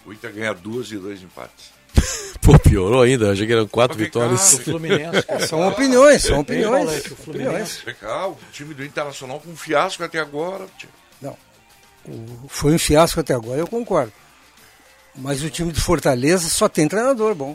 O 0.07 0.13
Inter 0.15 0.33
ganha 0.33 0.55
duas 0.55 0.91
e 0.91 0.97
dois 0.97 1.23
empates. 1.23 1.71
Pô, 2.41 2.59
piorou 2.59 3.03
ainda. 3.03 3.33
Achei 3.33 3.47
que 3.47 3.53
eram 3.53 3.69
quatro 3.69 3.99
Mas 3.99 4.07
vitórias. 4.07 4.41
cá, 4.41 4.57
O 4.57 4.65
Fluminense. 4.65 5.47
São 5.47 5.69
opiniões, 5.69 6.23
são 6.23 6.41
opiniões. 6.41 7.05
O 7.07 7.17
Fluminense. 7.17 7.83
Cá, 8.01 8.29
o 8.29 8.39
time 8.53 8.73
do 8.73 8.83
Internacional 8.85 9.41
com 9.41 9.51
um 9.51 9.57
fiasco 9.57 10.03
até 10.03 10.19
agora. 10.19 10.67
tio. 10.79 10.89
Não. 11.21 11.37
O- 12.07 12.49
foi 12.49 12.73
um 12.75 12.79
fiasco 12.79 13.21
até 13.21 13.35
agora, 13.35 13.61
eu 13.61 13.67
concordo. 13.67 14.13
Mas 15.15 15.43
o 15.43 15.51
time 15.51 15.71
de 15.71 15.81
Fortaleza 15.83 16.49
só 16.49 16.67
tem 16.67 16.89
treinador 16.89 17.35
bom. 17.35 17.55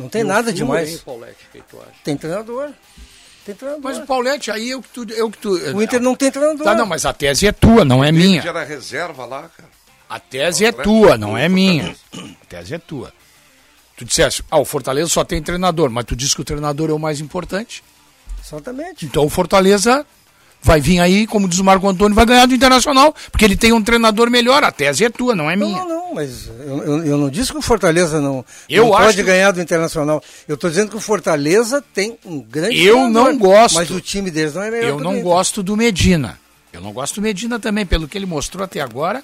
Não 0.00 0.08
tem 0.08 0.22
o 0.22 0.26
nada 0.26 0.52
demais. 0.52 0.90
hein, 0.90 1.00
Paulete, 1.04 1.36
o 1.48 1.52
que 1.52 1.62
tu 1.62 1.78
acha? 1.80 1.90
Tem 2.02 2.16
treinador. 2.16 2.70
Tem 3.44 3.54
treinador. 3.54 3.82
Mas 3.84 3.98
o 3.98 4.06
Paulete, 4.06 4.50
aí 4.50 4.70
eu 4.70 4.82
que 4.82 4.88
tu. 4.88 5.06
Eu 5.12 5.30
que 5.30 5.38
tu 5.38 5.50
O 5.50 5.82
Inter 5.82 6.00
não 6.00 6.14
tem 6.14 6.30
treinador. 6.30 6.64
Tá, 6.64 6.74
não, 6.74 6.86
mas 6.86 7.04
a 7.06 7.12
tese 7.12 7.46
é 7.46 7.52
tua, 7.52 7.84
não 7.84 8.02
é 8.02 8.10
minha. 8.12 8.42
era 8.42 8.64
reserva 8.64 9.24
lá, 9.24 9.48
cara. 9.56 9.68
A 10.08 10.18
tese 10.18 10.64
é 10.64 10.72
tua, 10.72 11.16
não 11.16 11.36
é 11.38 11.48
minha. 11.48 11.94
A 12.14 12.46
tese 12.48 12.74
é 12.74 12.78
tua. 12.78 13.12
Tu 13.96 14.04
disseste, 14.04 14.42
ah, 14.50 14.58
o 14.58 14.64
Fortaleza 14.64 15.08
só 15.10 15.22
tem 15.24 15.42
treinador, 15.42 15.90
mas 15.90 16.04
tu 16.06 16.16
disse 16.16 16.34
que 16.34 16.40
o 16.40 16.44
treinador 16.44 16.88
é 16.90 16.92
o 16.92 16.98
mais 16.98 17.20
importante. 17.20 17.84
Exatamente. 18.42 19.04
Então 19.04 19.24
o 19.24 19.28
Fortaleza 19.28 20.06
vai 20.62 20.80
vir 20.80 21.00
aí, 21.00 21.26
como 21.26 21.48
diz 21.48 21.58
o 21.58 21.64
Marco 21.64 21.88
Antônio, 21.88 22.14
vai 22.14 22.26
ganhar 22.26 22.46
do 22.46 22.54
Internacional, 22.54 23.14
porque 23.32 23.44
ele 23.44 23.56
tem 23.56 23.72
um 23.72 23.82
treinador 23.82 24.30
melhor. 24.30 24.62
A 24.62 24.70
tese 24.70 25.04
é 25.04 25.10
tua, 25.10 25.34
não 25.34 25.50
é 25.50 25.56
minha. 25.56 25.78
não, 25.78 25.88
não, 25.88 26.14
mas 26.14 26.46
eu, 26.48 26.82
eu, 26.82 27.04
eu 27.06 27.18
não 27.18 27.30
disse 27.30 27.50
que 27.52 27.58
o 27.58 27.62
Fortaleza 27.62 28.20
não, 28.20 28.44
Eu 28.68 28.84
não 28.84 28.90
pode 28.92 29.16
que- 29.16 29.22
ganhar 29.22 29.50
do 29.52 29.60
Internacional. 29.60 30.22
Eu 30.46 30.54
estou 30.56 30.68
dizendo 30.68 30.90
que 30.90 30.96
o 30.96 31.00
Fortaleza 31.00 31.82
tem 31.94 32.18
um 32.24 32.40
grande 32.40 32.78
Eu 32.84 32.94
treinador, 32.96 33.32
não 33.32 33.38
gosto. 33.38 33.74
Mas 33.76 33.90
o 33.90 34.00
time 34.00 34.30
deles 34.30 34.54
não 34.54 34.62
é 34.62 34.70
melhor 34.70 34.88
Eu 34.88 35.00
não 35.00 35.12
Inter. 35.12 35.24
gosto 35.24 35.62
do 35.62 35.76
Medina. 35.76 36.38
Eu 36.72 36.80
não 36.80 36.92
gosto 36.92 37.16
do 37.16 37.22
Medina 37.22 37.58
também, 37.58 37.84
pelo 37.86 38.06
que 38.06 38.16
ele 38.18 38.26
mostrou 38.26 38.62
até 38.64 38.80
agora. 38.80 39.22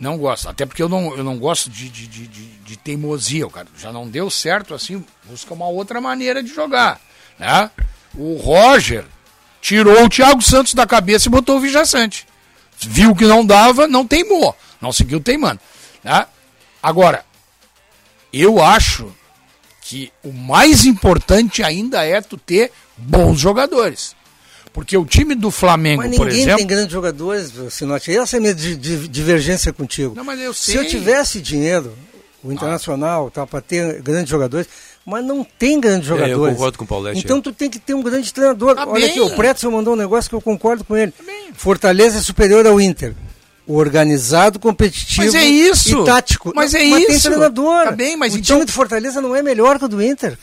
Não 0.00 0.16
gosto. 0.18 0.48
Até 0.48 0.66
porque 0.66 0.82
eu 0.82 0.88
não, 0.88 1.16
eu 1.16 1.22
não 1.22 1.38
gosto 1.38 1.70
de, 1.70 1.88
de, 1.88 2.06
de, 2.08 2.26
de, 2.26 2.44
de 2.46 2.76
teimosia. 2.76 3.46
O 3.46 3.50
cara 3.50 3.68
já 3.78 3.92
não 3.92 4.08
deu 4.08 4.28
certo 4.28 4.74
assim, 4.74 5.04
busca 5.28 5.54
uma 5.54 5.68
outra 5.68 6.00
maneira 6.00 6.42
de 6.42 6.52
jogar. 6.52 7.00
Né? 7.38 7.70
O 8.16 8.36
Roger 8.36 9.04
tirou 9.62 10.04
o 10.04 10.08
Thiago 10.10 10.42
Santos 10.42 10.74
da 10.74 10.86
cabeça 10.86 11.28
e 11.28 11.30
botou 11.30 11.56
o 11.56 11.60
Vijaçante. 11.60 12.26
Viu 12.78 13.14
que 13.14 13.24
não 13.24 13.46
dava, 13.46 13.86
não 13.88 14.06
teimou. 14.06 14.54
Não 14.80 14.92
seguiu 14.92 15.20
teimando. 15.20 15.60
Né? 16.04 16.26
Agora, 16.82 17.24
eu 18.32 18.60
acho 18.62 19.10
que 19.82 20.12
o 20.22 20.32
mais 20.32 20.84
importante 20.84 21.62
ainda 21.62 22.04
é 22.04 22.20
tu 22.20 22.36
ter 22.36 22.72
bons 22.96 23.38
jogadores. 23.38 24.14
Porque 24.72 24.96
o 24.96 25.04
time 25.04 25.34
do 25.34 25.50
Flamengo, 25.50 26.02
por 26.02 26.26
ninguém 26.26 26.40
exemplo. 26.42 26.56
tem 26.58 26.66
grandes 26.66 26.92
jogadores, 26.92 27.52
Sinote. 27.70 28.16
Essa 28.16 28.36
é 28.36 28.38
a 28.38 28.40
minha 28.40 28.54
di- 28.54 28.74
di- 28.76 29.06
divergência 29.08 29.70
contigo. 29.72 30.14
Não, 30.16 30.24
mas 30.24 30.40
eu 30.40 30.54
Se 30.54 30.72
sei. 30.72 30.78
eu 30.78 30.88
tivesse 30.88 31.40
dinheiro, 31.42 31.94
o 32.42 32.52
Internacional, 32.52 33.30
tá, 33.30 33.46
para 33.46 33.60
ter 33.60 34.00
grandes 34.02 34.28
jogadores, 34.28 34.66
mas 35.06 35.24
não 35.24 35.42
tem 35.44 35.80
grandes 35.80 36.08
É, 36.08 36.12
eu 36.12 36.16
jogadores. 36.18 36.54
concordo 36.56 36.78
com 36.78 36.84
o 36.84 36.86
Paulete, 36.86 37.20
Então 37.24 37.38
é. 37.38 37.40
tu 37.40 37.52
tem 37.52 37.68
que 37.70 37.78
ter 37.78 37.94
um 37.94 38.02
grande 38.02 38.32
treinador. 38.32 38.74
Tá 38.74 38.82
Olha 38.86 38.92
bem. 39.00 39.10
aqui, 39.10 39.20
o 39.20 39.30
Pretzel 39.34 39.70
mandou 39.70 39.94
um 39.94 39.96
negócio 39.96 40.28
que 40.28 40.34
eu 40.36 40.40
concordo 40.40 40.84
com 40.84 40.96
ele. 40.96 41.12
Fortaleza 41.54 42.18
é 42.18 42.20
superior 42.20 42.66
ao 42.66 42.80
Inter. 42.80 43.14
Organizado, 43.66 44.58
competitivo 44.58 45.22
Mas 45.24 45.34
é 45.36 45.44
isso. 45.44 46.02
e 46.02 46.04
tático. 46.04 46.52
Mas 46.54 46.74
é 46.74 46.82
Mas 46.84 47.06
tem 47.06 47.14
isso. 47.16 47.28
treinador. 47.28 47.84
Tá 47.84 47.90
bem, 47.92 48.16
mas 48.16 48.34
o 48.34 48.38
então- 48.38 48.56
time 48.56 48.66
do 48.66 48.72
Fortaleza 48.72 49.20
não 49.20 49.34
é 49.36 49.42
melhor 49.42 49.78
que 49.78 49.84
o 49.84 49.88
do 49.88 50.02
Inter. 50.02 50.36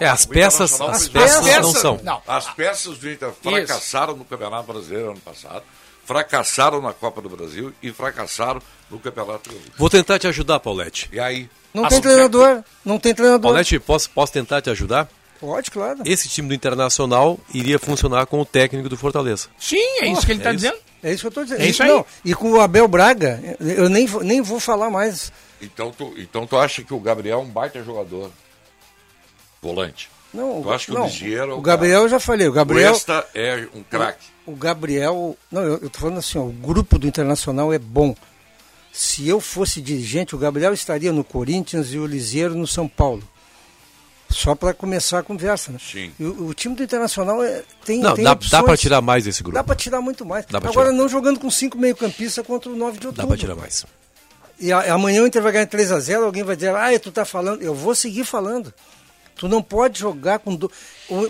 É, 0.00 0.06
as 0.06 0.24
peças, 0.24 0.80
as 0.80 1.08
peças 1.08 1.44
bem. 1.44 1.60
não 1.60 1.72
são. 1.72 2.00
Não. 2.04 2.22
As 2.28 2.46
peças 2.50 2.96
do 2.98 3.10
Inter 3.10 3.30
fracassaram 3.42 4.14
no 4.16 4.24
Campeonato 4.24 4.72
Brasileiro 4.72 5.10
ano 5.10 5.20
passado, 5.20 5.62
fracassaram 6.04 6.80
na 6.80 6.92
Copa 6.92 7.20
do 7.20 7.28
Brasil 7.28 7.72
e 7.82 7.92
fracassaram 7.92 8.60
no 8.90 8.98
Campeonato 8.98 9.48
Brasileiro. 9.48 9.72
Vou 9.78 9.88
tentar 9.90 10.18
te 10.18 10.26
ajudar, 10.26 10.60
Paulete. 10.60 11.08
E 11.12 11.18
aí? 11.20 11.48
Não 11.72 11.84
As- 11.84 11.92
tem 11.94 12.00
treinador. 12.02 12.62
Não 12.84 12.98
tem 12.98 13.14
treinador. 13.14 13.50
Paulete, 13.50 13.78
posso, 13.78 14.10
posso 14.10 14.32
tentar 14.32 14.60
te 14.60 14.68
ajudar? 14.70 15.08
Pode, 15.40 15.70
claro. 15.70 16.00
Esse 16.04 16.28
time 16.28 16.46
do 16.48 16.54
Internacional 16.54 17.38
iria 17.52 17.78
funcionar 17.78 18.26
com 18.26 18.40
o 18.40 18.44
técnico 18.44 18.88
do 18.88 18.96
Fortaleza. 18.96 19.48
Sim, 19.58 19.76
é 20.00 20.06
isso 20.06 20.24
que 20.24 20.32
ele 20.32 20.38
é 20.38 20.42
está 20.42 20.50
isso. 20.52 20.58
dizendo. 20.58 20.78
É 21.02 21.12
isso 21.12 21.20
que 21.22 21.26
eu 21.26 21.28
estou 21.30 21.44
dizendo. 21.44 21.62
É 21.62 21.66
isso 21.66 21.82
aí. 21.82 21.88
Não, 21.88 22.06
e 22.24 22.32
com 22.32 22.52
o 22.52 22.60
Abel 22.60 22.86
Braga, 22.86 23.56
eu 23.58 23.88
nem, 23.88 24.06
vou- 24.06 24.22
nem 24.22 24.40
vou 24.40 24.60
falar 24.60 24.88
mais. 24.88 25.32
Então 25.60 25.90
tu, 25.90 26.14
então 26.16 26.46
tu 26.46 26.56
acha 26.56 26.82
que 26.84 26.94
o 26.94 27.00
Gabriel 27.00 27.40
é 27.40 27.42
um 27.42 27.48
baita 27.48 27.82
jogador? 27.82 28.30
Volante. 29.60 30.10
Não, 30.32 30.62
Tu 30.62 30.72
acha 30.72 30.84
que 30.86 30.90
o 30.92 30.94
não, 30.94 31.04
Lisieiro 31.06 31.52
é 31.52 31.54
o 31.54 31.58
o 31.58 31.60
Gabriel 31.60 32.02
eu 32.02 32.08
já 32.08 32.18
falei. 32.18 32.48
O 32.48 32.52
Gabriel, 32.52 32.92
O 32.92 32.96
Esta 32.96 33.26
é 33.34 33.68
um 33.74 33.82
craque. 33.82 34.26
O 34.46 34.54
Gabriel, 34.56 35.36
não, 35.50 35.62
eu, 35.62 35.78
eu 35.78 35.90
tô 35.90 35.98
falando 36.00 36.18
assim, 36.18 36.38
ó, 36.38 36.42
o 36.42 36.52
grupo 36.52 36.98
do 36.98 37.06
Internacional 37.06 37.72
é 37.72 37.78
bom. 37.78 38.14
Se 38.92 39.26
eu 39.26 39.40
fosse 39.40 39.80
dirigente, 39.80 40.34
o 40.34 40.38
Gabriel 40.38 40.72
estaria 40.74 41.12
no 41.12 41.24
Corinthians 41.24 41.92
e 41.92 41.98
o 41.98 42.06
Lisieiro 42.06 42.54
no 42.54 42.66
São 42.66 42.86
Paulo. 42.86 43.22
Só 44.28 44.54
para 44.54 44.72
começar 44.72 45.18
a 45.18 45.22
conversa, 45.22 45.72
né? 45.72 45.78
Sim. 45.80 46.10
O, 46.18 46.46
o 46.48 46.54
time 46.54 46.74
do 46.74 46.82
Internacional 46.82 47.42
é, 47.42 47.62
tem, 47.84 48.00
Não, 48.00 48.14
tem 48.14 48.24
dá, 48.24 48.32
opções. 48.32 48.50
dá 48.50 48.62
pra 48.62 48.76
tirar 48.76 49.00
mais 49.02 49.24
desse 49.24 49.42
grupo. 49.42 49.54
Dá 49.56 49.62
para 49.64 49.76
tirar 49.76 50.00
muito 50.00 50.24
mais. 50.24 50.46
Agora 50.52 50.70
tirar. 50.70 50.92
não 50.92 51.08
jogando 51.08 51.38
com 51.38 51.50
cinco 51.50 51.76
meio-campistas 51.78 52.44
contra 52.46 52.70
o 52.70 52.76
9 52.76 52.98
de 52.98 53.06
outubro. 53.08 53.26
Dá 53.26 53.28
pra 53.28 53.36
tirar 53.36 53.54
mais. 53.56 53.84
E 54.58 54.72
a- 54.72 54.94
amanhã 54.94 55.22
o 55.22 55.26
Inter 55.26 55.42
vai 55.42 55.52
ganhar 55.52 55.66
3 55.66 55.92
a 55.92 56.00
0 56.00 56.24
alguém 56.24 56.42
vai 56.42 56.56
dizer, 56.56 56.74
ah, 56.74 56.98
tu 56.98 57.12
tá 57.12 57.24
falando. 57.26 57.60
Eu 57.62 57.74
vou 57.74 57.94
seguir 57.94 58.24
falando. 58.24 58.72
Tu 59.42 59.48
não 59.48 59.60
pode 59.60 59.98
jogar 59.98 60.38
com. 60.38 60.54
Do... 60.54 60.70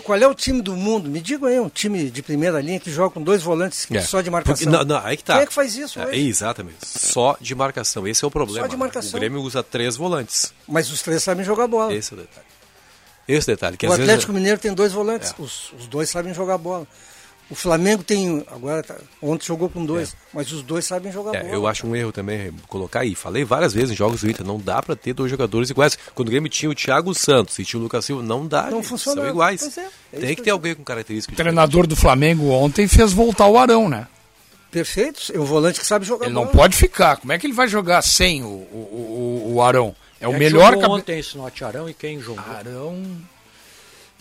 Qual 0.05 0.19
é 0.19 0.27
o 0.27 0.35
time 0.35 0.61
do 0.61 0.77
mundo? 0.77 1.09
Me 1.09 1.19
diga 1.19 1.47
aí, 1.47 1.59
um 1.59 1.71
time 1.71 2.11
de 2.11 2.23
primeira 2.23 2.61
linha 2.61 2.79
que 2.79 2.91
joga 2.91 3.09
com 3.09 3.23
dois 3.23 3.43
volantes 3.43 3.91
É. 3.91 4.03
só 4.03 4.21
de 4.21 4.31
marcação. 4.31 4.67
Porque- 4.67 4.85
não, 4.85 4.85
não, 4.85 5.03
aí 5.03 5.17
que 5.17 5.25
tá. 5.25 5.33
Quem 5.33 5.45
é 5.45 5.47
que 5.47 5.55
faz 5.55 5.75
isso 5.75 5.99
É, 5.99 6.15
exatamente. 6.19 6.77
Só 6.87 7.39
de 7.41 7.55
marcação. 7.55 8.07
Esse 8.07 8.23
é 8.23 8.29
o 8.29 8.31
problema. 8.31 8.67
Só 8.67 8.71
de 8.71 8.77
marcação. 8.77 9.17
O 9.17 9.19
Grêmio 9.19 9.41
usa 9.41 9.63
três 9.63 9.97
volantes. 9.97 10.53
Mas 10.69 10.91
os 10.91 11.01
três 11.01 11.23
sabem 11.23 11.43
jogar 11.43 11.67
bola. 11.67 11.95
Esse 11.95 12.13
é 12.13 12.17
o 12.19 12.21
detalhe. 12.21 12.47
Esse 13.27 13.47
detalhe. 13.47 13.79
Que 13.79 13.87
o 13.87 13.93
Atlético 13.93 14.31
vezes... 14.31 14.35
Mineiro 14.35 14.61
tem 14.61 14.75
dois 14.75 14.93
volantes. 14.93 15.31
É. 15.31 15.43
Os, 15.43 15.73
os 15.73 15.87
dois 15.87 16.11
sabem 16.11 16.35
jogar 16.35 16.59
bola. 16.59 16.87
O 17.51 17.55
Flamengo 17.55 18.03
tem. 18.03 18.43
Agora, 18.51 18.83
tá- 18.83 18.97
ontem 19.21 19.45
jogou 19.47 19.69
com 19.69 19.85
dois. 19.85 20.17
Mas 20.33 20.51
os 20.53 20.63
dois 20.63 20.87
sabem 20.87 21.13
jogar 21.13 21.35
É, 21.35 21.41
bola. 21.43 21.53
eu 21.55 21.67
acho 21.67 21.87
um 21.87 21.95
erro 21.95 22.11
também 22.11 22.51
colocar 22.67 23.01
aí. 23.01 23.15
Falei 23.15 23.45
várias 23.45 23.75
vezes 23.75 23.91
em 23.91 23.95
jogos 23.95 24.23
do 24.23 24.31
Inter, 24.31 24.47
não 24.47 24.59
dá 24.59 24.81
pra 24.83 24.97
ter 24.97 25.13
dois 25.13 25.31
jogadores 25.31 25.69
iguais. 25.69 25.99
Quando 26.15 26.29
o 26.29 26.31
Grêmio 26.31 26.49
tinha 26.49 26.71
o 26.71 26.75
Thiago 26.75 27.15
Santos 27.15 27.59
e 27.59 27.65
tinha 27.65 27.79
o 27.79 27.83
Lucas 27.83 28.05
Silva, 28.07 28.23
não 28.23 28.47
dá. 28.47 28.71
Não 28.71 28.79
gente, 28.79 28.87
funciona. 28.89 29.21
São 29.21 29.31
iguais. 29.31 29.79
É, 29.79 29.87
é 30.15 30.21
Tem 30.21 30.35
que 30.35 30.41
ter 30.43 30.51
alguém 30.51 30.75
com 30.75 30.83
características 30.83 31.35
O 31.35 31.37
treinador 31.37 31.87
do 31.87 31.95
Flamengo 31.95 32.49
ontem 32.51 32.89
fez 32.89 33.13
voltar 33.13 33.47
o 33.49 33.59
Arão, 33.59 33.87
né? 33.89 34.07
Perfeito. 34.71 35.21
É 35.35 35.39
um 35.39 35.45
volante 35.45 35.79
que 35.79 35.87
sabe 35.87 36.07
jogar 36.07 36.25
Ele 36.27 36.35
bola. 36.35 36.47
não 36.47 36.53
pode 36.53 36.75
ficar. 36.75 37.17
Como 37.19 37.33
é 37.33 37.39
que 37.39 37.47
ele 37.47 37.53
vai 37.53 37.69
jogar 37.69 38.01
sem 38.01 38.43
o, 38.43 38.47
o, 38.47 39.43
o, 39.51 39.55
o 39.57 39.63
Arão? 39.63 39.95
É 40.19 40.27
o 40.27 40.31
Quem 40.31 40.39
melhor 40.39 40.69
jogou 40.73 40.81
cabe- 40.81 40.95
ontem 40.95 41.19
esse 41.19 41.37
Note 41.37 41.63
Arão 41.65 41.89
e 41.89 41.93
quem 41.93 42.19
jogou? 42.21 42.43
Arão. 42.55 43.03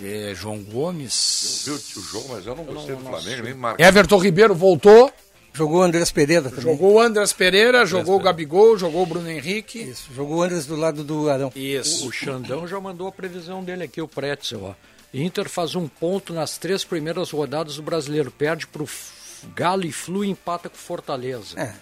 É, 0.03 0.33
João 0.35 0.59
Gomes. 0.63 1.63
Viu 1.65 1.75
o 1.75 2.01
jogo, 2.01 2.29
mas 2.29 2.45
eu 2.45 2.55
não 2.55 2.63
gostei 2.63 2.95
do 2.95 3.03
Flamengo, 3.03 3.43
nem 3.43 3.53
marcou. 3.53 3.85
Everton 3.85 4.17
Ribeiro 4.17 4.55
voltou. 4.55 5.11
Jogou 5.53 5.79
o 5.79 5.81
Andrés 5.81 6.09
Pereira 6.11 6.49
também. 6.49 6.63
Jogou 6.63 6.93
o 6.93 7.01
Andras 7.01 7.33
Pereira, 7.33 7.85
jogou 7.85 8.15
o 8.15 8.19
Gabigol, 8.23 8.77
jogou 8.77 9.03
o 9.03 9.05
Bruno 9.05 9.29
Henrique. 9.29 9.79
Isso, 9.81 10.07
jogou 10.15 10.37
o 10.37 10.43
Andrés 10.43 10.65
do 10.65 10.77
lado 10.77 11.03
do 11.03 11.29
Arão. 11.29 11.51
Isso. 11.53 12.05
O, 12.05 12.07
o 12.07 12.11
Xandão 12.11 12.65
já 12.65 12.79
mandou 12.79 13.05
a 13.07 13.11
previsão 13.11 13.61
dele 13.61 13.83
aqui, 13.83 14.01
o 14.01 14.07
Pretzel. 14.07 14.63
Ó. 14.63 14.73
Inter 15.13 15.49
faz 15.49 15.75
um 15.75 15.89
ponto 15.89 16.33
nas 16.33 16.57
três 16.57 16.85
primeiras 16.85 17.31
rodadas 17.31 17.75
do 17.75 17.81
brasileiro. 17.83 18.31
Perde 18.31 18.65
pro 18.65 18.85
F- 18.85 19.11
Galo 19.53 19.83
e 19.85 19.91
Flu 19.91 20.23
e 20.23 20.29
empata 20.29 20.69
com 20.69 20.77
Fortaleza. 20.77 21.59
É, 21.59 21.73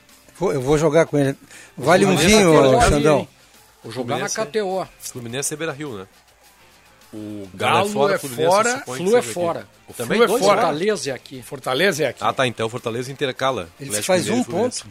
eu 0.41 0.61
vou 0.61 0.75
jogar 0.75 1.05
com 1.05 1.19
ele. 1.19 1.37
Vale 1.77 2.05
um 2.07 2.17
vinho, 2.17 2.81
Xandão. 2.81 3.27
Vou 3.83 3.93
jogar 3.93 4.17
na 4.17 4.27
Fluminense 4.27 4.51
KTO. 4.51 4.87
Fluminense 4.99 5.53
é 5.53 5.57
Beira 5.57 5.73
Rio, 5.73 5.95
né? 5.95 6.07
O 7.11 7.47
Galo 7.55 7.87
é 7.87 7.91
fora, 7.91 8.19
Fluminense 8.19 8.49
fora, 8.51 8.77
supõe 8.79 8.97
Flu 8.97 9.17
é 9.17 9.21
fora. 9.21 9.67
Também 9.97 10.17
Flu 10.19 10.23
é 10.23 10.27
dois 10.27 10.43
fora. 10.43 10.61
Fortaleza 10.61 11.09
é 11.09 11.13
aqui. 11.13 11.41
Fortaleza 11.41 12.03
é 12.03 12.07
aqui. 12.07 12.23
Ah, 12.23 12.31
tá. 12.33 12.45
Então 12.45 12.69
Fortaleza 12.69 13.11
intercala. 13.11 13.69
Ele 13.79 13.89
Atlético 13.89 14.05
faz 14.05 14.25
Mineiro 14.25 14.41
um 14.41 14.43
ponto. 14.51 14.85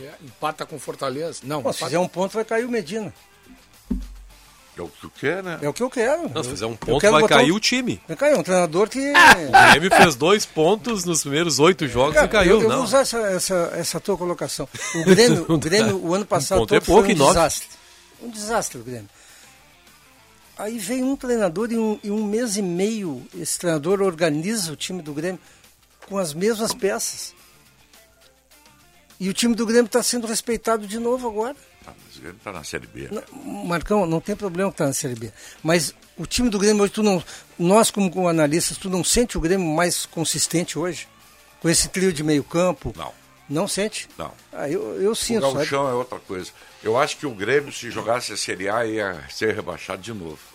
É, 0.00 0.10
Empata 0.24 0.64
com 0.64 0.78
Fortaleza. 0.78 1.40
Não, 1.42 1.62
Pô, 1.62 1.72
se 1.72 1.84
fizer 1.84 1.98
um 1.98 2.08
ponto, 2.08 2.32
vai 2.32 2.44
cair 2.44 2.64
o 2.64 2.70
Medina. 2.70 3.12
É 4.74 4.80
o 4.80 4.88
que 4.88 5.00
tu 5.02 5.10
quer, 5.20 5.42
né? 5.42 5.58
É 5.60 5.68
o 5.68 5.72
que 5.74 5.82
eu 5.82 5.90
quero. 5.90 6.30
Não, 6.30 6.42
se 6.42 6.48
Eu- 6.48 6.54
fizer 6.54 6.66
um 6.66 6.70
eu 6.70 6.76
ponto, 6.78 7.10
vai 7.10 7.28
cair 7.28 7.52
um- 7.52 7.56
o 7.56 7.60
time. 7.60 8.00
Vai 8.08 8.16
cair, 8.16 8.34
um 8.38 8.42
treinador 8.42 8.88
que... 8.88 8.98
O 9.12 9.70
Grêmio 9.72 9.90
fez 9.94 10.14
dois 10.14 10.46
pontos 10.46 11.04
nos 11.04 11.20
primeiros 11.20 11.58
oito 11.58 11.86
jogos 11.86 12.14
Cara, 12.14 12.26
e 12.26 12.30
caiu, 12.30 12.52
eu, 12.52 12.62
eu 12.62 12.68
não. 12.70 12.76
vou 12.76 12.84
usar 12.86 13.00
essa, 13.00 13.18
essa, 13.18 13.72
essa 13.76 14.00
tua 14.00 14.16
colocação. 14.16 14.66
O 14.94 15.04
Grêmio, 15.04 15.44
o, 15.52 15.58
Grêmio, 15.58 16.02
o 16.02 16.14
ano 16.14 16.24
passado 16.24 16.60
ponto 16.60 16.74
é 16.74 16.78
todo 16.80 16.86
pouco 16.86 17.04
foi 17.04 17.14
um 17.14 17.18
nove. 17.18 17.34
desastre. 17.34 17.68
Um 18.22 18.30
desastre 18.30 18.78
o 18.78 18.82
Grêmio. 18.82 19.08
Aí 20.62 20.78
vem 20.78 21.02
um 21.02 21.16
treinador 21.16 21.72
e 21.72 21.76
um, 21.76 21.98
em 22.04 22.12
um 22.12 22.24
mês 22.24 22.56
e 22.56 22.62
meio, 22.62 23.26
esse 23.36 23.58
treinador 23.58 24.00
organiza 24.00 24.72
o 24.72 24.76
time 24.76 25.02
do 25.02 25.12
Grêmio 25.12 25.40
com 26.08 26.16
as 26.16 26.32
mesmas 26.32 26.72
peças. 26.72 27.34
E 29.18 29.28
o 29.28 29.32
time 29.32 29.56
do 29.56 29.66
Grêmio 29.66 29.86
está 29.86 30.00
sendo 30.04 30.24
respeitado 30.24 30.86
de 30.86 31.00
novo 31.00 31.26
agora. 31.28 31.56
Ah, 31.84 31.90
mas 32.06 32.16
o 32.16 32.20
Grêmio 32.20 32.38
tá 32.44 32.52
na 32.52 32.62
Série 32.62 32.86
B. 32.86 33.08
Não, 33.10 33.64
Marcão, 33.64 34.06
não 34.06 34.20
tem 34.20 34.36
problema 34.36 34.70
que 34.70 34.78
tá 34.78 34.86
na 34.86 34.92
Série 34.92 35.16
B. 35.16 35.32
Mas 35.64 35.92
o 36.16 36.26
time 36.26 36.48
do 36.48 36.60
Grêmio 36.60 36.84
hoje, 36.84 36.92
tu 36.92 37.02
não, 37.02 37.20
nós 37.58 37.90
como, 37.90 38.08
como 38.08 38.28
analistas, 38.28 38.76
tu 38.76 38.88
não 38.88 39.02
sente 39.02 39.36
o 39.36 39.40
Grêmio 39.40 39.66
mais 39.66 40.06
consistente 40.06 40.78
hoje? 40.78 41.08
Com 41.60 41.68
esse 41.68 41.88
trio 41.88 42.12
de 42.12 42.22
meio 42.22 42.44
campo? 42.44 42.94
Não. 42.96 43.12
Não 43.48 43.66
sente? 43.66 44.08
Não. 44.16 44.30
Ah, 44.52 44.70
eu, 44.70 45.02
eu 45.02 45.10
O 45.10 45.16
sinto. 45.16 45.40
sabe? 45.42 45.54
Gauchão 45.54 45.88
é 45.88 45.92
outra 45.92 46.20
coisa. 46.20 46.52
Eu 46.84 46.96
acho 46.96 47.16
que 47.16 47.26
o 47.26 47.34
Grêmio, 47.34 47.72
se 47.72 47.90
jogasse 47.90 48.32
a 48.32 48.36
Série 48.36 48.68
A, 48.68 48.86
ia 48.86 49.24
ser 49.28 49.56
rebaixado 49.56 50.00
de 50.00 50.14
novo. 50.14 50.51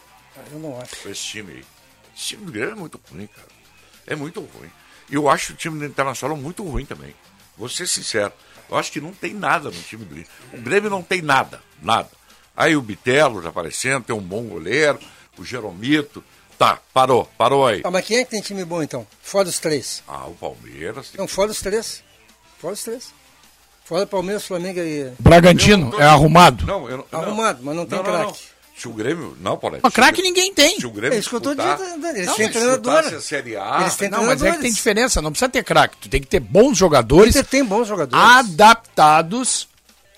Eu 0.51 0.59
não 0.59 0.79
acho. 0.79 1.07
Esse 1.07 1.21
time 1.21 1.53
aí. 1.53 1.65
Esse 2.15 2.25
time 2.27 2.45
do 2.45 2.51
Grêmio 2.51 2.73
é 2.73 2.75
muito 2.75 2.99
ruim, 3.11 3.27
cara. 3.27 3.47
É 4.05 4.15
muito 4.15 4.39
ruim. 4.39 4.69
E 5.09 5.15
eu 5.15 5.29
acho 5.29 5.53
o 5.53 5.55
time 5.55 5.79
do 5.79 5.85
Internacional 5.85 6.37
muito 6.37 6.63
ruim 6.63 6.85
também. 6.85 7.13
Vou 7.57 7.69
ser 7.69 7.87
sincero. 7.87 8.33
Eu 8.69 8.77
acho 8.77 8.91
que 8.91 8.99
não 8.99 9.13
tem 9.13 9.33
nada 9.33 9.69
no 9.69 9.81
time 9.81 10.03
do 10.03 10.09
Grêmio. 10.09 10.29
O 10.53 10.61
Grêmio 10.61 10.89
não 10.89 11.01
tem 11.01 11.21
nada. 11.21 11.61
Nada. 11.81 12.09
Aí 12.55 12.75
o 12.75 12.81
Bitelo 12.81 13.41
já 13.41 13.49
aparecendo, 13.49 14.03
tem 14.05 14.15
um 14.15 14.21
bom 14.21 14.43
goleiro, 14.43 14.99
o 15.37 15.45
Jeromito. 15.45 16.23
Tá, 16.57 16.79
parou, 16.91 17.29
parou 17.37 17.67
aí. 17.67 17.81
Ah, 17.83 17.91
mas 17.91 18.03
quem 18.03 18.17
é 18.17 18.25
que 18.25 18.31
tem 18.31 18.41
time 18.41 18.65
bom 18.65 18.81
então? 18.81 19.05
Fora 19.21 19.47
os 19.47 19.59
três. 19.59 20.01
Ah, 20.07 20.25
o 20.25 20.33
Palmeiras. 20.33 21.11
Não, 21.15 21.27
fora 21.27 21.51
os 21.51 21.61
três. 21.61 22.03
Fora 22.57 22.73
os 22.73 22.83
três. 22.83 23.13
Fora 23.85 24.07
Palmeiras, 24.07 24.43
Flamengo 24.43 24.79
e. 24.79 25.13
Bragantino 25.19 25.93
é 26.01 26.03
arrumado. 26.03 26.65
Não, 26.65 26.89
eu 26.89 26.97
não, 26.97 27.19
Arrumado, 27.19 27.63
mas 27.63 27.75
não 27.75 27.85
tem 27.85 28.01
craque. 28.03 28.43
Se 28.77 28.87
o 28.87 28.93
Grêmio. 28.93 29.35
Não, 29.41 29.57
Paulete. 29.57 29.81
Mas 29.83 29.93
craque 29.93 30.21
ninguém 30.21 30.53
tem. 30.53 30.79
Se 30.79 30.85
o 30.85 30.91
Grêmio 30.91 31.15
É 31.15 31.19
isso 31.19 31.29
que 31.29 31.35
eu 31.35 31.41
tô 31.41 31.55
dizendo. 31.55 32.05
Eles 32.09 32.27
Não, 32.27 32.35
têm 32.35 32.45
mas 32.45 32.55
treinador. 32.55 32.97
a 33.15 33.21
Série 33.21 33.55
A. 33.57 33.77
Eles 33.81 33.95
têm 33.95 34.09
Não, 34.09 34.23
mas 34.25 34.43
é 34.43 34.51
que 34.51 34.59
tem 34.59 34.71
diferença, 34.71 35.19
não 35.21 35.31
precisa 35.31 35.49
ter 35.49 35.63
craque. 35.63 35.97
Tu 35.97 36.09
tem 36.09 36.21
que 36.21 36.27
ter 36.27 36.39
bons 36.39 36.77
jogadores 36.77 37.35
O 37.35 37.39
Inter 37.39 37.45
tem 37.49 37.63
bons 37.65 37.87
jogadores. 37.87 38.23
adaptados. 38.23 39.67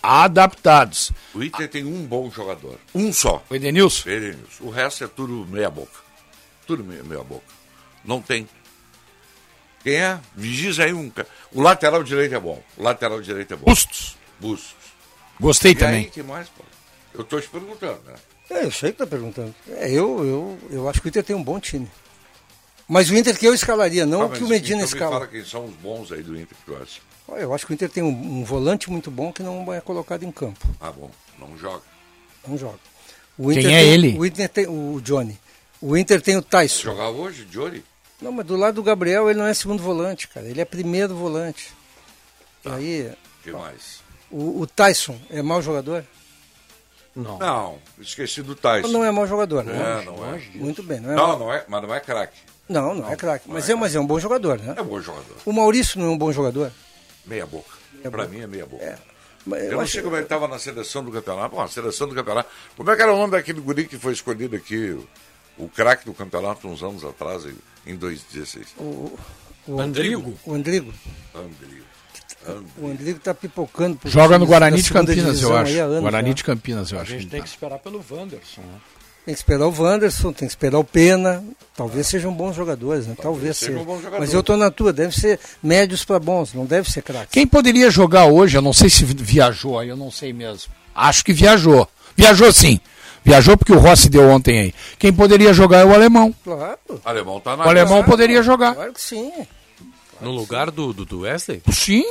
Adaptados. 0.03 1.11
O 1.33 1.43
Inter 1.43 1.69
tem 1.69 1.85
um 1.85 2.05
bom 2.05 2.29
jogador. 2.31 2.77
Um 2.93 3.11
só. 3.13 3.43
O 3.49 3.55
Edenilson? 3.55 4.09
Edenilson. 4.09 4.63
O 4.63 4.69
resto 4.69 5.03
é 5.03 5.07
tudo 5.07 5.45
meia 5.49 5.69
boca. 5.69 5.91
Tudo 6.67 6.83
meia, 6.83 7.03
meia 7.03 7.23
boca. 7.23 7.43
Não 8.03 8.21
tem. 8.21 8.47
Quem 9.83 9.95
é? 9.95 10.19
Me 10.35 10.51
diz 10.51 10.79
aí 10.79 10.93
um. 10.93 11.09
ca- 11.09 11.25
O 11.53 11.61
lateral 11.61 12.03
direito 12.03 12.35
é 12.35 12.39
bom. 12.39 12.61
O 12.77 12.83
lateral 12.83 13.21
direito 13.21 13.53
é 13.53 13.57
bom. 13.57 13.65
Bustos. 13.65 14.17
Bustos. 14.39 14.75
Gostei 15.39 15.71
e 15.71 15.75
também. 15.75 15.95
Aí, 16.05 16.09
que 16.09 16.21
mais, 16.23 16.47
pô? 16.49 16.63
Eu 17.13 17.23
tô 17.23 17.39
te 17.39 17.47
perguntando, 17.47 17.99
né? 18.05 18.13
É, 18.49 18.63
eu 18.65 18.71
sei 18.71 18.91
que 18.91 18.97
tá 18.97 19.07
perguntando. 19.07 19.53
É, 19.69 19.89
eu, 19.91 20.25
eu, 20.25 20.59
eu 20.71 20.89
acho 20.89 21.01
que 21.01 21.07
o 21.07 21.09
Inter 21.09 21.23
tem 21.23 21.35
um 21.35 21.43
bom 21.43 21.59
time. 21.59 21.89
Mas 22.87 23.09
o 23.09 23.15
Inter 23.15 23.37
que 23.37 23.45
eu 23.45 23.53
escalaria, 23.53 24.05
não 24.05 24.19
Tá, 24.21 24.25
o 24.25 24.31
que 24.37 24.43
o 24.43 24.47
Medina 24.47 24.77
então 24.81 24.87
me 24.89 24.93
escala. 24.95 25.11
fala 25.11 25.27
quem 25.27 25.45
são 25.45 25.65
os 25.65 25.75
bons 25.75 26.11
aí 26.11 26.23
do 26.23 26.33
Inter 26.35 26.57
que 26.57 26.65
tu 26.65 26.75
acha. 26.75 26.99
Olha, 27.27 27.41
Eu 27.41 27.53
acho 27.53 27.65
que 27.67 27.71
o 27.71 27.75
Inter 27.75 27.89
tem 27.89 28.01
um, 28.01 28.39
um 28.39 28.43
volante 28.43 28.89
muito 28.89 29.11
bom 29.11 29.31
que 29.31 29.43
não 29.43 29.71
é 29.71 29.79
colocado 29.79 30.23
em 30.23 30.31
campo. 30.31 30.67
Ah, 30.81 30.91
bom. 30.91 31.11
Não 31.37 31.55
joga. 31.57 31.83
Não 32.47 32.57
joga. 32.57 32.79
O 33.37 33.49
Quem 33.49 33.59
Inter 33.59 33.71
é 33.71 33.79
tem- 33.81 33.89
ele? 33.93 34.17
O 34.17 34.25
Inter 34.25 34.49
tem 34.49 34.67
o 34.67 34.99
Johnny. 35.03 35.39
O 35.79 35.95
Inter 35.95 36.19
tem 36.21 36.35
o 36.35 36.41
Tyson. 36.41 36.81
Jogar 36.83 37.09
hoje, 37.09 37.47
Jory? 37.51 37.85
Não, 38.19 38.31
mas 38.31 38.45
do 38.47 38.55
lado 38.57 38.75
do 38.75 38.83
Gabriel 38.83 39.29
ele 39.29 39.37
não 39.39 39.45
é 39.45 39.53
segundo 39.53 39.81
volante, 39.83 40.27
cara. 40.27 40.47
Ele 40.47 40.59
é 40.59 40.65
primeiro 40.65 41.15
volante. 41.15 41.69
Tá. 42.63 42.71
E 42.81 43.01
aí, 43.03 43.11
O 43.11 43.43
que 43.43 43.51
mais? 43.51 43.99
o, 44.31 44.61
o 44.61 44.67
Tyson 44.67 45.17
é 45.29 45.41
mau 45.43 45.61
jogador? 45.61 46.03
Não. 47.15 47.37
Não, 47.39 47.77
esqueci 47.99 48.41
do 48.41 48.55
Tyson. 48.55 48.87
Não 48.89 49.03
é 49.03 49.11
mau 49.11 49.25
jogador, 49.27 49.63
né? 49.63 50.01
É, 50.01 50.05
não 50.05 50.33
é. 50.33 50.41
Muito 50.55 50.81
bem, 50.83 50.99
não 50.99 51.11
é? 51.11 51.15
Não, 51.15 51.27
mau- 51.27 51.39
não 51.39 51.53
é, 51.53 51.65
mas 51.67 51.81
não 51.81 51.93
é 51.95 51.99
craque. 51.99 52.37
Não, 52.67 52.93
não, 52.93 53.11
é 53.11 53.15
craque. 53.15 53.45
Mas 53.49 53.67
é, 53.69 53.73
mas 53.75 53.95
é 53.95 53.99
um 53.99 54.05
bom 54.05 54.19
jogador, 54.19 54.59
né? 54.59 54.75
É 54.77 54.83
bom 54.83 55.01
jogador. 55.01 55.35
O 55.45 55.51
Maurício 55.51 55.99
não 55.99 56.07
é 56.07 56.09
um 56.11 56.17
bom 56.17 56.31
jogador? 56.31 56.71
Meia 57.25 57.45
boca. 57.45 57.69
Meia 57.93 58.11
pra 58.11 58.23
boca. 58.23 58.35
mim 58.35 58.41
é 58.43 58.47
meia 58.47 58.65
boca. 58.65 58.83
É. 58.83 58.97
Mas 59.45 59.59
Eu, 59.63 59.65
eu 59.65 59.71
não 59.73 59.81
acho- 59.81 59.93
sei 59.93 60.01
como 60.03 60.15
ele 60.15 60.23
estava 60.23 60.47
na 60.47 60.59
seleção 60.59 61.03
do 61.03 61.11
campeonato. 61.11 61.55
Bom, 61.55 61.61
a 61.61 61.67
seleção 61.67 62.07
do 62.07 62.13
campeonato. 62.15 62.47
Como 62.77 62.89
é 62.91 62.95
que 62.95 63.01
era 63.01 63.11
o 63.13 63.17
nome 63.17 63.31
daquele 63.31 63.59
guri 63.59 63.85
que 63.87 63.97
foi 63.97 64.13
escolhido 64.13 64.55
aqui, 64.55 64.95
o, 65.57 65.67
craque 65.67 66.05
do 66.05 66.13
campeonato 66.13 66.67
uns 66.67 66.83
anos 66.83 67.03
atrás, 67.03 67.43
em, 67.45 67.55
em 67.87 67.95
2016? 67.95 68.67
O, 68.77 69.17
o 69.67 69.81
Andrigo. 69.81 70.37
O 70.45 70.53
Andrigo. 70.53 70.93
Andrigo. 71.33 71.85
O 72.77 72.87
Andrigo 72.87 73.19
tá 73.19 73.33
pipocando. 73.33 73.97
por 73.97 74.09
Joga 74.09 74.39
no 74.39 74.45
Guarani 74.45 74.81
de 74.81 74.91
Campinas, 74.91 75.41
eu 75.41 75.55
acho. 75.55 75.79
anos 75.79 76.01
Guarani 76.01 76.29
já. 76.29 76.33
de 76.33 76.43
Campinas, 76.43 76.91
eu 76.91 76.97
A 76.97 77.01
acho. 77.01 77.11
que 77.11 77.19
gente 77.19 77.29
tem 77.29 77.39
tá. 77.39 77.43
que 77.45 77.49
esperar 77.51 77.79
pelo 77.79 78.03
Wanderson, 78.09 78.61
né? 78.61 78.79
Tem 79.25 79.33
que 79.35 79.39
esperar 79.41 79.67
o 79.67 79.81
Wanderson, 79.83 80.33
tem 80.33 80.47
que 80.47 80.51
esperar 80.53 80.79
o 80.79 80.83
Pena. 80.83 81.43
Talvez 81.75 82.07
sejam 82.07 82.33
bons 82.33 82.55
jogadores, 82.55 83.05
né? 83.05 83.15
Talvez, 83.21 83.57
sejam 83.57 83.79
seja. 83.83 83.85
jogadores. 83.97 84.19
Mas 84.19 84.33
eu 84.33 84.41
tô 84.41 84.57
na 84.57 84.71
tua, 84.71 84.91
deve 84.91 85.13
ser 85.15 85.39
médios 85.61 86.03
para 86.03 86.17
bons, 86.17 86.53
não 86.53 86.65
deve 86.65 86.89
ser 86.89 87.01
craque. 87.03 87.27
Quem 87.31 87.45
poderia 87.45 87.91
jogar 87.91 88.25
hoje, 88.25 88.57
eu 88.57 88.61
não 88.61 88.73
sei 88.73 88.89
se 88.89 89.03
viajou 89.05 89.77
aí, 89.77 89.89
eu 89.89 89.97
não 89.97 90.09
sei 90.09 90.33
mesmo. 90.33 90.71
Acho 90.95 91.23
que 91.23 91.33
viajou. 91.33 91.87
Viajou 92.15 92.51
sim. 92.51 92.79
Viajou 93.23 93.55
porque 93.57 93.73
o 93.73 93.77
Rossi 93.77 94.09
deu 94.09 94.27
ontem 94.29 94.59
aí. 94.59 94.73
Quem 94.97 95.13
poderia 95.13 95.53
jogar 95.53 95.79
é 95.79 95.85
o 95.85 95.93
alemão. 95.93 96.33
Claro. 96.43 96.77
O 96.89 96.99
alemão 97.03 97.39
tá 97.39 97.55
na 97.55 97.65
O 97.65 97.69
alemão 97.69 98.03
poderia 98.03 98.41
jogar. 98.41 98.73
Claro 98.73 98.93
que 98.93 99.01
sim. 99.01 99.31
No 100.21 100.31
lugar 100.31 100.69
do, 100.71 100.91
do, 100.93 101.05
do 101.05 101.19
Wesley? 101.21 101.61
Sim. 101.71 102.03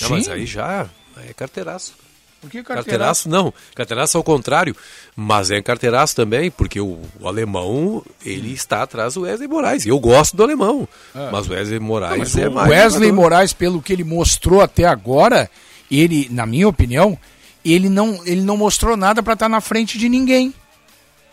Não, 0.00 0.10
mas 0.10 0.24
Sim. 0.26 0.32
aí 0.32 0.46
já 0.46 0.88
é 1.28 1.32
carteiraço. 1.32 1.94
Por 2.40 2.48
que 2.50 2.62
Carteiraço 2.62 3.28
não, 3.28 3.52
carteiraço 3.74 4.16
ao 4.16 4.22
contrário, 4.22 4.76
mas 5.16 5.50
é 5.50 5.60
carteiraço 5.60 6.14
também, 6.14 6.52
porque 6.52 6.80
o, 6.80 7.00
o 7.18 7.26
alemão, 7.26 8.04
ele 8.24 8.52
está 8.52 8.84
atrás 8.84 9.14
do 9.14 9.22
Wesley 9.22 9.48
Moraes. 9.48 9.84
Eu 9.84 9.98
gosto 9.98 10.36
do 10.36 10.44
alemão, 10.44 10.86
Ah. 11.12 11.30
mas 11.32 11.48
o 11.48 11.52
Wesley 11.52 11.80
Moraes 11.80 12.18
Mas 12.18 12.36
é 12.36 12.48
o 12.48 12.52
mais. 12.52 12.70
Wesley 12.70 13.08
jogador. 13.08 13.14
Moraes, 13.22 13.52
pelo 13.52 13.82
que 13.82 13.92
ele 13.92 14.04
mostrou 14.04 14.60
até 14.60 14.84
agora, 14.84 15.50
ele, 15.90 16.28
na 16.30 16.46
minha 16.46 16.68
opinião, 16.68 17.18
ele 17.64 17.88
não, 17.88 18.24
ele 18.24 18.42
não 18.42 18.56
mostrou 18.56 18.96
nada 18.96 19.20
para 19.20 19.32
estar 19.32 19.48
na 19.48 19.60
frente 19.60 19.98
de 19.98 20.08
ninguém. 20.08 20.54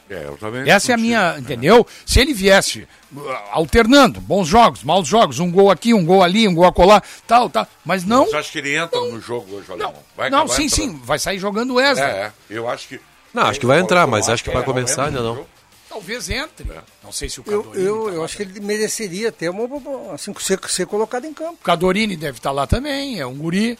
É, 0.09 0.25
eu 0.25 0.37
também. 0.37 0.69
Essa 0.69 0.91
é 0.91 0.95
a 0.95 0.97
minha, 0.97 1.35
entendeu? 1.39 1.85
Se 2.05 2.19
ele 2.19 2.31
viesse 2.33 2.87
uh, 3.15 3.21
alternando, 3.51 4.21
bons 4.21 4.47
jogos, 4.47 4.83
maus 4.83 5.07
jogos, 5.07 5.39
um 5.39 5.51
gol 5.51 5.71
aqui, 5.71 5.93
um 5.95 6.05
gol 6.05 6.21
ali, 6.21 6.47
um 6.47 6.53
gol 6.53 6.65
acolá, 6.65 7.01
tal, 7.25 7.49
tal, 7.49 7.67
mas 7.83 8.03
não, 8.03 8.25
Você 8.25 8.37
acha 8.37 8.51
que 8.51 8.59
ele 8.59 8.75
entra 8.75 8.99
no 8.99 9.19
jogo 9.19 9.55
hoje, 9.55 9.71
alemão? 9.71 9.95
Vai 10.15 10.29
não, 10.29 10.47
sim, 10.47 10.65
entrando? 10.65 10.69
sim, 10.91 11.01
vai 11.03 11.17
sair 11.17 11.39
jogando 11.39 11.71
o 11.71 11.75
Wesley. 11.75 12.05
É, 12.05 12.09
é, 12.09 12.31
eu 12.49 12.69
acho 12.69 12.87
que. 12.87 12.99
Não, 13.33 13.43
acho 13.43 13.59
que 13.59 13.65
vai 13.65 13.79
entrar, 13.79 14.05
mas 14.05 14.29
acho 14.29 14.43
que 14.43 14.51
vai 14.51 14.63
começar 14.63 15.05
ainda 15.05 15.21
não. 15.23 15.45
Talvez 15.89 16.29
entre. 16.29 16.67
Não 17.03 17.11
sei 17.11 17.27
se 17.29 17.39
o 17.39 17.43
Eu, 17.47 17.63
Cadorini 17.63 17.85
eu, 17.87 18.05
tá 18.05 18.11
eu 18.11 18.23
acho 18.25 18.37
que 18.37 18.43
ele 18.43 18.59
mereceria 18.59 19.31
ter 19.31 19.49
uma, 19.49 19.63
uma- 19.63 20.13
assim, 20.13 20.33
ser, 20.39 20.59
ser 20.67 20.85
colocado 20.85 21.25
em 21.25 21.33
campo. 21.33 21.57
Cadorini 21.63 22.15
deve 22.15 22.37
estar 22.37 22.51
lá 22.51 22.67
também, 22.67 23.19
é 23.19 23.25
um 23.25 23.33
guri. 23.35 23.77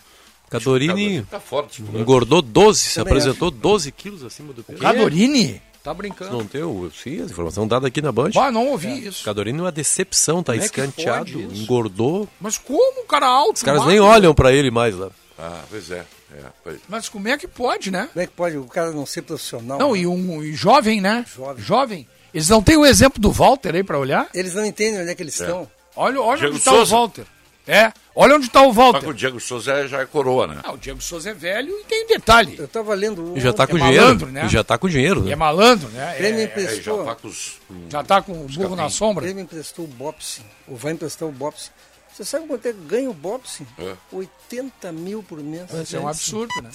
Cadorini 0.50 1.24
Tá 1.24 1.40
forte, 1.40 1.82
engordou 1.82 2.42
12, 2.42 2.80
se 2.80 2.96
Também 2.96 3.12
apresentou 3.14 3.52
12 3.52 3.92
quilos 3.92 4.24
acima 4.24 4.54
do 4.54 4.64
peso. 4.64 4.80
Cadorini? 4.80 5.62
Tá 5.86 5.94
brincando. 5.94 6.36
Não 6.36 6.48
tem 6.48 6.64
o, 6.64 6.90
sim, 6.92 7.22
a 7.22 7.26
informação 7.26 7.68
dada 7.68 7.86
aqui 7.88 8.02
na 8.02 8.12
Band. 8.12 8.32
Ah, 8.36 8.52
não 8.52 8.70
ouvi 8.70 9.06
isso. 9.06 9.24
Cadorini 9.24 9.60
é 9.60 9.62
uma 9.62 9.72
decepção, 9.72 10.42
tá 10.42 10.52
Como 10.52 10.64
é 10.64 10.66
escanteado, 10.66 11.40
isso? 11.40 11.62
engordou. 11.62 12.28
Mas 12.42 12.58
como 12.58 13.04
um 13.04 13.06
cara 13.06 13.28
alto? 13.28 13.58
Os 13.58 13.62
caras 13.62 13.82
magro? 13.82 13.94
nem 13.94 14.02
olham 14.02 14.34
pra 14.34 14.52
ele 14.52 14.72
mais 14.72 14.96
lá. 14.96 15.12
Ah, 15.38 15.62
pois 15.70 15.92
é. 15.92 16.04
é 16.34 16.42
pois. 16.64 16.80
Mas 16.90 17.08
como 17.08 17.28
é 17.28 17.38
que 17.38 17.48
pode, 17.48 17.92
né? 17.92 18.10
Como 18.12 18.24
é 18.24 18.26
que 18.26 18.34
pode 18.34 18.58
o 18.58 18.64
cara 18.64 18.90
não 18.94 19.06
ser 19.06 19.22
profissional? 19.22 19.78
Não, 19.78 19.94
né? 19.94 20.00
e 20.00 20.08
um 20.08 20.42
e 20.42 20.56
jovem, 20.56 21.00
né? 21.00 21.24
Jovem. 21.36 21.64
Jovem. 21.64 22.08
Eles 22.34 22.50
não 22.50 22.64
têm 22.64 22.78
o 22.78 22.86
exemplo 22.86 23.22
do 23.22 23.32
Walter 23.32 23.76
aí 23.76 23.84
pra 23.84 24.00
olhar? 24.00 24.28
Eles 24.34 24.56
não 24.56 24.66
entendem 24.66 25.02
onde 25.02 25.12
é 25.12 25.14
que 25.14 25.22
eles 25.22 25.40
estão. 25.40 25.70
Olha, 25.96 26.20
olha 26.20 26.40
Diego 26.40 26.56
onde 26.56 26.64
tá 26.64 26.74
o. 26.74 26.84
Walter. 26.84 27.26
É, 27.68 27.92
olha 28.16 28.36
onde 28.36 28.48
tá 28.50 28.62
o 28.62 28.66
Só 28.66 28.70
que 28.72 28.78
Walter. 28.78 29.10
o 29.10 29.14
Diego 29.14 29.40
Souza 29.40 29.72
é- 29.74 29.88
já 29.88 30.00
é 30.02 30.06
coroa, 30.06 30.46
né? 30.46 30.60
Ah, 30.64 30.72
o 30.74 30.78
Diego 30.78 31.02
Souza 31.02 31.32
é 31.32 31.34
velho 31.34 31.72
e 31.80 31.84
tem 31.86 32.04
um 32.06 32.08
detalhe. 32.08 32.56
Eu 32.60 32.68
tava 32.68 32.94
lendo 32.94 33.34
E 33.36 33.40
já 33.40 33.52
tá 33.52 33.64
É 33.64 33.68
com 33.68 33.78
malandro, 33.78 34.28
dinheiro. 34.28 34.32
né? 34.32 34.46
E 34.46 34.50
já 34.50 34.64
tá 34.64 34.78
com 34.78 34.88
dinheiro, 34.88 35.22
E 35.24 35.28
é 35.28 35.30
né? 35.30 35.36
malandro, 35.36 35.88
né? 35.90 36.14
O 36.14 36.18
Grêmio 36.20 36.42
É, 36.42 36.44
É, 36.44 36.46
já 36.48 36.52
emprestou, 36.52 37.06
tá 37.06 37.16
com 37.16 37.28
os. 37.28 37.60
com- 37.68 37.90
já 37.90 38.04
tá 38.04 38.22
com 38.22 38.32
o 38.34 38.48
burro 38.48 38.76
na 38.76 38.86
o 38.86 38.90
sombra. 38.92 39.24
Grêmio 39.26 39.42
emprestou 39.44 39.86
o 39.86 39.88
Bopsi, 39.88 40.42
ou 40.68 40.76
vai 40.78 40.94
emprestar 40.94 41.28
o 41.28 41.32
Bopsi. 41.32 41.72
Você 42.14 42.24
sabe 42.24 42.48
quanto 42.48 42.66
é 42.68 42.72
que 42.72 42.80
ganha 42.80 43.10
o 43.10 43.14
Bopsi? 43.14 43.68
É. 43.80 43.94
80 44.12 44.92
mil 44.92 45.22
por 45.24 45.40
mês. 45.42 45.70
Isso 45.74 45.98
é 45.98 46.00
um 46.00 46.08
absurdo, 46.08 46.54
né? 46.62 46.70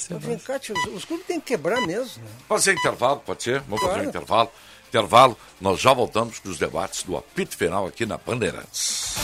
Cá, 0.44 0.58
tio, 0.58 0.74
os, 0.76 0.96
os 0.96 1.04
clubes 1.06 1.24
têm 1.26 1.38
que 1.40 1.46
quebrar 1.46 1.80
mesmo. 1.86 2.22
Né? 2.22 2.28
Fazer 2.48 2.72
intervalo, 2.72 3.22
pode 3.24 3.42
ser? 3.44 3.60
Vamos 3.60 3.80
fazer 3.80 3.92
Claro. 3.94 4.06
um 4.06 4.08
intervalo. 4.10 4.52
Intervalo, 4.88 5.38
nós 5.60 5.80
já 5.80 5.94
voltamos 5.94 6.40
com 6.40 6.48
os 6.50 6.58
debates 6.58 7.04
do 7.04 7.16
apito 7.16 7.56
final 7.56 7.86
aqui 7.86 8.04
na 8.04 8.18
Bandeirantes. 8.18 9.14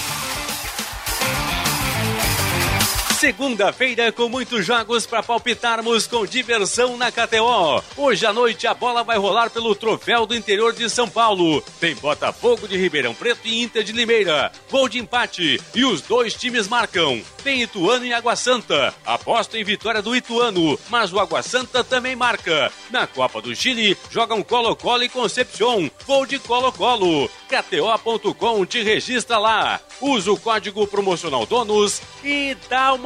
Segunda-feira 3.16 4.12
com 4.12 4.28
muitos 4.28 4.66
jogos 4.66 5.06
para 5.06 5.22
palpitarmos 5.22 6.06
com 6.06 6.26
diversão 6.26 6.98
na 6.98 7.10
KTO. 7.10 7.82
Hoje 7.97 8.26
à 8.26 8.32
noite 8.32 8.66
a 8.66 8.74
bola 8.74 9.02
vai 9.02 9.16
rolar 9.16 9.48
pelo 9.48 9.74
Troféu 9.74 10.26
do 10.26 10.36
Interior 10.36 10.74
de 10.74 10.90
São 10.90 11.09
Paulo. 11.09 11.62
Tem 11.80 11.94
Botafogo 11.94 12.68
de 12.68 12.76
Ribeirão 12.76 13.14
Preto 13.14 13.48
e 13.48 13.62
Inter 13.62 13.82
de 13.82 13.93
Limeira. 13.93 14.52
Gol 14.70 14.86
de 14.86 14.98
empate 14.98 15.59
e 15.74 15.82
os 15.82 16.02
dois 16.02 16.34
times 16.34 16.68
marcam. 16.68 17.22
Tem 17.43 17.62
Ituano 17.62 18.05
e 18.05 18.12
Água 18.12 18.36
Santa. 18.36 18.93
Aposto 19.05 19.56
em 19.56 19.64
vitória 19.64 20.02
do 20.02 20.14
Ituano, 20.14 20.78
mas 20.90 21.10
o 21.10 21.18
Água 21.18 21.43
Santa 21.43 21.82
também 21.82 22.14
marca. 22.14 22.70
Na 22.90 23.06
Copa 23.06 23.40
do 23.40 23.55
Chile 23.55 23.97
jogam 24.10 24.43
Colo-Colo 24.43 25.05
e 25.05 25.09
Concepción. 25.09 25.90
Gol 26.05 26.26
de 26.26 26.38
Colo-Colo. 26.38 27.30
KTO.com 27.48 28.66
te 28.66 28.82
registra 28.82 29.38
lá. 29.38 29.80
Usa 30.01 30.30
o 30.30 30.38
código 30.38 30.86
promocional 30.86 31.47
DONOS 31.47 32.02
e 32.22 32.55
dá 32.68 32.93
uma 32.93 33.06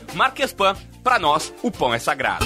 Marquespan 0.13 0.75
para 1.03 1.17
nós, 1.17 1.53
o 1.63 1.71
pão 1.71 1.93
é 1.93 1.99
sagrado. 1.99 2.45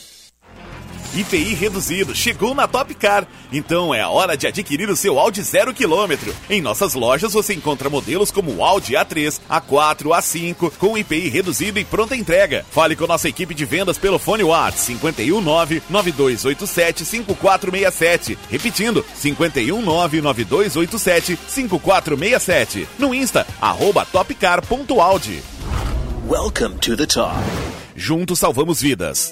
IPI 1.13 1.53
reduzido 1.53 2.15
chegou 2.15 2.55
na 2.55 2.67
Top 2.67 2.93
Car. 2.95 3.27
Então 3.51 3.93
é 3.93 4.01
a 4.01 4.09
hora 4.09 4.37
de 4.37 4.47
adquirir 4.47 4.89
o 4.89 4.95
seu 4.95 5.19
Audi 5.19 5.41
zero 5.41 5.73
quilômetro. 5.73 6.33
Em 6.49 6.61
nossas 6.61 6.93
lojas 6.93 7.33
você 7.33 7.53
encontra 7.53 7.89
modelos 7.89 8.31
como 8.31 8.55
o 8.55 8.63
Audi 8.63 8.93
A3, 8.93 9.39
A4, 9.49 10.03
A5 10.03 10.71
com 10.77 10.97
IPI 10.97 11.29
reduzido 11.29 11.79
e 11.79 11.85
pronta 11.85 12.15
entrega. 12.15 12.65
Fale 12.71 12.95
com 12.95 13.07
nossa 13.07 13.29
equipe 13.29 13.53
de 13.53 13.65
vendas 13.65 13.97
pelo 13.97 14.19
fone 14.19 14.43
WhatsApp 14.43 14.71
519 14.99 15.83
9287 15.89 17.05
5467. 17.05 18.37
Repetindo, 18.49 19.05
519 19.21 20.21
9287 20.21 21.37
5467. 21.47 22.87
No 22.97 23.13
Insta 23.13 23.45
arroba 23.61 24.05
topcar.audi. 24.05 25.43
Welcome 26.27 26.77
to 26.79 26.95
the 26.95 27.05
top. 27.05 27.35
Juntos 27.95 28.39
salvamos 28.39 28.81
vidas. 28.81 29.31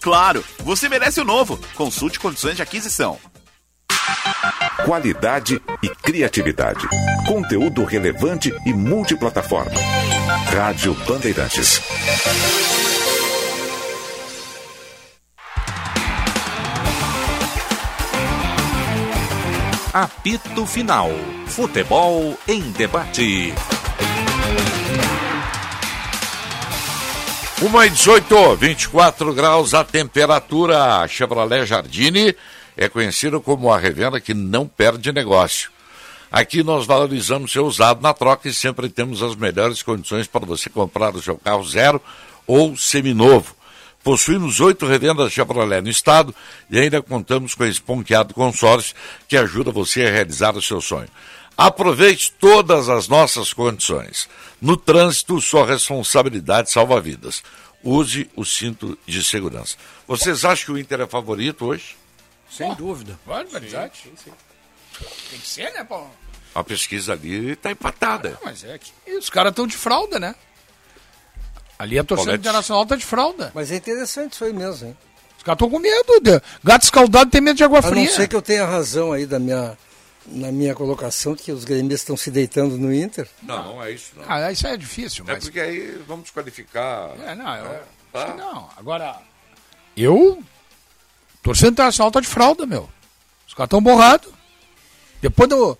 Claro, 0.00 0.42
você 0.60 0.88
merece 0.88 1.20
o 1.20 1.24
novo. 1.24 1.58
Consulte 1.74 2.18
condições 2.18 2.56
de 2.56 2.62
aquisição. 2.62 3.18
Qualidade 4.84 5.60
e 5.82 5.88
criatividade. 5.88 6.88
Conteúdo 7.26 7.84
relevante 7.84 8.52
e 8.64 8.72
multiplataforma. 8.72 9.72
Rádio 10.52 10.94
Bandeirantes. 11.06 11.80
Apito 19.92 20.66
Final. 20.66 21.10
Futebol 21.46 22.38
em 22.48 22.70
debate. 22.72 23.52
Uma 27.62 27.86
e 27.86 27.90
18, 27.90 28.56
24 28.56 29.34
graus 29.34 29.74
a 29.74 29.84
temperatura. 29.84 31.02
A 31.02 31.06
Chevrolet 31.06 31.66
Jardine 31.66 32.34
é 32.74 32.88
conhecida 32.88 33.38
como 33.38 33.70
a 33.70 33.76
revenda 33.76 34.18
que 34.18 34.32
não 34.32 34.66
perde 34.66 35.12
negócio. 35.12 35.70
Aqui 36.32 36.62
nós 36.62 36.86
valorizamos 36.86 37.52
seu 37.52 37.66
usado 37.66 38.00
na 38.00 38.14
troca 38.14 38.48
e 38.48 38.54
sempre 38.54 38.88
temos 38.88 39.22
as 39.22 39.36
melhores 39.36 39.82
condições 39.82 40.26
para 40.26 40.46
você 40.46 40.70
comprar 40.70 41.14
o 41.14 41.20
seu 41.20 41.36
carro 41.36 41.62
zero 41.64 42.00
ou 42.46 42.78
seminovo. 42.78 43.54
Possuímos 44.02 44.58
oito 44.60 44.86
revendas 44.86 45.30
Chevrolet 45.30 45.82
no 45.82 45.90
estado 45.90 46.34
e 46.70 46.78
ainda 46.78 47.02
contamos 47.02 47.54
com 47.54 47.66
esse 47.66 47.82
ponqueado 47.82 48.32
consórcio 48.32 48.96
que 49.28 49.36
ajuda 49.36 49.70
você 49.70 50.06
a 50.06 50.10
realizar 50.10 50.56
o 50.56 50.62
seu 50.62 50.80
sonho. 50.80 51.08
Aproveite 51.56 52.32
todas 52.32 52.88
as 52.88 53.06
nossas 53.08 53.52
condições. 53.52 54.28
No 54.60 54.76
trânsito, 54.76 55.40
sua 55.40 55.66
responsabilidade 55.66 56.70
salva 56.70 57.00
vidas. 57.00 57.42
Use 57.82 58.30
o 58.36 58.44
cinto 58.44 58.98
de 59.06 59.22
segurança. 59.24 59.76
Vocês 60.06 60.44
acham 60.44 60.66
que 60.66 60.72
o 60.72 60.78
Inter 60.78 61.00
é 61.00 61.06
favorito 61.06 61.66
hoje? 61.66 61.96
Sem 62.50 62.74
dúvida. 62.74 63.18
Barbaridade. 63.26 63.92
Sim, 64.02 64.12
sim. 64.24 64.32
Tem 65.30 65.38
que 65.38 65.48
ser, 65.48 65.72
né, 65.72 65.84
Paulo? 65.84 66.10
A 66.54 66.64
pesquisa 66.64 67.12
ali 67.12 67.52
está 67.52 67.70
empatada. 67.70 68.36
Ah, 68.36 68.46
mas 68.46 68.64
é 68.64 68.78
que 68.78 68.92
os 69.16 69.30
caras 69.30 69.50
estão 69.52 69.66
de 69.66 69.76
fralda, 69.76 70.18
né? 70.18 70.34
Ali 71.78 71.98
a 71.98 72.04
torcida 72.04 72.26
Paulete. 72.32 72.40
internacional 72.42 72.84
tá 72.86 72.96
de 72.96 73.04
fralda. 73.06 73.52
Mas 73.54 73.70
é 73.70 73.76
interessante 73.76 74.32
isso 74.34 74.44
aí 74.44 74.52
mesmo, 74.52 74.88
hein? 74.88 74.98
Os 75.38 75.42
caras 75.42 75.56
estão 75.56 75.70
com 75.70 75.78
medo. 75.78 76.20
de- 76.20 76.42
Gato 76.62 76.82
escaldado 76.82 77.30
tem 77.30 77.40
medo 77.40 77.56
de 77.56 77.64
água 77.64 77.78
A 77.78 77.82
não 77.82 77.88
fria. 77.88 78.10
ser 78.10 78.28
que 78.28 78.36
eu 78.36 78.42
tenha 78.42 78.66
razão 78.66 79.12
aí 79.12 79.24
da 79.24 79.38
minha, 79.38 79.78
na 80.30 80.50
minha 80.52 80.74
colocação 80.74 81.34
que 81.34 81.50
os 81.52 81.64
gremistas 81.64 82.00
estão 82.00 82.16
se 82.16 82.30
deitando 82.30 82.78
no 82.78 82.92
Inter. 82.94 83.28
Não, 83.42 83.74
não 83.74 83.82
é 83.82 83.92
isso 83.92 84.12
não. 84.16 84.24
Ah, 84.28 84.50
isso 84.52 84.66
é 84.66 84.76
difícil, 84.76 85.24
É 85.28 85.32
mas... 85.32 85.44
porque 85.44 85.60
aí 85.60 86.00
vamos 86.06 86.24
desqualificar. 86.24 87.10
É, 87.26 87.34
não, 87.34 87.56
eu 87.56 87.66
É, 87.66 87.76
acho 87.76 87.86
tá. 88.12 88.32
que 88.32 88.38
não. 88.38 88.68
Agora, 88.76 89.18
eu... 89.96 90.42
Torcida 91.42 91.68
internacional 91.70 92.10
tá 92.10 92.20
de 92.20 92.26
fralda, 92.26 92.66
meu. 92.66 92.88
Os 93.48 93.54
caras 93.54 93.66
estão 93.68 93.82
borrados. 93.82 94.30
Depois 95.22 95.48
do... 95.48 95.76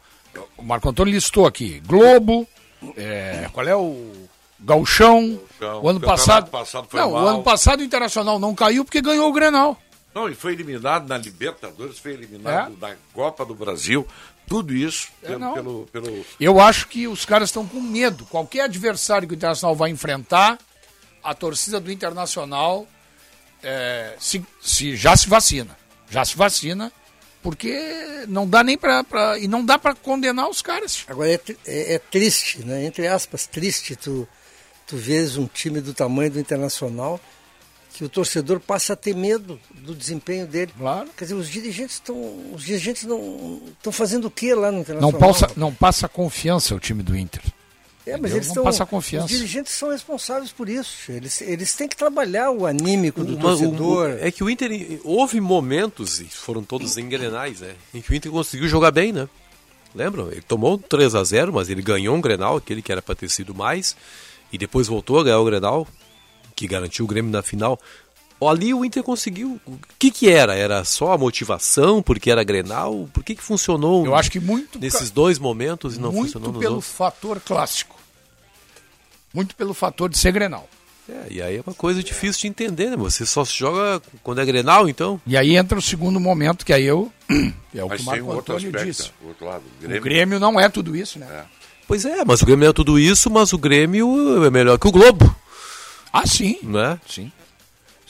O 0.56 0.62
Marco 0.62 0.88
Antônio 0.88 1.12
listou 1.12 1.46
aqui. 1.46 1.80
Globo, 1.86 2.46
é, 2.96 3.48
qual 3.52 3.66
é 3.66 3.76
o... 3.76 4.12
Gauchão. 4.60 5.40
Gauchão. 5.58 5.82
O 5.82 5.88
ano 5.88 5.98
O 5.98 6.02
passado... 6.02 6.50
passado 6.50 6.86
foi 6.88 7.00
não, 7.00 7.12
mal. 7.12 7.24
o 7.24 7.28
ano 7.28 7.42
passado 7.42 7.80
o 7.80 7.82
Internacional 7.82 8.38
não 8.38 8.54
caiu 8.54 8.84
porque 8.84 9.00
ganhou 9.00 9.28
o 9.28 9.32
Grenal. 9.32 9.80
Não, 10.14 10.28
e 10.28 10.34
foi 10.34 10.52
eliminado 10.54 11.06
na 11.08 11.16
Libertadores, 11.16 11.98
foi 11.98 12.12
eliminado 12.12 12.74
da 12.76 12.94
Copa 13.14 13.44
do 13.44 13.54
Brasil. 13.54 14.06
Tudo 14.50 14.74
isso 14.74 15.08
É, 15.22 15.28
pelo, 15.28 15.38
não. 15.38 15.54
pelo, 15.54 15.86
pelo- 15.92 16.26
Eu 16.40 16.60
acho 16.60 16.88
que 16.88 17.06
os 17.06 17.24
caras 17.24 17.48
estão 17.50 17.64
com 17.64 17.80
medo. 17.80 18.26
Qualquer 18.26 18.62
adversário 18.64 19.26
que 19.28 19.32
o 19.32 19.36
Internacional 19.36 19.76
vai 19.76 19.90
enfrentar, 19.90 20.58
a 21.22 21.32
torcida 21.32 21.78
do 21.78 21.90
Internacional 21.90 22.84
é, 23.62 24.16
se, 24.18 24.44
se- 24.60 24.96
já 24.96 25.16
se 25.16 25.28
vacina. 25.28 25.78
Já 26.10 26.24
se 26.24 26.36
vacina, 26.36 26.90
porque 27.40 27.72
não 28.26 28.44
dá 28.48 28.64
nem 28.64 28.76
pra- 28.76 29.04
e 29.38 29.46
não 29.46 29.64
dá 29.64 29.78
para 29.78 29.94
condenar 29.94 30.48
os 30.48 30.60
caras. 30.60 31.04
Agora 31.06 31.30
é, 31.32 31.40
é- 31.64 31.94
é 31.94 31.98
triste, 32.00 32.64
né? 32.64 32.84
Entre 32.84 33.06
aspas, 33.06 33.46
triste 33.46 33.94
tu, 33.94 34.26
tu 34.84 34.96
vês 34.96 35.36
um 35.36 35.46
time 35.46 35.80
do 35.80 35.94
tamanho 35.94 36.32
do 36.32 36.40
Internacional 36.40 37.20
que 37.92 38.04
o 38.04 38.08
torcedor 38.08 38.60
passa 38.60 38.92
a 38.92 38.96
ter 38.96 39.14
medo 39.14 39.58
do 39.74 39.94
desempenho 39.94 40.46
dele. 40.46 40.72
Claro. 40.78 41.08
Quer 41.16 41.24
dizer, 41.24 41.34
os 41.34 41.48
dirigentes 41.48 41.96
estão. 41.96 42.16
Os 42.54 42.62
dirigentes 42.64 43.04
não 43.04 43.60
estão 43.76 43.92
fazendo 43.92 44.26
o 44.26 44.30
que 44.30 44.54
lá 44.54 44.68
no 44.70 44.76
Não 44.76 44.80
Internacional? 44.82 45.20
passa, 45.20 45.50
não 45.56 45.74
passa 45.74 46.08
confiança 46.08 46.74
o 46.74 46.80
time 46.80 47.02
do 47.02 47.16
Inter. 47.16 47.42
É, 48.06 48.12
mas 48.12 48.32
Entendeu? 48.32 48.36
eles 48.38 48.46
Não 48.46 48.52
estão. 48.52 48.64
passa 48.64 48.86
confiança. 48.86 49.26
Os 49.26 49.30
dirigentes 49.32 49.72
são 49.74 49.90
responsáveis 49.90 50.50
por 50.50 50.68
isso. 50.68 51.12
Eles, 51.12 51.40
eles 51.42 51.74
têm 51.74 51.86
que 51.86 51.94
trabalhar 51.96 52.50
o 52.50 52.64
anímico 52.64 53.22
do 53.22 53.34
Uma- 53.34 53.42
torcedor. 53.42 54.08
o- 54.10 54.18
é 54.24 54.30
que 54.30 54.42
o 54.42 54.48
Inter 54.48 54.70
houve 55.04 55.38
momentos, 55.40 56.18
e 56.20 56.24
foram 56.24 56.62
todos 56.64 56.96
engrenais, 56.96 57.60
né? 57.60 57.74
Em 57.92 58.00
que 58.00 58.10
o 58.10 58.14
Inter 58.14 58.32
conseguiu 58.32 58.66
jogar 58.68 58.90
bem, 58.90 59.12
né? 59.12 59.28
Lembram? 59.94 60.30
Ele 60.30 60.40
tomou 60.40 60.78
3 60.78 61.14
a 61.14 61.22
0 61.22 61.52
mas 61.52 61.68
ele 61.68 61.82
ganhou 61.82 62.16
um 62.16 62.20
Grenal, 62.20 62.56
aquele 62.56 62.80
que 62.80 62.90
era 62.90 63.02
para 63.02 63.14
ter 63.14 63.28
sido 63.28 63.54
mais, 63.54 63.94
e 64.52 64.56
depois 64.56 64.86
voltou 64.88 65.18
a 65.20 65.24
ganhar 65.24 65.38
o 65.38 65.44
Grenal, 65.44 65.86
que 66.60 66.66
garantiu 66.66 67.06
o 67.06 67.08
Grêmio 67.08 67.30
na 67.32 67.42
final. 67.42 67.80
Ali 68.40 68.72
o 68.72 68.84
Inter 68.84 69.02
conseguiu. 69.02 69.60
O 69.66 69.78
que 69.98 70.10
que 70.10 70.30
era? 70.30 70.54
Era 70.54 70.84
só 70.84 71.12
a 71.12 71.18
motivação, 71.18 72.02
porque 72.02 72.30
era 72.30 72.42
Grenal? 72.44 73.08
Por 73.12 73.22
que 73.22 73.34
que 73.34 73.42
funcionou 73.42 74.04
Eu 74.04 74.14
acho 74.14 74.30
que 74.30 74.40
muito 74.40 74.78
nesses 74.78 75.10
dois 75.10 75.38
momentos 75.38 75.96
e 75.96 76.00
não 76.00 76.10
muito 76.10 76.26
funcionou 76.32 76.52
nos 76.52 76.60
pelo 76.60 76.74
outros? 76.76 76.92
fator 76.92 77.40
clássico. 77.40 77.98
Muito 79.32 79.54
pelo 79.54 79.74
fator 79.74 80.08
de 80.08 80.18
ser 80.18 80.32
Grenal. 80.32 80.68
É, 81.08 81.26
e 81.30 81.42
aí 81.42 81.56
é 81.56 81.62
uma 81.66 81.74
coisa 81.74 82.02
difícil 82.02 82.42
de 82.42 82.48
entender, 82.48 82.90
né? 82.90 82.96
Você 82.96 83.26
só 83.26 83.44
se 83.44 83.54
joga 83.56 84.00
quando 84.22 84.40
é 84.40 84.44
Grenal, 84.44 84.88
então? 84.88 85.20
E 85.26 85.36
aí 85.36 85.56
entra 85.56 85.78
o 85.78 85.82
segundo 85.82 86.20
momento, 86.20 86.64
que 86.64 86.72
aí 86.72 86.84
eu. 86.84 87.10
É 87.72 87.84
o 87.84 87.88
Mas 87.88 88.00
que 88.00 88.02
o 88.02 88.06
Marco 88.06 88.24
um 88.24 88.34
outro 88.34 88.54
Antônio 88.54 88.68
aspecto, 88.68 89.02
disse. 89.02 89.10
o 89.22 89.28
outro 89.28 89.46
lado. 89.46 89.62
O 89.84 90.00
Grêmio 90.00 90.40
não 90.40 90.58
é 90.58 90.68
tudo 90.68 90.96
isso, 90.96 91.20
né? 91.20 91.44
Pois 91.86 92.04
é, 92.04 92.24
mas 92.24 92.42
o 92.42 92.44
Grêmio 92.44 92.64
não 92.64 92.70
é 92.70 92.72
tudo 92.72 92.98
isso, 92.98 93.30
mas 93.30 93.52
o 93.52 93.58
Grêmio 93.58 94.44
é 94.44 94.50
melhor 94.50 94.76
que 94.76 94.88
o 94.88 94.90
Globo. 94.90 95.32
Ah, 96.12 96.26
sim. 96.26 96.58
Né? 96.62 96.98
Sim. 97.08 97.30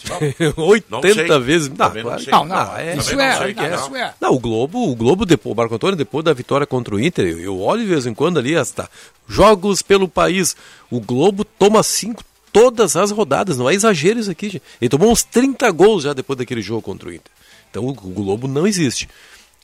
80 0.57 1.39
vezes. 1.41 1.69
Não, 1.69 1.77
Também 1.77 2.03
não 2.03 2.11
claro 2.11 2.23
sei. 2.25 2.33
Não, 2.33 2.45
não, 2.47 2.77
é, 2.77 2.97
isso 2.97 3.11
também 3.11 3.27
é, 3.27 3.55
que 3.55 3.69
não, 3.69 3.75
isso 3.75 3.97
é. 3.97 4.15
Não, 4.21 4.33
o 4.35 4.39
Globo, 4.39 4.91
o 4.91 4.97
Globo, 4.97 5.27
depois, 5.27 5.53
o 5.53 5.57
Marco 5.57 5.75
Antônio, 5.75 5.95
depois 5.97 6.25
da 6.25 6.33
vitória 6.33 6.67
contra 6.67 6.95
o 6.95 7.01
Inter, 7.01 7.27
eu, 7.27 7.39
eu 7.41 7.61
olho 7.61 7.83
de 7.83 7.89
vez 7.89 8.07
em 8.07 8.15
quando 8.15 8.39
ali, 8.39 8.57
hasta 8.57 8.89
jogos 9.29 9.83
pelo 9.83 10.09
país. 10.09 10.57
O 10.91 11.01
Globo 11.01 11.45
toma 11.45 11.83
cinco 11.83 12.25
todas 12.53 12.97
as 12.97 13.11
rodadas, 13.11 13.59
não 13.59 13.69
é 13.69 13.75
exagero 13.75 14.19
isso 14.19 14.31
aqui, 14.31 14.49
gente. 14.49 14.63
Ele 14.81 14.89
tomou 14.89 15.11
uns 15.13 15.23
30 15.23 15.71
gols 15.71 16.03
já 16.05 16.13
depois 16.15 16.39
daquele 16.39 16.63
jogo 16.63 16.81
contra 16.83 17.09
o 17.09 17.13
Inter. 17.13 17.31
Então 17.71 17.87
o 17.87 17.93
Globo 17.93 18.49
não 18.49 18.67
existe. 18.67 19.07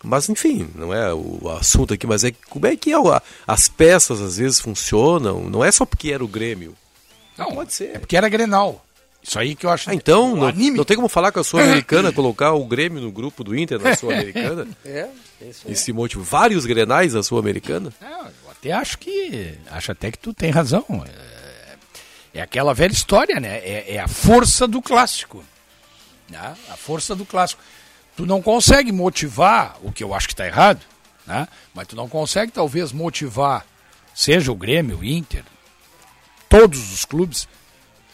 Mas 0.04 0.28
enfim, 0.28 0.68
não 0.74 0.92
é 0.92 1.12
o 1.14 1.48
assunto 1.58 1.94
aqui, 1.94 2.06
mas 2.06 2.22
é 2.22 2.32
como 2.50 2.66
é 2.66 2.76
que 2.76 2.92
é, 2.92 2.98
o- 2.98 3.20
as 3.46 3.66
peças 3.68 4.20
às 4.20 4.36
vezes 4.36 4.60
funcionam, 4.60 5.48
não 5.48 5.64
é 5.64 5.72
só 5.72 5.86
porque 5.86 6.12
era 6.12 6.22
o 6.22 6.28
Grêmio. 6.28 6.74
Não, 7.36 7.54
pode 7.54 7.72
ser. 7.72 7.96
É 7.96 7.98
porque 7.98 8.16
era 8.16 8.28
Grenal. 8.28 8.84
Isso 9.22 9.38
aí 9.38 9.56
que 9.56 9.66
eu 9.66 9.70
acho. 9.70 9.90
Ah, 9.90 9.94
então, 9.94 10.36
não, 10.36 10.46
anime. 10.46 10.76
não 10.76 10.84
tem 10.84 10.96
como 10.96 11.08
falar 11.08 11.32
com 11.32 11.40
a 11.40 11.44
Sul-Americana, 11.44 12.12
colocar 12.14 12.52
o 12.52 12.64
Grêmio 12.64 13.02
no 13.02 13.10
grupo 13.10 13.42
do 13.42 13.58
Inter 13.58 13.80
na 13.80 13.96
Sul-Americana? 13.96 14.66
É, 14.84 15.08
é 15.40 15.48
isso 15.48 15.66
aí. 15.66 15.72
E 15.72 15.76
se 15.76 15.92
motiva 15.92 16.22
vários 16.22 16.64
grenais 16.64 17.12
da 17.12 17.22
Sul-Americana? 17.22 17.92
Eu 18.00 18.50
até 18.50 18.72
acho 18.72 18.98
que. 18.98 19.54
Acho 19.70 19.92
até 19.92 20.12
que 20.12 20.18
tu 20.18 20.32
tem 20.32 20.50
razão. 20.50 20.84
É, 21.04 22.38
é 22.38 22.40
aquela 22.40 22.72
velha 22.72 22.92
história, 22.92 23.40
né? 23.40 23.58
É, 23.58 23.94
é 23.94 23.98
a 23.98 24.06
força 24.06 24.66
do 24.68 24.80
clássico. 24.80 25.44
Né? 26.30 26.56
A 26.70 26.76
força 26.76 27.14
do 27.14 27.26
clássico. 27.26 27.60
Tu 28.16 28.24
não 28.24 28.40
consegue 28.40 28.92
motivar, 28.92 29.76
o 29.82 29.92
que 29.92 30.02
eu 30.02 30.14
acho 30.14 30.28
que 30.28 30.32
está 30.32 30.46
errado, 30.46 30.80
né? 31.26 31.46
mas 31.74 31.86
tu 31.86 31.94
não 31.94 32.08
consegue 32.08 32.50
talvez 32.50 32.92
motivar, 32.92 33.66
seja 34.14 34.50
o 34.50 34.54
Grêmio, 34.54 34.98
o 35.00 35.04
Inter, 35.04 35.44
todos 36.48 36.92
os 36.92 37.04
clubes, 37.04 37.48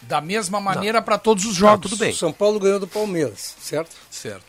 da 0.02 0.20
mesma 0.20 0.60
maneira 0.60 1.00
para 1.00 1.16
todos 1.18 1.44
os 1.44 1.54
jogos. 1.54 1.92
O 1.92 2.12
São 2.14 2.32
Paulo 2.32 2.58
ganhou 2.58 2.80
do 2.80 2.86
Palmeiras, 2.88 3.54
certo? 3.60 3.90
Certo. 4.10 4.44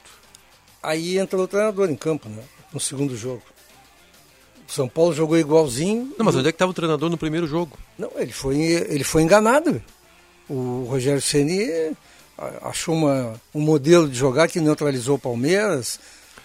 Aí 0.82 1.18
entrou 1.18 1.44
o 1.44 1.48
treinador 1.48 1.90
em 1.90 1.96
campo, 1.96 2.28
né? 2.28 2.42
No 2.74 2.80
segundo 2.80 3.16
jogo. 3.16 3.42
O 4.68 4.72
São 4.72 4.88
Paulo 4.90 5.14
jogou 5.14 5.38
igualzinho. 5.38 6.14
Não, 6.18 6.26
mas 6.26 6.36
onde 6.36 6.48
é 6.48 6.52
que 6.52 6.56
estava 6.56 6.72
o 6.72 6.74
treinador 6.74 7.10
no 7.10 7.18
primeiro 7.18 7.46
jogo? 7.48 7.78
Não, 7.98 8.10
ele 8.18 8.32
foi, 8.32 8.58
ele 8.58 9.04
foi 9.04 9.22
enganado. 9.22 9.82
O 10.50 10.86
Rogério 10.90 11.22
Ceni 11.22 11.96
achou 12.64 12.96
uma, 12.96 13.40
um 13.54 13.62
modelo 13.62 14.10
de 14.10 14.16
jogar 14.18 14.48
que 14.48 14.60
neutralizou 14.60 15.16
o 15.16 15.20
Palmeiras. 15.20 16.00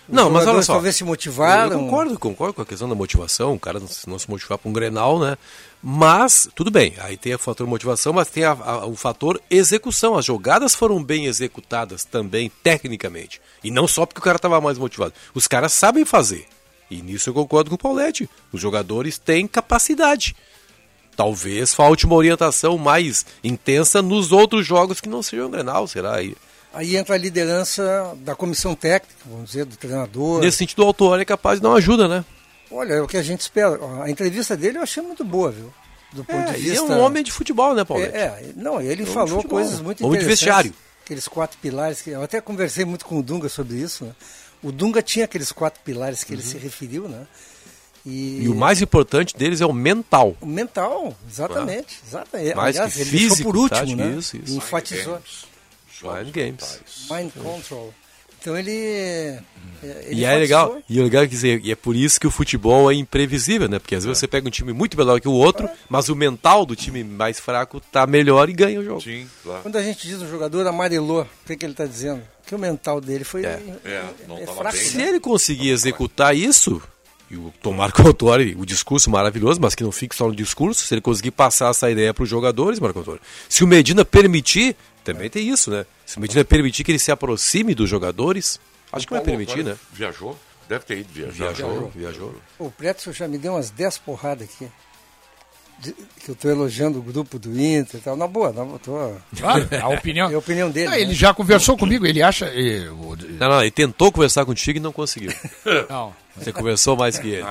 Os 0.09 0.15
Não, 0.15 0.31
mas 0.31 0.47
olha 0.47 0.63
só. 0.63 0.75
Talvez 0.75 0.95
se 0.97 1.05
motivaram. 1.05 1.73
Eu 1.73 1.79
concordo, 1.81 2.19
concordo 2.19 2.55
com 2.55 2.63
a 2.63 2.67
questão 2.67 2.89
da 2.89 2.95
motivação, 2.95 3.55
o 3.55 3.59
cara 3.61 3.81
não, 3.81 3.89
se- 3.89 4.09
não 4.09 4.19
se 4.19 4.29
motivar 4.31 4.59
para 4.59 4.69
um 4.69 4.73
Grenal, 4.73 5.19
né? 5.19 5.37
Mas, 5.83 6.49
tudo 6.57 6.71
bem, 6.71 6.95
aí 6.99 7.17
tem 7.17 7.35
o 7.35 7.39
fator 7.39 7.67
motivação, 7.67 8.13
mas 8.13 8.29
tem 8.29 8.43
a- 8.45 8.51
a- 8.51 8.87
o 8.87 8.97
fator 8.97 9.41
execução. 9.49 10.17
As 10.19 10.25
jogadas 10.25 10.75
foram 10.75 11.03
bem 11.03 11.27
executadas 11.27 12.05
também, 12.05 12.51
tecnicamente. 12.63 13.41
E 13.63 13.71
não 13.71 13.87
só 13.87 14.05
porque 14.05 14.19
o 14.19 14.23
cara 14.23 14.37
estava 14.37 14.61
mais 14.61 14.77
motivado. 14.77 15.15
Os 15.35 15.47
caras 15.47 15.73
sabem 15.73 16.05
fazer. 16.05 16.47
E 16.91 17.01
nisso 17.01 17.31
eu 17.31 17.35
concordo 17.35 17.71
com 17.71 17.77
o 17.77 17.79
Paulette. 17.79 18.29
Os 18.53 18.61
jogadores 18.61 19.19
têm 19.19 19.47
capacidade. 19.47 20.35
Talvez 21.17 21.75
falte 21.75 22.07
uma 22.07 22.15
orientação 22.17 22.79
mais 22.79 23.27
intensa 23.43 24.01
nos 24.01 24.33
outros 24.33 24.67
jogos 24.67 25.01
que 25.01 25.09
não 25.09 25.23
sejam 25.23 25.51
Grenal, 25.51 25.87
será? 25.87 26.15
aí? 26.17 26.35
Aí 26.73 26.97
entra 26.97 27.15
a 27.15 27.19
liderança 27.19 28.15
da 28.21 28.35
comissão 28.35 28.75
técnica, 28.75 29.15
vamos 29.27 29.47
dizer, 29.47 29.65
do 29.65 29.77
treinador. 29.77 30.41
Nesse 30.41 30.59
sentido, 30.59 30.83
o 30.83 30.87
autor 30.87 31.19
é 31.21 31.25
capaz 31.25 31.59
de 31.59 31.63
dar 31.63 31.71
uma 31.71 31.79
ajuda, 31.79 32.07
né? 32.07 32.25
Olha, 32.71 32.95
é 32.95 33.01
o 33.03 33.07
que 33.07 33.17
a 33.17 33.23
gente 33.23 33.41
espera. 33.41 33.79
A 34.03 34.11
entrevista 34.11 34.57
dele 34.57 34.79
eu 34.79 34.83
achei 34.83 35.03
muito 35.03 35.25
boa, 35.25 35.51
viu? 35.51 35.73
Do 36.13 36.25
ponto 36.25 36.49
É, 36.51 36.53
de 36.55 36.61
vista. 36.63 36.79
é 36.79 36.83
um 36.83 37.01
homem 37.01 37.23
de 37.23 37.31
futebol, 37.33 37.75
né, 37.75 37.85
Paulo? 37.85 38.03
É, 38.03 38.07
é, 38.09 38.53
não, 38.57 38.81
ele 38.81 38.93
Homem 38.93 39.05
de 39.07 39.13
falou 39.13 39.29
futebol. 39.37 39.51
coisas 39.59 39.81
muito 39.81 40.05
Homem 40.07 40.19
de 40.19 40.25
interessantes. 40.25 40.29
vestiário. 40.65 40.75
Aqueles 41.05 41.29
quatro 41.29 41.59
pilares 41.61 42.01
que 42.03 42.11
eu 42.11 42.23
até 42.23 42.41
conversei 42.41 42.85
muito 42.85 43.05
com 43.05 43.19
o 43.19 43.23
Dunga 43.23 43.49
sobre 43.49 43.77
isso. 43.77 44.05
Né? 44.05 44.13
O 44.63 44.71
Dunga 44.73 45.03
tinha 45.03 45.25
aqueles 45.25 45.53
quatro 45.53 45.81
pilares 45.83 46.23
que 46.25 46.33
ele 46.33 46.43
se 46.43 46.57
referiu, 46.59 47.09
né? 47.09 47.27
E, 48.07 48.37
Uhum. 48.39 48.43
E 48.45 48.49
o 48.49 48.55
mais 48.55 48.81
importante 48.81 49.37
deles 49.37 49.61
é 49.61 49.67
o 49.67 49.73
mental. 49.73 50.35
o 50.41 50.47
mental, 50.47 51.15
exatamente, 51.31 52.01
exatamente. 52.07 52.55
Mais 52.55 52.77
Aliás, 52.77 52.95
que 52.95 53.01
ele 53.01 53.11
físico, 53.11 53.43
por 53.51 53.57
último, 53.57 53.79
tático, 53.81 53.97
né? 53.97 54.17
isso, 54.19 54.37
isso. 54.37 54.57
Enfatizou. 54.57 55.19
Mind 56.03 56.31
Games. 56.33 56.81
Mind 57.11 57.33
control. 57.43 57.93
Então 58.41 58.57
ele, 58.57 58.71
é, 58.71 59.41
ele 60.07 60.21
E 60.21 60.25
é 60.25 60.37
legal, 60.37 60.79
e 60.89 60.99
é 60.99 61.03
legal 61.03 61.27
dizer, 61.27 61.61
e 61.65 61.73
é 61.73 61.75
por 61.75 61.97
isso 61.97 62.21
que 62.21 62.27
o 62.27 62.31
futebol 62.31 62.91
é 62.91 62.95
imprevisível, 62.95 63.69
né? 63.69 63.79
Porque 63.79 63.95
às 63.95 64.05
vezes 64.05 64.19
você 64.19 64.29
pega 64.29 64.47
um 64.47 64.51
time 64.51 64.73
muito 64.73 64.97
melhor 64.97 65.21
que 65.21 65.29
o 65.29 65.33
outro, 65.33 65.69
mas 65.89 66.09
o 66.09 66.15
mental 66.17 66.65
do 66.65 66.77
time 66.77 67.03
mais 67.03 67.41
fraco 67.41 67.81
tá 67.81 68.07
melhor 68.07 68.49
e 68.49 68.53
ganha 68.53 68.81
o 68.81 68.85
jogo. 68.85 69.01
Sim, 69.01 69.27
claro. 69.43 69.63
Quando 69.63 69.77
a 69.77 69.83
gente 69.83 70.07
diz 70.07 70.21
o 70.23 70.29
jogador 70.29 70.67
amarelou, 70.67 71.23
o 71.23 71.47
que, 71.47 71.57
que 71.57 71.65
ele 71.67 71.73
está 71.73 71.85
dizendo? 71.85 72.23
Que 72.47 72.55
o 72.55 72.59
mental 72.59 73.01
dele 73.01 73.25
foi 73.25 73.45
É. 73.45 73.61
É, 73.85 74.05
não 74.27 74.39
é 74.39 74.47
tava 74.47 74.59
fraco. 74.59 74.77
bem, 74.77 74.87
Se 74.87 74.97
né? 74.97 75.09
ele 75.09 75.21
conseguir 75.21 75.71
executar 75.71 76.35
isso, 76.35 76.81
e 77.31 77.37
o 77.37 77.53
tomar 77.63 77.91
com 77.93 78.03
o 78.03 78.07
Autori, 78.07 78.57
o 78.59 78.65
discurso 78.65 79.11
maravilhoso, 79.11 79.61
mas 79.61 79.75
que 79.75 79.83
não 79.83 79.93
fique 79.93 80.15
só 80.15 80.29
no 80.29 80.35
discurso, 80.35 80.87
se 80.87 80.95
ele 80.95 81.01
conseguir 81.01 81.33
passar 81.33 81.71
essa 81.71 81.91
ideia 81.91 82.15
para 82.15 82.23
os 82.23 82.29
jogadores, 82.29 82.81
Marco 82.81 83.01
Antônio. 83.01 83.21
Se 83.49 83.63
o 83.65 83.67
Medina 83.67 84.05
permitir, 84.05 84.75
também 85.13 85.31
tem 85.31 85.49
isso, 85.49 85.71
né? 85.71 85.85
Se 86.07 86.17
o 86.19 86.21
Medina 86.21 86.45
permitir 86.45 86.85
que 86.85 86.91
ele 86.93 86.99
se 86.99 87.11
aproxime 87.11 87.75
dos 87.75 87.89
jogadores, 87.89 88.59
acho 88.93 89.07
que 89.07 89.13
vai 89.13 89.23
permitir, 89.23 89.65
né? 89.65 89.77
Viajou? 89.93 90.39
Deve 90.69 90.85
ter 90.85 90.99
ido 90.99 91.09
viajar. 91.13 91.33
Viajou, 91.55 91.93
viajou. 91.95 92.35
O 92.59 92.71
Pretzel 92.71 93.13
já 93.13 93.27
me 93.27 93.39
deu 93.39 93.53
umas 93.55 93.71
10 93.71 93.99
porradas 93.99 94.49
aqui. 94.49 94.69
De- 95.81 95.93
que 95.93 96.29
eu 96.29 96.33
estou 96.33 96.51
elogiando 96.51 96.99
o 96.99 97.03
grupo 97.03 97.39
do 97.39 97.51
Inter 97.59 98.01
e 98.01 98.03
tal. 98.03 98.17
Na 98.17 98.27
boa, 98.27 98.53
na 98.53 98.65
boa, 98.65 98.79
tô... 98.81 99.13
Claro, 99.39 99.69
a 99.81 99.89
opinião. 99.89 100.29
É 100.31 100.35
a 100.35 100.39
opinião 100.39 100.69
dele. 100.71 100.89
Ah, 100.89 100.91
né? 100.91 101.01
ele 101.03 101.15
já 101.15 101.33
conversou 101.33 101.77
comigo, 101.79 102.05
ele 102.05 102.21
acha. 102.21 102.47
o- 102.93 103.17
Não, 103.39 103.49
não, 103.49 103.61
ele 103.63 103.71
tentou 103.71 104.11
conversar 104.11 104.45
contigo 104.45 104.79
e 104.79 104.81
não 104.81 104.93
conseguiu. 104.93 105.33
Não. 105.89 106.13
Você 106.39 106.53
conversou 106.53 106.97
mais 106.97 107.19
que 107.19 107.29
ele. 107.29 107.47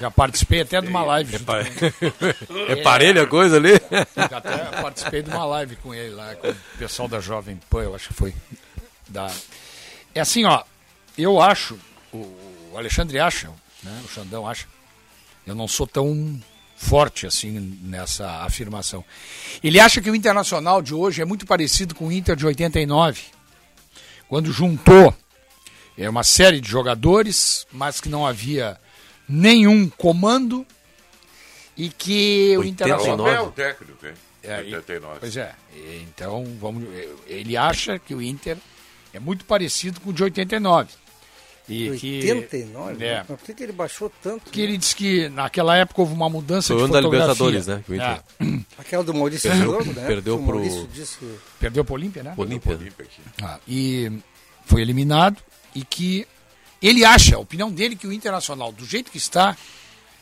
Já 0.00 0.10
participei 0.10 0.62
até 0.62 0.80
de 0.80 0.88
uma 0.88 1.02
live. 1.02 1.34
É, 1.34 1.38
junto 1.38 1.46
pa... 1.46 1.64
com 1.64 2.24
ele. 2.24 2.72
é 2.72 2.76
parelho 2.76 3.22
a 3.22 3.26
coisa 3.26 3.56
ali? 3.56 3.80
Já 4.16 4.38
até 4.38 4.56
participei 4.80 5.22
de 5.22 5.30
uma 5.30 5.44
live 5.44 5.76
com 5.76 5.94
ele 5.94 6.14
lá, 6.14 6.34
com 6.36 6.48
o 6.48 6.56
pessoal 6.78 7.08
da 7.08 7.20
Jovem 7.20 7.58
Pan, 7.68 7.82
eu 7.82 7.94
acho 7.94 8.08
que 8.08 8.14
foi. 8.14 8.34
Da... 9.08 9.30
É 10.14 10.20
assim, 10.20 10.44
ó, 10.44 10.62
eu 11.16 11.40
acho, 11.40 11.78
o, 12.12 12.18
o 12.72 12.74
Alexandre 12.76 13.18
acha, 13.18 13.50
né, 13.82 14.02
o 14.04 14.08
Xandão 14.08 14.46
acha, 14.46 14.66
eu 15.46 15.54
não 15.54 15.66
sou 15.66 15.86
tão 15.86 16.40
forte 16.76 17.26
assim 17.26 17.78
nessa 17.82 18.42
afirmação. 18.42 19.04
Ele 19.62 19.78
acha 19.78 20.00
que 20.00 20.10
o 20.10 20.14
Internacional 20.14 20.80
de 20.80 20.94
hoje 20.94 21.20
é 21.20 21.24
muito 21.24 21.46
parecido 21.46 21.94
com 21.94 22.08
o 22.08 22.12
Inter 22.12 22.34
de 22.34 22.46
89, 22.46 23.20
quando 24.28 24.50
juntou 24.50 25.14
é, 26.00 26.08
uma 26.08 26.24
série 26.24 26.60
de 26.60 26.68
jogadores, 26.68 27.66
mas 27.72 28.00
que 28.00 28.08
não 28.08 28.26
havia 28.26 28.78
nenhum 29.28 29.88
comando 29.88 30.66
e 31.76 31.88
que 31.88 32.54
o 32.56 32.60
89. 32.60 32.68
Internacional 32.68 33.28
É 33.28 33.40
o 33.40 33.50
técnico, 33.52 34.06
hein? 34.06 34.12
é, 34.42 34.62
e- 34.64 34.74
89. 34.74 35.20
Pois 35.20 35.36
é. 35.36 35.52
Então, 36.02 36.44
vamos, 36.60 36.84
ele 37.26 37.56
acha 37.56 37.98
que 37.98 38.14
o 38.14 38.20
Inter 38.22 38.56
é 39.12 39.20
muito 39.20 39.44
parecido 39.44 40.00
com 40.00 40.10
o 40.10 40.12
de 40.12 40.22
89. 40.24 40.88
E 41.68 41.96
que, 41.98 42.32
89? 42.32 43.04
É. 43.04 43.18
Mas 43.28 43.38
por 43.38 43.46
que, 43.46 43.54
que 43.54 43.62
ele 43.62 43.72
baixou 43.72 44.10
tanto? 44.22 44.50
que 44.50 44.60
ele 44.60 44.76
disse 44.76 44.96
que 44.96 45.28
naquela 45.28 45.76
época 45.76 46.00
houve 46.00 46.12
uma 46.12 46.28
mudança 46.28 46.74
Foi 46.74 46.76
o 46.76 46.78
de 46.78 46.84
ano 46.84 46.92
da 46.94 46.98
fotografia. 47.02 47.46
Libertadores, 47.46 47.66
né, 47.68 47.82
que 47.86 47.92
o 47.92 47.94
Inter- 47.94 48.22
É. 48.40 48.60
Aquela 48.80 49.04
do 49.04 49.14
Maurício 49.14 49.48
Perdeu- 49.50 49.84
né? 49.94 50.06
perdeu 50.06 50.36
Que 50.36 50.42
o 50.42 50.46
pro- 50.46 50.56
Maurício 50.56 50.88
disse 50.92 51.18
que- 51.18 51.38
Perdeu 51.60 51.84
para 51.84 51.92
o 51.92 51.94
Olímpia, 51.94 52.22
né? 52.24 52.34
Olímpia. 52.36 52.72
Olímpia. 52.74 53.06
Ah, 53.42 53.60
e 53.68 54.10
foi 54.66 54.80
eliminado 54.82 55.40
e 55.74 55.84
que 55.84 56.26
ele 56.82 57.04
acha, 57.04 57.36
a 57.36 57.38
opinião 57.38 57.70
dele, 57.70 57.94
que 57.96 58.06
o 58.06 58.12
Internacional, 58.12 58.72
do 58.72 58.84
jeito 58.86 59.10
que 59.10 59.18
está, 59.18 59.56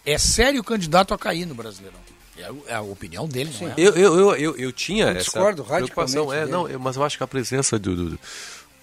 é 0.05 0.19
sério 0.19 0.63
candidato 0.65 1.15
a 1.15 1.19
cair 1.19 1.47
no 1.47 1.55
Brasileirão. 1.55 1.99
É, 2.37 2.73
é 2.73 2.75
a 2.75 2.81
opinião 2.83 3.27
dele, 3.27 3.51
não 3.61 3.69
é? 3.69 3.75
Eu, 3.77 3.93
eu, 3.95 4.19
eu, 4.19 4.37
eu, 4.37 4.57
eu 4.57 4.73
tinha 4.73 5.07
Eu 5.07 5.11
essa 5.11 5.25
discordo 5.25 5.65
preocupação. 5.65 6.33
É, 6.33 6.41
dele. 6.41 6.53
não, 6.53 6.69
eu- 6.69 6.79
mas 6.79 6.97
eu 6.97 7.03
acho 7.05 7.17
que 7.17 7.25
a 7.25 7.27
presença 7.27 7.79
do, 7.79 7.97
do, 8.11 8.19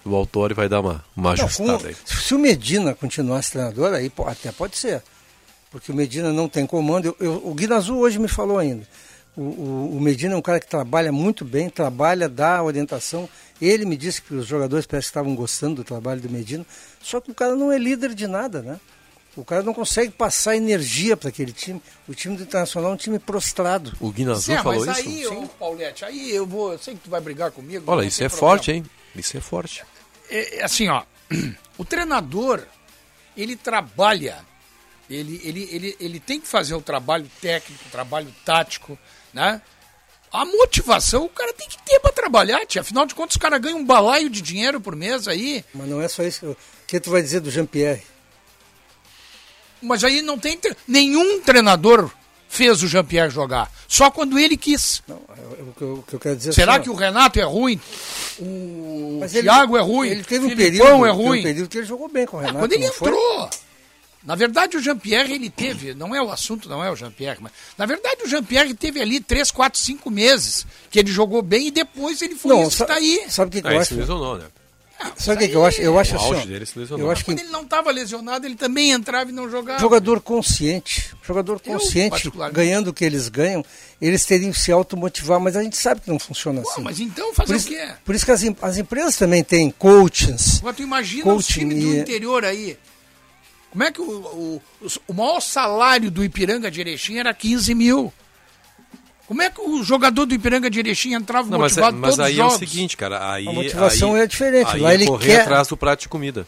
do 0.06 0.16
Autori 0.16 0.54
vai 0.54 0.68
dar 0.68 0.82
uma, 0.82 1.04
uma 1.16 1.34
Não, 1.36 1.46
ajustada 1.46 1.80
com- 1.80 1.88
aí. 1.88 1.96
se 2.06 2.36
o 2.36 2.40
Medina 2.40 2.94
continuasse 2.94 3.52
treinador, 3.52 3.94
aí 3.94 4.12
até 4.28 4.52
pode 4.52 4.78
ser. 4.78 5.02
Porque 5.72 5.92
o 5.92 5.96
Medina 5.96 6.32
não 6.34 6.48
tem 6.50 6.66
comando. 6.66 7.06
Eu- 7.06 7.16
eu- 7.20 7.42
o 7.48 7.54
Guinazu 7.54 7.96
hoje 7.98 8.20
me 8.20 8.28
falou 8.28 8.58
ainda. 8.58 8.88
O, 9.38 9.42
o- 9.42 9.98
o 9.98 10.02
Medina 10.02 10.34
é 10.34 10.38
um 10.38 10.42
cara 10.42 10.60
que 10.60 10.68
trabalha 10.68 11.12
muito 11.12 11.44
bem, 11.44 11.70
trabalha, 11.70 12.30
dá 12.30 12.62
orientação. 12.64 13.28
Ele 13.62 13.86
me 13.86 13.98
disse 13.98 14.22
que 14.22 14.34
os 14.34 14.46
jogadores 14.48 14.86
parece 14.86 15.08
que 15.08 15.12
estavam 15.12 15.36
gostando 15.36 15.76
do 15.76 15.84
trabalho 15.84 16.22
do 16.22 16.30
Medina. 16.30 16.66
Só 17.02 17.20
que 17.22 17.32
o 17.32 17.34
cara 17.36 17.56
não 17.56 17.72
é 17.72 17.78
líder 17.78 18.14
de 18.14 18.28
nada, 18.28 18.62
né? 18.62 18.80
O 19.36 19.44
cara 19.44 19.62
não 19.64 19.74
consegue 19.74 20.12
passar 20.12 20.56
energia 20.56 21.18
para 21.18 21.28
aquele 21.28 21.52
time. 21.52 21.82
O 22.08 22.14
time 22.14 22.38
do 22.38 22.44
Internacional 22.44 22.92
é 22.92 22.94
um 22.94 22.98
time 22.98 23.20
prostrado. 23.20 23.92
O 24.00 24.10
Guinazu 24.10 24.54
É, 24.54 24.64
falou 24.64 24.86
mas 24.86 24.98
isso? 25.00 25.10
aí, 25.10 25.28
ô, 25.28 25.48
Paulette, 25.48 26.06
aí 26.06 26.32
eu 26.32 26.46
vou, 26.46 26.72
eu 26.72 26.80
sei 26.80 26.94
que 26.96 27.02
tu 27.02 27.10
vai 27.10 27.20
brigar 27.20 27.52
comigo. 27.52 27.84
Olha, 27.92 28.06
isso 28.06 28.24
é 28.24 28.30
problema. 28.30 28.50
forte, 28.58 28.72
hein? 28.72 28.86
Isso 29.14 29.36
é 29.36 29.42
forte. 29.42 29.84
É, 30.30 30.60
é 30.60 30.64
assim, 30.64 30.88
ó, 30.88 31.04
o 31.78 31.84
treinador, 31.84 32.64
ele 33.36 33.58
trabalha, 33.58 34.38
ele, 35.10 35.42
ele, 35.44 35.70
ele, 35.70 35.96
ele 36.00 36.20
tem 36.22 36.40
que 36.40 36.48
fazer 36.48 36.74
o 36.76 36.82
trabalho 36.82 37.30
técnico, 37.42 37.84
o 37.88 37.92
trabalho 37.92 38.34
tático, 38.46 38.98
né? 39.36 39.62
A 40.32 40.44
motivação 40.46 41.26
o 41.26 41.30
cara 41.30 41.54
tem 41.54 41.68
que 41.70 41.78
ter 41.84 42.00
pra 42.00 42.12
trabalhar, 42.12 42.66
tia. 42.66 42.82
Afinal 42.82 43.06
de 43.06 43.14
contas, 43.16 43.36
o 43.36 43.40
cara 43.40 43.58
ganha 43.58 43.76
um 43.76 43.86
balaio 43.86 44.30
de 44.30 44.42
dinheiro 44.42 44.82
por 44.82 44.96
mês 44.96 45.28
aí. 45.28 45.64
Mas 45.74 45.88
não 45.88 46.02
é 46.02 46.08
só 46.08 46.24
isso. 46.24 46.46
O 46.48 46.58
que 46.88 47.00
tu 47.00 47.10
vai 47.12 47.22
dizer 47.22 47.40
do 47.40 47.52
Jean-Pierre? 47.52 48.02
Mas 49.82 50.04
aí 50.04 50.22
não 50.22 50.38
tem. 50.38 50.58
tre- 50.58 50.76
Nenhum 50.88 51.40
treinador 51.42 52.10
fez 52.50 52.82
o 52.84 52.88
Jean-Pierre 52.88 53.30
jogar. 53.30 53.72
Só 53.88 54.10
quando 54.10 54.38
ele 54.40 54.58
quis. 54.58 55.02
Não, 55.08 55.16
o, 55.18 55.74
que 55.78 55.82
eu, 55.84 56.04
que 56.08 56.16
eu 56.16 56.20
quero 56.20 56.36
dizer 56.36 56.54
Será 56.54 56.74
assim, 56.76 56.84
que 56.84 56.90
o 56.90 56.96
Renato 56.96 57.40
é 57.40 57.44
ruim? 57.44 57.80
O 58.40 59.18
mas 59.22 59.34
ele- 59.36 59.44
Thiago 59.48 59.78
é 59.78 59.82
ruim? 59.82 60.10
Ele 60.10 60.24
teve 60.24 60.46
um 60.46 60.50
Filipão 60.50 60.66
período, 60.80 61.06
é 61.06 61.10
teve 61.12 61.24
ruim? 61.24 61.40
um 61.40 61.44
período 61.44 61.70
que 61.70 61.78
ele 61.78 61.86
jogou 61.86 62.10
bem 62.10 62.26
com 62.26 62.38
o 62.38 62.42
É, 62.42 62.46
Renato. 62.48 62.60
quando 62.60 62.74
ele 62.74 62.88
não 62.88 62.94
foi? 62.94 63.12
Na 64.26 64.34
verdade, 64.36 64.76
o 64.76 64.82
Jean-Pierre, 64.82 65.32
ele 65.34 65.50
teve, 65.52 65.94
não 65.94 66.16
é 66.16 66.22
o 66.22 66.32
assunto, 66.32 66.68
não 66.68 66.84
é 66.84 66.90
o 66.90 66.96
Jean-Pierre, 66.96 67.38
mas 67.42 67.52
na 67.78 67.86
verdade 67.86 68.24
o 68.24 68.28
Jean-Pierre 68.28 68.74
teve 68.74 69.00
ali 69.00 69.20
3, 69.20 69.52
4, 69.52 69.80
5 69.80 70.10
meses 70.10 70.66
que 70.90 70.98
ele 70.98 71.12
jogou 71.12 71.42
bem 71.44 71.68
e 71.68 71.72
depois 71.72 72.22
ele 72.24 72.36
foi 72.36 72.52
Não, 72.56 72.64
isso 72.64 72.78
sa- 72.78 72.86
que 72.86 72.92
tá 72.92 72.98
aí. 72.98 73.26
sabe 73.30 73.50
o 73.50 73.52
que, 73.52 73.62
que 73.62 73.68
Ah, 73.68 73.72
eu 73.72 73.74
ele 73.76 73.82
acho? 73.82 73.94
se 73.94 74.00
lesionou, 74.00 74.38
né? 74.40 74.46
Sabe 75.18 75.36
o 75.36 75.40
que, 75.42 75.50
que 75.50 75.56
eu 75.58 75.66
acho? 75.66 75.82
Eu 75.82 76.00
acho 76.00 76.14
O 76.14 76.18
assim, 76.18 76.26
auge 76.34 76.48
dele 76.48 76.66
se 76.66 76.80
lesionou. 76.80 77.06
eu 77.06 77.12
acho 77.12 77.24
que 77.24 77.30
Quando 77.32 77.40
ele 77.40 77.50
não 77.50 77.64
estava 77.64 77.92
lesionado, 77.92 78.46
ele 78.48 78.56
também 78.56 78.92
entrava 78.92 79.30
e 79.30 79.34
não 79.34 79.48
jogava. 79.52 79.78
jogador 79.80 80.22
consciente, 80.22 81.14
jogador 81.22 81.62
Eu, 81.66 81.74
consciente, 81.74 82.12
particularmente. 82.12 82.56
ganhando 82.56 82.88
o 82.88 82.94
que 82.94 83.04
eles 83.04 83.28
ganham, 83.28 83.64
eles 84.02 84.26
teriam 84.26 84.52
que 84.52 84.60
se 84.60 84.72
automotivar, 84.72 85.40
mas 85.40 85.56
a 85.58 85.62
gente 85.62 85.76
sabe 85.78 86.00
que 86.02 86.10
não 86.10 86.18
funciona 86.18 86.62
Pô, 86.62 86.70
assim. 86.72 86.82
mas 86.82 87.00
então 87.02 87.34
fazer 87.34 87.48
por 87.48 87.54
o 87.54 87.58
isso, 87.58 87.68
quê? 87.68 87.88
por 88.06 88.16
isso 88.16 88.26
que 88.26 88.32
as, 88.32 88.42
as 88.62 88.78
empresas 88.78 89.18
também 89.18 89.44
têm 89.44 89.70
coachings. 89.70 90.60
Agora 90.60 90.74
tu 90.74 90.82
imagina 90.82 91.26
os 91.34 91.46
Coaching 91.46 91.60
times 91.70 91.84
do 91.84 91.96
interior 91.98 92.46
aí. 92.46 92.78
Como 93.76 93.84
é 93.84 93.92
que 93.92 94.00
o, 94.00 94.06
o, 94.10 94.62
o 95.10 95.14
maior 95.14 95.42
salário 95.42 96.10
do 96.10 96.24
Ipiranga 96.24 96.72
de 96.72 96.80
Erechim 96.80 97.18
era 97.18 97.34
15 97.34 97.76
mil? 97.76 98.14
Como 99.28 99.42
é 99.42 99.50
que 99.50 99.60
o 99.60 99.84
jogador 99.84 100.26
do 100.26 100.34
Ipiranga 100.34 100.70
de 100.70 100.80
Erechim 100.80 101.14
entrava 101.14 101.50
Não, 101.50 101.60
mas, 101.60 101.78
é- 101.78 101.82
motivado 101.82 101.98
mas 101.98 102.16
todos 102.16 102.26
aí 102.26 102.34
os 102.36 102.40
é 102.40 102.44
o 102.44 102.50
jogos? 102.52 102.60
seguinte, 102.70 102.96
cara. 102.96 103.34
Aí, 103.34 103.46
A 103.46 103.52
motivação 103.52 104.16
aí- 104.16 104.22
é 104.22 104.28
diferente. 104.28 104.72
Aí 104.76 104.80
Lá 104.80 104.92
é 104.92 104.94
ele 104.94 105.08
correr 105.08 105.26
quer- 105.28 105.42
atrás 105.42 105.68
do 105.68 105.76
prato 105.76 106.00
de 106.02 106.08
comida. 106.08 106.48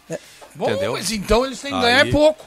Bom, 0.55 0.69
entendeu? 0.69 0.93
mas 0.93 1.11
então 1.11 1.45
eles 1.45 1.59
têm 1.59 1.73
que 1.73 1.81
ganhar 1.81 2.05
Aí- 2.05 2.11
pouco. 2.11 2.45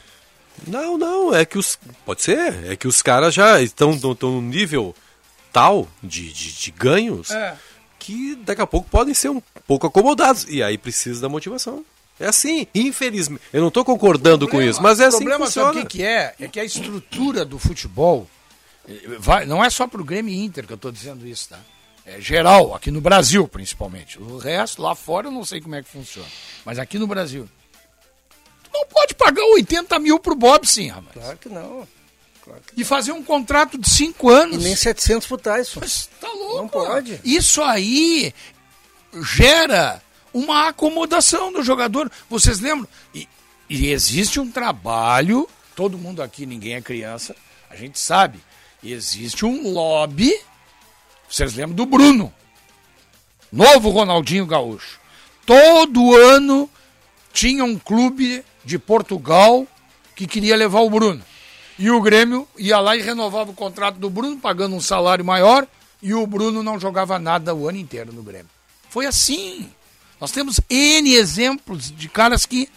Não, 0.66 0.97
não, 0.97 1.35
é 1.35 1.44
que 1.44 1.59
os. 1.59 1.78
Pode 2.07 2.23
ser, 2.23 2.65
é 2.73 2.74
que 2.74 2.89
os 2.89 3.02
caras 3.02 3.35
já 3.35 3.61
estão 3.61 3.98
num 4.23 4.40
nível 4.40 4.94
tal 5.52 5.86
de, 6.02 6.32
de, 6.32 6.52
de 6.52 6.70
ganhos 6.70 7.31
É. 7.31 7.55
que 7.98 8.35
daqui 8.36 8.62
a 8.62 8.66
pouco 8.66 8.89
podem 8.89 9.12
ser 9.12 9.28
um 9.31 9.43
pouco 9.66 9.86
acomodados. 9.86 10.47
E 10.48 10.62
aí 10.62 10.78
precisa 10.78 11.20
da 11.20 11.28
motivação. 11.28 11.85
É 12.21 12.27
assim, 12.27 12.67
infelizmente. 12.75 13.43
Eu 13.51 13.63
não 13.63 13.69
estou 13.69 13.83
concordando 13.83 14.47
com 14.47 14.61
isso, 14.61 14.83
mas 14.83 15.01
é 15.01 15.07
o 15.07 15.09
assim 15.09 15.17
problema, 15.19 15.47
que 15.47 15.53
sabe 15.53 15.67
funciona. 15.69 15.87
o 15.87 15.89
que, 15.89 15.97
que 15.99 16.05
é? 16.05 16.35
É 16.39 16.49
que 16.49 16.61
a 16.61 16.65
estrutura 16.65 17.47
do 17.47 17.59
futebol 17.59 18.29
eh, 18.87 19.17
vai, 19.19 19.47
não 19.47 19.65
é 19.65 19.71
só 19.71 19.87
pro 19.87 20.05
Grêmio 20.05 20.33
e 20.33 20.39
Inter 20.45 20.67
que 20.67 20.73
eu 20.75 20.77
estou 20.77 20.93
dizendo 20.93 21.27
isso, 21.27 21.49
tá? 21.49 21.59
É 22.05 22.21
geral, 22.21 22.75
aqui 22.75 22.91
no 22.91 23.01
Brasil 23.01 23.49
principalmente. 23.49 24.21
O 24.21 24.37
resto, 24.37 24.83
lá 24.83 24.95
fora, 24.95 25.29
eu 25.29 25.31
não 25.31 25.47
sei 25.47 25.63
como 25.63 25.75
é 25.77 25.83
que 25.83 25.89
funciona. 25.89 26.29
Mas 26.63 26.79
aqui 26.79 26.99
no 26.99 27.07
Brasil. 27.07 27.49
Tu 28.65 28.71
não 28.71 28.87
pode 28.87 29.15
pagar 29.15 29.43
80 29.55 29.99
mil 29.99 30.19
pro 30.19 30.35
Bob, 30.35 30.67
sim, 30.67 30.89
rapaz. 30.89 31.15
Claro 31.15 31.39
que 31.39 31.49
não. 31.49 31.89
Claro 32.45 32.61
que 32.67 32.81
E 32.81 32.85
fazer 32.85 33.13
um 33.13 33.23
contrato 33.23 33.79
de 33.79 33.89
5 33.89 34.29
anos. 34.29 34.57
E 34.57 34.59
nem 34.59 34.77
700 34.77 35.27
pro 35.27 35.39
Tyson. 35.39 35.81
Mas 35.81 36.11
tá 36.21 36.29
louco. 36.29 36.57
Não 36.57 36.69
pode. 36.69 37.19
Isso 37.25 37.63
aí 37.63 38.35
gera 39.23 40.03
uma 40.32 40.69
acomodação 40.69 41.52
do 41.52 41.62
jogador. 41.62 42.11
Vocês 42.28 42.61
lembram? 42.61 42.89
E, 43.15 43.28
e 43.69 43.89
existe 43.89 44.40
um 44.40 44.51
trabalho, 44.51 45.48
todo 45.74 45.98
mundo 45.98 46.23
aqui, 46.23 46.47
ninguém 46.47 46.74
é 46.74 46.81
criança, 46.81 47.35
a 47.69 47.77
gente 47.77 47.98
sabe. 47.98 48.40
Existe 48.82 49.44
um 49.44 49.70
lobby. 49.73 50.35
Vocês 51.28 51.55
lembram 51.55 51.77
do 51.77 51.86
Bruno? 51.86 52.32
Novo 53.52 53.90
Ronaldinho 53.90 54.47
Gaúcho. 54.47 54.98
Todo 55.44 56.15
ano 56.16 56.70
tinha 57.32 57.65
um 57.65 57.78
clube 57.78 58.44
de 58.65 58.78
Portugal 58.78 59.66
que 60.15 60.27
queria 60.27 60.57
levar 60.57 60.81
o 60.81 60.90
Bruno. 60.90 61.23
E 61.78 61.90
o 61.90 62.01
Grêmio 62.01 62.47
ia 62.59 62.78
lá 62.78 62.94
e 62.94 63.01
renovava 63.01 63.51
o 63.51 63.55
contrato 63.55 63.97
do 63.97 64.11
Bruno, 64.11 64.39
pagando 64.39 64.77
um 64.77 64.81
salário 64.81 65.24
maior, 65.24 65.66
e 66.02 66.12
o 66.12 66.27
Bruno 66.27 66.62
não 66.62 66.78
jogava 66.78 67.19
nada 67.19 67.55
o 67.55 67.69
ano 67.69 67.78
inteiro 67.78 68.12
no 68.12 68.23
Grêmio. 68.23 68.51
Foi 68.89 69.07
assim. 69.07 69.70
Nós 70.21 70.31
temos 70.31 70.61
N 70.69 71.15
exemplos 71.15 71.91
de 71.97 72.09
caras 72.09 72.45
que. 72.47 72.69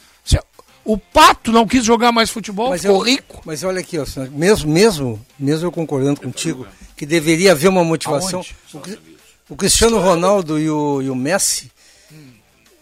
O 0.86 0.98
Pato 0.98 1.49
não 1.49 1.65
quis 1.65 1.86
jogar 1.86 2.11
mais 2.11 2.30
futebol, 2.30 2.78
ficou 2.78 2.98
eu- 2.98 3.14
rico. 3.14 3.41
Mas 3.45 3.64
olha 3.64 3.80
aqui, 3.80 3.98
ó, 3.98 4.06
mesmo, 4.32 4.70
mesmo, 4.70 5.26
mesmo 5.40 5.68
eu 5.68 5.72
concordando 5.72 6.20
contigo 6.20 6.68
que 6.98 7.06
deveria 7.06 7.53
haver 7.53 7.70
uma 7.70 7.86
motivação. 7.86 8.44
O, 8.74 9.53
o 9.53 9.56
Cristiano 9.56 9.98
Ronaldo 9.98 10.60
e 10.60 10.70
o, 10.70 11.02
e 11.02 11.10
o 11.10 11.15
Messi 11.15 11.72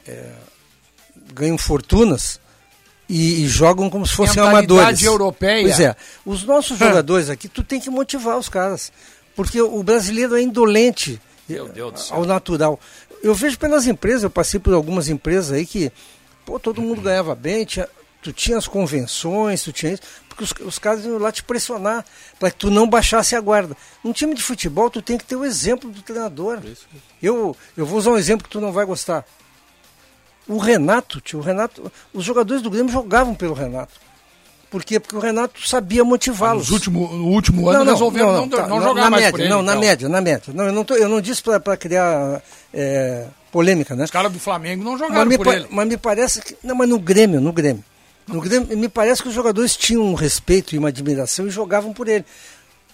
é, 0.07 0.31
ganham 1.31 1.59
fortunas 1.59 2.39
e, 3.07 3.43
e 3.43 3.47
jogam 3.47 3.87
como 3.87 4.07
se 4.07 4.15
fossem 4.15 4.41
amadores. 4.41 5.03
europeia. 5.03 5.61
Pois 5.61 5.79
é. 5.79 5.95
Os 6.25 6.43
nossos 6.43 6.79
jogadores 6.79 7.29
aqui, 7.29 7.47
tu 7.47 7.63
tem 7.63 7.79
que 7.79 7.91
motivar 7.91 8.35
os 8.35 8.49
caras. 8.49 8.91
Porque 9.35 9.61
o 9.61 9.83
brasileiro 9.83 10.35
é 10.35 10.41
indolente 10.41 11.21
ao 12.09 12.25
natural. 12.25 12.79
Eu 13.23 13.33
vejo 13.35 13.57
pelas 13.57 13.85
empresas, 13.87 14.23
eu 14.23 14.29
passei 14.29 14.59
por 14.59 14.73
algumas 14.73 15.07
empresas 15.09 15.51
aí 15.51 15.65
que, 15.65 15.91
pô, 16.45 16.59
todo 16.59 16.81
mundo 16.81 17.01
ganhava 17.01 17.35
bem, 17.35 17.63
tinha, 17.65 17.87
tu 18.21 18.33
tinha 18.33 18.57
as 18.57 18.67
convenções, 18.67 19.61
tu 19.63 19.71
tinha 19.71 19.93
isso, 19.93 20.01
porque 20.27 20.43
os, 20.43 20.53
os 20.65 20.79
caras 20.79 21.05
iam 21.05 21.17
lá 21.19 21.31
te 21.31 21.43
pressionar 21.43 22.03
para 22.39 22.49
que 22.49 22.57
tu 22.57 22.71
não 22.71 22.87
baixasse 22.89 23.35
a 23.35 23.41
guarda. 23.41 23.77
Num 24.03 24.11
time 24.13 24.33
de 24.33 24.41
futebol, 24.41 24.89
tu 24.89 25.01
tem 25.01 25.17
que 25.17 25.25
ter 25.25 25.35
o 25.35 25.45
exemplo 25.45 25.89
do 25.91 26.01
treinador. 26.01 26.59
Eu, 27.21 27.55
eu 27.77 27.85
vou 27.85 27.99
usar 27.99 28.11
um 28.11 28.17
exemplo 28.17 28.43
que 28.43 28.49
tu 28.49 28.59
não 28.61 28.71
vai 28.71 28.85
gostar. 28.85 29.23
O 30.47 30.57
Renato, 30.57 31.21
tio, 31.21 31.39
o 31.39 31.41
Renato, 31.41 31.91
os 32.13 32.23
jogadores 32.25 32.61
do 32.63 32.69
Grêmio 32.71 32.91
jogavam 32.91 33.35
pelo 33.35 33.53
Renato. 33.53 33.93
Por 34.71 34.83
quê? 34.85 34.99
Porque 35.01 35.15
o 35.15 35.19
Renato 35.19 35.67
sabia 35.67 36.03
motivá-los. 36.03 36.63
Nos 36.63 36.71
último, 36.71 37.07
no 37.13 37.27
último 37.27 37.69
ano 37.69 37.83
resolveram 37.91 38.31
não, 38.33 38.49
tá, 38.49 38.67
não 38.67 38.79
na- 38.79 38.87
jogar 38.87 39.01
na 39.01 39.09
mais 39.09 39.23
média, 39.23 39.31
por 39.31 39.39
ele. 39.41 39.49
Não, 39.49 39.61
na 39.61 39.71
então. 39.73 39.81
média, 39.81 40.09
na 40.09 40.21
média. 40.21 40.53
Não, 40.53 40.63
eu, 40.65 40.71
não 40.71 40.83
tô- 40.85 40.95
eu 40.95 41.09
não 41.09 41.19
disse 41.19 41.43
para 41.43 41.75
criar 41.77 42.41
é, 42.73 43.27
polêmica, 43.51 43.95
né? 43.95 44.03
Os 44.05 44.11
caras 44.11 44.31
do 44.31 44.39
Flamengo 44.39 44.83
não 44.83 44.91
Mas 44.91 44.99
jogaram 45.01 45.25
me, 45.25 45.37
por 45.37 45.47
ele. 45.47 45.67
mas 45.69 45.87
me 45.87 45.97
parece 45.97 46.41
que. 46.41 46.55
Não, 46.63 46.75
mas 46.75 46.87
no 46.89 46.99
Grêmio, 46.99 47.39
no 47.41 47.51
Grêmio. 47.51 47.83
No 48.27 48.39
Grêmio, 48.39 48.77
me 48.77 48.87
parece 48.87 49.21
que 49.21 49.27
os 49.27 49.33
jogadores 49.33 49.75
tinham 49.75 50.03
um 50.03 50.13
respeito 50.13 50.73
e 50.75 50.77
uma 50.77 50.87
admiração 50.89 51.47
e 51.47 51.49
jogavam 51.49 51.91
por 51.93 52.07
ele. 52.07 52.23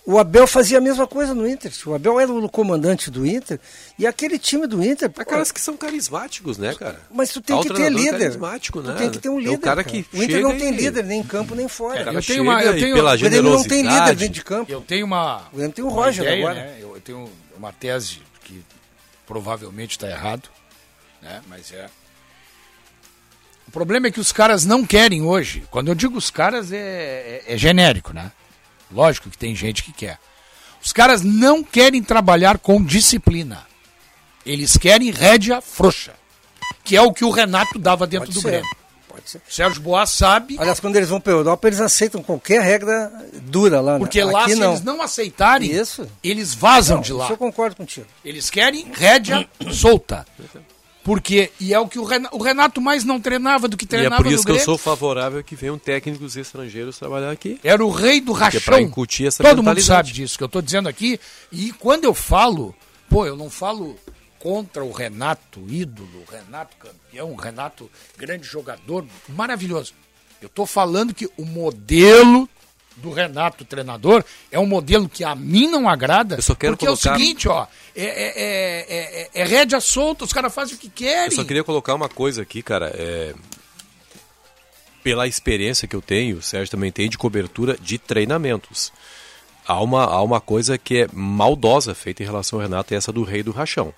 O 0.03 0.17
Abel 0.17 0.47
fazia 0.47 0.77
a 0.77 0.81
mesma 0.81 1.05
coisa 1.05 1.33
no 1.35 1.45
Inter. 1.45 1.69
O 1.85 1.93
Abel 1.93 2.17
era 2.17 2.31
o 2.31 2.47
comandante 2.47 3.11
do 3.11 3.25
Inter 3.27 3.59
e 3.99 4.07
aquele 4.07 4.39
time 4.39 4.65
do 4.65 4.81
Inter. 4.81 5.11
Há 5.13 5.25
caras 5.25 5.51
que 5.51 5.59
são 5.59 5.75
carismáticos, 5.75 6.57
né, 6.57 6.73
cara? 6.75 7.01
Mas 7.11 7.29
tu 7.29 7.41
tem 7.41 7.53
Há 7.53 7.59
o 7.59 7.61
que 7.63 7.73
ter 7.73 7.91
líder. 7.91 8.17
carismático, 8.19 8.81
Tu 8.81 8.87
né? 8.87 8.95
tem 8.95 9.11
que 9.11 9.19
ter 9.19 9.27
um 9.27 9.33
É 9.33 9.35
o 9.35 9.39
líder. 9.41 9.57
cara 9.57 9.83
cara. 9.83 9.97
que 10.01 10.05
o 10.17 10.23
Inter 10.23 10.41
não 10.41 10.57
tem 10.57 10.69
e- 10.69 10.77
líder, 10.77 11.03
nem 11.03 11.19
em 11.19 11.23
campo, 11.23 11.53
nem 11.53 11.67
fora. 11.67 12.05
Cara 12.05 12.17
eu 12.17 12.23
tenho 12.23 12.41
uma, 12.41 12.63
eu 12.63 12.73
tenho, 12.79 12.95
pela 12.95 13.15
o 13.15 13.19
Grêmio 13.19 13.43
não 13.43 13.63
tem 13.63 13.81
líder 13.81 14.15
dentro 14.15 14.33
de 14.33 14.43
campo. 14.45 14.71
eu 14.71 14.79
tenho 14.79 15.05
uma, 15.05 15.41
O 15.51 15.57
Grêmio 15.57 15.73
tem 15.73 15.83
o 15.83 15.89
Roger 15.89 16.23
ideia, 16.23 16.39
agora. 16.39 16.55
né? 16.67 16.77
Eu 16.81 17.01
tenho 17.03 17.29
uma 17.57 17.73
tese 17.73 18.21
provavelmente 19.27 19.91
está 19.91 20.09
errado, 20.09 20.49
né? 21.21 21.41
Mas 21.47 21.71
é. 21.71 21.87
O 23.67 23.71
problema 23.71 24.07
é 24.07 24.11
que 24.11 24.19
os 24.19 24.31
caras 24.31 24.65
não 24.65 24.85
querem 24.85 25.21
hoje. 25.21 25.63
Quando 25.69 25.89
eu 25.89 25.95
digo 25.95 26.17
os 26.17 26.31
caras 26.31 26.71
é, 26.71 27.43
é- 27.47 27.53
é 27.53 27.57
genérico, 27.57 28.13
né? 28.13 28.31
Lógico 28.89 29.29
que 29.29 29.37
tem 29.37 29.53
gente 29.53 29.83
que 29.83 29.91
quer. 29.91 30.17
Os 30.81 30.93
caras 30.93 31.21
não 31.21 31.61
querem 31.63 32.01
trabalhar 32.01 32.57
com 32.57 32.81
disciplina. 32.81 33.67
Eles 34.45 34.77
querem 34.77 35.11
rédea 35.11 35.59
frouxa, 35.59 36.13
que 36.85 36.95
é 36.95 37.01
o 37.01 37.11
que 37.11 37.25
o 37.25 37.29
Renato 37.29 37.77
dava 37.77 38.07
dentro 38.07 38.27
Pode 38.27 38.39
do 38.39 38.41
ser. 38.41 38.47
Grêmio. 38.61 38.77
Sérgio 39.49 39.81
Boas 39.81 40.09
sabe, 40.11 40.55
Aliás, 40.59 40.79
quando 40.79 40.95
eles 40.95 41.09
vão 41.09 41.19
para 41.19 41.33
a 41.33 41.35
Europa, 41.35 41.67
eles 41.67 41.79
aceitam 41.81 42.21
qualquer 42.23 42.61
regra 42.61 43.11
dura 43.43 43.81
lá. 43.81 43.93
né? 43.93 43.99
porque 43.99 44.23
lá 44.23 44.43
Aqui 44.43 44.53
se 44.53 44.59
não. 44.59 44.71
eles 44.71 44.83
não 44.83 45.01
aceitarem, 45.01 45.71
Isso. 45.71 46.07
eles 46.23 46.53
vazam 46.53 46.97
Não, 46.97 47.03
de 47.03 47.13
lá. 47.13 47.25
Isso 47.25 47.33
eu 47.33 47.37
concordo 47.37 47.75
contigo. 47.75 48.05
Eles 48.23 48.49
querem 48.49 48.87
rédea 48.93 49.47
solta. 49.73 50.25
Porque, 51.03 51.51
e 51.57 51.73
é 51.73 51.79
o 51.79 51.87
que 51.87 51.97
o 51.99 52.03
Renato, 52.03 52.35
o 52.35 52.41
Renato 52.43 52.81
mais 52.81 53.05
não 53.05 53.17
treinava 53.17 53.69
do 53.69 53.77
que 53.77 53.85
E 53.85 53.87
é 53.87 53.89
treinava 53.89 54.21
por 54.21 54.27
isso 54.29 54.39
no 54.39 54.43
que 54.45 54.51
eu 54.51 54.55
Grêmio. 54.55 54.65
sou 54.65 54.77
favorável 54.77 55.41
que 55.41 55.55
venham 55.55 55.77
técnicos 55.77 56.35
estrangeiros 56.35 56.99
trabalhar 56.99 57.31
aqui. 57.31 57.57
Era 57.63 57.83
o 57.85 57.89
rei 57.89 58.19
do 58.19 58.33
é 58.35 58.39
rachão. 58.39 58.77
incutir 58.79 59.25
essa 59.27 59.41
Todo 59.41 59.63
mundo 59.63 59.81
sabe 59.81 60.11
disso 60.11 60.37
que 60.37 60.43
eu 60.43 60.47
estou 60.47 60.61
dizendo 60.61 60.89
aqui. 60.89 61.17
E 61.49 61.71
quando 61.71 62.03
eu 62.03 62.13
falo, 62.13 62.75
pô, 63.09 63.25
eu 63.25 63.37
não 63.37 63.49
falo 63.49 63.95
contra 64.39 64.83
o 64.83 64.91
Renato 64.91 65.59
ídolo, 65.67 66.23
o 66.27 66.31
Renato 66.31 66.75
campeão, 66.77 67.31
o 67.31 67.35
Renato 67.35 67.89
grande 68.17 68.45
jogador, 68.47 69.05
maravilhoso. 69.27 69.93
Eu 70.41 70.49
tô 70.49 70.65
falando 70.65 71.13
que 71.13 71.29
o 71.37 71.45
modelo 71.45 72.47
do 72.97 73.11
Renato, 73.11 73.63
treinador, 73.63 74.23
é 74.51 74.59
um 74.59 74.65
modelo 74.65 75.07
que 75.07 75.23
a 75.23 75.35
mim 75.35 75.67
não 75.67 75.87
agrada. 75.87 76.35
Eu 76.35 76.41
só 76.41 76.55
quero 76.55 76.73
porque 76.73 76.85
colocar... 76.85 77.09
é 77.09 77.13
o 77.13 77.17
seguinte, 77.17 77.47
ó, 77.47 77.67
é, 77.95 78.03
é, 78.03 78.33
é, 78.35 79.29
é, 79.33 79.41
é 79.41 79.43
rédea 79.43 79.79
solta, 79.79 80.25
os 80.25 80.33
caras 80.33 80.53
fazem 80.53 80.75
o 80.75 80.77
que 80.77 80.89
querem. 80.89 81.25
Eu 81.25 81.31
só 81.31 81.43
queria 81.43 81.63
colocar 81.63 81.93
uma 81.93 82.09
coisa 82.09 82.41
aqui, 82.41 82.61
cara. 82.61 82.91
É... 82.95 83.33
Pela 85.03 85.27
experiência 85.27 85.87
que 85.87 85.95
eu 85.95 86.01
tenho, 86.01 86.37
o 86.37 86.41
Sérgio 86.41 86.71
também 86.71 86.91
tem 86.91 87.09
de 87.09 87.17
cobertura 87.17 87.77
de 87.79 87.97
treinamentos. 87.97 88.91
Há 89.65 89.81
uma, 89.81 90.03
há 90.03 90.21
uma 90.21 90.41
coisa 90.41 90.77
que 90.77 91.03
é 91.03 91.07
maldosa 91.13 91.93
feita 91.93 92.23
em 92.23 92.25
relação 92.25 92.59
ao 92.59 92.63
Renato, 92.63 92.93
é 92.93 92.97
essa 92.97 93.11
do 93.11 93.23
rei 93.23 93.43
do 93.43 93.51
rachão. 93.51 93.93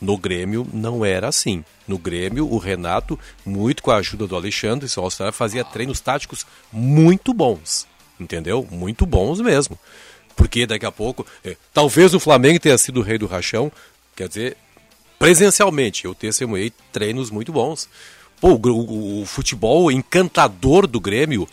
No 0.00 0.16
Grêmio 0.18 0.66
não 0.72 1.04
era 1.04 1.28
assim. 1.28 1.64
No 1.86 1.98
Grêmio, 1.98 2.50
o 2.50 2.58
Renato, 2.58 3.18
muito 3.44 3.82
com 3.82 3.90
a 3.90 3.96
ajuda 3.96 4.26
do 4.26 4.36
Alexandre, 4.36 4.88
auxiliar, 4.96 5.32
fazia 5.32 5.64
treinos 5.64 6.00
táticos 6.00 6.46
muito 6.72 7.32
bons. 7.32 7.86
Entendeu? 8.18 8.66
Muito 8.70 9.06
bons 9.06 9.40
mesmo. 9.40 9.78
Porque 10.34 10.66
daqui 10.66 10.84
a 10.84 10.92
pouco, 10.92 11.26
é, 11.44 11.56
talvez 11.72 12.12
o 12.14 12.20
Flamengo 12.20 12.60
tenha 12.60 12.76
sido 12.76 13.00
o 13.00 13.02
rei 13.02 13.16
do 13.16 13.26
rachão, 13.26 13.72
quer 14.14 14.28
dizer, 14.28 14.56
presencialmente, 15.18 16.04
eu 16.04 16.14
testemunhei 16.14 16.72
treinos 16.92 17.30
muito 17.30 17.52
bons. 17.52 17.88
Pô, 18.38 18.50
o, 18.50 18.68
o, 18.68 19.22
o, 19.22 19.26
futebol 19.26 19.90
encantador 19.90 20.86
do 20.86 21.00
Grêmio, 21.00 21.48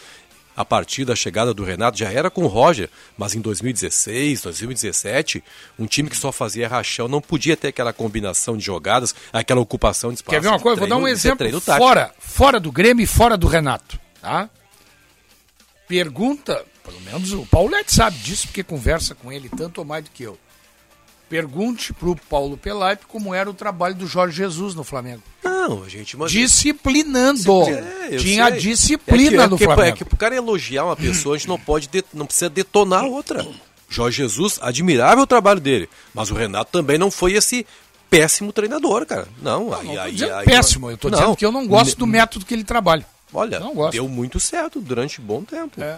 a 0.55 0.63
partir 0.63 1.05
da 1.05 1.15
chegada 1.15 1.53
do 1.53 1.63
Renato, 1.63 1.97
já 1.97 2.11
era 2.11 2.29
com 2.29 2.43
o 2.43 2.47
Roger, 2.47 2.89
mas 3.17 3.35
em 3.35 3.41
2016, 3.41 4.41
2017, 4.41 5.43
um 5.77 5.85
time 5.85 6.09
que 6.09 6.17
só 6.17 6.31
fazia 6.31 6.67
rachão 6.67 7.07
não 7.07 7.21
podia 7.21 7.57
ter 7.57 7.69
aquela 7.69 7.93
combinação 7.93 8.57
de 8.57 8.63
jogadas, 8.63 9.13
aquela 9.31 9.61
ocupação 9.61 10.09
de 10.11 10.17
espaço. 10.17 10.31
Quer 10.31 10.41
ver 10.41 10.49
uma 10.49 10.59
coisa? 10.59 10.77
Treino, 10.77 10.95
Vou 10.95 10.99
dar 10.99 11.03
um 11.03 11.07
exemplo 11.07 11.61
fora, 11.61 12.13
fora 12.19 12.59
do 12.59 12.71
Grêmio 12.71 13.03
e 13.03 13.07
fora 13.07 13.35
do 13.37 13.47
Renato, 13.47 13.99
tá? 14.21 14.49
Pergunta, 15.87 16.65
pelo 16.83 17.01
menos 17.01 17.31
o 17.33 17.45
Paulete 17.45 17.93
sabe 17.93 18.17
disso, 18.17 18.47
porque 18.47 18.63
conversa 18.63 19.15
com 19.15 19.31
ele 19.31 19.49
tanto 19.49 19.79
ou 19.79 19.85
mais 19.85 20.03
do 20.03 20.11
que 20.11 20.23
eu. 20.23 20.37
Pergunte 21.33 21.91
pro 21.93 22.15
Paulo 22.29 22.55
Pelaipe 22.55 23.07
como 23.07 23.33
era 23.33 23.49
o 23.49 23.55
trabalho 23.55 23.95
do 23.95 24.05
Jorge 24.05 24.37
Jesus 24.37 24.75
no 24.75 24.83
Flamengo. 24.83 25.23
Não, 25.43 25.81
a 25.81 25.89
gente 25.89 26.15
mas... 26.15 26.31
Disciplinando. 26.31 27.63
É, 27.69 28.17
Tinha 28.17 28.51
sei. 28.51 28.59
disciplina 28.59 29.41
é 29.41 29.45
que, 29.45 29.49
no 29.49 29.55
é 29.55 29.57
que, 29.57 29.63
Flamengo. 29.63 29.87
É 29.87 29.91
que 29.93 30.05
pro 30.05 30.15
cara 30.15 30.35
elogiar 30.35 30.85
uma 30.85 30.95
pessoa, 30.95 31.33
a 31.33 31.37
gente 31.39 31.47
não 31.47 31.57
pode, 31.57 31.87
de, 31.87 32.03
não 32.13 32.27
precisa 32.27 32.51
detonar 32.51 33.05
outra. 33.05 33.43
Jorge 33.89 34.17
Jesus, 34.17 34.59
admirável 34.61 35.23
o 35.23 35.27
trabalho 35.27 35.59
dele, 35.59 35.89
mas 36.13 36.29
o 36.29 36.35
Renato 36.35 36.71
também 36.71 36.99
não 36.99 37.09
foi 37.09 37.33
esse 37.33 37.65
péssimo 38.11 38.53
treinador, 38.53 39.03
cara. 39.07 39.27
Não, 39.41 39.71
Não, 39.71 39.73
aí, 39.73 39.87
não 39.87 39.93
tô 39.95 40.01
aí, 40.01 40.11
dizendo 40.11 40.33
aí- 40.35 40.45
péssimo, 40.45 40.91
eu 40.91 40.97
tô 40.99 41.09
dizendo 41.09 41.35
que 41.35 41.45
eu 41.45 41.51
não 41.51 41.67
gosto 41.67 41.97
do 41.97 42.05
método 42.05 42.45
que 42.45 42.53
ele 42.53 42.63
trabalha. 42.63 43.07
Olha, 43.33 43.59
Não 43.59 43.73
gosto. 43.73 43.93
deu 43.93 44.07
muito 44.07 44.39
certo 44.39 44.79
durante 44.79 45.19
um 45.19 45.23
bom 45.23 45.43
tempo. 45.43 45.81
É. 45.81 45.97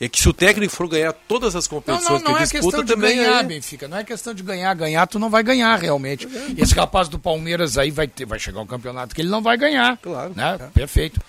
É 0.00 0.08
que 0.08 0.20
se 0.20 0.28
o 0.28 0.32
técnico 0.32 0.74
for 0.74 0.88
ganhar 0.88 1.12
todas 1.12 1.54
as 1.54 1.68
Não, 1.68 1.80
competições 1.80 2.08
não, 2.08 2.14
não 2.18 2.24
que 2.24 2.30
é 2.30 2.32
ele 2.32 2.40
disputa, 2.42 2.62
questão 2.78 2.84
de 2.84 2.92
também 2.94 3.16
ganhar, 3.16 3.40
é... 3.40 3.42
Benfica. 3.44 3.86
Não 3.88 3.96
é 3.96 4.04
questão 4.04 4.34
de 4.34 4.42
ganhar. 4.42 4.74
Ganhar, 4.74 5.06
tu 5.06 5.18
não 5.20 5.30
vai 5.30 5.42
ganhar 5.42 5.76
realmente. 5.78 6.28
Esse 6.58 6.74
rapaz 6.74 7.08
do 7.08 7.18
Palmeiras 7.18 7.78
aí 7.78 7.90
vai, 7.92 8.08
ter, 8.08 8.24
vai 8.26 8.38
chegar 8.38 8.60
um 8.60 8.66
campeonato 8.66 9.14
que 9.14 9.22
ele 9.22 9.28
não 9.30 9.40
vai 9.40 9.56
ganhar. 9.56 9.96
Claro. 9.98 10.32
Né? 10.34 10.58
Perfeito. 10.74 11.20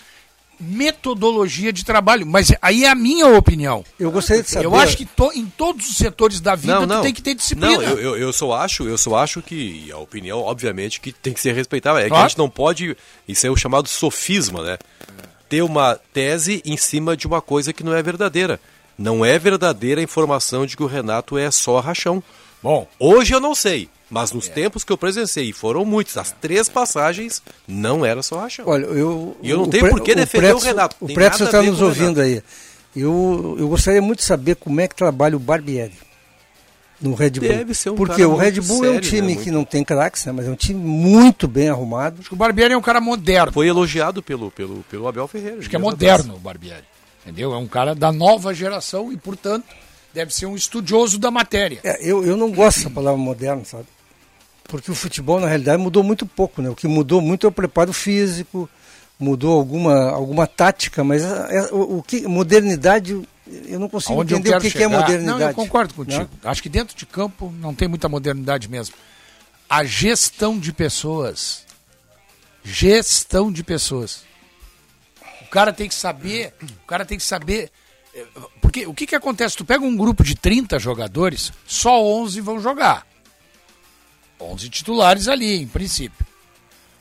Metodologia 0.59 1.71
de 1.71 1.83
trabalho. 1.85 2.25
Mas 2.25 2.51
aí 2.61 2.85
é 2.85 2.89
a 2.89 2.95
minha 2.95 3.27
opinião. 3.27 3.83
Eu 3.99 4.09
gostaria 4.09 4.41
de 4.41 4.49
saber. 4.49 4.65
Eu 4.65 4.75
acho 4.75 4.97
que 4.97 5.05
to- 5.05 5.31
em 5.35 5.45
todos 5.45 5.87
os 5.89 5.97
setores 5.97 6.39
da 6.39 6.55
vida 6.55 6.87
tu 6.87 7.01
tem 7.01 7.13
que 7.13 7.21
ter 7.21 7.35
disciplina. 7.35 7.71
Não, 7.77 7.81
eu, 7.83 7.99
eu, 7.99 8.17
eu 8.17 8.33
só 8.33 8.53
acho, 8.53 8.87
eu 8.87 8.97
só 8.97 9.15
acho 9.17 9.41
que 9.41 9.91
a 9.91 9.97
opinião, 9.97 10.39
obviamente, 10.39 10.99
que 10.99 11.11
tem 11.11 11.33
que 11.33 11.41
ser 11.41 11.53
respeitada. 11.53 11.99
É 11.99 12.03
que 12.03 12.07
a 12.07 12.09
Claro. 12.09 12.29
gente 12.29 12.37
não 12.37 12.49
pode. 12.49 12.95
Isso 13.27 13.45
é 13.45 13.49
o 13.49 13.55
chamado 13.55 13.87
sofisma, 13.87 14.63
né? 14.63 14.77
Ter 15.47 15.61
uma 15.61 15.99
tese 16.13 16.61
em 16.65 16.77
cima 16.77 17.15
de 17.15 17.27
uma 17.27 17.41
coisa 17.41 17.73
que 17.73 17.83
não 17.83 17.93
é 17.93 18.01
verdadeira. 18.01 18.59
Não 18.97 19.25
é 19.25 19.37
verdadeira 19.37 20.01
a 20.01 20.03
informação 20.03 20.65
de 20.65 20.75
que 20.75 20.83
o 20.83 20.87
Renato 20.87 21.37
é 21.37 21.51
só 21.51 21.79
rachão. 21.79 22.23
Bom, 22.63 22.87
hoje 22.99 23.33
eu 23.33 23.39
não 23.39 23.53
sei. 23.53 23.89
Mas 24.09 24.31
nos 24.31 24.47
tempos 24.47 24.83
que 24.83 24.91
eu 24.91 24.97
presenciei, 24.97 25.49
e 25.49 25.53
foram 25.53 25.83
muitos, 25.83 26.15
as 26.15 26.31
três 26.31 26.69
passagens 26.69 27.41
não 27.67 28.05
era 28.05 28.21
só 28.21 28.39
rachão. 28.39 28.65
Olha, 28.67 28.85
eu. 28.85 29.35
E 29.41 29.49
eu 29.49 29.57
não 29.57 29.63
o 29.63 29.67
tenho 29.67 29.89
por 29.89 30.01
que 30.01 30.13
defender 30.13 30.53
o 30.53 30.59
Renato. 30.59 30.95
O 30.99 31.07
Pretzel 31.07 31.45
nada 31.45 31.57
a 31.57 31.61
está 31.61 31.71
nos 31.71 31.81
o 31.81 31.85
ouvindo 31.85 32.21
aí. 32.21 32.41
Eu, 32.95 33.55
eu 33.59 33.67
gostaria 33.67 34.01
muito 34.01 34.19
de 34.19 34.25
saber 34.25 34.55
como 34.55 34.79
é 34.79 34.87
que 34.87 34.95
trabalha 34.95 35.35
o 35.35 35.39
Barbieri 35.39 36.05
no 37.01 37.13
Red 37.13 37.31
Bull. 37.31 37.49
Deve 37.49 37.73
ser 37.73 37.89
um 37.89 37.95
Porque 37.95 38.21
cara 38.21 38.29
o 38.29 38.35
Red 38.35 38.61
Bull 38.61 38.85
é 38.85 38.89
um 38.89 38.93
sério, 38.93 39.09
time 39.09 39.35
né? 39.35 39.43
que 39.43 39.51
não 39.51 39.63
tem 39.63 39.83
craques, 39.83 40.25
né, 40.25 40.31
mas 40.31 40.47
é 40.47 40.49
um 40.49 40.55
time 40.55 40.79
muito 40.79 41.47
bem 41.47 41.69
arrumado. 41.69 42.17
Acho 42.19 42.29
que 42.29 42.33
o 42.35 42.37
Barbieri 42.37 42.73
é 42.73 42.77
um 42.77 42.81
cara 42.81 43.01
moderno. 43.01 43.51
Foi 43.51 43.67
elogiado 43.67 44.21
pelo, 44.23 44.49
pelo, 44.51 44.83
pelo 44.89 45.07
Abel 45.07 45.27
Ferreira. 45.27 45.59
Acho 45.59 45.69
que 45.69 45.75
é 45.75 45.79
dias 45.79 45.91
moderno 45.91 46.35
o 46.35 46.39
Barbieri. 46.39 46.83
Entendeu? 47.23 47.53
É 47.53 47.57
um 47.57 47.67
cara 47.67 47.95
da 47.95 48.11
nova 48.11 48.53
geração 48.53 49.11
e, 49.11 49.17
portanto, 49.17 49.65
deve 50.13 50.33
ser 50.33 50.45
um 50.45 50.55
estudioso 50.55 51.17
da 51.17 51.31
matéria. 51.31 51.79
É, 51.83 51.97
eu, 52.01 52.23
eu 52.23 52.37
não 52.37 52.51
gosto 52.51 52.77
dessa 52.77 52.89
palavra 52.89 53.17
moderno, 53.19 53.65
sabe? 53.65 53.85
Porque 54.67 54.89
o 54.91 54.95
futebol, 54.95 55.39
na 55.39 55.47
realidade, 55.47 55.81
mudou 55.81 56.03
muito 56.03 56.25
pouco, 56.25 56.61
né? 56.61 56.69
O 56.69 56.75
que 56.75 56.87
mudou 56.87 57.21
muito 57.21 57.45
é 57.45 57.49
o 57.49 57.51
preparo 57.51 57.91
físico, 57.93 58.69
mudou 59.19 59.57
alguma, 59.57 60.09
alguma 60.11 60.47
tática, 60.47 61.03
mas 61.03 61.23
é- 61.23 61.57
é- 61.57 61.73
o, 61.73 61.97
o 61.97 62.03
que 62.03 62.27
modernidade, 62.27 63.19
eu 63.47 63.79
não 63.79 63.87
consigo 63.89 64.13
Aonde 64.13 64.33
eu 64.33 64.39
entender 64.39 64.49
quero 64.53 64.59
o 64.59 64.63
que, 64.63 64.71
que 64.71 64.77
é 64.77 64.81
chegar- 64.87 64.99
modernidade. 65.01 65.39
Não, 65.39 65.47
eu 65.47 65.53
concordo 65.53 65.93
Né? 65.93 65.97
contigo. 65.97 66.29
Acho 66.43 66.63
que 66.63 66.69
dentro 66.69 66.95
de 66.95 67.05
campo 67.05 67.53
não 67.59 67.73
tem 67.75 67.87
muita 67.87 68.09
modernidade 68.09 68.67
mesmo. 68.69 68.95
A 69.69 69.83
gestão 69.83 70.57
de 70.59 70.71
pessoas. 70.73 71.63
Gestão 72.63 73.51
de 73.51 73.63
pessoas. 73.63 74.23
O 75.41 75.47
cara 75.47 75.71
tem 75.71 75.87
que 75.87 75.95
saber, 75.95 76.53
o 76.83 76.87
cara 76.87 77.05
tem 77.05 77.17
que 77.17 77.23
saber 77.23 77.71
eh, 78.13 78.25
porque 78.61 78.87
o 78.87 78.93
que 78.93 79.05
que 79.05 79.15
acontece? 79.15 79.55
Tu 79.55 79.63
pega 79.63 79.85
um 79.85 79.95
grupo 79.95 80.23
de 80.23 80.35
30 80.35 80.79
jogadores, 80.79 81.53
só 81.67 82.01
11 82.03 82.41
vão 82.41 82.59
jogar. 82.59 83.05
11 84.39 84.69
titulares 84.69 85.27
ali, 85.27 85.61
em 85.61 85.67
princípio. 85.67 86.25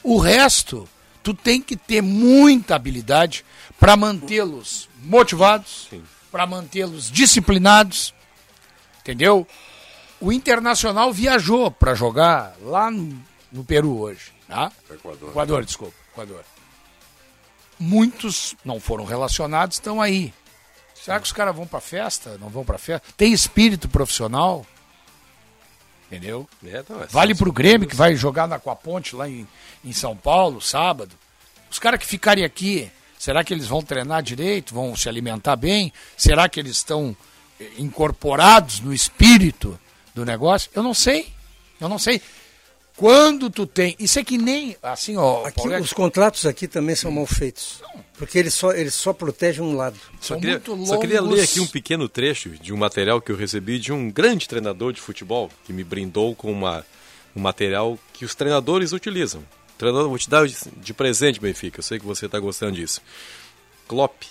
O 0.03 0.19
resto, 0.19 0.87
tu 1.23 1.33
tem 1.35 1.61
que 1.61 1.77
ter 1.77 2.03
muita 2.03 2.77
habilidade 2.77 3.45
para 3.81 3.97
mantê-los 3.97 4.89
motivados, 5.03 5.89
para 6.35 6.49
mantê-los 6.49 7.13
disciplinados, 7.13 8.13
entendeu? 8.99 9.47
O 10.21 10.33
Internacional 10.33 11.13
viajou 11.13 11.71
para 11.71 11.95
jogar 11.95 12.57
lá 12.61 12.91
no, 12.91 13.23
no 13.53 13.65
Peru 13.65 14.01
hoje, 14.01 14.33
tá? 14.49 14.73
Equador. 14.91 15.29
Equador, 15.29 15.65
desculpa, 15.65 15.95
Equador. 16.13 16.45
Muitos 17.79 18.57
não 18.65 18.81
foram 18.81 19.05
relacionados, 19.05 19.77
estão 19.77 20.03
aí. 20.03 20.35
Será 20.93 21.21
que 21.21 21.27
os 21.27 21.31
caras 21.31 21.55
vão 21.55 21.69
para 21.69 21.81
festa? 21.81 22.37
Não 22.39 22.49
vão 22.49 22.65
para 22.65 22.79
festa? 22.79 23.07
Tem 23.17 23.33
espírito 23.33 23.89
profissional? 23.89 24.67
Entendeu? 26.09 26.49
É, 26.67 26.85
não, 26.89 27.01
é 27.01 27.07
Vale 27.07 27.37
pro 27.37 27.53
Grêmio 27.53 27.87
que 27.87 27.95
vai 27.95 28.17
jogar 28.17 28.49
na 28.49 28.57
Aquaponte 28.57 29.15
lá 29.15 29.29
em, 29.29 29.47
em 29.85 29.93
São 29.93 30.17
Paulo, 30.17 30.61
sábado. 30.61 31.15
Os 31.71 31.79
caras 31.79 32.01
que 32.01 32.07
ficarem 32.07 32.45
aqui, 32.45 32.91
será 33.19 33.45
que 33.45 33.53
eles 33.53 33.67
vão 33.67 33.83
treinar 33.83 34.23
direito? 34.23 34.75
Vão 34.75 34.95
se 34.97 35.09
alimentar 35.09 35.57
bem? 35.57 35.93
Será 36.17 36.49
que 36.49 36.61
eles 36.61 36.73
estão 36.73 37.17
eh, 37.61 37.67
incorporados 37.79 38.81
no 38.81 38.93
espírito 38.93 39.79
do 40.15 40.25
negócio? 40.25 40.71
Eu 40.75 40.83
não 40.83 40.95
sei. 40.95 41.29
Eu 41.81 41.89
não 41.89 41.99
sei. 41.99 42.21
Quando 42.97 43.51
tu 43.51 43.67
tem. 43.67 43.97
Isso 43.99 44.19
é 44.21 44.25
que 44.25 44.39
nem. 44.39 44.77
Assim, 44.83 45.17
ó. 45.17 45.45
Aqui, 45.45 45.57
Paulete, 45.57 45.83
os 45.83 45.93
contratos 45.93 46.47
aqui 46.47 46.69
também 46.69 46.95
são 46.95 47.11
mal 47.11 47.27
feitos. 47.27 47.83
Porque 48.17 48.39
eles 48.39 48.55
só, 48.55 48.73
eles 48.73 48.95
só 48.95 49.13
protegem 49.13 49.63
um 49.63 49.77
lado. 49.77 49.99
Só 50.21 50.37
queria, 50.37 50.63
só 50.87 50.99
queria 50.99 51.21
ler 51.21 51.43
aqui 51.43 51.59
um 51.59 51.67
pequeno 51.67 52.09
trecho 52.09 52.51
de 52.51 52.73
um 52.73 52.77
material 52.77 53.21
que 53.21 53.33
eu 53.33 53.37
recebi 53.37 53.81
de 53.81 53.93
um 53.93 54.11
grande 54.11 54.49
treinador 54.49 54.93
de 54.93 55.01
futebol 55.01 55.51
que 55.65 55.73
me 55.73 55.83
brindou 55.83 56.37
com 56.37 56.53
uma, 56.53 56.87
um 57.35 57.41
material 57.41 57.99
que 58.13 58.25
os 58.25 58.35
treinadores 58.37 58.93
utilizam. 58.93 59.43
Treinador, 59.77 60.09
vou 60.09 60.19
te 60.19 60.31
dar 60.31 60.47
de, 60.47 60.95
presente, 60.95 61.41
Benfica. 61.41 61.81
Eu 61.81 61.83
sei 61.83 61.99
que 61.99 62.07
você 62.07 62.27
está 62.27 62.39
gostando 62.39 62.73
disso. 62.73 63.01
Klopp, 63.89 64.23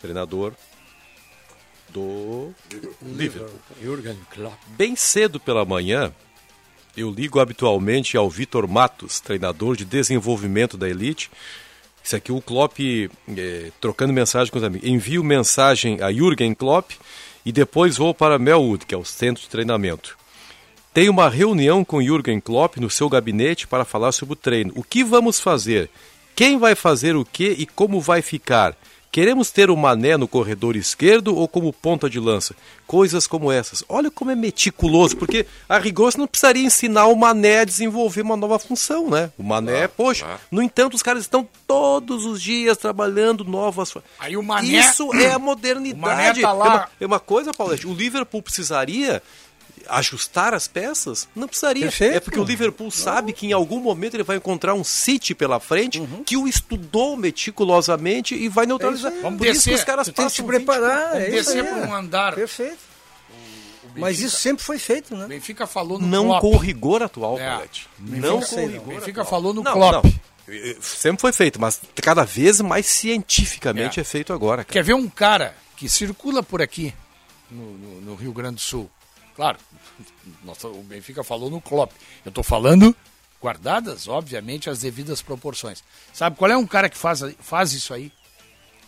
treinador 0.00 0.52
do 1.88 2.52
Liverpool. 3.02 3.60
Jürgen 3.82 4.18
Klopp. 4.30 4.56
Bem 4.68 4.94
cedo 4.94 5.40
pela 5.40 5.64
manhã, 5.64 6.12
eu 6.96 7.10
ligo 7.10 7.40
habitualmente 7.40 8.16
ao 8.16 8.30
Vitor 8.30 8.68
Matos, 8.68 9.20
treinador 9.20 9.76
de 9.76 9.84
desenvolvimento 9.84 10.76
da 10.76 10.88
Elite. 10.88 11.30
Isso 12.02 12.16
aqui 12.16 12.32
o 12.32 12.40
Klopp 12.40 12.78
eh, 12.80 13.72
trocando 13.80 14.12
mensagem 14.12 14.50
com 14.50 14.58
os 14.58 14.64
amigos. 14.64 14.88
Envio 14.88 15.22
mensagem 15.22 16.00
a 16.00 16.12
Jürgen 16.12 16.54
Klopp 16.54 16.92
e 17.44 17.52
depois 17.52 17.96
vou 17.96 18.14
para 18.14 18.38
Melwood, 18.38 18.86
que 18.86 18.94
é 18.94 18.98
o 18.98 19.04
centro 19.04 19.42
de 19.42 19.48
treinamento. 19.48 20.16
Tenho 20.92 21.12
uma 21.12 21.28
reunião 21.28 21.84
com 21.84 22.02
Jürgen 22.02 22.40
Klopp 22.40 22.76
no 22.78 22.90
seu 22.90 23.08
gabinete 23.08 23.66
para 23.66 23.84
falar 23.84 24.10
sobre 24.12 24.32
o 24.32 24.36
treino. 24.36 24.72
O 24.74 24.82
que 24.82 25.04
vamos 25.04 25.38
fazer? 25.38 25.88
Quem 26.34 26.58
vai 26.58 26.74
fazer 26.74 27.14
o 27.16 27.24
que 27.24 27.48
e 27.58 27.66
como 27.66 28.00
vai 28.00 28.22
ficar? 28.22 28.76
Queremos 29.12 29.50
ter 29.50 29.70
o 29.70 29.76
Mané 29.76 30.16
no 30.16 30.28
corredor 30.28 30.76
esquerdo 30.76 31.34
ou 31.36 31.48
como 31.48 31.72
ponta 31.72 32.08
de 32.08 32.20
lança? 32.20 32.54
Coisas 32.86 33.26
como 33.26 33.50
essas. 33.50 33.82
Olha 33.88 34.08
como 34.08 34.30
é 34.30 34.36
meticuloso, 34.36 35.16
porque 35.16 35.46
a 35.68 35.78
rigor 35.78 36.12
você 36.12 36.18
não 36.18 36.28
precisaria 36.28 36.62
ensinar 36.64 37.06
o 37.06 37.16
Mané 37.16 37.60
a 37.60 37.64
desenvolver 37.64 38.22
uma 38.22 38.36
nova 38.36 38.56
função, 38.60 39.10
né? 39.10 39.32
O 39.36 39.42
Mané, 39.42 39.84
Ah, 39.84 39.88
poxa. 39.88 40.26
ah. 40.26 40.38
No 40.48 40.62
entanto, 40.62 40.94
os 40.94 41.02
caras 41.02 41.22
estão 41.22 41.46
todos 41.66 42.24
os 42.24 42.40
dias 42.40 42.76
trabalhando 42.76 43.42
novas. 43.44 43.92
Aí 44.18 44.36
o 44.36 44.42
Mané- 44.44 44.68
Isso 44.68 45.12
é 45.14 45.32
a 45.32 45.36
O 45.36 45.40
Mané 45.40 45.44
modernidade. 45.44 46.40
tá 46.40 46.52
lá- 46.52 46.64
É, 46.66 46.68
uma, 46.70 46.88
é 47.00 47.06
uma 47.06 47.20
coisa, 47.20 47.52
Paulette. 47.52 47.88
O 47.88 47.94
Liverpool 47.94 48.42
precisaria 48.42 49.20
ajustar 49.88 50.54
as 50.54 50.66
peças? 50.68 51.28
Não 51.34 51.46
precisaria. 51.48 51.82
Perfeito. 51.82 52.16
É 52.16 52.20
porque 52.20 52.38
o 52.38 52.44
Liverpool 52.44 52.90
sabe 52.90 53.32
que 53.32 53.46
em 53.46 53.52
algum 53.52 53.80
momento 53.80 54.14
ele 54.14 54.22
vai 54.22 54.36
encontrar 54.36 54.74
um 54.74 54.84
City 54.84 55.34
pela 55.34 55.58
frente 55.60 56.00
Uhum. 56.00 56.22
que 56.24 56.36
o 56.36 56.46
estudou 56.48 57.16
meticulosamente 57.16 58.34
e 58.34 58.48
vai 58.48 58.66
neutralizar. 58.66 59.12
Vamos 59.22 59.38
Por 59.38 59.46
isso 59.46 59.68
que 59.68 59.74
os 59.74 59.84
caras 59.84 60.06
Tu 60.06 60.12
tem 60.12 60.26
que 60.26 60.32
se 60.32 60.42
preparar. 60.42 61.10
Vamos 61.12 61.24
é 61.24 61.28
isso 61.38 61.52
descer 61.54 61.64
para 61.64 61.88
um 61.88 61.94
é. 61.94 61.98
andar. 61.98 62.34
Perfeito. 62.34 62.90
Mas 63.96 64.20
isso 64.20 64.36
sempre 64.36 64.62
foi 64.64 64.78
feito, 64.78 65.16
né? 65.16 65.26
Benfica 65.26 65.66
falou 65.66 65.98
no 65.98 66.06
Não 66.06 66.26
Klopp. 66.26 66.40
com 66.42 66.54
o 66.54 66.56
rigor 66.58 67.02
atual, 67.02 67.38
É. 67.38 67.58
Benfica- 67.98 68.26
Não 68.28 68.40
sei 68.42 68.56
com 68.56 68.64
o 68.64 68.68
rigor 68.72 68.94
Benfica 68.94 69.20
atual. 69.22 69.26
falou 69.26 69.52
no 69.54 69.62
Não, 69.62 69.72
Klopp. 69.72 70.04
não. 70.04 70.12
Sempre 70.80 71.20
foi 71.20 71.32
feito, 71.32 71.60
mas 71.60 71.80
cada 71.96 72.24
vez 72.24 72.60
mais 72.60 72.86
cientificamente 72.86 74.00
é, 74.00 74.04
feito 74.04 74.32
agora. 74.32 74.64
Cara. 74.64 74.72
Quer 74.72 74.84
ver 74.84 74.94
um 74.94 75.08
cara 75.08 75.54
que 75.76 75.88
circula 75.88 76.42
por 76.42 76.60
aqui, 76.62 76.94
no, 77.50 77.72
no- 77.78 78.00
no 78.00 78.14
Rio 78.14 78.32
Grande 78.32 78.56
do 78.56 78.60
Sul? 78.60 78.90
Claro, 79.40 79.56
nossa, 80.44 80.68
o 80.68 80.82
Benfica 80.82 81.24
falou 81.24 81.48
no 81.48 81.62
Klopp. 81.62 81.92
Eu 82.26 82.28
estou 82.28 82.44
falando, 82.44 82.94
guardadas, 83.42 84.06
obviamente, 84.06 84.68
as 84.68 84.80
devidas 84.80 85.22
proporções. 85.22 85.82
Sabe 86.12 86.36
qual 86.36 86.50
é 86.50 86.56
um 86.58 86.66
cara 86.66 86.90
que 86.90 86.98
faz, 86.98 87.22
faz 87.38 87.72
isso 87.72 87.94
aí? 87.94 88.12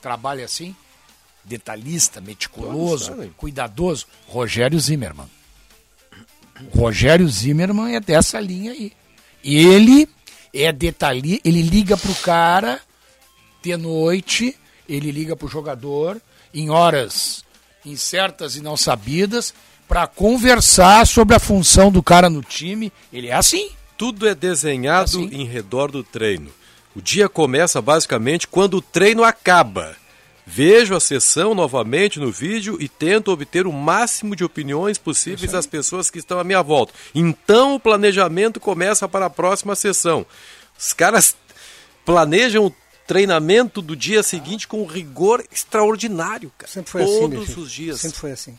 Trabalha 0.02 0.44
assim? 0.44 0.76
Detalhista, 1.42 2.20
meticuloso, 2.20 3.14
cuidadoso? 3.34 4.06
Rogério 4.26 4.78
Zimmermann. 4.78 5.30
O 6.74 6.80
Rogério 6.80 7.26
Zimmermann 7.26 7.94
é 7.94 8.00
dessa 8.00 8.38
linha 8.38 8.72
aí. 8.72 8.92
Ele 9.42 10.06
é 10.52 10.70
detalhista, 10.70 11.48
ele 11.48 11.62
liga 11.62 11.96
pro 11.96 12.14
cara 12.16 12.78
de 13.62 13.74
noite, 13.78 14.54
ele 14.86 15.10
liga 15.12 15.34
pro 15.34 15.48
jogador 15.48 16.20
em 16.52 16.68
horas 16.68 17.42
incertas 17.86 18.54
e 18.54 18.60
não 18.60 18.76
sabidas 18.76 19.54
para 19.88 20.06
conversar 20.06 21.06
sobre 21.06 21.34
a 21.36 21.38
função 21.40 21.90
do 21.92 22.02
cara 22.02 22.30
no 22.30 22.42
time. 22.42 22.92
Ele 23.12 23.28
é 23.28 23.34
assim. 23.34 23.70
Tudo 23.96 24.26
é 24.28 24.34
desenhado 24.34 25.04
Assim. 25.04 25.28
em 25.32 25.44
redor 25.44 25.90
do 25.90 26.02
treino. 26.02 26.50
O 26.94 27.00
dia 27.00 27.28
começa 27.28 27.80
basicamente 27.80 28.48
quando 28.48 28.78
o 28.78 28.82
treino 28.82 29.22
acaba. 29.22 29.94
Vejo 30.44 30.94
a 30.96 31.00
sessão 31.00 31.54
novamente 31.54 32.18
no 32.18 32.32
vídeo 32.32 32.76
e 32.80 32.88
tento 32.88 33.30
obter 33.30 33.64
o 33.66 33.72
máximo 33.72 34.34
de 34.34 34.42
opiniões 34.42 34.98
possíveis 34.98 35.52
das 35.52 35.66
pessoas 35.66 36.10
que 36.10 36.18
estão 36.18 36.38
à 36.40 36.44
minha 36.44 36.60
volta. 36.62 36.92
Então 37.14 37.76
o 37.76 37.80
planejamento 37.80 38.58
começa 38.58 39.06
para 39.08 39.26
a 39.26 39.30
próxima 39.30 39.76
sessão. 39.76 40.26
Os 40.76 40.92
caras 40.92 41.36
planejam 42.04 42.66
o 42.66 42.74
treinamento 43.06 43.80
do 43.80 43.94
dia 43.94 44.22
seguinte 44.22 44.66
com 44.66 44.82
um 44.82 44.86
rigor 44.86 45.44
extraordinário, 45.52 46.50
cara. 46.58 46.72
Sempre 46.72 46.90
foi 46.90 47.02
assim, 47.04 47.20
Todos 47.20 47.38
Benfica. 47.38 47.60
os 47.60 47.70
dias. 47.72 48.00
Sempre 48.00 48.18
foi 48.18 48.32
assim. 48.32 48.58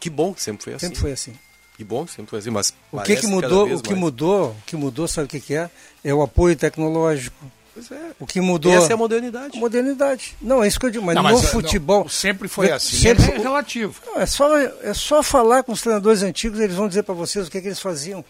Que 0.00 0.08
bom 0.10 0.32
que 0.32 0.42
sempre 0.42 0.64
foi 0.64 0.74
assim. 0.74 0.86
Sempre 0.86 1.00
foi 1.00 1.12
assim. 1.12 1.34
Que 1.76 1.84
bom 1.84 2.04
que 2.04 2.12
sempre 2.12 2.30
foi 2.30 2.38
assim, 2.40 2.50
mas 2.50 2.72
O 2.90 3.00
que, 3.02 3.16
que 3.16 3.26
mudou? 3.26 3.72
O 3.72 3.80
que 3.80 3.90
mais. 3.90 4.00
mudou? 4.00 4.50
O 4.50 4.56
que 4.66 4.76
mudou? 4.76 5.06
Sabe 5.08 5.26
o 5.26 5.28
que, 5.28 5.40
que 5.40 5.54
é? 5.54 5.70
É 6.02 6.12
o 6.12 6.22
apoio 6.22 6.56
tecnológico. 6.56 7.36
Pois 7.72 7.92
é. 7.92 8.10
O 8.18 8.26
que 8.26 8.40
mudou? 8.40 8.72
Essa 8.72 8.92
é 8.92 8.94
a 8.94 8.96
modernidade. 8.96 9.56
Modernidade. 9.56 10.36
Não, 10.42 10.64
é 10.64 10.66
isso 10.66 10.80
que 10.80 10.86
eu 10.86 10.90
digo. 10.90 11.04
Mas 11.04 11.14
Não, 11.14 11.22
no 11.22 11.30
mas, 11.30 11.42
não, 11.42 11.50
futebol. 11.50 12.08
sempre 12.08 12.48
foi 12.48 12.72
assim, 12.72 12.96
Sempre, 12.96 13.30
é 13.30 13.38
relativo. 13.38 13.94
Não, 14.04 14.20
é, 14.20 14.26
só, 14.26 14.58
é 14.58 14.92
só 14.92 15.22
falar 15.22 15.62
com 15.62 15.70
os 15.70 15.80
treinadores 15.80 16.22
antigos, 16.24 16.58
eles 16.58 16.74
vão 16.74 16.88
dizer 16.88 17.04
para 17.04 17.14
vocês 17.14 17.46
o 17.46 17.50
que, 17.50 17.60
que 17.60 17.68
eles 17.68 17.78
faziam. 17.80 18.24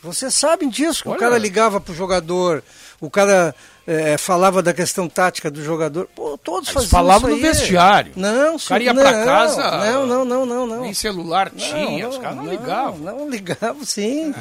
Vocês 0.00 0.32
sabem 0.34 0.68
disso, 0.68 1.02
que 1.02 1.08
o 1.08 1.12
Olha. 1.12 1.18
cara 1.20 1.38
ligava 1.38 1.80
pro 1.80 1.92
jogador, 1.92 2.62
o 3.00 3.10
cara 3.10 3.52
é, 3.86 4.18
falava 4.18 4.62
da 4.62 4.72
questão 4.72 5.08
tática 5.08 5.50
do 5.50 5.62
jogador. 5.62 6.08
Pô, 6.14 6.36
todos 6.42 6.68
faziam 6.70 6.90
falavam 6.90 7.30
isso 7.30 7.38
no 7.46 7.52
vestiário. 7.52 8.12
Não, 8.16 8.56
O 8.56 8.60
cara 8.60 8.82
ia 8.82 8.92
não, 8.92 9.02
pra 9.02 9.24
casa, 9.24 9.70
Não, 9.92 10.06
não, 10.06 10.24
não, 10.24 10.46
não, 10.46 10.66
não. 10.66 10.80
Nem 10.82 10.92
celular 10.94 11.50
tinha, 11.50 12.08
os 12.08 12.18
caras 12.18 12.36
não, 12.36 12.46
ligavam. 12.46 12.98
Não, 12.98 13.28
ligavam 13.30 13.84
sim. 13.84 14.34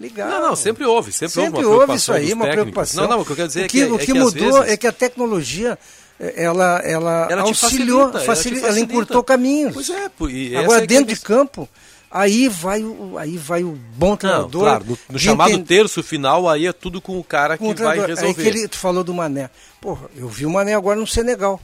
Ligavam. 0.00 0.32
Não, 0.40 0.48
não, 0.48 0.56
sempre 0.56 0.84
houve, 0.84 1.12
sempre, 1.12 1.34
Sempre 1.34 1.64
houve 1.64 1.66
uma 1.68 1.80
houve 1.82 1.94
isso 1.94 2.12
aí, 2.12 2.32
uma 2.32 2.46
preocupação. 2.48 3.02
Não, 3.04 3.10
não, 3.10 3.20
o 3.20 3.24
que 3.24 3.32
eu 3.32 3.36
quero 3.36 3.48
dizer 3.48 3.60
o 3.60 3.64
é 3.64 3.68
que, 3.68 3.78
que, 3.86 3.92
o 3.92 3.94
é 3.94 3.98
que 3.98 4.06
que 4.06 4.12
às 4.12 4.18
mudou 4.18 4.52
vezes- 4.54 4.72
é 4.72 4.76
que 4.76 4.86
a 4.86 4.92
tecnologia 4.92 5.78
eh, 6.18 6.34
ela, 6.44 6.78
ela, 6.84 7.28
Ela 7.30 7.42
auxiliou, 7.42 8.00
facilita, 8.10 8.18
ela 8.18 8.26
facilita, 8.26 8.60
ela, 8.66 8.68
facilita. 8.68 8.92
encurtou 8.92 9.22
caminhos. 9.22 9.74
Pois 9.74 9.90
é, 9.90 10.10
e 10.28 10.56
Agora 10.56 10.78
é 10.82 10.86
que 10.86 10.94
é 10.94 10.98
dentro 10.98 11.14
de 11.14 11.20
campo, 11.20 11.68
aí 12.12 12.48
vai 12.48 12.82
o, 12.82 13.16
aí 13.18 13.36
vai 13.38 13.64
o 13.64 13.78
bom 13.96 14.10
Não, 14.10 14.16
treinador. 14.16 14.60
claro, 14.62 14.84
no, 14.86 14.98
no 15.10 15.18
chamado 15.18 15.50
entender- 15.50 15.66
terço 15.78 16.02
final, 16.02 16.48
aí 16.48 16.66
é 16.66 16.72
tudo 16.72 17.00
com 17.00 17.18
o 17.18 17.24
cara 17.24 17.56
com 17.58 17.70
o 17.70 17.74
que 17.74 17.82
vai 17.82 17.96
treinador. 17.98 18.18
Aí 18.18 18.26
resolver. 18.28 18.42
que 18.52 18.58
ele, 18.58 18.68
tu 18.68 18.76
falou 18.78 19.02
do 19.02 19.14
Mané. 19.14 19.48
Porra, 19.80 20.08
eu 20.16 20.28
vi 20.28 20.44
o 20.46 20.50
Mané 20.50 20.74
agora 20.74 20.98
no 21.00 21.06
Senegal. 21.06 21.58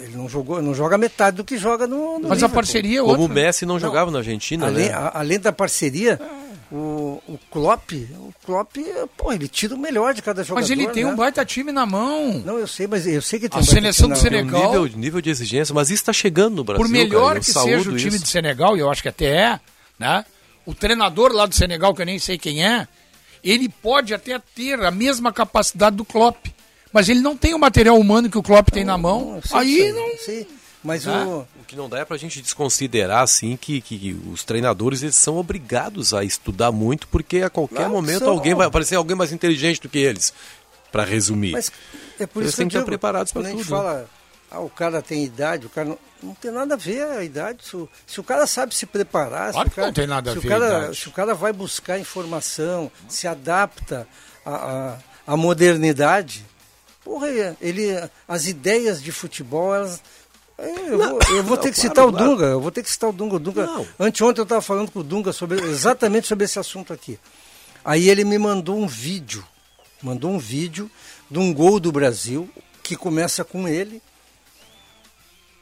Ele 0.00 0.16
não 0.16 0.28
jogou, 0.28 0.60
não 0.60 0.74
joga 0.74 0.98
metade 0.98 1.36
do 1.36 1.44
que 1.44 1.56
joga 1.56 1.86
no, 1.86 2.14
no 2.18 2.22
Mas 2.28 2.30
a 2.30 2.34
Liverpool. 2.34 2.54
parceria 2.56 2.98
é 2.98 3.02
Como 3.02 3.10
outra. 3.12 3.26
o 3.26 3.28
Messi 3.28 3.64
não, 3.64 3.78
jogava 3.78 4.10
na 4.10 4.18
Argentina, 4.18 4.66
Além, 4.66 4.88
né? 4.88 4.92
a- 4.94 5.12
além 5.14 5.38
da 5.38 5.52
parceria, 5.52 6.20
o, 6.74 7.22
o 7.28 7.38
Klopp, 7.50 7.92
o 7.92 8.32
Klopp, 8.46 8.76
pô, 9.16 9.30
ele 9.30 9.46
tira 9.46 9.74
o 9.74 9.78
melhor 9.78 10.14
de 10.14 10.22
cada 10.22 10.42
jogador. 10.42 10.62
Mas 10.62 10.70
ele 10.70 10.86
tem 10.88 11.04
né? 11.04 11.12
um 11.12 11.16
baita 11.16 11.44
time 11.44 11.70
na 11.70 11.84
mão. 11.84 12.40
Não, 12.44 12.58
eu 12.58 12.66
sei, 12.66 12.86
mas 12.86 13.06
eu 13.06 13.20
sei 13.20 13.38
que 13.38 13.48
tem 13.48 13.58
A 13.58 13.62
um 13.62 13.66
seleção 13.66 14.08
do 14.08 14.14
um 14.14 14.16
Senegal- 14.16 14.66
nível, 14.84 14.98
nível 14.98 15.20
de 15.20 15.28
exigência, 15.28 15.74
mas 15.74 15.88
isso 15.90 16.00
está 16.02 16.12
chegando 16.14 16.56
no 16.56 16.64
Brasil. 16.64 16.82
Por 16.82 16.90
melhor 16.90 17.28
cara, 17.28 17.40
que 17.40 17.46
seja 17.52 17.90
o 17.90 17.96
time 17.96 18.16
isso. 18.16 18.24
de 18.24 18.28
Senegal, 18.28 18.74
e 18.76 18.80
eu 18.80 18.90
acho 18.90 19.02
que 19.02 19.08
até 19.08 19.26
é, 19.26 19.60
né? 19.98 20.24
O 20.64 20.74
treinador 20.74 21.30
lá 21.32 21.44
do 21.44 21.54
Senegal, 21.54 21.94
que 21.94 22.00
eu 22.00 22.06
nem 22.06 22.18
sei 22.18 22.38
quem 22.38 22.64
é, 22.64 22.88
ele 23.44 23.68
pode 23.68 24.14
até 24.14 24.40
ter 24.54 24.80
a 24.82 24.90
mesma 24.90 25.30
capacidade 25.30 25.96
do 25.96 26.04
Klopp. 26.06 26.46
Mas 26.92 27.08
ele 27.08 27.20
não 27.20 27.36
tem 27.36 27.52
o 27.54 27.58
material 27.58 27.98
humano 27.98 28.30
que 28.30 28.38
o 28.38 28.42
Klopp 28.42 28.68
tem 28.70 28.84
na 28.84 28.96
mão. 28.96 29.36
eu 29.36 29.42
sei 29.48 29.58
Aí 29.58 29.82
aí, 29.82 29.92
não. 29.92 30.18
sei. 30.18 30.48
Mas 30.82 31.04
Né? 31.04 31.24
o, 31.24 31.46
O 31.60 31.64
que 31.66 31.76
não 31.76 31.88
dá 31.88 31.98
é 32.00 32.04
pra 32.04 32.16
gente 32.16 32.42
desconsiderar, 32.42 33.22
assim, 33.22 33.56
que, 33.56 33.80
que 33.80 34.12
os 34.32 34.42
treinadores 34.44 35.02
eles 35.02 35.14
são 35.14 35.36
obrigados 35.36 36.12
a 36.12 36.24
estudar 36.24 36.72
muito, 36.72 37.06
porque 37.08 37.38
a 37.42 37.50
qualquer 37.50 37.82
Não, 37.82 37.90
momento 37.90 38.20
são. 38.20 38.30
alguém 38.30 38.54
vai 38.54 38.66
aparecer 38.66 38.96
alguém 38.96 39.16
mais 39.16 39.32
inteligente 39.32 39.80
do 39.80 39.88
que 39.88 39.98
eles, 39.98 40.32
Pra 40.90 41.04
resumir. 41.04 41.52
Mas 41.52 41.72
é 42.20 42.26
por 42.26 42.40
Eles 42.40 42.50
isso 42.50 42.58
têm 42.58 42.68
que 42.68 42.74
estar 42.76 42.84
preparados 42.84 43.32
pra 43.32 43.40
quando 43.42 43.46
a 43.46 43.50
gente 43.50 43.62
tudo, 43.64 43.70
né? 43.74 43.78
fala, 43.82 44.10
ah, 44.50 44.60
o 44.60 44.68
cara 44.68 45.00
tem 45.00 45.24
idade, 45.24 45.64
o 45.64 45.70
cara 45.70 45.88
não, 45.88 45.98
não 46.22 46.34
tem 46.34 46.50
nada 46.50 46.74
a 46.74 46.76
ver 46.76 47.02
a 47.04 47.24
idade. 47.24 47.64
Se 47.64 47.74
o, 47.76 47.88
se 48.06 48.20
o 48.20 48.24
cara 48.24 48.46
sabe 48.46 48.74
se 48.74 48.84
preparar, 48.84 49.52
Claro 49.52 49.68
se 49.68 49.72
o 49.72 49.76
cara, 49.76 49.86
não 49.86 49.94
tem 49.94 50.06
nada 50.06 50.30
a 50.30 50.32
se 50.34 50.38
o 50.38 50.42
ver 50.42 50.48
a 50.52 50.58
cara, 50.58 50.78
idade. 50.80 50.96
se 50.98 51.08
o 51.08 51.12
cara 51.12 51.34
vai 51.34 51.50
buscar 51.52 51.98
informação, 51.98 52.92
se 53.08 53.26
adapta 53.26 54.06
à, 54.44 54.54
à, 55.26 55.32
à 55.32 55.36
modernidade, 55.38 56.44
porra, 57.02 57.28
ele, 57.60 57.86
as 58.28 58.46
ideias 58.46 59.02
de 59.02 59.10
futebol, 59.12 59.74
elas 59.74 60.02
eu 60.62 60.98
vou, 60.98 61.18
eu 61.36 61.42
vou 61.42 61.56
não, 61.56 61.62
ter 61.62 61.72
que 61.72 61.80
claro, 61.80 61.88
citar 61.88 62.06
o 62.06 62.12
claro. 62.12 62.26
Dunga, 62.26 62.44
eu 62.46 62.60
vou 62.60 62.70
ter 62.70 62.82
que 62.82 62.90
citar 62.90 63.10
o 63.10 63.12
Dunga. 63.12 63.36
O 63.36 63.38
Dunga 63.38 63.66
Não. 63.66 63.86
anteontem 63.98 64.40
eu 64.40 64.44
estava 64.44 64.62
falando 64.62 64.90
com 64.90 65.00
o 65.00 65.04
Dunga 65.04 65.32
sobre, 65.32 65.60
exatamente 65.60 66.28
sobre 66.28 66.44
esse 66.44 66.58
assunto 66.58 66.92
aqui. 66.92 67.18
Aí 67.84 68.08
ele 68.08 68.24
me 68.24 68.38
mandou 68.38 68.78
um 68.78 68.86
vídeo, 68.86 69.44
mandou 70.00 70.30
um 70.30 70.38
vídeo 70.38 70.90
de 71.30 71.38
um 71.38 71.52
gol 71.52 71.80
do 71.80 71.90
Brasil 71.90 72.48
que 72.82 72.94
começa 72.94 73.42
com 73.44 73.66
ele, 73.66 74.00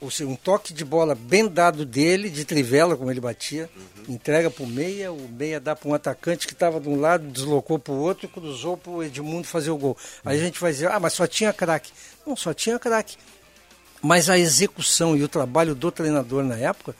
ou 0.00 0.10
seja, 0.10 0.28
um 0.28 0.36
toque 0.36 0.72
de 0.72 0.84
bola 0.84 1.14
bem 1.14 1.46
dado 1.46 1.84
dele, 1.84 2.30
de 2.30 2.44
trivela, 2.44 2.96
como 2.96 3.10
ele 3.10 3.20
batia, 3.20 3.70
entrega 4.08 4.50
para 4.50 4.64
o 4.64 4.66
meia, 4.66 5.12
o 5.12 5.28
meia 5.28 5.60
dá 5.60 5.76
para 5.76 5.88
um 5.88 5.94
atacante 5.94 6.46
que 6.46 6.54
estava 6.54 6.80
de 6.80 6.88
um 6.88 6.98
lado, 6.98 7.26
deslocou 7.28 7.78
para 7.78 7.92
o 7.92 7.98
outro 7.98 8.26
e 8.26 8.28
cruzou 8.28 8.76
para 8.76 8.90
o 8.90 9.02
Edmundo 9.02 9.46
fazer 9.46 9.70
o 9.70 9.76
gol. 9.76 9.96
Aí 10.24 10.38
a 10.38 10.42
gente 10.42 10.58
vai 10.58 10.72
dizer, 10.72 10.90
ah, 10.90 10.98
mas 10.98 11.12
só 11.12 11.26
tinha 11.26 11.52
craque. 11.52 11.92
Não, 12.26 12.34
só 12.34 12.54
tinha 12.54 12.78
craque. 12.78 13.16
Mas 14.02 14.30
a 14.30 14.38
execução 14.38 15.16
e 15.16 15.22
o 15.22 15.28
trabalho 15.28 15.74
do 15.74 15.90
treinador 15.90 16.42
na 16.44 16.56
época 16.56 16.94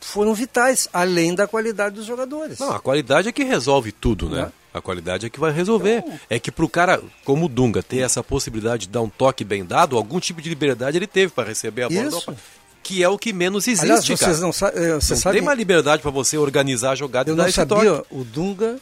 foram 0.00 0.34
vitais, 0.34 0.88
além 0.92 1.34
da 1.34 1.46
qualidade 1.46 1.94
dos 1.94 2.04
jogadores. 2.06 2.58
Não, 2.58 2.72
a 2.72 2.80
qualidade 2.80 3.28
é 3.28 3.32
que 3.32 3.44
resolve 3.44 3.92
tudo, 3.92 4.28
né? 4.28 4.42
Né? 4.42 4.52
A 4.74 4.80
qualidade 4.80 5.26
é 5.26 5.30
que 5.30 5.38
vai 5.38 5.52
resolver. 5.52 6.02
É 6.30 6.38
que 6.40 6.50
pro 6.50 6.68
cara, 6.68 7.00
como 7.24 7.44
o 7.46 7.48
Dunga, 7.48 7.82
ter 7.82 7.98
essa 7.98 8.22
possibilidade 8.22 8.86
de 8.86 8.92
dar 8.92 9.02
um 9.02 9.08
toque 9.08 9.44
bem 9.44 9.64
dado, 9.64 9.96
algum 9.96 10.18
tipo 10.18 10.40
de 10.42 10.48
liberdade 10.48 10.96
ele 10.96 11.06
teve 11.06 11.30
para 11.32 11.46
receber 11.48 11.82
a 11.84 11.88
bola. 11.88 12.08
Isso. 12.08 12.34
Que 12.82 13.02
é 13.04 13.08
o 13.08 13.16
que 13.16 13.32
menos 13.32 13.68
existe, 13.68 13.84
Aliás, 13.84 14.04
cara. 14.04 14.16
vocês 14.16 14.40
não, 14.40 14.52
sa 14.52 14.68
eh, 14.74 14.94
não 14.94 15.00
sabem, 15.00 15.38
tem 15.38 15.42
mais 15.46 15.56
liberdade 15.56 16.02
para 16.02 16.10
você 16.10 16.36
organizar 16.36 16.90
a 16.92 16.94
jogada 16.96 17.30
eu 17.30 17.34
e 17.34 17.36
dar 17.36 17.42
não 17.44 17.48
esse 17.48 17.54
sabia, 17.56 17.76
toque. 17.98 18.06
o 18.10 18.24
Dunga, 18.24 18.78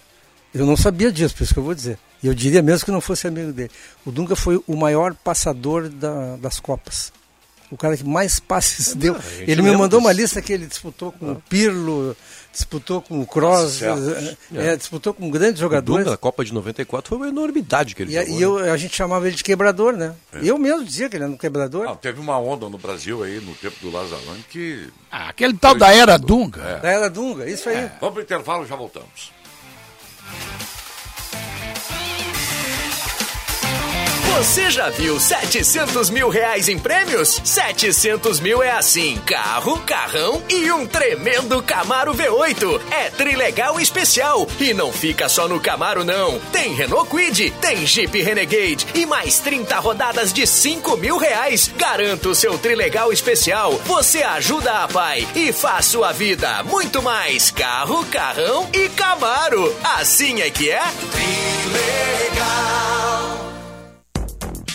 eu 0.55 0.65
não 0.65 0.77
sabia 0.77 1.12
disso, 1.12 1.35
por 1.35 1.43
isso 1.43 1.53
que 1.53 1.61
eu 1.61 1.65
vou 1.65 1.74
dizer. 1.74 1.99
E 2.23 2.27
eu 2.27 2.32
diria 2.35 2.62
mesmo 2.62 2.87
que 2.87 2.91
não 2.91 3.01
fosse 3.03 3.27
amigo 3.27 3.53
dele. 3.53 3.70
O 4.07 4.11
Dunga 4.11 4.35
foi 4.35 4.62
o 4.66 4.74
maior 4.77 5.12
passador 5.15 5.89
da- 5.91 6.37
das 6.37 6.59
Copas. 6.59 7.12
O 7.71 7.77
cara 7.77 7.97
que 7.97 8.05
mais 8.05 8.41
passes 8.41 8.95
deu. 8.95 9.15
Ah, 9.17 9.23
ele 9.47 9.63
me 9.63 9.71
mandou 9.77 10.01
uma 10.01 10.13
lista 10.13 10.43
que 10.43 10.53
ele 10.53 10.67
disputou 10.67 11.13
com 11.13 11.33
o 11.33 11.37
Pirlo, 11.49 12.17
disputou 12.53 13.01
com 13.01 13.21
o 13.21 13.27
Kroos, 13.27 13.75
Certo. 13.75 14.37
é, 14.55 14.77
disputou 14.77 15.15
com 15.15 15.31
grandes 15.31 15.61
jogadores. 15.61 16.05
Dunga, 16.05 16.15
a 16.15 16.19
Copa 16.19 16.45
de 16.45 16.53
94 16.53 17.09
foi 17.09 17.17
uma 17.19 17.29
enormidade 17.29 17.95
que 17.95 18.03
ele 18.03 18.13
E, 18.15 18.19
a- 18.19 18.25
jogou. 18.25 18.39
e 18.39 18.43
eu, 18.43 18.73
a 18.73 18.77
gente 18.77 18.97
chamava 18.97 19.27
ele 19.29 19.37
de 19.37 19.45
quebrador, 19.45 19.93
né? 19.93 20.15
Eu 20.43 20.59
mesmo 20.59 20.85
dizia 20.85 21.09
que 21.09 21.17
ele 21.17 21.25
era 21.25 21.33
um 21.33 21.37
quebrador. 21.37 21.85
Não, 21.85 21.95
teve 21.97 22.21
uma 22.21 22.39
onda 22.39 22.69
no 22.69 22.77
Brasil 22.79 23.23
aí, 23.23 23.41
no 23.41 23.55
tempo 23.55 23.77
do 23.81 23.91
Lazarone, 23.91 24.45
que... 24.51 24.89
Ah, 25.11 25.29
aquele 25.29 25.55
tal 25.55 25.75
da 25.77 25.95
era 25.95 26.19
Dunga. 26.19 26.81
Da 26.83 26.91
era 26.91 27.09
Dunga, 27.09 27.49
isso 27.49 27.69
aí. 27.69 27.89
Vamos 28.01 28.15
pro 28.15 28.23
intervalo, 28.23 28.67
já 28.67 28.75
voltamos. 28.75 29.33
Você 34.39 34.70
já 34.70 34.89
viu 34.89 35.19
700 35.19 36.09
mil 36.09 36.28
reais 36.28 36.69
em 36.69 36.78
prêmios? 36.78 37.40
700 37.44 38.40
mil 38.40 38.62
é 38.62 38.70
assim: 38.70 39.16
carro, 39.27 39.77
carrão 39.81 40.43
e 40.48 40.70
um 40.70 40.86
tremendo 40.86 41.62
Camaro 41.62 42.15
V8. 42.15 42.81
É 42.90 43.11
Trilegal 43.11 43.78
Especial. 43.81 44.47
E 44.59 44.73
não 44.73 44.93
fica 44.93 45.28
só 45.28 45.48
no 45.48 45.61
Camaro, 45.61 46.05
não. 46.05 46.39
Tem 46.52 46.73
Renault 46.73 47.11
Quid, 47.11 47.51
tem 47.61 47.85
Jeep 47.85 48.23
Renegade 48.23 48.86
e 48.94 49.05
mais 49.05 49.40
30 49.40 49.78
rodadas 49.81 50.32
de 50.32 50.47
5 50.47 50.97
mil 50.97 51.19
reais. 51.19 51.70
Garanta 51.77 52.28
o 52.28 52.35
seu 52.35 52.57
Trilegal 52.57 53.12
Especial. 53.12 53.73
Você 53.85 54.23
ajuda 54.23 54.85
a 54.85 54.89
pai 54.89 55.27
e 55.35 55.52
faz 55.52 55.86
sua 55.86 56.12
vida 56.12 56.62
muito 56.62 57.02
mais 57.02 57.51
carro, 57.51 58.07
carrão 58.07 58.69
e 58.73 58.89
Camaro. 58.90 59.77
Assim 59.82 60.40
é 60.40 60.51
que 60.51 60.70
é? 60.70 60.82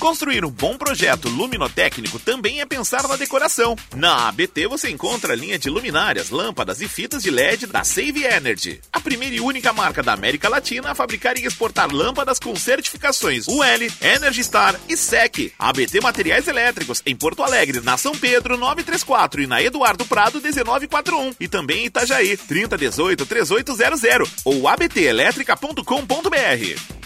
Construir 0.06 0.46
um 0.46 0.52
bom 0.52 0.78
projeto 0.78 1.28
luminotécnico 1.28 2.20
também 2.20 2.62
é 2.62 2.66
pensar 2.66 3.08
na 3.08 3.16
decoração. 3.16 3.76
Na 3.96 4.28
ABT 4.28 4.68
você 4.68 4.92
encontra 4.92 5.34
a 5.34 5.36
linha 5.36 5.58
de 5.58 5.68
luminárias, 5.68 6.30
lâmpadas 6.30 6.80
e 6.80 6.88
fitas 6.88 7.24
de 7.24 7.32
LED 7.32 7.66
da 7.66 7.84
Save 7.84 8.24
Energy. 8.24 8.80
A 8.94 9.00
primeira 9.00 9.36
e 9.36 9.42
única 9.42 9.74
marca 9.74 10.04
da 10.04 10.14
América 10.14 10.48
Latina 10.48 10.92
a 10.92 10.96
fabricar 10.96 11.40
e 11.40 11.46
exportar 11.48 11.92
lâmpadas 11.92 12.38
com 12.38 12.56
certificações 12.56 13.48
UL, 13.48 13.92
Energy 14.00 14.44
Star 14.44 14.80
e 14.88 14.96
SEC. 14.96 15.52
ABT 15.58 16.00
Materiais 16.02 16.48
Elétricos, 16.48 17.02
em 17.04 17.16
Porto 17.16 17.42
Alegre, 17.42 17.82
na 17.82 17.98
São 17.98 18.12
Pedro 18.12 18.58
934 18.58 19.42
e 19.42 19.48
na 19.48 19.64
Eduardo 19.64 20.06
Prado 20.06 20.40
1941. 20.40 21.34
E 21.40 21.48
também 21.48 21.80
em 21.80 21.86
Itajaí 21.86 22.38
3018 22.38 23.26
3800 23.26 24.30
ou 24.46 24.68
abtelétrica.com.br. 24.68 27.06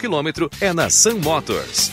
quilômetro 0.00 0.50
é 0.60 0.72
na 0.72 0.88
Sun 0.88 1.18
Motors. 1.18 1.92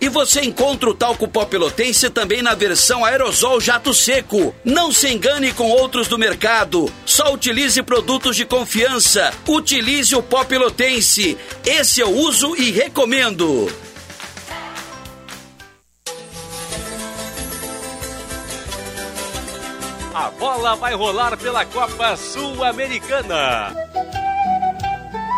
E 0.00 0.08
você 0.08 0.40
encontra 0.40 0.88
o 0.88 0.94
talco 0.94 1.28
pó 1.28 1.44
pelotense 1.44 2.08
também 2.08 2.40
na 2.40 2.54
versão 2.54 3.04
aerosol 3.04 3.60
jato 3.60 3.92
seco. 3.92 4.54
Não 4.64 4.90
se 4.90 5.08
engane 5.08 5.52
com 5.52 5.68
outros 5.68 6.08
do 6.08 6.18
mercado. 6.18 6.90
Só 7.04 7.32
utilize 7.32 7.82
produtos 7.82 8.34
de 8.34 8.46
confiança. 8.46 9.32
Utilize 9.46 10.14
o 10.16 10.22
pó 10.22 10.42
pelotense. 10.42 11.36
Esse 11.66 12.00
eu 12.00 12.10
uso 12.10 12.56
e 12.56 12.70
recomendo. 12.70 13.70
A 20.14 20.30
bola 20.30 20.76
vai 20.76 20.94
rolar 20.94 21.36
pela 21.36 21.64
Copa 21.64 22.16
Sul-Americana. 22.16 23.74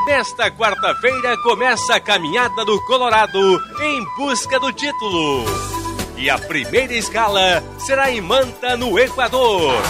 Nesta 0.07 0.51
quarta-feira 0.51 1.37
começa 1.39 1.95
a 1.95 2.01
caminhada 2.01 2.65
do 2.65 2.81
Colorado 2.87 3.39
em 3.81 4.05
busca 4.17 4.59
do 4.59 4.73
título. 4.73 5.45
E 6.17 6.29
a 6.29 6.37
primeira 6.39 6.93
escala 6.93 7.63
será 7.79 8.11
em 8.11 8.21
Manta, 8.21 8.77
no 8.77 8.99
Equador. 8.99 9.81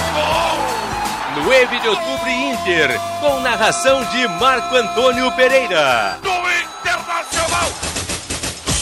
9 1.34 1.80
de 1.80 1.88
outubro 1.88 2.28
Inter, 2.28 3.00
com 3.20 3.40
narração 3.40 4.04
de 4.04 4.28
Marco 4.38 4.76
Antônio 4.76 5.32
Pereira. 5.32 6.18
Do 6.22 6.28
Internacional! 6.28 7.72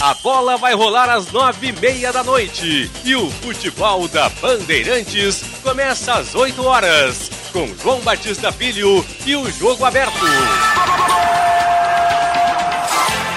A 0.01 0.15
bola 0.15 0.57
vai 0.57 0.75
rolar 0.75 1.09
às 1.09 1.31
nove 1.31 1.69
e 1.69 1.73
meia 1.73 2.13
da 2.13 2.25
noite 2.25 2.91
e 3.05 3.15
o 3.15 3.31
futebol 3.31 4.09
da 4.09 4.29
Bandeirantes 4.31 5.45
começa 5.63 6.15
às 6.15 6.35
8 6.35 6.67
horas 6.67 7.31
com 7.53 7.69
João 7.83 8.01
Batista 8.01 8.51
Filho 8.51 9.05
e 9.27 9.37
o 9.37 9.51
jogo 9.51 9.85
aberto. 9.85 10.25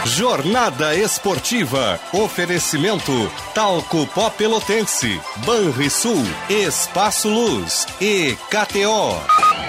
Jornada 0.06 0.96
Esportiva. 0.96 2.00
Oferecimento 2.12 3.12
Talco 3.54 4.06
Pó 4.08 4.30
Pelotense, 4.30 5.20
Banrisul, 5.46 6.24
Espaço 6.50 7.30
Luz 7.30 7.88
e 8.00 8.38
KTO. 8.50 9.20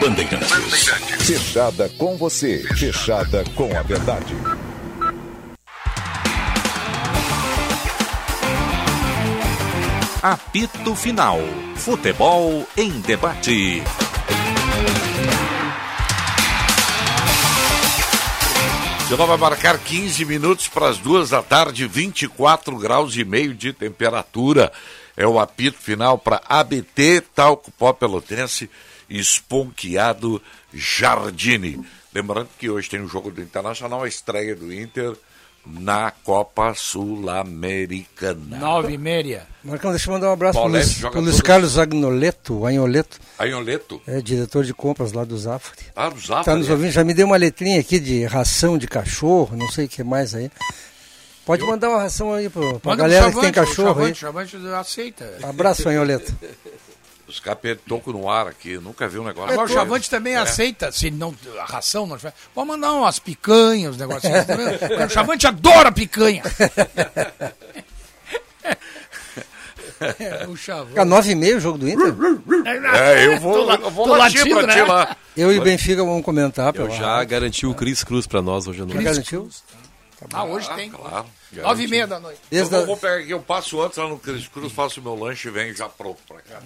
Bandeirantes. 0.00 0.88
Fechada 1.26 1.88
com 1.96 2.16
você, 2.16 2.62
fechada 2.76 3.42
com 3.54 3.76
a 3.76 3.82
verdade. 3.82 4.34
Apito 10.22 10.94
Final. 10.94 11.38
Futebol 11.76 12.66
em 12.76 13.00
debate. 13.00 13.82
Já 19.08 19.16
vai 19.16 19.36
marcar 19.36 19.78
15 19.78 20.24
minutos 20.24 20.66
para 20.66 20.88
as 20.88 20.96
duas 20.96 21.28
da 21.28 21.42
tarde, 21.42 21.86
24 21.86 22.76
graus 22.78 23.14
e 23.16 23.24
meio 23.24 23.54
de 23.54 23.70
temperatura. 23.72 24.72
É 25.14 25.26
o 25.26 25.38
apito 25.38 25.78
final 25.78 26.18
para 26.18 26.40
ABT 26.48 27.20
Talco 27.34 27.70
Pó 27.72 27.92
Pelotense, 27.92 28.68
Esponqueado 29.08 30.40
Jardine. 30.72 31.84
Lembrando 32.14 32.48
que 32.58 32.70
hoje 32.70 32.88
tem 32.88 33.02
o 33.02 33.08
jogo 33.08 33.30
do 33.30 33.42
Internacional, 33.42 34.02
a 34.02 34.08
estreia 34.08 34.56
do 34.56 34.72
Inter 34.72 35.14
na 35.66 36.10
Copa 36.10 36.74
Sul-Americana. 36.74 38.58
Nove 38.58 38.94
e 38.94 38.98
meia. 38.98 39.46
Marcão, 39.62 39.90
deixa 39.90 40.08
eu 40.10 40.14
mandar 40.14 40.28
um 40.28 40.32
abraço 40.32 40.52
para 40.54 40.62
Paulete 40.62 40.86
Luiz, 40.86 41.10
pro 41.10 41.20
Luiz. 41.20 41.40
Carlos 41.40 41.78
Agnoleto, 41.78 42.66
Anholeto. 42.66 43.18
Anholeto? 43.38 44.00
É 44.06 44.20
diretor 44.20 44.64
de 44.64 44.74
compras 44.74 45.12
lá 45.12 45.24
do 45.24 45.36
Zafari. 45.38 45.82
Ah, 45.96 46.10
do 46.10 46.20
Zafari, 46.20 46.44
Tá 46.44 46.54
nos 46.56 46.68
é. 46.68 46.72
ouvindo, 46.72 46.90
já 46.90 47.02
me 47.02 47.14
deu 47.14 47.26
uma 47.26 47.36
letrinha 47.36 47.80
aqui 47.80 47.98
de 47.98 48.24
ração 48.26 48.76
de 48.76 48.86
cachorro, 48.86 49.56
não 49.56 49.68
sei 49.70 49.86
o 49.86 49.88
que 49.88 50.04
mais 50.04 50.34
aí. 50.34 50.50
Pode 51.46 51.62
mandar 51.64 51.90
uma 51.90 52.00
ração 52.00 52.32
aí 52.32 52.48
pro, 52.48 52.80
pra 52.80 52.92
Manda 52.92 53.02
galera 53.02 53.30
pro 53.30 53.40
que 53.40 53.40
tem 53.46 53.52
Chavante, 53.54 53.70
cachorro 53.70 54.00
o 54.00 54.04
aí. 54.04 54.14
Chavante, 54.14 54.50
Chavante 54.52 54.74
aceita. 54.74 55.38
Abraço, 55.42 55.82
Fanholeta. 55.82 56.32
Os 57.34 57.40
caras 57.40 57.78
tocam 57.88 58.12
no 58.12 58.30
ar 58.30 58.46
aqui, 58.46 58.78
nunca 58.78 59.08
vi 59.08 59.18
um 59.18 59.24
negócio. 59.24 59.52
Agora 59.52 59.68
o. 59.68 59.72
Chavante 59.72 60.08
também 60.08 60.34
É. 60.34 60.38
aceita, 60.38 60.92
se 60.92 61.10
não, 61.10 61.34
a 61.60 61.64
ração 61.64 62.06
não 62.06 62.16
tiver. 62.16 62.32
Pode 62.54 62.68
mandar 62.68 62.92
umas 62.92 63.18
picanhas, 63.18 63.94
uns 63.94 63.98
negocinhos. 63.98 64.44
também. 64.44 64.66
o 65.04 65.10
Chavante 65.10 65.44
adora 65.44 65.90
picanha. 65.90 66.42
É, 70.00 70.46
o 70.48 70.56
Chavante. 70.56 70.90
Fica 70.90 71.04
9h30 71.04 71.56
o 71.56 71.60
jogo 71.60 71.78
do 71.78 71.88
Inter? 71.88 72.14
É, 72.94 73.26
eu 73.26 73.40
vou, 73.40 73.68
eu 73.68 73.90
vou 73.90 74.06
latir 74.06 74.48
pra 74.48 74.68
ti 74.72 74.80
lá. 74.82 75.16
Eu 75.36 75.52
e 75.52 75.58
o 75.58 75.62
Benfica 75.62 76.04
vamos 76.04 76.24
comentar. 76.24 76.72
Eu 76.76 76.88
já 76.90 77.22
garanti 77.24 77.66
o 77.66 77.74
Cris 77.74 78.04
Cruz 78.04 78.28
pra 78.28 78.40
nós 78.40 78.68
hoje 78.68 78.80
à 78.82 78.84
noite. 78.86 79.02
Já 79.02 79.10
garantiu? 79.10 79.48
Ah, 80.32 80.44
hoje 80.44 80.68
tem. 80.74 80.90
Claro. 80.90 81.26
Nove 81.52 81.84
e 81.84 81.88
meia 81.88 82.06
da 82.06 82.18
noite. 82.20 82.40
Eu 82.50 82.66
vou, 82.68 82.86
vou 82.86 82.96
pegar 82.96 83.16
aqui, 83.16 83.30
eu 83.30 83.40
passo 83.40 83.80
antes 83.82 83.98
lá 83.98 84.08
no 84.08 84.18
Cris 84.18 84.48
Cruz, 84.48 84.72
faço 84.72 85.00
o 85.00 85.02
meu 85.02 85.14
lanche 85.14 85.48
e 85.48 85.50
venho 85.50 85.74
já 85.76 85.88
pronto 85.88 86.20
pra 86.26 86.40
cá. 86.40 86.60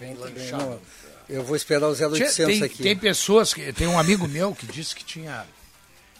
Não, 0.53 0.81
eu 1.29 1.43
vou 1.45 1.57
esperar 1.57 1.89
o 1.89 1.93
0800 1.93 2.35
tem, 2.35 2.63
aqui. 2.63 2.83
tem 2.83 2.97
pessoas 2.97 3.53
que. 3.53 3.73
Tem 3.73 3.87
um 3.87 3.99
amigo 3.99 4.27
meu 4.29 4.55
que 4.55 4.67
disse 4.67 4.95
que 4.95 5.05
tinha. 5.05 5.45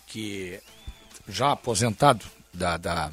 que 0.07 0.61
já 1.29 1.53
aposentado 1.53 2.25
da. 2.53 2.77
da, 2.77 3.11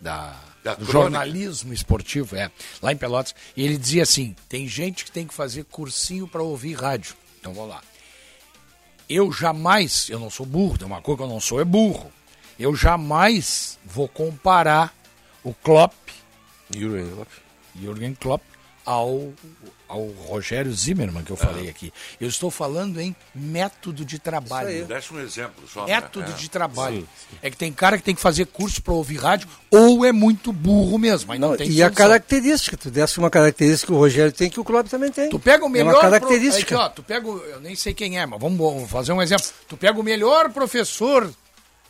da 0.00 0.36
Da 0.62 0.74
do 0.74 0.86
crônica. 0.86 0.92
jornalismo 0.92 1.72
esportivo, 1.72 2.36
é, 2.36 2.50
lá 2.80 2.92
em 2.92 2.96
Pelotas, 2.96 3.34
e 3.56 3.64
ele 3.64 3.76
dizia 3.76 4.02
assim: 4.04 4.36
tem 4.48 4.68
gente 4.68 5.04
que 5.04 5.10
tem 5.10 5.26
que 5.26 5.34
fazer 5.34 5.64
cursinho 5.64 6.28
para 6.28 6.42
ouvir 6.42 6.74
rádio. 6.74 7.16
Então 7.40 7.52
vamos 7.52 7.70
lá. 7.70 7.82
Eu 9.08 9.32
jamais, 9.32 10.08
eu 10.08 10.18
não 10.20 10.30
sou 10.30 10.46
burro, 10.46 10.78
tem 10.78 10.86
uma 10.86 11.02
coisa 11.02 11.18
que 11.18 11.24
eu 11.24 11.28
não 11.28 11.40
sou 11.40 11.60
é 11.60 11.64
burro. 11.64 12.10
Eu 12.62 12.76
jamais 12.76 13.76
vou 13.84 14.06
comparar 14.06 14.94
o 15.42 15.52
Klopp, 15.52 15.92
Jürgen 16.70 17.10
Klopp, 17.10 17.28
Jürgen 17.74 18.14
Klopp 18.14 18.42
ao, 18.86 19.32
ao 19.88 20.06
Rogério 20.28 20.72
Zimmermann 20.72 21.24
que 21.24 21.32
eu 21.32 21.36
falei 21.36 21.68
aqui. 21.68 21.92
Eu 22.20 22.28
estou 22.28 22.50
falando 22.52 23.00
em 23.00 23.14
método 23.34 24.04
de 24.04 24.16
trabalho. 24.18 24.84
Desse 24.86 25.12
um 25.12 25.18
exemplo 25.20 25.64
só. 25.68 25.86
né? 25.86 25.94
Método 25.94 26.30
É. 26.30 26.34
de 26.34 26.48
trabalho. 26.48 27.00
Sim. 27.00 27.36
É 27.42 27.50
que 27.50 27.56
tem 27.56 27.72
cara 27.72 27.98
que 27.98 28.04
tem 28.04 28.14
que 28.14 28.20
fazer 28.20 28.46
curso 28.46 28.80
para 28.80 28.92
ouvir 28.94 29.16
rádio 29.18 29.48
ou 29.70 30.04
é 30.04 30.12
muito 30.12 30.52
burro 30.52 30.98
mesmo. 30.98 31.32
Aí 31.32 31.38
não, 31.40 31.56
tem 31.56 31.66
E 31.68 31.82
a 31.82 31.86
solução. 31.86 31.94
característica, 31.94 32.76
tu 32.76 32.90
desse 32.92 33.18
uma 33.18 33.30
característica 33.30 33.86
que 33.88 33.92
o 33.92 33.98
Rogério 33.98 34.32
tem 34.32 34.48
que 34.48 34.60
o 34.60 34.64
Klopp 34.64 34.86
também 34.88 35.10
tem. 35.10 35.28
Tu 35.30 35.38
pega 35.38 35.64
o 35.64 35.68
É 35.68 35.70
melhor. 35.70 35.86
uma 35.94 36.00
pro- 36.00 36.10
característica. 36.10 36.74
Aqui, 36.76 36.84
ó, 36.84 36.88
tu 36.88 37.02
pega 37.02 37.26
o, 37.28 37.38
eu 37.38 37.60
nem 37.60 37.74
sei 37.74 37.92
quem 37.94 38.20
é, 38.20 38.26
mas 38.26 38.40
vamos, 38.40 38.56
vamos 38.58 38.88
fazer 38.90 39.12
um 39.12 39.20
exemplo. 39.20 39.46
Tu 39.68 39.76
pega 39.76 39.98
o 39.98 40.02
melhor 40.04 40.50
professor 40.52 41.28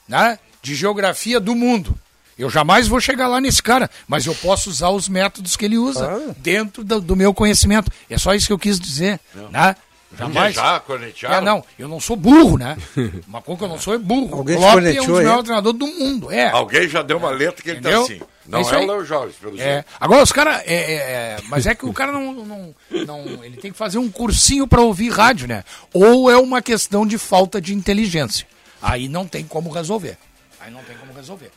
né, 0.08 0.38
de 0.62 0.74
geografia 0.74 1.38
do 1.40 1.54
mundo. 1.54 1.98
Eu 2.38 2.48
jamais 2.48 2.88
vou 2.88 2.98
chegar 3.00 3.28
lá 3.28 3.40
nesse 3.40 3.62
cara, 3.62 3.90
mas 4.08 4.26
eu 4.26 4.34
posso 4.34 4.70
usar 4.70 4.88
os 4.88 5.08
métodos 5.08 5.56
que 5.56 5.64
ele 5.64 5.76
usa 5.78 6.34
dentro 6.38 6.82
do, 6.82 7.00
do 7.00 7.14
meu 7.16 7.32
conhecimento. 7.34 7.90
É 8.08 8.16
só 8.18 8.34
isso 8.34 8.46
que 8.46 8.52
eu 8.52 8.58
quis 8.58 8.80
dizer. 8.80 9.20
Né? 9.50 9.76
Jamais. 10.18 10.54
Já 10.54 10.78
cornetearam? 10.80 11.36
É, 11.36 11.40
não, 11.40 11.64
eu 11.78 11.88
não 11.88 11.98
sou 12.00 12.16
burro, 12.16 12.58
né? 12.58 12.76
Uma 13.28 13.40
coisa 13.40 13.58
que 13.58 13.64
eu 13.64 13.68
não 13.68 13.78
sou 13.80 13.94
é 13.94 13.98
burro. 13.98 14.38
Alguém 14.38 14.56
Klopp 14.56 14.78
é 14.78 15.00
um 15.00 15.06
dos 15.06 15.08
aí? 15.18 15.24
melhores 15.24 15.44
treinadores 15.44 15.78
do 15.78 15.86
mundo. 15.86 16.30
É. 16.30 16.50
Alguém 16.50 16.88
já 16.88 17.02
deu 17.02 17.16
uma 17.16 17.30
letra 17.30 17.62
que 17.62 17.70
ele 17.70 17.78
Entendeu? 17.78 18.06
tá 18.06 18.12
assim. 18.12 18.20
Não 18.46 18.58
É 18.58 18.62
é, 18.62 18.78
o 18.78 18.86
Léo 18.86 19.04
Jorge, 19.04 19.34
pelo 19.40 19.58
É, 19.60 19.72
jeito. 19.72 19.86
agora 20.00 20.22
os 20.22 20.32
caras. 20.32 20.62
É, 20.66 20.74
é, 20.74 20.94
é, 20.94 21.36
mas 21.48 21.66
é 21.66 21.74
que 21.74 21.86
o 21.86 21.92
cara 21.94 22.12
não, 22.12 22.32
não, 22.32 22.74
não- 23.06 23.44
Ele 23.44 23.56
tem 23.56 23.70
que 23.72 23.78
fazer 23.78 23.98
um 23.98 24.10
cursinho 24.10 24.66
para 24.66 24.80
ouvir 24.82 25.10
rádio, 25.10 25.46
né? 25.48 25.64
Ou 25.94 26.30
é 26.30 26.36
uma 26.36 26.60
questão 26.60 27.06
de 27.06 27.16
falta 27.16 27.58
de 27.60 27.74
inteligência. 27.74 28.46
Aí 28.82 29.08
não 29.08 29.26
tem 29.26 29.44
como 29.46 29.70
resolver. 29.70 30.18
Aí 30.60 30.70
não 30.70 30.82
tem 30.84 30.96
como 30.96 31.12
resolver. 31.12 31.50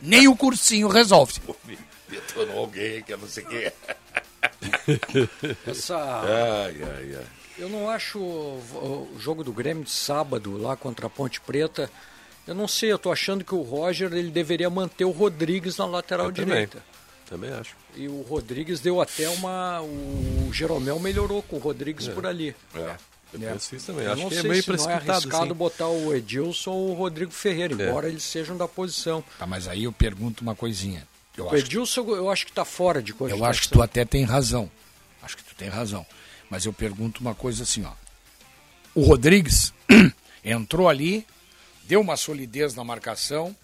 Nem 0.00 0.28
o 0.28 0.36
cursinho 0.36 0.88
resolve. 0.88 1.34
Detonou 2.08 2.58
alguém 2.58 3.02
que 3.02 3.12
eu 3.12 3.18
não 3.18 3.26
sei 3.28 3.44
quem 3.44 3.58
é. 3.58 3.72
Essa- 5.66 5.96
Ai, 5.96 6.76
ai, 6.82 7.16
ai. 7.16 7.24
Eu 7.58 7.68
não 7.70 7.88
acho 7.88 8.18
o 8.18 9.08
jogo 9.18 9.42
do 9.42 9.50
Grêmio 9.52 9.84
de 9.84 9.90
sábado 9.90 10.58
lá 10.58 10.76
contra 10.76 11.06
a 11.06 11.10
Ponte 11.10 11.40
Preta. 11.40 11.90
Eu 12.46 12.54
não 12.54 12.68
sei, 12.68 12.92
eu 12.92 12.98
tô 12.98 13.10
achando 13.10 13.42
que 13.42 13.54
o 13.54 13.62
Roger 13.62 14.12
ele 14.12 14.30
deveria 14.30 14.68
manter 14.68 15.04
o 15.06 15.10
Rodrigues 15.10 15.78
na 15.78 15.86
lateral 15.86 16.26
Eu 16.26 16.32
também. 16.32 16.48
direita. 16.50 16.82
Também 17.28 17.50
acho. 17.52 17.74
E 17.96 18.06
o 18.06 18.20
Rodrigues 18.22 18.78
deu 18.80 19.00
até 19.00 19.28
uma. 19.30 19.80
O 19.82 20.50
Jeromel 20.52 21.00
melhorou 21.00 21.42
com 21.42 21.56
o 21.56 21.58
Rodrigues 21.58 22.06
É. 22.08 22.12
por 22.12 22.26
ali. 22.26 22.54
É. 22.74 22.94
Eu 23.32 23.40
penso 23.40 23.74
isso 23.76 23.86
também. 23.86 24.04
Eu 24.06 24.12
Acho 24.12 24.22
não 24.22 24.28
que 24.28 24.36
é 24.36 24.40
sei 24.40 24.50
meio 24.50 24.62
se 24.62 24.70
não 24.70 24.90
é 24.90 24.94
arriscado 24.94 25.44
assim. 25.44 25.52
botar 25.54 25.88
o 25.88 26.14
Edilson 26.14 26.70
ou 26.70 26.90
o 26.90 26.94
Rodrigo 26.94 27.30
Ferreira, 27.32 27.74
É. 27.82 27.88
embora 27.88 28.08
eles 28.08 28.22
sejam 28.22 28.56
da 28.56 28.66
posição. 28.68 29.22
Tá, 29.38 29.46
mas 29.46 29.66
aí 29.68 29.84
eu 29.84 29.92
pergunto 29.92 30.42
uma 30.42 30.54
coisinha. 30.54 31.06
Eu 31.36 31.48
o 31.48 31.56
Edilson 31.56 32.00
eu 32.14 32.30
acho 32.30 32.46
que 32.46 32.52
tá 32.52 32.64
fora 32.64 33.02
de 33.02 33.12
cogitação. 33.12 33.44
eu 33.44 33.50
acho 33.50 33.62
que 33.62 33.68
tu 33.68 33.82
até 33.82 34.04
tem 34.04 34.24
razão. 34.24 34.70
Acho 35.22 35.36
que 35.36 35.44
tu 35.44 35.54
tem 35.54 35.68
razão. 35.68 36.06
Mas 36.48 36.64
eu 36.64 36.72
pergunto 36.72 37.20
uma 37.20 37.34
coisa 37.34 37.64
assim, 37.64 37.84
ó. 37.84 37.92
O 38.94 39.02
Rodrigues 39.02 39.72
entrou 40.44 40.88
ali, 40.88 41.26
deu 41.84 42.00
uma 42.00 42.16
solidez 42.16 42.74
na 42.74 42.84
marcação, 42.84 43.54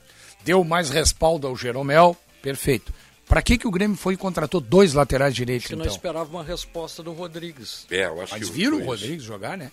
deu 0.45 0.63
mais 0.65 0.91
respaldo 0.91 1.47
ao 1.47 1.57
Jeromel, 1.57 2.17
perfeito. 2.43 2.93
Pra 3.33 3.41
que, 3.41 3.57
que 3.57 3.67
o 3.67 3.71
Grêmio 3.71 3.97
foi 3.97 4.13
e 4.13 4.17
contratou 4.19 4.61
dois 4.61 4.93
laterais 4.93 5.35
direitos, 5.35 5.67
que 5.67 5.73
então? 5.73 5.87
não 5.87 5.91
esperava 5.91 6.29
uma 6.29 6.45
resposta 6.45 7.03
do 7.03 7.13
Rodrigues. 7.13 7.87
É, 7.91 8.05
eu 8.05 8.21
acho 8.21 8.35
Mas 8.35 8.47
que 8.47 8.53
viram 8.53 8.77
o 8.77 8.85
Rodrigues 8.85 9.25
jogar, 9.25 9.57
né? 9.57 9.73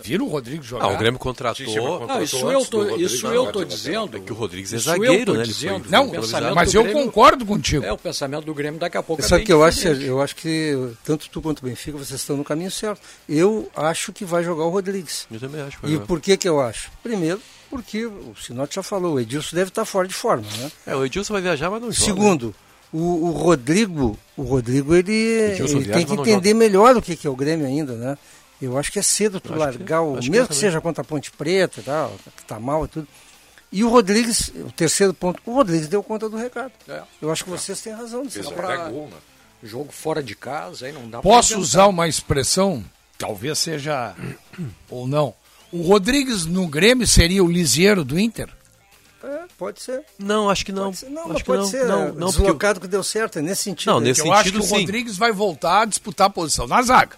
Viram 0.00 0.24
o 0.24 0.28
Rodrigues 0.28 0.64
jogar? 0.64 0.84
Ah, 0.84 0.88
o 0.92 0.96
Grêmio 0.96 1.18
contratou. 1.18 1.66
Sim, 1.66 1.80
contratou 1.80 2.06
Não, 2.06 2.22
isso 2.22 2.36
eu 2.48 2.64
tô, 2.64 2.78
Rodrigues, 2.84 3.12
isso 3.12 3.24
não, 3.24 3.34
eu 3.34 3.44
não, 3.46 3.52
tô 3.52 3.58
não, 3.62 3.66
dizendo. 3.66 4.16
É 4.16 4.20
que 4.20 4.30
o 4.30 4.36
Rodrigues 4.36 4.72
é 4.72 4.78
zagueiro, 4.78 5.34
né? 5.34 5.42
Dizendo. 5.42 5.82
foi 5.82 5.90
Não, 5.90 6.54
mas 6.54 6.72
eu 6.72 6.84
Grêmio- 6.84 7.04
concordo 7.06 7.44
contigo. 7.44 7.84
É, 7.84 7.92
o 7.92 7.98
pensamento 7.98 8.44
do 8.44 8.54
Grêmio 8.54 8.78
daqui 8.78 8.96
a 8.96 9.02
pouco 9.02 9.20
é 9.20 9.24
Sabe 9.26 9.34
o 9.34 9.38
bem 9.38 9.46
que 9.46 9.52
eu 9.52 9.64
acho? 9.64 9.88
Eu 9.88 10.22
acho 10.22 10.36
que 10.36 10.92
tanto 11.02 11.28
tu 11.28 11.42
quanto 11.42 11.58
o 11.58 11.64
Benfica, 11.64 11.98
vocês 11.98 12.20
estão 12.20 12.36
no 12.36 12.44
caminho 12.44 12.70
certo. 12.70 13.00
Eu 13.28 13.68
acho 13.74 14.12
que 14.12 14.24
vai 14.24 14.44
jogar 14.44 14.62
o 14.62 14.70
Rodrigues. 14.70 15.26
Eu 15.28 15.40
também 15.40 15.60
acho. 15.60 15.76
que 15.80 15.86
vai 15.86 15.96
E 15.96 15.98
por 15.98 16.20
que 16.20 16.36
que 16.36 16.48
eu 16.48 16.60
acho? 16.60 16.88
Primeiro, 17.02 17.42
porque 17.68 18.06
o 18.06 18.32
Sinote 18.40 18.76
já 18.76 18.82
falou, 18.84 19.14
o 19.14 19.20
Edilson 19.20 19.56
deve 19.56 19.70
estar 19.70 19.84
fora 19.84 20.06
de 20.06 20.14
forma, 20.14 20.44
né? 20.58 20.70
É, 20.86 20.94
o 20.94 21.04
Edilson 21.04 21.32
vai 21.32 21.42
viajar, 21.42 21.68
mas 21.68 21.82
não 21.82 21.90
joga. 21.90 22.04
Segundo, 22.04 22.54
o, 22.92 22.98
o 23.26 23.30
Rodrigo, 23.30 24.18
o 24.36 24.42
Rodrigo 24.42 24.94
ele, 24.94 25.12
ele 25.12 25.84
tem 25.92 26.04
que 26.06 26.12
entender 26.14 26.54
melhor 26.54 26.96
o 26.96 27.02
que, 27.02 27.16
que 27.16 27.26
é 27.26 27.30
o 27.30 27.36
Grêmio 27.36 27.66
ainda, 27.66 27.94
né? 27.94 28.18
Eu 28.60 28.78
acho 28.78 28.92
que 28.92 28.98
é 28.98 29.02
cedo 29.02 29.40
tu 29.40 29.54
largar 29.54 30.00
que- 30.02 30.06
o. 30.08 30.18
que 30.18 30.30
Mesmo 30.30 30.36
é 30.36 30.40
que, 30.42 30.48
também. 30.48 30.60
seja 30.60 30.80
contra 30.80 31.02
a 31.02 31.04
Ponte 31.04 31.32
Preta 31.32 31.80
e 31.80 31.82
tal, 31.82 32.14
que 32.36 32.44
tá 32.44 32.60
mal 32.60 32.84
e 32.84 32.88
tudo. 32.88 33.08
E 33.72 33.82
o 33.82 33.88
Rodrigues, 33.88 34.52
o 34.54 34.70
terceiro 34.70 35.12
ponto, 35.14 35.40
o 35.46 35.54
Rodrigues 35.54 35.88
deu 35.88 36.02
conta 36.02 36.28
do 36.28 36.36
recado. 36.36 36.70
É. 36.88 37.02
Eu 37.20 37.32
acho 37.32 37.42
que 37.44 37.50
vocês 37.50 37.80
têm 37.80 37.92
razão. 37.92 38.28
Fez 38.30 38.46
aí. 38.46 38.52
até 38.54 38.90
gol, 38.90 39.08
né? 39.08 39.16
Jogo 39.64 39.90
fora 39.92 40.22
de 40.22 40.34
casa, 40.36 40.86
aí 40.86 40.92
não 40.92 41.08
dá 41.08 41.20
pra 41.20 41.30
Posso 41.30 41.58
usar 41.58 41.86
uma 41.86 42.06
expressão, 42.06 42.84
talvez 43.16 43.58
seja 43.58 44.14
ou 44.90 45.06
não. 45.08 45.34
O 45.72 45.82
Rodrigues 45.82 46.44
no 46.46 46.66
Grêmio 46.68 47.06
seria 47.06 47.42
o 47.42 47.50
Lisieiro 47.50 48.04
do 48.04 48.18
Inter? 48.18 48.48
É, 49.24 49.42
pode 49.56 49.80
ser. 49.82 50.02
Não, 50.18 50.50
acho 50.50 50.64
que 50.64 50.72
não. 50.72 50.84
Pode 50.86 50.96
ser. 50.98 51.10
Não, 51.10 51.20
acho 51.22 51.28
mas 51.32 51.38
que 51.42 51.44
pode 51.46 51.58
não. 51.62 51.66
ser. 51.68 51.84
Não, 51.86 51.98
não, 52.06 52.12
porque 52.28 52.38
deslocado 52.42 52.80
que 52.80 52.88
deu 52.88 53.02
certo, 53.04 53.38
é 53.38 53.42
nesse 53.42 53.62
sentido. 53.62 53.90
Não, 53.92 54.00
nesse 54.00 54.20
eu 54.20 54.32
acho 54.32 54.44
que 54.44 54.48
sentido, 54.50 54.64
o 54.64 54.66
sim. 54.66 54.80
Rodrigues 54.80 55.16
vai 55.16 55.32
voltar 55.32 55.82
a 55.82 55.84
disputar 55.84 56.26
a 56.26 56.30
posição 56.30 56.66
na 56.66 56.82
zaga. 56.82 57.16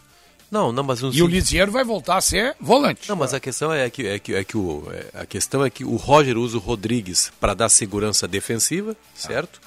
Não, 0.51 0.70
não, 0.70 0.85
mas 0.85 1.02
um 1.02 1.10
E 1.10 1.20
o 1.22 1.26
Lisieiro 1.26 1.72
vai 1.72 1.82
voltar 1.82 2.16
a 2.16 2.20
ser 2.20 2.55
volante. 2.60 3.09
Não, 3.09 3.16
mas 3.16 3.35
a 3.35 3.40
questão 3.40 3.72
é 3.72 3.89
que, 3.90 4.06
é 4.06 4.18
que, 4.18 4.35
é 4.35 4.44
que 4.44 4.56
o, 4.56 4.85
é- 4.93 5.22
a 5.22 5.26
questão 5.26 5.64
é 5.64 5.70
que 5.70 5.85
o 5.85 5.97
Roger 5.97 6.36
usa 6.39 6.56
o 6.59 6.60
Rodrigues 6.60 7.32
para 7.40 7.55
dar 7.55 7.68
segurança 7.68 8.28
defensiva, 8.28 8.94
certo? 9.16 9.60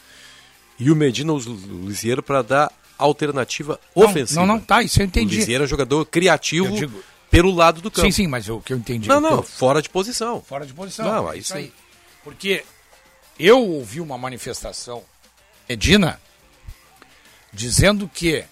E 0.79 0.89
o 0.91 0.95
Medina 0.95 1.33
usa 1.33 1.49
o 1.49 1.55
Lisieiro 1.87 2.21
para 2.23 2.41
dar 2.41 2.71
alternativa 2.97 3.79
Não, 3.95 4.05
ofensiva. 4.05 4.39
Não, 4.41 4.47
não, 4.47 4.59
tá, 4.59 4.81
isso 4.83 4.99
eu 5.01 5.05
O 5.05 5.07
entendi. 5.07 5.37
Lisieiro 5.37 5.63
é 5.63 5.65
um 5.65 5.67
jogador 5.69 6.05
criativo 6.05 6.71
digo- 6.75 7.03
pelo 7.29 7.51
lado 7.53 7.81
do 7.81 7.91
campo. 7.91 8.05
Sim, 8.07 8.11
sim, 8.11 8.27
mas 8.27 8.47
o 8.47 8.61
que 8.61 8.71
eu 8.71 8.77
entendi. 8.77 9.09
Não, 9.09 9.17
o 9.17 9.21
não, 9.21 9.31
eu- 9.37 9.43
fora 9.43 9.81
de 9.81 9.89
posição. 9.89 10.41
Fora 10.41 10.65
de 10.65 10.73
posição. 10.73 11.05
Não, 11.05 11.27
é 11.29 11.33
aí 11.33 11.39
isso 11.39 11.51
sim. 11.51 11.59
aí. 11.59 11.73
Porque 12.27 12.65
eu 13.39 13.65
ouvi 13.65 14.01
uma 14.01 14.17
manifestação, 14.17 15.01
Medina, 15.69 16.19
dizendo 17.53 18.11
que 18.13 18.43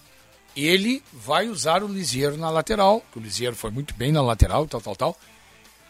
ele 0.56 1.02
vai 1.12 1.50
usar 1.50 1.84
o 1.84 1.86
Lisieiro 1.86 2.38
na 2.38 2.48
lateral, 2.48 3.04
que 3.12 3.18
o 3.18 3.22
Lisieiro 3.22 3.54
foi 3.54 3.70
muito 3.70 3.92
bem 3.92 4.10
na 4.10 4.22
lateral, 4.22 4.66
tal, 4.66 4.80
tal, 4.80 4.96
tal, 4.96 5.18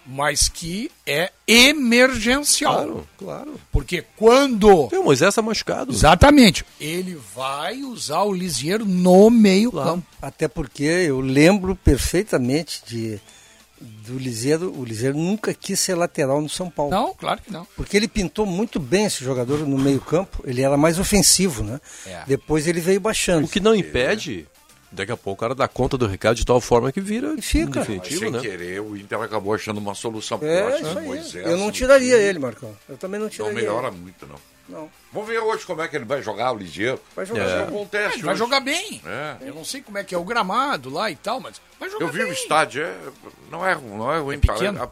mas 0.05 0.49
que 0.49 0.91
é 1.07 1.31
emergencial. 1.47 2.75
Claro, 2.75 3.09
claro. 3.17 3.61
Porque 3.71 4.05
quando. 4.17 4.89
O 4.93 5.05
Moisés 5.05 5.29
está 5.29 5.41
machucado. 5.41 5.93
Exatamente. 5.93 6.67
Ele 6.81 7.15
vai 7.37 7.85
usar 7.85 8.25
o 8.25 8.35
Lisieiro 8.35 8.85
no 8.85 9.31
meio-campo. 9.31 10.05
Até 10.21 10.49
porque 10.49 10.83
eu 10.83 11.21
lembro 11.21 11.77
perfeitamente 11.77 12.83
de 12.85 13.21
do 14.07 14.19
Liseiro, 14.19 14.73
o 14.77 14.85
Liseiro 14.85 15.17
nunca 15.17 15.53
quis 15.55 15.79
ser 15.79 15.95
lateral 15.95 16.41
no 16.41 16.49
São 16.49 16.71
Paulo. 16.71 16.91
Não, 16.91 17.15
claro 17.15 17.41
que 17.43 17.53
não. 17.53 17.67
Porque 17.77 17.97
ele 17.97 18.09
pintou 18.09 18.47
muito 18.47 18.79
bem 18.81 19.05
esse 19.05 19.25
jogador 19.25 19.59
no 19.67 19.79
meio-campo, 19.79 20.43
ele 20.47 20.63
era 20.63 20.77
mais 20.77 20.99
ofensivo, 20.99 21.63
né? 21.63 21.81
É. 22.07 22.23
Depois 22.27 22.67
ele 22.67 22.81
veio 22.81 23.01
baixando. 23.01 23.47
O 23.47 23.49
que 23.51 23.61
não 23.61 23.75
impede, 23.75 24.47
daqui 24.91 25.13
a 25.13 25.17
pouco 25.17 25.33
o 25.33 25.41
cara 25.41 25.55
dá 25.55 25.69
conta 25.69 25.97
do 25.99 26.07
recado 26.07 26.37
de 26.37 26.45
tal 26.45 26.61
forma 26.61 26.91
que 26.93 27.01
vira 27.01 27.35
fica. 27.41 27.81
definitivo, 27.81 28.21
Sem 28.21 28.31
né? 28.31 28.41
querer, 28.41 28.81
o 28.81 28.97
Inter 28.97 29.21
acabou 29.21 29.53
achando 29.55 29.79
uma 29.79 29.95
solução. 29.95 30.39
É, 30.43 30.63
aí. 30.75 31.05
Moisés 31.07 31.47
Eu 31.47 31.57
não 31.57 31.71
tiraria 31.71 32.17
ele, 32.17 32.39
Marcão. 32.39 32.75
Eu 32.89 32.97
também 32.97 33.19
não 33.19 33.27
Não 33.27 33.31
tiraria. 33.31 33.55
melhora 33.55 33.89
ele. 33.89 33.97
muito, 33.97 34.27
não. 34.27 34.37
Não. 34.69 34.91
Vamos 35.13 35.29
ver 35.29 35.39
hoje 35.39 35.65
como 35.65 35.81
é 35.81 35.89
que 35.89 35.95
ele 35.97 36.05
vai 36.05 36.21
jogar 36.23 36.53
o 36.53 36.57
ligeiro. 36.59 37.01
Vai 37.15 37.25
jogar 37.25 37.49
é. 37.49 37.63
bem. 37.63 37.71
bom 37.71 37.87
teste. 37.87 38.19
Ele 38.19 38.27
vai 38.27 38.37
jogar 38.37 38.61
bem. 38.61 39.01
É. 39.05 39.37
Eu 39.49 39.55
não 39.55 39.65
sei 39.65 39.81
como 39.81 39.97
é 39.99 40.05
que 40.05 40.15
é 40.15 40.19
o 40.19 40.25
gramado 40.25 40.91
lá 40.91 41.11
e 41.11 41.17
tal, 41.17 41.39
mas 41.41 41.61
vai 41.79 41.89
jogar 41.89 42.05
Eu 42.07 42.13
vi 42.13 42.19
bem. 42.23 42.31
o 42.31 42.33
estádio, 42.33 42.83
é, 42.83 42.97
não 43.51 43.65
é, 43.67 43.75
não 43.77 44.13
é 44.13 44.19
ruim. 44.19 44.41
pequeno? 44.41 44.79
para- 44.79 44.91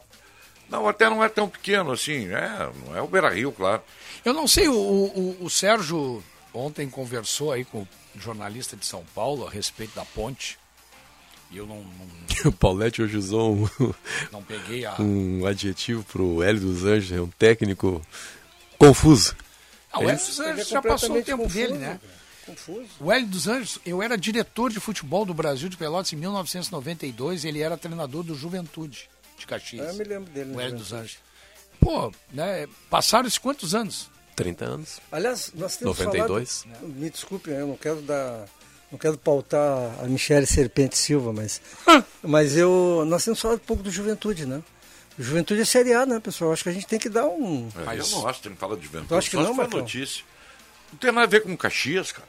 Não, 0.69 0.87
até 0.87 1.09
não 1.09 1.23
é 1.23 1.27
tão 1.29 1.49
pequeno 1.49 1.91
assim, 1.91 2.27
é, 2.29 2.69
não 2.85 2.95
é 2.95 3.01
o 3.01 3.07
Beira 3.07 3.29
Rio, 3.29 3.51
claro. 3.51 3.81
Eu 4.23 4.33
não 4.33 4.47
sei, 4.47 4.67
o, 4.69 4.73
o, 4.73 5.37
o 5.41 5.49
Sérgio 5.49 6.23
ontem 6.53 6.89
conversou 6.89 7.51
aí 7.51 7.65
com 7.65 7.81
o 7.81 7.87
jornalista 8.17 8.77
de 8.77 8.85
São 8.85 9.03
Paulo 9.13 9.45
a 9.45 9.49
respeito 9.51 9.93
da 9.93 10.05
ponte. 10.05 10.57
E 11.51 11.57
eu 11.57 11.67
não, 11.67 11.77
não, 11.83 12.07
O 12.49 12.51
Paulette 12.51 13.01
hoje 13.03 13.17
usou 13.17 13.53
um, 13.55 13.93
não 14.31 14.41
peguei 14.41 14.85
a. 14.85 14.95
um 14.99 15.45
adjetivo 15.45 16.03
pro 16.05 16.41
Hélio 16.41 16.61
dos 16.61 16.85
Anjos, 16.85 17.11
é 17.11 17.21
um 17.21 17.27
técnico 17.27 18.01
confuso. 18.79 19.35
Ah, 19.95 19.99
o 19.99 20.03
É 20.03 20.13
Hélio 20.13 20.25
dos 20.25 20.39
Anjos 20.39 20.67
já 20.67 20.81
passou 20.81 21.17
o 21.17 21.23
tempo 21.23 21.43
confuso, 21.43 21.55
dele, 21.55 21.77
né? 21.77 21.99
Confuso. 22.45 22.89
O 22.99 23.11
Hélio 23.11 23.27
dos 23.27 23.47
Anjos, 23.47 23.79
eu 23.85 24.03
era 24.03 24.17
diretor 24.17 24.69
de 24.69 24.79
futebol 24.79 25.25
do 25.25 25.33
Brasil 25.33 25.69
de 25.69 25.77
Pelotas 25.77 26.11
em 26.11 26.17
1992, 26.17 27.45
ele 27.45 27.61
era 27.61 27.77
treinador 27.77 28.23
do 28.23 28.35
Juventude 28.35 29.09
de 29.37 29.47
Caxias. 29.47 29.87
Eu 29.87 29.93
me 29.95 30.03
lembro 30.03 30.31
dele. 30.31 30.53
O 30.53 30.59
Hélio 30.59 30.77
dos. 30.77 30.91
Anjos. 30.91 31.17
Pô, 31.79 32.11
né, 32.31 32.67
passaram-se 32.89 33.39
quantos 33.39 33.73
anos? 33.73 34.09
30 34.35 34.65
anos. 34.65 34.99
Aliás, 35.11 35.51
nós 35.55 35.77
temos 35.77 35.97
92. 35.97 36.63
falado... 36.63 36.87
Me 36.87 37.09
desculpe, 37.09 37.49
eu 37.51 37.67
não 37.67 37.77
quero 37.77 38.01
dar... 38.01 38.45
Não 38.91 38.99
quero 38.99 39.17
pautar 39.17 39.95
a 40.01 40.03
Michele 40.03 40.45
Serpente 40.45 40.97
Silva, 40.97 41.31
mas... 41.31 41.61
mas 42.21 42.57
eu... 42.57 43.03
Nós 43.07 43.23
temos 43.23 43.39
falado 43.39 43.57
um 43.57 43.65
pouco 43.65 43.81
do 43.81 43.89
Juventude, 43.89 44.45
né? 44.45 44.61
Juventude 45.17 45.61
é 45.61 45.65
Série 45.65 45.93
A, 45.93 46.05
né, 46.05 46.19
pessoal? 46.19 46.51
Acho 46.51 46.63
que 46.63 46.69
a 46.69 46.73
gente 46.73 46.87
tem 46.87 46.99
que 46.99 47.07
dar 47.09 47.25
um... 47.25 47.69
É, 47.75 47.99
eu 47.99 48.07
não 48.09 48.27
acho 48.27 48.39
que 48.39 48.43
tem 48.43 48.53
que 48.53 48.59
falar 48.59 48.75
de 48.75 48.83
juventude. 48.83 49.11
Eu 49.11 49.17
acho 49.17 49.29
que 49.29 49.37
Só 49.37 49.43
não, 49.43 49.53
Marcão. 49.53 49.79
notícia. 49.79 50.23
Não 50.91 50.99
tem 50.99 51.11
nada 51.11 51.25
a 51.25 51.29
ver 51.29 51.41
com 51.41 51.55
Caxias, 51.55 52.11
cara. 52.11 52.27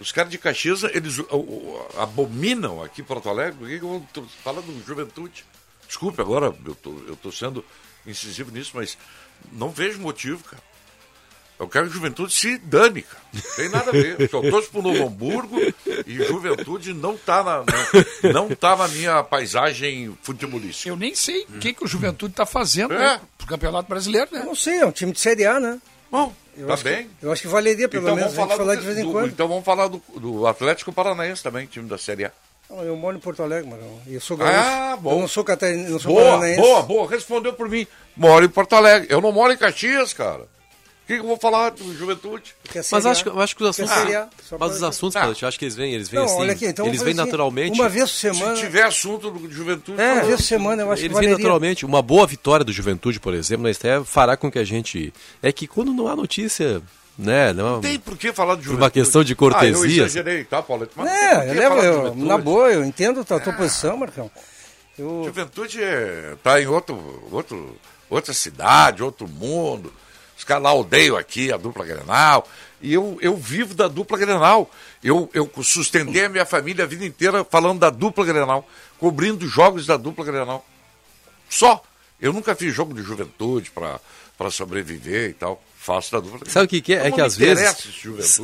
Os 0.00 0.10
caras 0.10 0.30
de 0.30 0.38
Caxias, 0.38 0.82
eles 0.82 1.18
abominam 1.96 2.82
aqui 2.82 3.02
em 3.02 3.04
Porto 3.04 3.28
Alegre. 3.28 3.56
Por 3.56 3.68
que 3.68 3.76
eu 3.76 4.06
tô 4.12 4.22
falando 4.42 4.66
do 4.66 4.84
juventude? 4.84 5.44
Desculpe, 5.86 6.20
agora 6.20 6.46
eu 6.64 6.74
tô, 6.74 6.90
eu 7.06 7.14
tô 7.14 7.30
sendo 7.30 7.64
incisivo 8.04 8.50
nisso, 8.50 8.72
mas 8.74 8.98
não 9.52 9.70
vejo 9.70 10.00
motivo, 10.00 10.42
cara. 10.42 10.62
Eu 11.62 11.68
quero 11.68 11.86
que 11.86 11.92
a 11.92 11.94
juventude 11.94 12.32
se 12.32 12.58
dane, 12.58 13.02
cara. 13.02 13.22
Não 13.32 13.56
tem 13.56 13.68
nada 13.68 13.88
a 13.90 13.92
ver. 13.92 14.16
Eu 14.20 14.28
só 14.28 14.40
torço 14.42 14.70
pro 14.70 14.82
Novo 14.82 15.02
Hamburgo 15.06 15.58
e 16.06 16.14
juventude 16.24 16.92
não 16.92 17.16
tá 17.16 17.42
na, 17.42 17.58
na- 17.60 18.32
não 18.32 18.48
tá 18.50 18.76
na 18.76 18.88
minha 18.88 19.22
paisagem 19.22 20.16
futebolística. 20.22 20.88
Eu 20.88 20.96
nem 20.96 21.14
sei 21.14 21.42
o 21.48 21.58
que, 21.58 21.72
que 21.72 21.84
o 21.84 21.86
Juventude 21.88 22.32
está 22.32 22.44
fazendo 22.44 22.94
É. 22.94 22.98
né, 22.98 23.20
pro 23.38 23.46
Campeonato 23.46 23.88
Brasileiro, 23.88 24.28
né? 24.32 24.40
Eu 24.40 24.46
não 24.46 24.54
sei, 24.54 24.78
é 24.80 24.86
um 24.86 24.92
time 24.92 25.12
de 25.12 25.20
Série 25.20 25.46
A, 25.46 25.58
né? 25.60 25.78
Bom, 26.10 26.34
eu 26.56 26.66
tá 26.66 26.76
bem. 26.76 27.08
Que, 27.20 27.26
eu 27.26 27.32
acho 27.32 27.42
que 27.42 27.48
valeria 27.48 27.88
pelo 27.88 28.02
Então 28.04 28.16
menos 28.16 28.32
vamos 28.34 28.50
a 28.50 28.54
gente 28.54 28.58
falar, 28.58 28.64
falar 28.64 28.74
do- 28.74 28.80
de 28.80 28.86
vez 28.86 28.98
em 28.98 29.04
do- 29.04 29.12
quando. 29.12 29.28
Então 29.28 29.48
vamos 29.48 29.64
falar 29.64 29.88
do, 29.88 30.02
do 30.16 30.46
Atlético 30.46 30.92
Paranaense 30.92 31.42
também, 31.42 31.66
time 31.66 31.88
da 31.88 31.96
Série 31.96 32.24
A. 32.26 32.32
Eu 32.70 32.96
moro 32.96 33.16
em 33.16 33.20
Porto 33.20 33.42
Alegre, 33.42 33.68
Marão. 33.70 34.00
E 34.06 34.14
eu 34.14 34.20
sou 34.20 34.34
gaúcho. 34.36 34.54
Ah, 34.56 34.96
bom. 34.98 35.12
Eu 35.16 35.20
não 35.20 35.28
sou 35.28 35.44
catarinense, 35.44 35.90
não 35.92 35.98
sou 35.98 36.12
Boa, 36.14 36.24
paranaense. 36.24 36.60
boa, 36.60 36.82
boa. 36.82 37.10
Respondeu 37.10 37.52
por 37.52 37.68
mim. 37.68 37.86
Moro 38.16 38.44
em 38.46 38.48
Porto 38.48 38.74
Alegre. 38.74 39.08
Eu 39.10 39.20
não 39.20 39.30
moro 39.30 39.52
em 39.52 39.56
Caxias, 39.58 40.12
cara. 40.14 40.46
O 41.12 41.14
que, 41.14 41.20
que 41.20 41.24
eu 41.24 41.28
vou 41.28 41.36
falar 41.38 41.70
do 41.70 41.94
Juventude? 41.94 42.54
Mas 42.90 43.04
acho, 43.04 43.38
acho 43.40 43.54
que 43.56 43.62
os 43.62 43.68
assuntos. 43.68 43.92
Série 43.92 44.14
A, 44.16 44.28
só 44.48 44.56
mas 44.58 44.76
os 44.76 44.82
assuntos, 44.82 45.16
Ah. 45.16 45.26
Eu 45.40 45.48
acho 45.48 45.58
que 45.58 45.64
eles 45.66 45.74
vêm, 45.74 45.92
eles 45.92 46.08
vêm 46.08 46.20
Não, 46.20 46.26
assim. 46.26 46.36
olha 46.40 46.52
aqui, 46.52 46.66
então 46.66 46.86
eles 46.86 47.02
vêm 47.02 47.12
assim, 47.12 47.20
naturalmente. 47.22 47.78
Uma 47.78 47.88
vez 47.88 48.10
por 48.10 48.16
semana. 48.16 48.56
Se 48.56 48.62
tiver 48.62 48.82
assunto 48.84 49.30
do 49.30 49.50
Juventude, 49.50 50.00
É, 50.00 50.12
uma 50.14 50.22
vez 50.24 50.36
por 50.40 50.46
semana 50.46 50.82
eu 50.82 50.90
acho 50.90 51.02
Eles 51.02 51.08
que 51.12 51.20
vêm 51.20 51.28
valeria. 51.28 51.36
naturalmente. 51.36 51.84
Uma 51.84 52.00
boa 52.00 52.26
vitória 52.26 52.64
do 52.64 52.72
Juventude, 52.72 53.20
por 53.20 53.34
exemplo, 53.34 53.64
na 53.64 53.70
estreia, 53.70 54.02
fará 54.04 54.36
com 54.36 54.50
que 54.50 54.58
a 54.58 54.64
gente. 54.64 55.12
É 55.42 55.52
que 55.52 55.66
quando 55.66 55.92
não 55.92 56.08
há 56.08 56.16
notícia, 56.16 56.80
né? 57.18 57.52
Não, 57.52 57.80
tem 57.82 57.98
por 57.98 58.16
que 58.16 58.32
falar 58.32 58.54
de 58.54 58.60
Por 58.62 58.64
Juventude. 58.70 58.84
uma 58.84 58.90
questão 58.90 59.22
de 59.22 59.32
Ah, 59.32 59.34
eu 59.34 59.36
cortesia. 59.36 60.04
exagerei, 60.04 60.44
tá, 60.44 60.62
Paulete? 60.62 60.92
Mas 60.96 61.06
não 61.06 61.12
por 61.14 61.24
É, 61.24 61.50
eu 61.50 61.54
levo, 61.54 61.78
eu, 61.80 62.14
na 62.16 62.38
boa, 62.38 62.70
eu 62.72 62.84
entendo 62.84 63.20
a 63.20 63.24
tua, 63.24 63.38
tua 63.38 63.52
posição, 63.52 63.96
Marcão. 63.98 64.30
Eu, 64.98 65.22
Juventude 65.26 65.82
é, 65.82 66.36
tá 66.42 66.60
em 66.60 66.66
outro, 66.66 67.26
outro, 67.30 67.76
outra 68.08 68.32
cidade, 68.32 69.02
outro 69.02 69.28
mundo. 69.28 69.92
Os 70.42 70.44
caras 70.44 70.64
lá 70.64 70.74
odeiam 70.74 71.16
aqui 71.16 71.52
a 71.52 71.56
dupla 71.56 71.84
Grenal. 71.86 72.48
E 72.80 72.92
eu, 72.92 73.16
eu 73.22 73.36
vivo 73.36 73.74
da 73.74 73.86
dupla 73.86 74.18
Grenal. 74.18 74.68
Eu, 75.02 75.30
eu 75.32 75.48
sustentei 75.62 76.24
a 76.24 76.28
minha 76.28 76.44
família 76.44 76.84
a 76.84 76.88
vida 76.88 77.04
inteira 77.06 77.44
falando 77.44 77.78
da 77.78 77.90
dupla 77.90 78.24
Grenal, 78.24 78.68
cobrindo 78.98 79.46
jogos 79.46 79.86
da 79.86 79.96
dupla 79.96 80.24
Grenal. 80.24 80.66
Só. 81.48 81.80
Eu 82.20 82.32
nunca 82.32 82.56
fiz 82.56 82.74
jogo 82.74 82.92
de 82.92 83.02
juventude 83.04 83.70
para 83.70 84.50
sobreviver 84.50 85.30
e 85.30 85.32
tal. 85.32 85.62
Faço 85.78 86.10
da 86.10 86.18
dupla 86.18 86.38
Grenal. 86.40 86.52
Sabe 86.52 86.66
o 86.66 86.68
que, 86.68 86.80
que 86.80 86.92
é? 86.92 86.96
Então 86.96 87.06
É 87.06 87.12
que 87.12 87.20
às 87.20 87.36
vezes. 87.36 87.76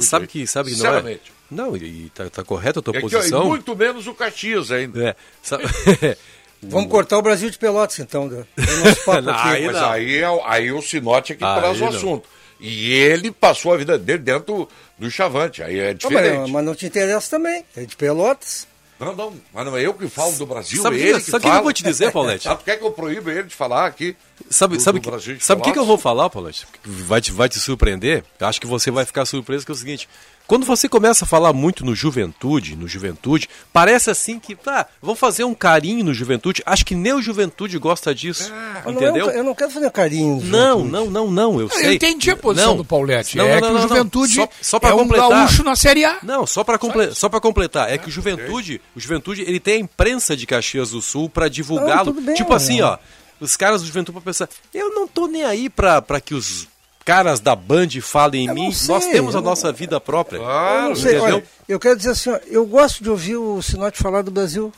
Sabe 0.04 0.28
que, 0.28 0.46
sabe 0.46 0.72
que 0.72 0.80
não 0.80 0.94
é. 0.98 1.18
Não, 1.50 1.76
e, 1.76 2.04
e 2.04 2.10
tá, 2.14 2.30
tá 2.30 2.44
correta 2.44 2.78
a 2.78 2.82
tua 2.82 2.96
É 2.96 3.00
que, 3.00 3.06
ó, 3.06 3.08
e 3.08 3.10
posição. 3.10 3.44
muito 3.46 3.74
menos 3.74 4.06
o 4.06 4.14
Caxias 4.14 4.70
ainda. 4.70 5.08
É. 5.08 5.16
Sabe- 5.42 5.64
Vamos 6.62 6.90
cortar 6.90 7.18
o 7.18 7.22
Brasil 7.22 7.48
de 7.50 7.58
Pelotas, 7.58 7.98
então, 8.00 8.26
do, 8.28 8.46
nosso 8.56 9.04
papo 9.04 9.20
Não, 9.22 9.32
aqui. 9.34 9.48
aí 9.48 9.66
Mas 9.66 9.76
não. 9.76 9.90
aí, 9.90 10.18
é, 10.18 10.28
o- 10.30 10.42
aí 10.44 10.72
o 10.72 10.82
Sinote 10.82 11.32
é 11.32 11.36
que 11.36 11.44
Aí 11.44 11.58
traz 11.60 11.76
o 11.76 11.84
não. 11.84 11.88
assunto. 11.88 12.28
E 12.60 12.92
ele 12.92 13.30
passou 13.30 13.72
a 13.72 13.76
vida 13.76 13.96
dele 13.96 14.18
dentro 14.18 14.68
do 14.98 15.08
Chavante. 15.10 15.62
Aí 15.62 15.78
é 15.78 15.88
Não, 15.88 15.94
diferente. 15.94 16.38
mas, 16.40 16.50
mas 16.50 16.64
não 16.64 16.74
te 16.74 16.86
interessa 16.86 17.30
também. 17.30 17.64
É 17.76 17.82
de 17.84 17.94
Pelotas. 17.94 18.66
Não, 18.98 19.14
não, 19.14 19.32
mas 19.54 19.64
não 19.64 19.76
é 19.76 19.86
eu 19.86 19.94
que 19.94 20.08
falo 20.08 20.32
do 20.32 20.44
Brasil, 20.44 20.82
Sabe 20.82 21.00
é 21.00 21.06
ele 21.10 21.20
que 21.20 21.30
sabe 21.30 21.46
o 21.46 21.50
que 21.52 21.56
eu 21.56 21.62
vou 21.62 21.72
te 21.72 21.84
dizer, 21.84 22.10
Paulette? 22.10 22.48
Tu 22.58 22.64
quer 22.64 22.78
que 22.78 22.84
eu 22.84 22.90
proíba 22.90 23.30
ele 23.30 23.44
de 23.44 23.54
falar 23.54 23.86
aqui? 23.86 24.16
Sabe, 24.50 24.76
do- 24.76 24.82
sabe, 24.82 24.98
do 24.98 25.02
que- 25.04 25.08
Brasil 25.10 25.36
de 25.36 25.44
sabe 25.44 25.60
o 25.60 25.64
que, 25.64 25.70
que 25.72 25.78
eu 25.78 25.84
vou 25.86 25.96
falar, 25.96 26.28
Paulette? 26.28 26.66
Vai 26.84 27.20
te, 27.20 27.30
vai 27.30 27.48
te 27.48 27.60
surpreender. 27.60 28.24
Eu 28.40 28.46
Acho 28.48 28.60
que 28.60 28.66
você 28.66 28.90
vai 28.90 29.04
ficar 29.04 29.24
surpreso 29.24 29.64
que 29.64 29.70
é 29.70 29.74
o 29.74 29.76
seguinte. 29.78 30.08
Quando 30.48 30.64
você 30.64 30.88
começa 30.88 31.26
a 31.26 31.28
falar 31.28 31.52
muito 31.52 31.84
no 31.84 31.94
juventude, 31.94 32.74
no 32.74 32.88
juventude, 32.88 33.48
parece 33.70 34.10
assim 34.10 34.38
que, 34.40 34.56
tá, 34.56 34.86
vamos 35.02 35.20
fazer 35.20 35.44
um 35.44 35.54
carinho 35.54 36.02
no 36.02 36.14
juventude. 36.14 36.62
Acho 36.64 36.86
que 36.86 36.94
nem 36.94 37.12
o 37.12 37.20
juventude 37.20 37.78
gosta 37.78 38.14
disso. 38.14 38.50
Eu 38.84 38.92
não, 38.92 39.00
é 39.02 39.04
entendeu? 39.04 39.26
ca- 39.26 39.32
eu 39.32 39.44
não 39.44 39.54
quero 39.54 39.70
fazer 39.70 39.90
carinho. 39.90 40.36
no 40.40 40.46
Não, 40.46 40.78
Juventude. 40.78 40.90
não, 40.90 41.10
não, 41.10 41.30
não, 41.30 41.54
eu 41.60 41.66
Eu 41.66 41.68
sei. 41.68 41.94
entendi 41.96 42.30
a 42.30 42.36
posição 42.36 42.70
Não. 42.70 42.76
do 42.78 42.84
Paulette. 42.84 43.36
Não, 43.36 43.44
é 43.44 43.60
não, 43.60 43.68
que 43.68 43.68
não, 43.68 43.70
o 43.70 43.74
não. 43.74 43.88
Juventude 43.88 44.34
Só, 44.36 44.48
só 44.62 44.78
pra 44.80 44.88
é 44.88 44.92
completar. 44.94 45.26
um 45.26 45.30
gaúcho 45.30 45.62
na 45.62 45.76
Série 45.76 46.04
A. 46.06 46.18
Não, 46.22 46.46
só 46.46 46.64
para 46.64 46.78
comple... 46.78 47.14
só 47.14 47.28
para 47.28 47.40
completar, 47.40 47.92
é 47.92 47.98
que 47.98 48.08
o 48.08 48.10
Juventude, 48.10 48.80
o 48.96 49.00
Juventude, 49.00 49.42
ele 49.42 49.60
tem 49.60 49.74
a 49.74 49.78
imprensa 49.78 50.34
de 50.34 50.46
Caxias 50.46 50.92
do 50.92 51.02
Sul 51.02 51.28
para 51.28 51.48
divulgá-lo. 51.50 52.14
Não, 52.14 52.22
bem, 52.22 52.34
tipo 52.34 52.54
assim, 52.54 52.78
né? 52.78 52.84
ó, 52.84 52.98
os 53.38 53.54
caras 53.54 53.82
do 53.82 53.86
Juventude 53.86 54.14
para 54.16 54.24
pensar, 54.24 54.48
eu 54.72 54.94
não 54.94 55.06
tô 55.06 55.26
nem 55.26 55.44
aí 55.44 55.68
pra 55.68 56.00
para 56.00 56.22
que 56.22 56.32
os 56.34 56.66
caras 57.08 57.40
da 57.40 57.56
Band 57.56 57.88
falem 58.02 58.44
em 58.44 58.48
Eu 58.48 58.54
não 58.54 58.62
mim. 58.64 58.72
sei, 58.72 58.94
Nós 58.94 59.06
temos 59.06 59.34
a 59.34 59.38
eu 59.38 59.42
não- 59.42 59.50
nossa 59.50 59.72
vida 59.72 59.98
própria. 60.00 60.38
Eu 60.38 60.88
não 60.90 60.94
sei, 60.96 61.16
olha, 61.18 61.42
eu 61.66 61.80
quero 61.80 61.96
dizer 61.96 62.10
assim, 62.10 62.30
ó, 62.30 62.38
eu 62.46 62.66
gosto 62.66 63.02
de 63.02 63.08
ouvir 63.08 63.36
o 63.36 63.62
Sinote 63.62 63.98
falar 63.98 64.20
do 64.22 64.30
Brasil. 64.30 64.70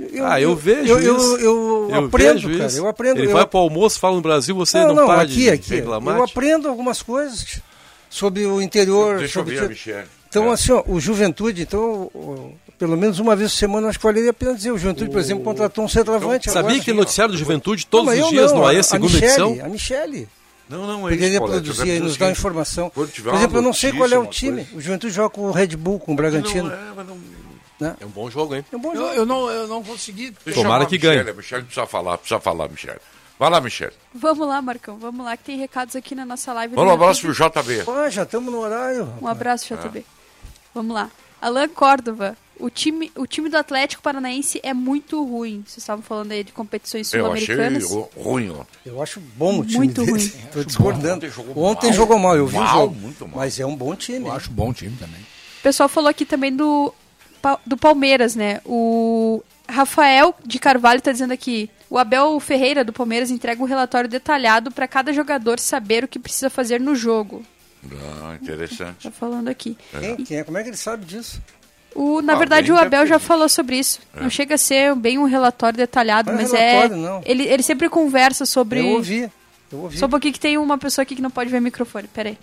Eu, 0.00 0.24
ah, 0.26 0.40
eu 0.40 0.54
vejo 0.54 0.92
eu, 0.92 1.16
isso. 1.16 1.36
Eu, 1.38 1.88
eu 1.90 2.04
aprendo, 2.06 2.34
vejo 2.46 2.50
cara. 2.58 2.66
isso. 2.68 2.78
Eu 2.78 2.86
aprendo. 2.88 3.18
Ele 3.18 3.26
eu, 3.26 3.32
vai 3.32 3.44
pro 3.46 3.58
almoço, 3.58 3.98
fala 3.98 4.14
no 4.16 4.22
Brasil, 4.22 4.54
você 4.54 4.78
não, 4.78 4.88
não, 4.88 4.94
não, 4.94 5.06
para 5.06 5.22
aqui, 5.22 5.34
de 5.34 5.50
aqui. 5.50 5.74
reclamar. 5.74 6.16
Eu 6.16 6.24
aprendo 6.24 6.68
algumas 6.68 7.02
coisas 7.02 7.60
sobre 8.08 8.46
o 8.46 8.62
interior. 8.62 9.18
Deixa 9.18 9.40
eu 9.40 9.44
ver 9.44 9.62
o- 9.62 9.66
a 9.66 9.68
Michelle. 9.68 10.06
Então, 10.28 10.50
assim, 10.52 10.72
ó, 10.72 10.82
o 10.86 11.00
Juventude, 11.00 11.62
então, 11.62 12.10
o- 12.14 12.52
pelo 12.78 12.96
menos 12.96 13.18
uma 13.18 13.34
vez 13.34 13.50
por 13.52 13.58
semana, 13.58 13.86
eu 13.86 13.90
acho 13.90 13.98
que 13.98 14.04
valeria 14.04 14.30
a 14.30 14.34
pena 14.34 14.54
dizer. 14.54 14.70
O 14.70 14.78
Juventude, 14.78 15.10
por 15.10 15.18
exemplo, 15.20 15.42
contratou 15.42 15.84
um 15.84 15.88
centroavante. 15.88 16.44
Sabia 16.46 16.60
agora. 16.60 16.78
que 16.78 16.84
tem 16.86 16.94
noticiário 16.94 17.32
do 17.32 17.38
Juventude 17.38 17.84
Não, 17.84 17.90
todos 17.90 18.06
mas 18.06 18.18
os 18.20 18.24
eu 18.24 18.30
dias 18.30 18.52
não, 18.52 18.58
no 18.60 18.66
a- 18.66 18.70
AE, 18.70 18.78
a 18.78 18.82
segunda 18.84 19.12
Michele, 19.12 19.26
edição? 19.26 19.58
A 19.64 19.68
Michele. 19.68 20.28
Não, 20.68 20.86
não, 20.86 21.08
é 21.08 21.12
isso, 21.12 21.18
Poderia 21.18 21.38
Paulette. 21.38 21.68
Eu 21.68 21.74
produzir 21.74 21.96
e 21.96 22.00
nos 22.00 22.16
dar 22.16 22.30
informação. 22.30 22.90
Por 22.90 23.08
exemplo, 23.08 23.58
eu 23.58 23.62
não 23.62 23.72
sei 23.72 23.92
qual 23.92 24.08
é 24.10 24.18
o 24.18 24.26
time. 24.26 24.66
O 24.74 24.80
Juventude 24.80 25.12
joga 25.12 25.30
com 25.30 25.42
o 25.42 25.50
Red 25.50 25.68
Bull, 25.68 25.98
com 25.98 26.12
o 26.12 26.16
Bragantino. 26.16 26.68
Não, 26.68 26.74
é, 26.74 26.92
mas 26.94 27.06
não... 27.06 27.18
né? 27.80 27.96
É 28.00 28.04
um 28.04 28.10
bom 28.10 28.30
jogo, 28.30 28.54
hein? 28.54 28.64
É 28.70 28.76
um 28.76 28.80
bom 28.80 28.92
Eu, 28.92 28.96
jogo. 28.96 29.12
eu 29.14 29.26
não, 29.26 29.50
eu 29.50 29.66
não 29.66 29.82
consegui. 29.82 30.30
Deixa 30.44 30.60
eu 30.60 30.62
Tomara 30.62 30.84
que 30.86 30.98
ganhe. 30.98 31.20
A 31.20 31.32
Michelle 31.32 31.64
precisa 31.64 31.86
falar, 31.86 32.18
precisa 32.18 32.38
falar, 32.40 32.68
Michelle. 32.68 33.00
Vai 33.38 33.50
lá, 33.50 33.60
Michelle. 33.60 33.94
Vamos 34.12 34.46
lá, 34.46 34.60
Marcão, 34.60 34.98
vamos 34.98 35.24
lá, 35.24 35.36
que 35.36 35.44
tem 35.44 35.56
recados 35.56 35.94
aqui 35.94 36.14
na 36.14 36.26
nossa 36.26 36.52
live. 36.52 36.74
Manda 36.74 36.90
um 36.90 36.94
abraço 36.94 37.20
pro 37.22 37.32
JB. 37.32 37.84
Pô, 37.84 38.10
já 38.10 38.24
estamos 38.24 38.52
no 38.52 38.58
horário. 38.58 39.08
Um 39.22 39.28
abraço, 39.28 39.74
JB. 39.74 40.04
Vamos 40.74 40.94
lá. 40.94 41.10
Alan 41.40 41.68
Córdova. 41.68 42.36
O 42.60 42.68
time, 42.70 43.10
o 43.16 43.26
time 43.26 43.48
do 43.48 43.56
Atlético 43.56 44.02
Paranaense 44.02 44.60
é 44.62 44.74
muito 44.74 45.22
ruim. 45.24 45.62
Vocês 45.66 45.78
estavam 45.78 46.02
falando 46.02 46.32
aí 46.32 46.42
de 46.42 46.52
competições 46.52 47.12
Eu 47.12 47.30
achei 47.32 47.46
sul-americanas. 47.54 47.90
ru- 47.90 48.08
ruim, 48.16 48.50
ó. 48.50 48.64
Eu 48.84 49.02
acho 49.02 49.20
bom 49.20 49.60
o 49.60 49.64
time 49.64 49.78
Muito 49.78 50.00
dele. 50.04 50.10
ruim. 50.12 50.32
Tô 50.52 50.64
discordando. 50.64 51.14
Ontem 51.26 51.30
jogou 51.30 51.64
Ontem 51.64 51.86
mal. 51.86 51.94
jogou 51.96 52.18
mal, 52.18 52.36
eu 52.36 52.46
vi 52.46 52.56
o 52.56 52.60
Mal, 52.60 52.80
jogo. 52.80 52.94
muito 52.96 53.28
mal. 53.28 53.38
Mas 53.38 53.60
é 53.60 53.66
um 53.66 53.76
bom 53.76 53.94
time. 53.94 54.26
Eu 54.26 54.32
acho 54.32 54.50
bom 54.50 54.72
time 54.72 54.96
também. 54.98 55.20
O 55.20 55.62
pessoal 55.62 55.88
falou 55.88 56.08
aqui 56.10 56.24
também 56.24 56.54
do, 56.54 56.92
do 57.66 57.76
Palmeiras, 57.76 58.34
né? 58.34 58.60
O 58.64 59.42
Rafael 59.68 60.34
de 60.44 60.58
Carvalho 60.58 61.00
tá 61.00 61.12
dizendo 61.12 61.32
aqui: 61.32 61.68
o 61.90 61.98
Abel 61.98 62.38
Ferreira 62.40 62.84
do 62.84 62.92
Palmeiras 62.92 63.30
entrega 63.30 63.62
um 63.62 63.66
relatório 63.66 64.08
detalhado 64.08 64.70
para 64.70 64.88
cada 64.88 65.12
jogador 65.12 65.58
saber 65.60 66.04
o 66.04 66.08
que 66.08 66.18
precisa 66.18 66.48
fazer 66.50 66.80
no 66.80 66.94
jogo. 66.94 67.44
Ah, 67.92 68.36
interessante. 68.42 69.04
Tá 69.04 69.10
falando 69.10 69.48
aqui. 69.48 69.76
Quem, 70.00 70.16
quem 70.24 70.38
é? 70.38 70.44
Como 70.44 70.58
é 70.58 70.62
que 70.64 70.68
ele 70.70 70.76
sabe 70.76 71.04
disso? 71.04 71.40
O, 71.94 72.22
na 72.22 72.34
Ah, 72.34 72.36
verdade, 72.36 72.70
o 72.70 72.76
Abel 72.76 73.06
já 73.06 73.18
falou 73.18 73.48
sobre 73.48 73.76
isso. 73.76 74.00
Não 74.14 74.30
chega 74.30 74.54
a 74.54 74.58
ser 74.58 74.94
bem 74.94 75.18
um 75.18 75.24
relatório 75.24 75.76
detalhado, 75.76 76.30
Não 76.30 76.38
é 76.38 76.42
mas 76.42 76.52
relatório, 76.52 76.94
é. 76.94 76.96
não. 76.96 77.22
Ele, 77.24 77.44
ele 77.44 77.62
sempre 77.62 77.88
conversa 77.88 78.46
sobre. 78.46 78.80
Eu 78.80 78.86
ouvi. 78.86 79.30
Eu 79.70 79.80
ouvi. 79.80 79.98
Só 79.98 80.06
um 80.06 80.08
pouquinho 80.08 80.32
que 80.32 80.40
tem 80.40 80.56
uma 80.56 80.78
pessoa 80.78 81.02
aqui 81.02 81.14
que 81.14 81.20
não 81.22 81.30
pode 81.30 81.50
ver 81.50 81.58
o 81.58 81.62
microfone. 81.62 82.08
Pera 82.08 82.30
aí. 82.30 82.38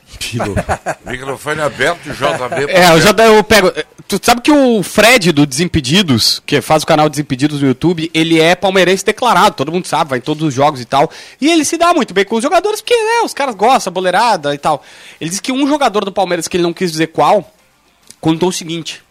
Microfone 1.05 1.61
aberto, 1.61 2.03
JB. 2.11 2.71
É, 2.71 2.91
eu 2.91 3.01
já 3.01 3.09
eu 3.11 3.43
pego. 3.43 3.71
Tu 4.07 4.19
sabe 4.21 4.41
que 4.41 4.51
o 4.51 4.83
Fred 4.83 5.31
do 5.31 5.45
Desimpedidos, 5.47 6.39
que 6.45 6.61
faz 6.61 6.83
o 6.83 6.85
canal 6.85 7.09
Desimpedidos 7.09 7.61
no 7.61 7.67
YouTube, 7.67 8.11
ele 8.13 8.39
é 8.39 8.53
palmeirense 8.55 9.03
declarado, 9.03 9.55
todo 9.55 9.71
mundo 9.71 9.87
sabe, 9.87 10.11
vai 10.11 10.19
em 10.19 10.21
todos 10.21 10.43
os 10.43 10.53
jogos 10.53 10.79
e 10.79 10.85
tal. 10.85 11.09
E 11.41 11.49
ele 11.49 11.65
se 11.65 11.77
dá 11.77 11.91
muito 11.93 12.13
bem 12.13 12.23
com 12.25 12.35
os 12.35 12.43
jogadores, 12.43 12.81
porque 12.81 12.93
né, 12.95 13.21
os 13.23 13.33
caras 13.33 13.55
gostam, 13.55 13.91
boleirada 13.91 14.53
e 14.53 14.59
tal. 14.59 14.83
Ele 15.19 15.29
disse 15.31 15.41
que 15.41 15.51
um 15.51 15.67
jogador 15.67 16.05
do 16.05 16.11
Palmeiras, 16.11 16.47
que 16.47 16.55
ele 16.57 16.63
não 16.63 16.73
quis 16.73 16.91
dizer 16.91 17.07
qual, 17.07 17.51
contou 18.21 18.49
o 18.49 18.53
seguinte: 18.53 19.01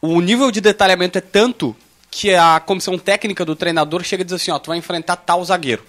o 0.00 0.20
nível 0.20 0.50
de 0.50 0.60
detalhamento 0.60 1.18
é 1.18 1.20
tanto 1.20 1.76
que 2.10 2.34
a 2.34 2.60
comissão 2.60 2.98
técnica 2.98 3.44
do 3.44 3.56
treinador 3.56 4.02
chega 4.02 4.22
e 4.22 4.24
diz 4.24 4.34
assim: 4.34 4.50
ó, 4.50 4.58
tu 4.58 4.68
vai 4.68 4.78
enfrentar 4.78 5.16
tal 5.16 5.44
zagueiro. 5.44 5.84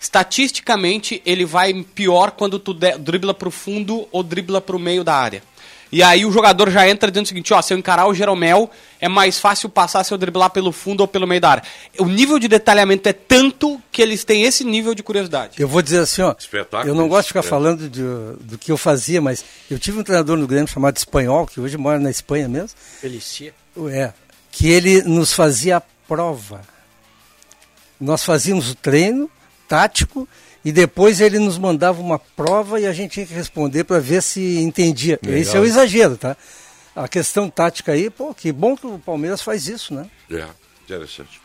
Estatisticamente, 0.00 1.22
ele 1.24 1.44
vai 1.44 1.72
pior 1.94 2.32
quando 2.32 2.58
tu 2.58 2.74
dribla 2.74 3.32
pro 3.32 3.50
fundo 3.50 4.06
ou 4.12 4.22
dribla 4.22 4.60
pro 4.60 4.78
meio 4.78 5.02
da 5.02 5.14
área. 5.14 5.42
E 5.92 6.02
aí 6.02 6.24
o 6.26 6.32
jogador 6.32 6.70
já 6.70 6.88
entra 6.88 7.10
dizendo 7.10 7.24
o 7.26 7.28
seguinte, 7.28 7.54
ó, 7.54 7.62
se 7.62 7.72
eu 7.72 7.78
encarar 7.78 8.06
o 8.06 8.14
Jeromel, 8.14 8.68
é 9.00 9.08
mais 9.08 9.38
fácil 9.38 9.68
passar 9.68 10.02
se 10.02 10.12
eu 10.12 10.18
driblar 10.18 10.50
pelo 10.50 10.72
fundo 10.72 11.02
ou 11.02 11.08
pelo 11.08 11.26
meio 11.26 11.40
da 11.40 11.50
área. 11.50 11.62
O 11.98 12.06
nível 12.06 12.38
de 12.38 12.48
detalhamento 12.48 13.08
é 13.08 13.12
tanto 13.12 13.80
que 13.92 14.02
eles 14.02 14.24
têm 14.24 14.42
esse 14.42 14.64
nível 14.64 14.94
de 14.94 15.02
curiosidade. 15.02 15.60
Eu 15.60 15.68
vou 15.68 15.80
dizer 15.82 16.00
assim, 16.00 16.22
ó. 16.22 16.34
Espetáculo 16.38 16.90
Eu 16.90 16.94
não 16.96 17.08
gosto 17.08 17.22
de 17.24 17.28
ficar 17.28 17.40
é. 17.40 17.42
falando 17.44 17.88
de- 17.88 18.42
do 18.44 18.58
que 18.58 18.72
eu 18.72 18.76
fazia, 18.76 19.20
mas 19.20 19.44
eu 19.70 19.78
tive 19.78 19.98
um 20.00 20.02
treinador 20.02 20.36
no 20.36 20.46
Grêmio 20.46 20.66
chamado 20.66 20.96
Espanhol, 20.96 21.46
que 21.46 21.60
hoje 21.60 21.76
mora 21.76 21.98
na 21.98 22.10
Espanha 22.10 22.48
mesmo. 22.48 22.70
Felicia. 23.00 23.54
É. 23.90 24.12
Que 24.50 24.68
ele 24.68 25.02
nos 25.02 25.32
fazia 25.32 25.76
a 25.76 25.82
prova. 26.08 26.60
Nós 28.00 28.24
fazíamos 28.24 28.70
o 28.70 28.74
treino 28.74 29.30
tático 29.68 30.28
e 30.64 30.72
depois 30.72 31.20
ele 31.20 31.38
nos 31.38 31.58
mandava 31.58 32.00
uma 32.00 32.18
prova 32.18 32.80
e 32.80 32.86
a 32.86 32.92
gente 32.92 33.12
tinha 33.12 33.26
que 33.26 33.34
responder 33.34 33.84
para 33.84 33.98
ver 33.98 34.22
se 34.22 34.58
entendia. 34.58 35.18
Legal. 35.22 35.40
Esse 35.40 35.56
é 35.56 35.60
o 35.60 35.64
exagero, 35.64 36.16
tá? 36.16 36.36
A 36.96 37.06
questão 37.08 37.50
tática 37.50 37.92
aí, 37.92 38.08
pô, 38.08 38.32
que 38.32 38.50
bom 38.52 38.76
que 38.76 38.86
o 38.86 38.98
Palmeiras 38.98 39.42
faz 39.42 39.68
isso, 39.68 39.92
né? 39.92 40.06
É, 40.30 40.46
interessante. 40.84 41.40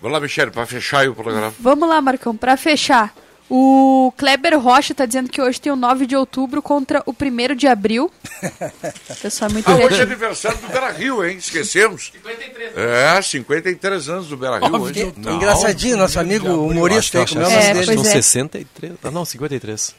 Vamos 0.00 0.14
lá, 0.14 0.20
Michele, 0.20 0.50
para 0.50 0.66
fechar 0.66 1.00
aí 1.00 1.08
o 1.08 1.14
programa. 1.14 1.54
Vamos 1.60 1.88
lá, 1.88 2.00
Marcão, 2.00 2.36
pra 2.36 2.56
fechar. 2.56 3.14
O 3.50 4.12
Kleber 4.16 4.58
Rocha 4.60 4.94
tá 4.94 5.06
dizendo 5.06 5.30
que 5.30 5.40
hoje 5.40 5.58
tem 5.60 5.72
o 5.72 5.76
9 5.76 6.06
de 6.06 6.14
outubro 6.14 6.60
contra 6.60 7.02
o 7.06 7.12
1 7.12 7.54
de 7.56 7.66
abril. 7.66 8.10
Pessoal, 9.22 9.48
é 9.50 9.52
muito 9.54 9.70
Ah, 9.70 9.76
hoje 9.76 10.00
é 10.00 10.02
aniversário 10.02 10.58
do 10.58 10.66
Beira 10.68 10.90
Rio, 10.92 11.24
hein? 11.24 11.38
Esquecemos. 11.38 12.10
53 12.12 12.72
É, 12.76 13.22
53 13.22 14.08
anos 14.10 14.26
do 14.28 14.36
Beira 14.36 14.58
Rio 14.58 14.80
hoje. 14.80 15.12
Que- 15.12 15.30
engraçadinho, 15.30 15.96
nosso 15.96 16.20
amigo 16.20 16.46
humorista 16.48 17.20
aí, 17.20 17.26
como 17.26 17.40
é 17.40 17.46
o 17.46 17.50
nome 17.50 17.62
É, 17.62 17.72
dele? 17.72 17.86
pois 17.86 18.00
São 18.00 18.10
é. 18.10 18.12
63. 18.22 18.92
Ah, 19.02 19.10
não, 19.10 19.24
53. 19.24 19.94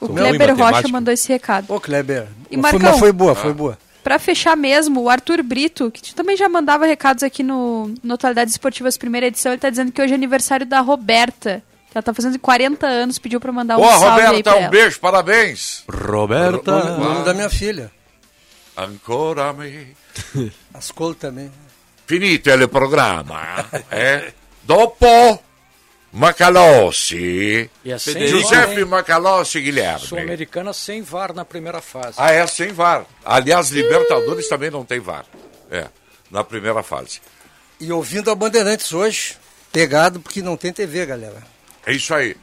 O 0.00 0.06
Sou 0.06 0.14
Kleber 0.14 0.54
Rocha 0.56 0.88
mandou 0.88 1.14
esse 1.14 1.28
recado. 1.28 1.72
Ô, 1.72 1.80
Kleber. 1.80 2.26
E 2.50 2.54
foi, 2.54 2.62
Marcão? 2.62 2.80
mas 2.80 2.98
foi 2.98 3.12
boa, 3.12 3.34
foi 3.34 3.50
Ah. 3.52 3.54
boa. 3.54 3.78
Pra 4.04 4.18
fechar 4.18 4.56
mesmo, 4.56 5.00
o 5.02 5.08
Arthur 5.08 5.42
Brito, 5.44 5.88
que 5.90 6.12
também 6.12 6.36
já 6.36 6.48
mandava 6.48 6.84
recados 6.84 7.22
aqui 7.22 7.42
no, 7.44 7.94
no 8.02 8.14
Atualidades 8.14 8.52
Esportivas 8.52 8.96
primeira 8.98 9.28
edição, 9.28 9.52
ele 9.52 9.60
tá 9.60 9.70
dizendo 9.70 9.92
que 9.92 10.02
hoje 10.02 10.12
é 10.12 10.16
aniversário 10.16 10.66
da 10.66 10.80
Roberta. 10.80 11.62
Ela 11.94 12.02
tá 12.02 12.14
fazendo 12.14 12.38
40 12.38 12.86
anos, 12.86 13.18
pediu 13.18 13.38
pra 13.38 13.52
mandar 13.52 13.76
um 13.78 13.82
Ô, 13.82 13.90
salve 13.90 14.20
aí 14.22 14.26
Roberta, 14.26 14.50
pra 14.50 14.58
um 14.58 14.62
ela. 14.62 14.70
beijo, 14.70 15.00
parabéns. 15.00 15.84
Roberta. 15.88 16.72
O 16.74 16.98
nome 16.98 17.24
da 17.24 17.34
minha 17.34 17.50
filha. 17.50 17.90
Ancora 18.76 19.52
me. 19.52 19.94
Ascoltami. 20.74 21.50
Finito 22.06 22.50
il 22.50 22.68
programma. 22.68 23.66
Eh? 23.90 24.32
Dopo 24.62 25.42
Macalossi. 26.12 27.70
É 27.84 27.98
Giuseppe? 27.98 28.84
Macalossi 28.84 29.60
Guilherme. 29.60 30.06
Sul-Americana 30.06 30.72
sem 30.72 31.02
VAR 31.02 31.32
na 31.34 31.44
primeira 31.44 31.80
fase. 31.80 32.16
Ah, 32.18 32.32
é 32.32 32.46
sem 32.46 32.72
VAR. 32.72 33.06
Aliás, 33.24 33.70
Libertadores 33.70 34.48
também 34.48 34.70
não 34.70 34.84
tem 34.84 35.00
VAR. 35.00 35.24
É, 35.70 35.86
na 36.30 36.44
primeira 36.44 36.82
fase. 36.82 37.20
E 37.80 37.90
ouvindo 37.90 38.30
a 38.30 38.34
Bandeirantes 38.34 38.92
hoje, 38.92 39.36
pegado 39.72 40.20
porque 40.20 40.42
não 40.42 40.56
tem 40.56 40.72
TV, 40.72 41.06
galera. 41.06 41.42
É 41.86 41.92
isso 41.92 42.14
aí. 42.14 42.36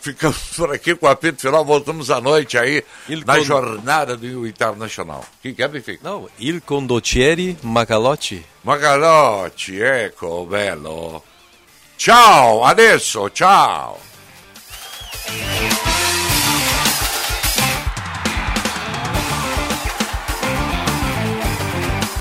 Ficamos 0.00 0.36
por 0.56 0.70
aqui 0.74 0.94
com 0.94 1.06
o 1.06 1.08
apito 1.08 1.40
final, 1.40 1.64
voltamos 1.64 2.10
à 2.10 2.20
noite 2.20 2.58
aí 2.58 2.84
Il 3.08 3.24
na 3.26 3.38
con- 3.38 3.44
jornada 3.44 4.16
do 4.16 4.46
Internacional. 4.46 5.20
O 5.38 5.40
que 5.40 5.54
quer, 5.54 5.68
Benfica? 5.68 6.00
Não, 6.06 6.28
Il 6.38 6.60
Condottieri 6.60 7.56
Macalotti. 7.62 8.44
Magalotti, 8.62 9.80
ecco, 9.80 10.44
bello. 10.44 11.22
Ciao, 11.96 12.64
adesso, 12.64 13.30
ciao. 13.30 13.98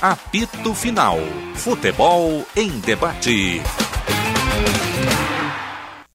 Apito 0.01 0.73
Final. 0.73 1.19
Futebol 1.55 2.45
em 2.55 2.79
debate. 2.79 3.61